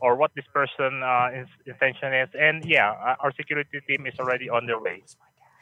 [0.00, 1.28] or what this person uh,
[1.66, 5.02] intention is, and yeah, our security team is already on their way.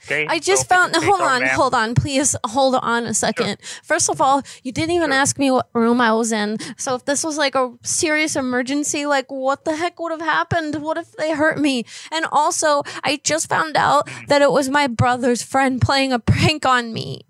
[0.05, 0.27] Okay.
[0.29, 0.93] I just So found.
[0.95, 1.55] please Hold on, ma'am.
[1.55, 3.59] hold on, please hold on a second.
[3.83, 6.59] First of all, you didn't even ask me what room I was in.
[6.77, 10.83] So if this was like a serious emergency, like what the heck would have happened?
[10.83, 11.85] What if they hurt me?
[12.13, 16.67] And also, I just found out that it was my brother's friend playing a prank
[16.67, 17.23] on me.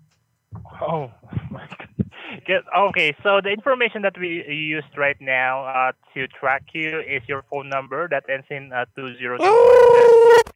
[0.81, 1.11] Oh
[1.51, 2.61] my God.
[2.77, 7.43] Okay, so the information that we used right now uh, to track you is your
[7.49, 10.51] phone number that ends in uh, 202.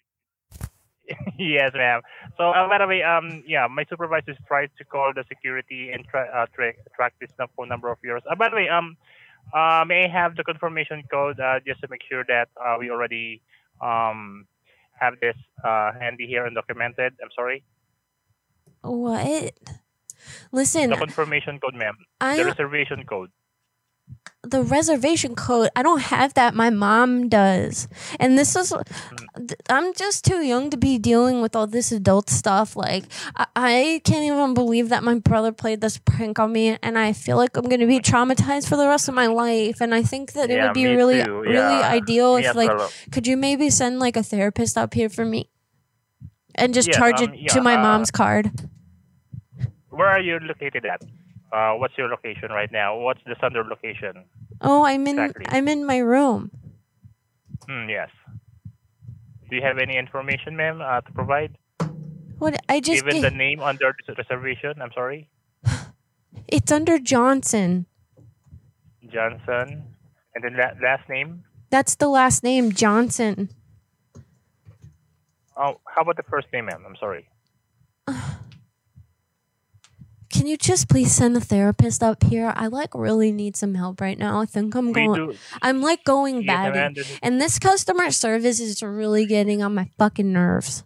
[1.38, 2.02] yes, ma'am.
[2.38, 6.06] So, uh, by the way, um, yeah, my supervisors tried to call the security and
[6.06, 8.22] try, uh, tra- track this phone number of yours.
[8.30, 8.96] Uh, by the way, um,
[9.54, 12.90] uh, may I have the confirmation code uh, just to make sure that uh, we
[12.92, 13.42] already
[13.82, 14.46] um,
[15.00, 17.14] have this uh, handy here and documented?
[17.24, 17.64] I'm sorry.
[18.82, 19.54] What?
[20.52, 21.96] Listen, The confirmation code, ma'am.
[22.22, 23.32] I- the reservation code.
[24.44, 28.74] The reservation code i don't have that my mom does and this is,
[29.70, 33.04] I'm just too young to be dealing with all this adult stuff like
[33.36, 37.12] I, I can't even believe that my brother played this prank on me and i
[37.12, 40.02] feel like i'm going to be traumatized for the rest of my life and i
[40.02, 41.40] think that it Yeah, would be really too.
[41.42, 42.90] really ideal if like well.
[43.12, 45.50] could you maybe send like a therapist up here for me
[46.56, 48.52] and just Yes, charge um, it yeah, to my uh, mom's card
[49.90, 51.02] Where are you located at?
[51.52, 52.98] Uh, what's your location right now?
[52.98, 54.26] What's the standard location?
[54.62, 55.46] oh i'm in Exactly.
[55.50, 56.52] i'm in my room
[57.68, 58.10] Hmm, yes.
[59.50, 61.56] Do you have any information, ma'am, uh, to provide?
[62.40, 64.82] what i just Even the name under reservation.
[64.82, 65.30] I'm sorry,
[66.48, 67.86] it's under johnson
[69.08, 69.86] Johnson,
[70.36, 71.44] and then la- last name.
[71.70, 73.50] That's the last name, Johnson.
[75.56, 76.84] Oh, how about the first name, ma'am?
[76.86, 77.29] I'm sorry.
[80.40, 82.54] Can you just please send a therapist up here?
[82.56, 84.40] I like really need some help right now.
[84.40, 86.80] I think I'm going I'm like going Yes, batty.
[86.80, 90.86] Amanda, this is- And this customer service is really getting on my fucking nerves.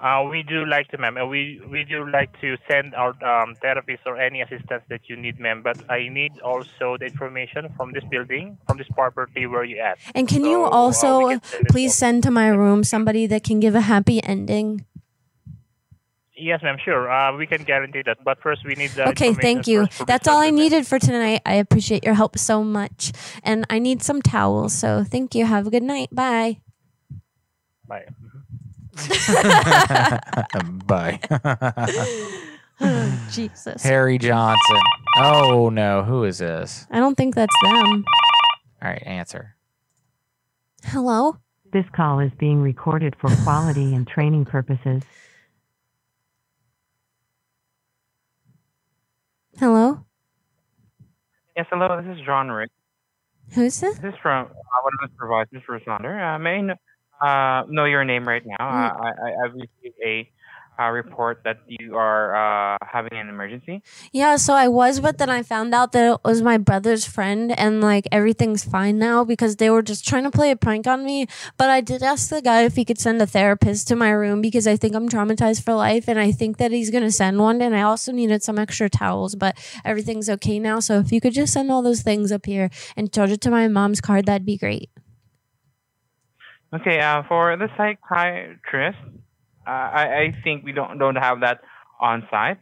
[0.00, 1.16] Uh, we do like to, ma'am.
[1.16, 5.16] Uh, we we do like to send our um, therapists or any assistance that you
[5.16, 5.62] need, ma'am.
[5.62, 9.98] But I need also the information from this building, from this property where you at.
[10.14, 13.26] And can you So, uh, we also can send please send to my room somebody
[13.26, 14.86] that can give a happy ending?
[16.42, 16.76] Yes, ma'am.
[16.84, 17.10] Sure.
[17.10, 18.18] Uh, we can guarantee that.
[18.24, 19.86] But first, we need the Okay, thank you.
[20.06, 20.58] That's all I resident.
[20.58, 21.40] needed for tonight.
[21.46, 23.12] I appreciate your help so much.
[23.44, 24.72] And I need some towels.
[24.74, 25.46] So thank you.
[25.46, 26.08] Have a good night.
[26.12, 26.58] Bye.
[27.86, 28.06] Bye.
[30.86, 31.20] Bye.
[33.30, 33.82] Jesus.
[33.82, 34.80] Harry Johnson.
[35.18, 36.86] Oh no, who is this?
[36.90, 38.04] I don't think that's them.
[38.82, 39.54] All right, answer.
[40.84, 41.36] Hello?
[41.72, 45.02] This call is being recorded for quality and training purposes.
[49.62, 50.04] Hello?
[51.56, 52.02] Yes, hello.
[52.02, 52.72] This is John Rick.
[53.54, 53.96] Who's this?
[53.98, 56.18] This is from uh, one of the supervisors for Sonder.
[56.18, 56.74] Uh, may I know,
[57.22, 58.56] uh, know your name right now?
[58.58, 60.28] Uh, I, I, I've received a
[60.78, 63.82] uh, report that you are uh, having an emergency?
[64.12, 67.56] Yeah, so I was, but then I found out that it was my brother's friend,
[67.58, 71.04] and like everything's fine now because they were just trying to play a prank on
[71.04, 71.26] me.
[71.56, 74.40] But I did ask the guy if he could send a therapist to my room
[74.40, 77.60] because I think I'm traumatized for life, and I think that he's gonna send one.
[77.60, 80.80] And I also needed some extra towels, but everything's okay now.
[80.80, 83.50] So if you could just send all those things up here and charge it to
[83.50, 84.90] my mom's card, that'd be great.
[86.74, 88.96] Okay, uh, for the psychiatrist,
[89.66, 91.60] Uh, I, I think we don't don't have that
[92.00, 92.58] on site.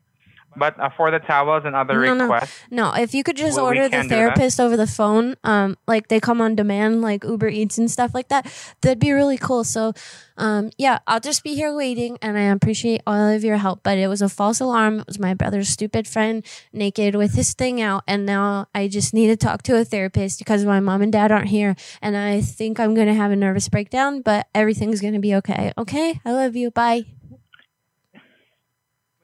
[0.56, 2.24] But uh, for the towels and other No, no.
[2.24, 4.14] requests, No, if you could just Well, order the can do that.
[4.34, 8.12] therapist over the phone, um, like they come on demand, like Uber Eats and stuff
[8.14, 8.50] like that,
[8.82, 9.62] that'd be really cool.
[9.62, 9.92] So,
[10.36, 13.80] um, yeah, I'll just be here waiting, and I appreciate all of your help.
[13.84, 15.00] But it was a false alarm.
[15.00, 19.14] It was my brother's stupid friend naked with his thing out, and now I just
[19.14, 22.40] need to talk to a therapist because my mom and dad aren't here, and I
[22.40, 24.20] think I'm gonna have a nervous breakdown.
[24.22, 25.72] But everything's gonna be okay.
[25.78, 26.70] Okay, I love you.
[26.72, 27.04] Bye.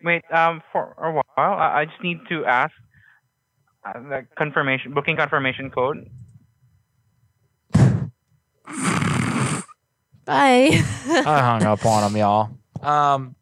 [0.06, 2.72] Wait, um, for a while, I, I just need to ask
[3.84, 6.08] uh, the confirmation booking confirmation code.
[10.24, 10.70] Bye.
[11.08, 12.50] I hung up on him, y'all.
[12.82, 13.34] Um,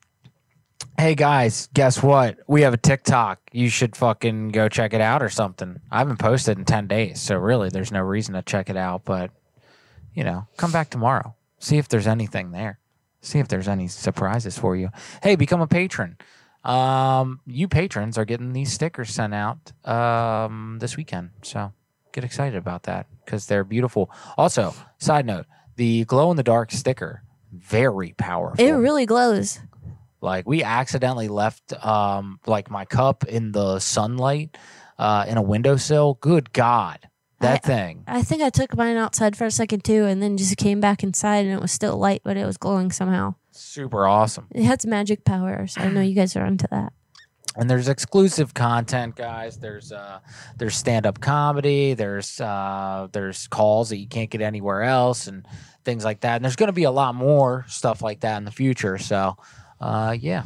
[0.99, 2.39] hey guys, guess what?
[2.47, 3.41] We have a TikTok.
[3.53, 5.81] You should fucking go check it out or something.
[5.91, 9.05] I haven't posted in ten days, so really, there's no reason to check it out.
[9.05, 9.31] But
[10.15, 11.35] you know, come back tomorrow.
[11.59, 12.79] See if there's anything there.
[13.23, 14.91] See if there's any surprises for you.
[15.23, 16.19] Hey, become a patron.
[16.65, 21.73] Um, you patrons are getting these stickers sent out um, this weekend, so
[22.13, 24.11] get excited about that because they're beautiful.
[24.39, 28.65] Also, side note: the glow in the dark sticker, very powerful.
[28.65, 29.61] It really glows.
[30.21, 34.57] Like we accidentally left um like my cup in the sunlight
[34.99, 36.15] uh in a windowsill.
[36.21, 36.99] Good God.
[37.41, 38.05] That thing.
[38.07, 41.03] I think I took mine outside for a second too, and then just came back
[41.03, 43.35] inside, and it was still light, but it was glowing somehow.
[43.57, 44.49] Super awesome.
[44.51, 45.75] It has magic powers.
[45.79, 46.93] I know you guys are into that.
[47.57, 49.59] And there's exclusive content, guys.
[49.59, 50.19] There's uh
[50.59, 55.47] there's stand-up comedy, there's uh there's calls that you can't get anywhere else and
[55.85, 56.37] things like that.
[56.37, 58.99] And there's gonna be a lot more stuff like that in the future.
[58.99, 59.37] So
[59.81, 60.45] uh yeah.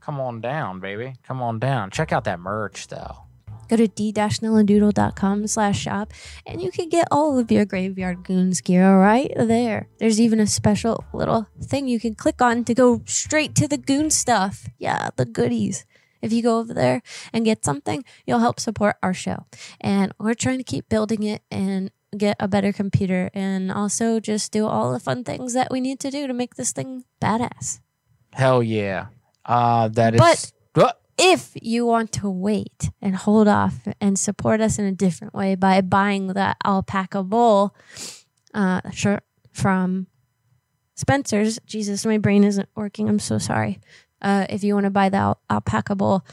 [0.00, 1.14] Come on down, baby.
[1.24, 1.90] Come on down.
[1.90, 3.25] Check out that merch though.
[3.68, 6.12] Go to d-nilladoodle.com slash shop,
[6.46, 9.88] and you can get all of your Graveyard Goons gear right there.
[9.98, 13.76] There's even a special little thing you can click on to go straight to the
[13.78, 14.68] goon stuff.
[14.78, 15.84] Yeah, the goodies.
[16.22, 19.46] If you go over there and get something, you'll help support our show.
[19.80, 24.50] And we're trying to keep building it and get a better computer and also just
[24.50, 27.80] do all the fun things that we need to do to make this thing badass.
[28.32, 29.06] Hell yeah.
[29.44, 31.00] Uh that is But- What?
[31.18, 35.54] If you want to wait and hold off and support us in a different way
[35.54, 37.74] by buying that alpaca bowl
[38.54, 40.06] uh, shirt from
[40.94, 43.08] Spencer's, Jesus, my brain isn't working.
[43.08, 43.78] I'm so sorry.
[44.20, 46.24] Uh, if you want to buy the al- alpaca bowl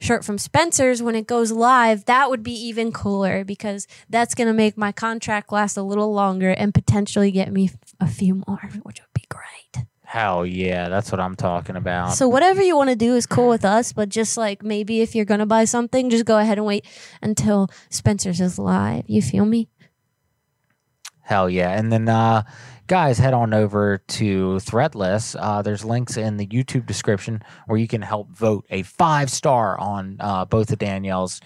[0.00, 4.46] shirt from Spencer's when it goes live, that would be even cooler because that's going
[4.46, 8.70] to make my contract last a little longer and potentially get me a few more,
[8.82, 9.86] which would be great.
[10.14, 12.10] Hell yeah, that's what I'm talking about.
[12.14, 15.16] So whatever you want to do is cool with us, but just like maybe if
[15.16, 16.86] you're gonna buy something, just go ahead and wait
[17.20, 19.02] until Spencer's is live.
[19.08, 19.68] You feel me?
[21.22, 21.76] Hell yeah.
[21.76, 22.44] And then, uh,
[22.86, 25.34] guys, head on over to Threadless.
[25.36, 29.76] Uh, there's links in the YouTube description where you can help vote a five star
[29.80, 31.40] on uh, both of Danielle's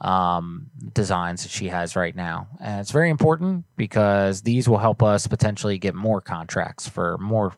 [0.00, 2.48] um, designs that she has right now.
[2.60, 7.52] And it's very important because these will help us potentially get more contracts for more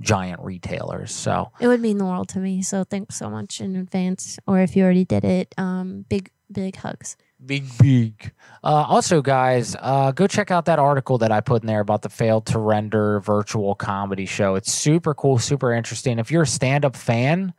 [0.00, 1.12] giant retailers.
[1.12, 2.62] So, It would mean the world to me.
[2.62, 4.38] So thanks so much in advance.
[4.46, 7.16] Or if you already did it, um, big big hugs.
[7.44, 8.32] Big, big.
[8.62, 12.02] Uh, also, guys, uh, go check out that article that I put in there about
[12.02, 14.54] the failed to render virtual comedy show.
[14.54, 16.20] It's super cool, super interesting.
[16.20, 17.52] If you're a stand up fan,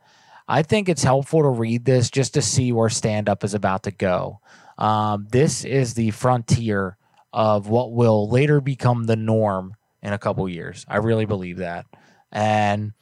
[0.48, 3.82] I think it's helpful to read this just to see where stand up is about
[3.82, 4.40] to go.
[4.78, 6.96] Um, this is the frontier
[7.32, 10.86] of what will later become the norm in a couple years.
[10.88, 11.86] I really believe that.
[12.34, 12.92] And,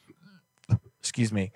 [1.00, 1.50] excuse me,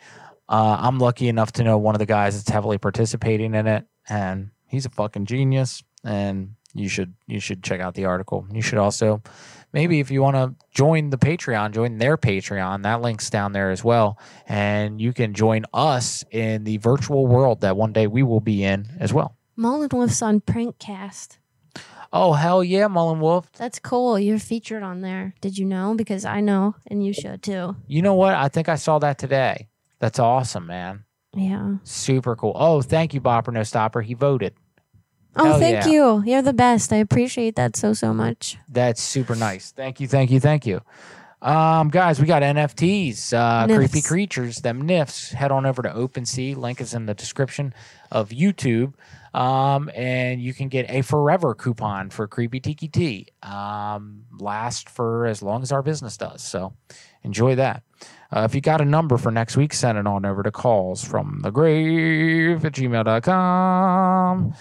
[0.49, 3.87] uh, I'm lucky enough to know one of the guys that's heavily participating in it,
[4.09, 5.85] and he's a fucking genius.
[6.03, 8.47] And you should you should check out the article.
[8.53, 9.23] You should also
[9.73, 12.83] maybe if you want to join the Patreon, join their Patreon.
[12.83, 17.63] That link's down there as well, and you can join us in the virtual world
[17.63, 19.37] that one day we will be in as well.
[19.57, 21.39] Mullen Wolf's on Prankcast.
[22.13, 23.51] Oh hell yeah, Mullen Wolf!
[23.53, 24.19] That's cool.
[24.19, 25.35] You're featured on there.
[25.41, 25.95] Did you know?
[25.95, 27.77] Because I know, and you should too.
[27.87, 28.35] You know what?
[28.35, 29.69] I think I saw that today.
[29.99, 31.05] That's awesome, man.
[31.35, 31.77] Yeah.
[31.85, 32.53] Super cool.
[32.55, 34.03] Oh, thank you, Bopper No Stopper.
[34.03, 34.55] He voted.
[35.39, 35.89] Oh, Hell thank yeah.
[35.89, 36.23] you.
[36.25, 36.93] You're the best.
[36.93, 38.57] I appreciate that so so much.
[38.69, 39.73] That's super nice.
[39.73, 40.81] Thank you, thank you, thank you.
[41.43, 43.77] Um, guys, we got NFTs, uh, Nifs.
[43.77, 45.33] creepy creatures, them nifs.
[45.33, 46.57] Head on over to OpenSea.
[46.57, 47.75] Link is in the description
[48.11, 48.95] of YouTube.
[49.37, 53.27] Um, and you can get a forever coupon for Creepy Tiki Tea.
[53.43, 56.43] Um, last for as long as our business does.
[56.43, 56.73] So
[57.23, 57.83] enjoy that.
[58.35, 61.05] Uh, if you got a number for next week, send it on over to calls
[61.05, 64.55] from the grave at gmail.com.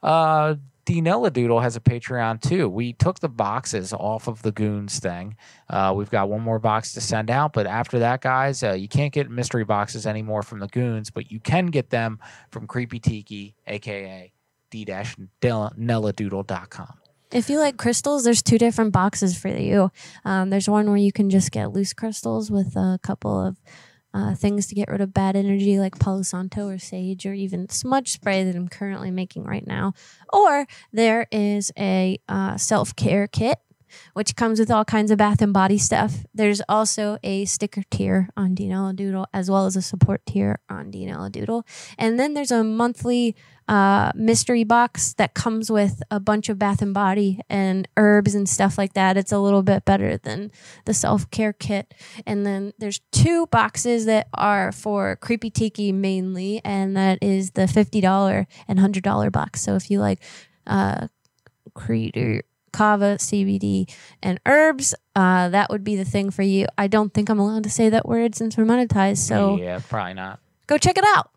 [0.00, 0.54] Uh,
[0.86, 2.68] Dinella Doodle has a Patreon too.
[2.68, 5.36] We took the boxes off of the Goons thing.
[5.68, 8.88] Uh, we've got one more box to send out, but after that, guys, uh, you
[8.88, 12.18] can't get mystery boxes anymore from the Goons, but you can get them
[12.50, 14.32] from Creepy Tiki, aka
[14.70, 16.94] d-nelladoodle.com.
[17.32, 19.92] If you like crystals, there's two different boxes for you.
[20.24, 23.56] Um, there's one where you can just get loose crystals with a couple of
[24.12, 27.68] uh, things to get rid of bad energy, like Palo Santo or sage, or even
[27.68, 29.92] smudge spray that I'm currently making right now.
[30.32, 33.58] Or there is a uh, self care kit.
[34.12, 36.24] Which comes with all kinds of bath and body stuff.
[36.32, 40.92] There's also a sticker tier on Dinella Doodle, as well as a support tier on
[40.92, 41.66] Dinella Doodle.
[41.98, 43.34] And then there's a monthly
[43.70, 48.48] uh, mystery box that comes with a bunch of bath and body and herbs and
[48.48, 49.16] stuff like that.
[49.16, 50.50] It's a little bit better than
[50.86, 51.94] the self care kit.
[52.26, 57.66] And then there's two boxes that are for Creepy Tiki mainly, and that is the
[57.66, 59.60] $50 and $100 box.
[59.60, 60.20] So if you like
[60.66, 61.06] uh,
[61.72, 62.40] kratom,
[62.72, 63.88] kava, CBD,
[64.20, 66.66] and herbs, uh, that would be the thing for you.
[66.76, 69.18] I don't think I'm allowed to say that word since we're monetized.
[69.18, 70.40] So yeah, probably not.
[70.66, 71.30] go check it out.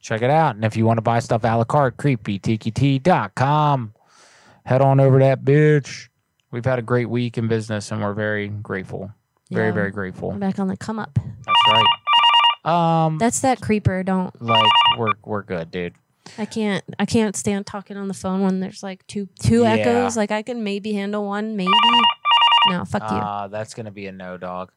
[0.00, 0.54] Check it out.
[0.56, 3.92] And if you want to buy stuff a la carte, creepytiki.com.
[4.64, 6.08] Head on over to that bitch.
[6.50, 9.12] We've had a great week in business and we're very grateful.
[9.50, 9.72] Very, Yeah.
[9.72, 10.30] very grateful.
[10.32, 11.18] I'm back on the come up.
[11.46, 11.86] That's right.
[12.64, 14.02] Um That's that creeper.
[14.02, 15.94] Don't like we're we're good, dude.
[16.38, 19.72] I can't I can't stand talking on the phone when there's like two two Yeah.
[19.74, 20.16] echoes.
[20.16, 21.72] Like I can maybe handle one, maybe.
[22.68, 23.16] No, fuck you.
[23.16, 24.70] Uh, that's going to be a no, dog.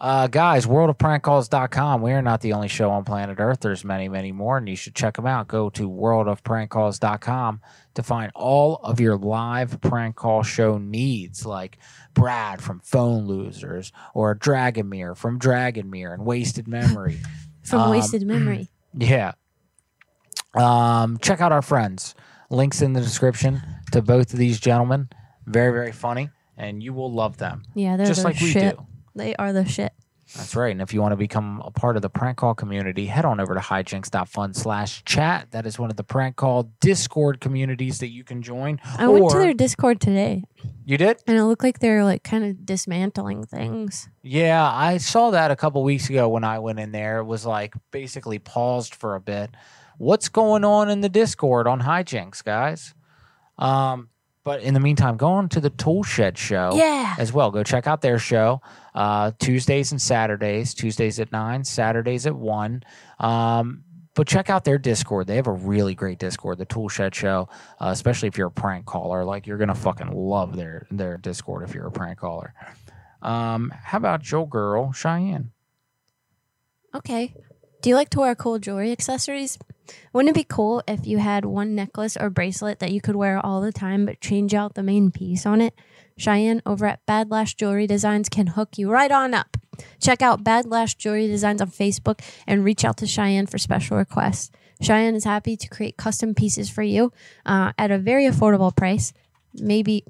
[0.00, 2.02] Uh, guys, worldofprankcalls.com.
[2.02, 3.58] We are not the only show on planet Earth.
[3.60, 5.48] There's many, many more, and you should check them out.
[5.48, 7.60] Go to worldofprankcalls.com
[7.94, 11.78] to find all of your live prank call show needs, like
[12.14, 17.18] Brad from Phone Losers or Dragomir from Dragonmere and Wasted Memory.
[17.64, 18.68] From Um, wasted memory.
[18.94, 19.32] Yeah.
[20.54, 22.14] Um, check out our friends.
[22.48, 23.60] Links in the description
[23.92, 25.10] to both of these gentlemen.
[25.44, 27.64] Very, very funny, and you will love them.
[27.74, 28.76] Yeah, they're just like we shit.
[28.78, 28.86] do.
[29.18, 29.92] They are the shit.
[30.36, 30.72] That's right.
[30.72, 33.40] And if you want to become a part of the prank call community, head on
[33.40, 35.50] over to hijinks.fun slash chat.
[35.52, 38.78] That is one of the prank call Discord communities that you can join.
[38.98, 40.44] I went to their Discord today.
[40.84, 41.22] You did?
[41.26, 44.08] And it looked like they're like kind of dismantling things.
[44.22, 47.20] Yeah, I saw that a couple weeks ago when I went in there.
[47.20, 49.50] It was like basically paused for a bit.
[49.96, 52.94] What's going on in the Discord on hijinks, guys?
[53.56, 54.10] Um,
[54.48, 57.14] but in the meantime, go on to the Tool Shed show Yeah.
[57.18, 57.50] as well.
[57.50, 58.62] Go check out their show
[58.94, 60.72] uh, Tuesdays and Saturdays.
[60.72, 62.82] Tuesdays at nine, Saturdays at one.
[63.18, 65.26] Um, but check out their Discord.
[65.26, 67.48] They have a really great Discord, the Tool Shed Show.
[67.78, 71.68] Uh, especially if you're a prank caller, like you're gonna fucking love their their Discord
[71.68, 72.54] if you're a prank caller.
[73.20, 75.50] Um, how about your girl Cheyenne?
[76.94, 77.34] Okay.
[77.82, 79.58] Do you like to wear cool jewelry accessories?
[80.12, 83.44] Wouldn't it be cool if you had one necklace or bracelet that you could wear
[83.44, 85.74] all the time but change out the main piece on it?
[86.16, 89.56] Cheyenne over at Bad Lash Jewelry Designs can hook you right on up.
[90.00, 93.96] Check out Bad Lash Jewelry Designs on Facebook and reach out to Cheyenne for special
[93.96, 94.50] requests.
[94.80, 97.12] Cheyenne is happy to create custom pieces for you
[97.46, 99.12] uh, at a very affordable price.
[99.54, 100.04] Maybe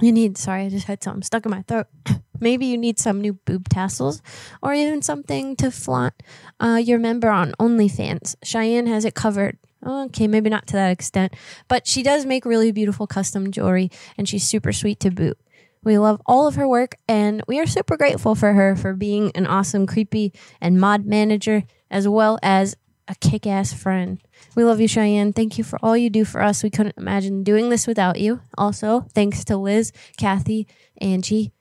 [0.00, 1.86] you need, sorry, I just had something stuck in my throat.
[2.40, 4.22] Maybe you need some new boob tassels
[4.62, 6.14] or even something to flaunt
[6.60, 8.36] uh, your member on OnlyFans.
[8.42, 9.58] Cheyenne has it covered.
[9.86, 11.34] Okay, maybe not to that extent,
[11.68, 15.38] but she does make really beautiful custom jewelry and she's super sweet to boot.
[15.84, 19.30] We love all of her work and we are super grateful for her for being
[19.36, 22.76] an awesome, creepy, and mod manager as well as
[23.08, 24.20] a kick ass friend.
[24.56, 25.32] We love you, Cheyenne.
[25.32, 26.62] Thank you for all you do for us.
[26.62, 28.40] We couldn't imagine doing this without you.
[28.58, 30.66] Also, thanks to Liz, Kathy,
[31.00, 31.52] Angie,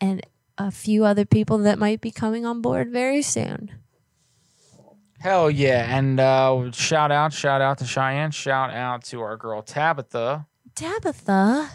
[0.00, 0.26] and
[0.58, 3.70] a few other people that might be coming on board very soon.
[5.18, 5.96] Hell yeah!
[5.96, 8.30] And uh, shout out, shout out to Cheyenne.
[8.30, 10.46] Shout out to our girl Tabitha.
[10.74, 11.70] Tabitha.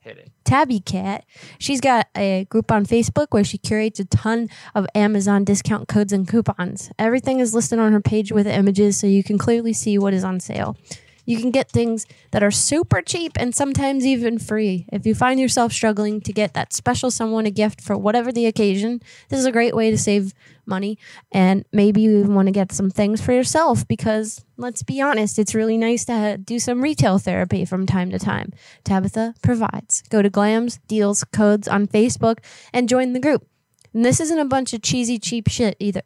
[0.00, 0.32] Hit it.
[0.44, 1.24] Tabby Cat.
[1.58, 6.12] She's got a group on Facebook where she curates a ton of Amazon discount codes
[6.12, 6.90] and coupons.
[6.98, 10.22] Everything is listed on her page with images so you can clearly see what is
[10.22, 10.76] on sale.
[11.24, 14.86] You can get things that are super cheap and sometimes even free.
[14.92, 18.46] If you find yourself struggling to get that special someone a gift for whatever the
[18.46, 20.32] occasion, this is a great way to save
[20.66, 20.98] money.
[21.32, 25.38] And maybe you even want to get some things for yourself because let's be honest,
[25.38, 28.52] it's really nice to do some retail therapy from time to time.
[28.84, 30.02] Tabitha provides.
[30.10, 32.38] Go to Glams, Deals, Codes on Facebook
[32.72, 33.46] and join the group.
[33.92, 36.02] And this isn't a bunch of cheesy, cheap shit either.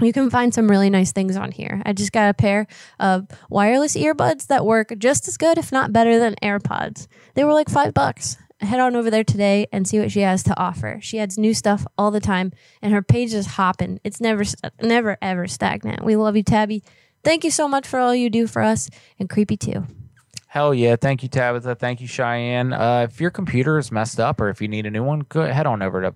[0.00, 1.82] You can find some really nice things on here.
[1.84, 2.66] I just got a pair
[3.00, 7.08] of wireless earbuds that work just as good, if not better, than AirPods.
[7.34, 8.36] They were like five bucks.
[8.60, 10.98] Head on over there today and see what she has to offer.
[11.00, 12.52] She adds new stuff all the time,
[12.82, 14.00] and her page is hopping.
[14.02, 14.42] It's never,
[14.82, 16.04] never, ever stagnant.
[16.04, 16.82] We love you, Tabby.
[17.22, 19.86] Thank you so much for all you do for us, and creepy too.
[20.48, 20.96] Hell yeah.
[20.96, 21.74] Thank you, Tabitha.
[21.74, 22.72] Thank you, Cheyenne.
[22.72, 25.46] Uh, if your computer is messed up or if you need a new one, go
[25.46, 26.10] head on over to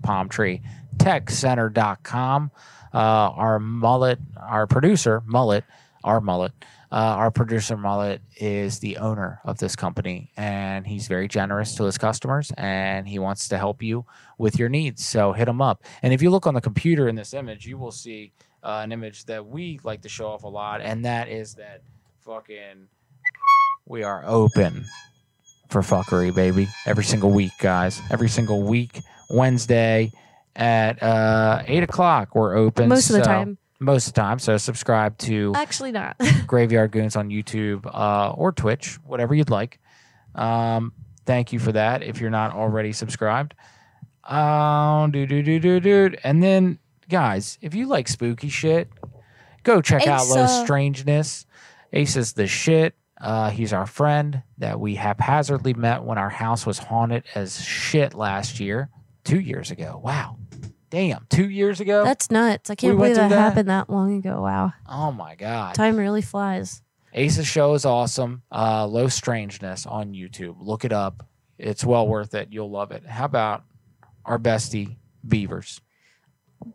[1.03, 2.51] palmtreetechcenter.com.
[2.93, 5.63] Uh, our mullet, our producer, Mullet,
[6.03, 6.51] our Mullet,
[6.91, 11.85] uh, our producer, Mullet, is the owner of this company and he's very generous to
[11.85, 14.05] his customers and he wants to help you
[14.37, 15.03] with your needs.
[15.03, 15.83] So hit him up.
[16.03, 18.31] And if you look on the computer in this image, you will see
[18.63, 21.81] uh, an image that we like to show off a lot, and that is that
[22.21, 22.87] fucking
[23.85, 24.85] we are open
[25.69, 26.67] for fuckery, baby.
[26.85, 27.99] Every single week, guys.
[28.09, 30.11] Every single week, Wednesday
[30.55, 32.89] at uh, eight o'clock, we're open.
[32.89, 33.57] Most of the time.
[33.79, 34.39] Most of the time.
[34.39, 36.15] So subscribe to Actually, not.
[36.47, 39.79] Graveyard Goons on YouTube uh, or Twitch, whatever you'd like.
[40.35, 40.93] Um,
[41.25, 42.03] thank you for that.
[42.03, 43.55] If you're not already subscribed,
[44.23, 46.15] um, do do do do do.
[46.23, 48.89] And then, guys, if you like spooky shit,
[49.63, 50.63] go check out Low.
[50.63, 51.45] Strangeness.
[51.91, 52.95] Ace is the shit.
[53.19, 58.13] Uh, he's our friend that we haphazardly met when our house was haunted as shit
[58.13, 58.89] last year,
[59.23, 59.99] two years ago.
[60.03, 60.37] Wow,
[60.89, 62.03] damn, two years ago.
[62.03, 62.69] That's nuts.
[62.69, 63.37] I can't We believe that, that?
[63.37, 64.41] happened that long ago.
[64.41, 64.73] Wow.
[64.87, 65.75] oh my god.
[65.75, 66.81] Time really flies.
[67.13, 68.41] Ace's show is awesome.
[68.51, 70.55] Uh, Low Strangeness on YouTube.
[70.59, 71.27] Look it up.
[71.59, 72.49] It's well worth it.
[72.51, 73.05] You'll love it.
[73.05, 73.63] How about
[74.25, 75.79] our bestie Beavers?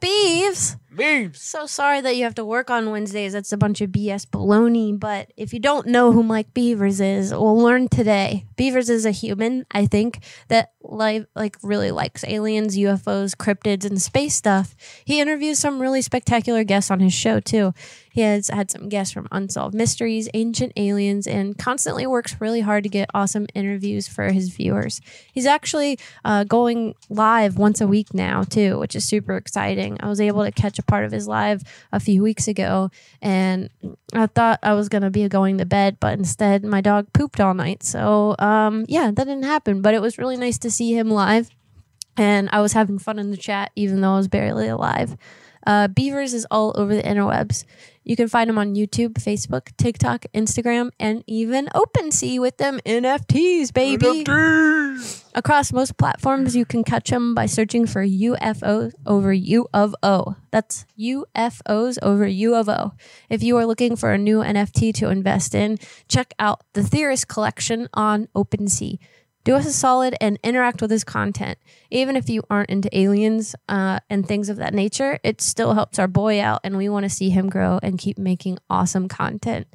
[0.00, 0.76] Beeves.
[0.94, 1.40] Beeves.
[1.40, 3.32] So sorry that you have to work on Wednesdays.
[3.32, 4.98] That's a bunch of BS baloney.
[4.98, 8.44] But if you don't know who Mike Beavers is, we'll learn today.
[8.56, 14.00] Beavers is a human, I think, that like like really likes aliens, UFOs, cryptids, and
[14.00, 14.74] space stuff.
[15.04, 17.74] He interviews some really spectacular guests on his show too.
[18.18, 22.82] He has had some guests from Unsolved Mysteries, Ancient Aliens, and constantly works really hard
[22.82, 25.00] to get awesome interviews for his viewers.
[25.32, 29.98] He's actually uh, going live once a week now, too, which is super exciting.
[30.00, 32.90] I was able to catch a part of his live a few weeks ago,
[33.22, 33.70] and
[34.12, 37.54] I thought I was to be going to bed, but instead my dog pooped all
[37.54, 37.84] night.
[37.84, 41.50] So, um, yeah, that didn't happen, but it was really nice to see him live
[42.18, 45.16] and I was having fun in the chat, even though I was barely alive.
[45.66, 47.64] Uh, Beavers is all over the interwebs.
[48.04, 53.72] You can find him on YouTube, Facebook, TikTok, Instagram, and even OpenSea with them NFTs,
[53.72, 54.24] baby.
[55.34, 60.36] Across most platforms, you can catch him by searching for UFO over U of O.
[60.50, 62.92] That's UFOs over U of O.
[63.28, 67.28] If you are looking for a new NFT to invest in, check out the Theorist
[67.28, 68.98] Collection on OpenSea
[69.44, 71.58] do us a solid and interact with his content.
[71.90, 75.98] Even if you aren't into aliens uh, and things of that nature, it still helps
[75.98, 79.66] our boy out, and we want to see him grow and keep making awesome content.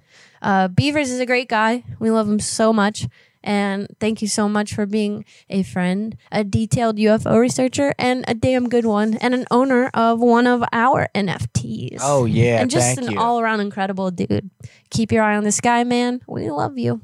[0.42, 1.84] Uh, Beavers is a great guy.
[2.00, 3.08] We love him so much.
[3.46, 8.34] And thank you so much for being a friend, a detailed UFO researcher, and a
[8.34, 11.98] damn good one, and an owner of one of our NFTs.
[12.02, 13.20] Oh, yeah, And just an you.
[13.20, 14.50] all around incredible dude.
[14.92, 16.22] Keep your eye on the sky, man.
[16.26, 17.02] We love you.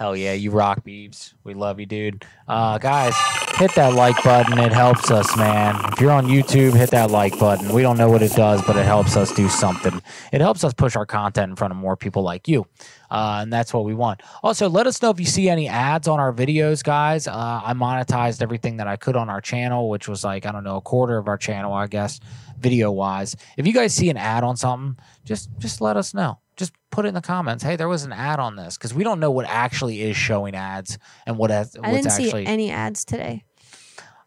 [0.00, 1.34] Hell yeah, you rock, Beebs.
[1.44, 2.24] We love you, dude.
[2.48, 3.14] Uh, guys,
[3.56, 4.58] hit that like button.
[4.58, 5.78] It helps us, man.
[5.92, 7.68] If you're on YouTube, hit that like button.
[7.68, 10.00] We don't know what it does, but it helps us do something.
[10.32, 12.66] It helps us push our content in front of more people like you.
[13.10, 14.22] Uh, and that's what we want.
[14.42, 17.28] Also, let us know if you see any ads on our videos, guys.
[17.28, 20.64] Uh, I monetized everything that I could on our channel, which was like, I don't
[20.64, 22.20] know, a quarter of our channel, I guess,
[22.60, 23.34] video wise.
[23.56, 26.38] If you guys see an ad on something, just just let us know.
[26.56, 27.64] Just put it in the comments.
[27.64, 30.54] Hey, there was an ad on this because we don't know what actually is showing
[30.54, 33.44] ads and what has, I what's didn't actually see any ads today.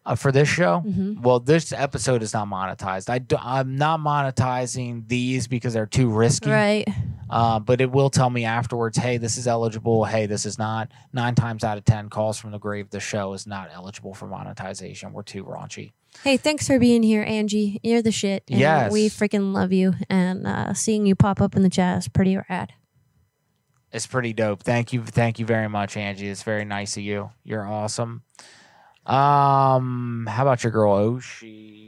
[0.06, 0.82] uh, for this show.
[0.86, 1.22] Mhm.
[1.22, 3.10] Well, this episode is not monetized.
[3.10, 6.50] I do, I'm not monetizing these because they're too risky.
[6.50, 6.88] Right.
[7.30, 10.04] Uh, but it will tell me afterwards, hey, this is eligible.
[10.06, 10.92] Hey, this is not.
[11.14, 12.90] Nine times out of ten, calls from the grave.
[12.90, 15.14] The show is not eligible for monetization.
[15.14, 15.94] We're too raunchy.
[16.24, 17.80] Hey, thanks for being here, Angie.
[17.84, 18.44] You're the shit.
[18.50, 18.92] And Yes.
[18.92, 19.94] We freaking love you.
[20.10, 22.74] And uh, seeing you pop up in the chat is pretty rad.
[23.92, 24.64] It's pretty dope.
[24.64, 26.28] Thank you, thank you very much, Angie.
[26.28, 27.30] It's very nice of you.
[27.44, 28.24] You're awesome.
[29.06, 31.83] Um, how about your girl Ohshi?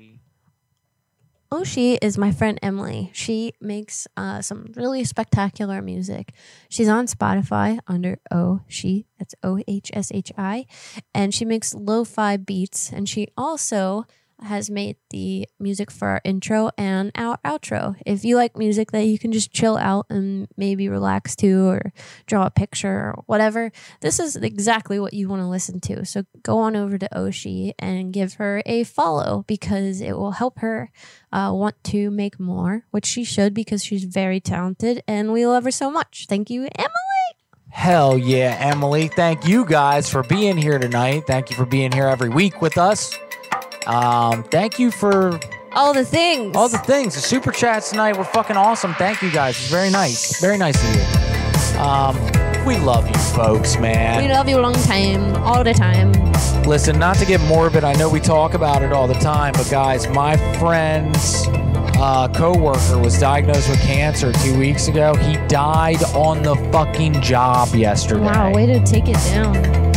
[1.52, 3.12] Ohshi is my friend Emily.
[3.14, 6.34] She makes uh, some really spectacular music.
[6.70, 9.06] She's on Spotify under Ohshi.
[9.20, 10.66] That's O H S H I,
[11.14, 12.92] and she makes lo-fi beats.
[12.92, 14.06] And she also
[14.42, 17.96] has made the music for our intro and our outro.
[18.06, 21.94] If you like music that you can just chill out and maybe relax to or
[22.26, 26.06] draw a picture or whatever, this is exactly what you want to listen to.
[26.06, 30.60] So go on over to Ohshi and give her a follow because it will help
[30.60, 30.92] her
[31.32, 35.64] uh, want to make more, which she should because she's very talented and we love
[35.64, 36.26] her so much.
[36.28, 36.92] Thank you, Emily.
[37.70, 39.10] Hell yeah, Emily.
[39.10, 41.24] Thank you guys for being here tonight.
[41.28, 43.14] Thank you for being here every week with us.
[43.88, 45.40] Um, thank you for
[45.74, 46.56] All the things.
[46.56, 47.16] all the things.
[47.16, 48.94] The super chats tonight were fucking awesome.
[48.96, 49.58] Thank you guys.
[49.60, 50.40] It's very nice.
[50.42, 51.80] Very nice of you.
[51.80, 52.16] Um,
[52.66, 54.24] we love you folks, man.
[54.24, 56.12] We love you a long time, all the time.
[56.64, 59.70] Listen, not to get morbid, I know we talk about it all the time, but
[59.70, 61.46] guys, my friend's
[61.98, 65.14] uh, co-worker was diagnosed with cancer two weeks ago.
[65.16, 68.22] He died on the fucking job yesterday.
[68.22, 69.54] Wow, way to take it down.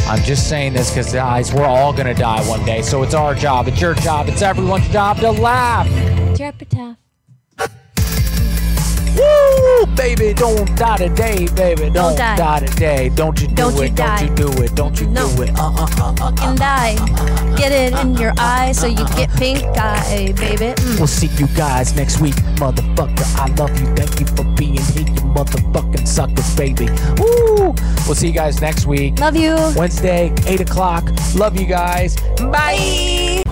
[0.08, 2.80] I'm just saying this because, guys, we're all gonna die one day.
[2.82, 5.86] So it's our job, it's your job, it's everyone's job to laugh.
[6.40, 6.96] Epitaph.
[9.18, 11.90] Woo, baby, don't die today, baby.
[11.90, 12.36] Don't, die.
[12.36, 12.60] die.
[12.60, 13.08] today.
[13.10, 13.94] Don't you do Don't it?
[13.96, 14.26] die.
[14.26, 14.74] Don't you do it?
[14.76, 15.28] Don't you No.
[15.36, 15.50] do it?
[15.58, 16.10] Uh uh uh uh.
[16.10, 16.94] uh Fucking uh, die.
[17.00, 20.72] Uh, get it in your eye so you get pink eye, baby.
[20.80, 20.98] Mm.
[20.98, 23.26] We'll see you guys next week, motherfucker.
[23.36, 23.86] I love you.
[23.96, 26.88] Thank you for being here, you motherfucking suckers, baby.
[27.18, 27.74] Woo!
[28.06, 29.18] We'll see you guys next week.
[29.18, 29.54] Love you.
[29.76, 31.08] Wednesday, 8 o'clock.
[31.34, 32.16] Love you guys.
[32.38, 33.47] Bye.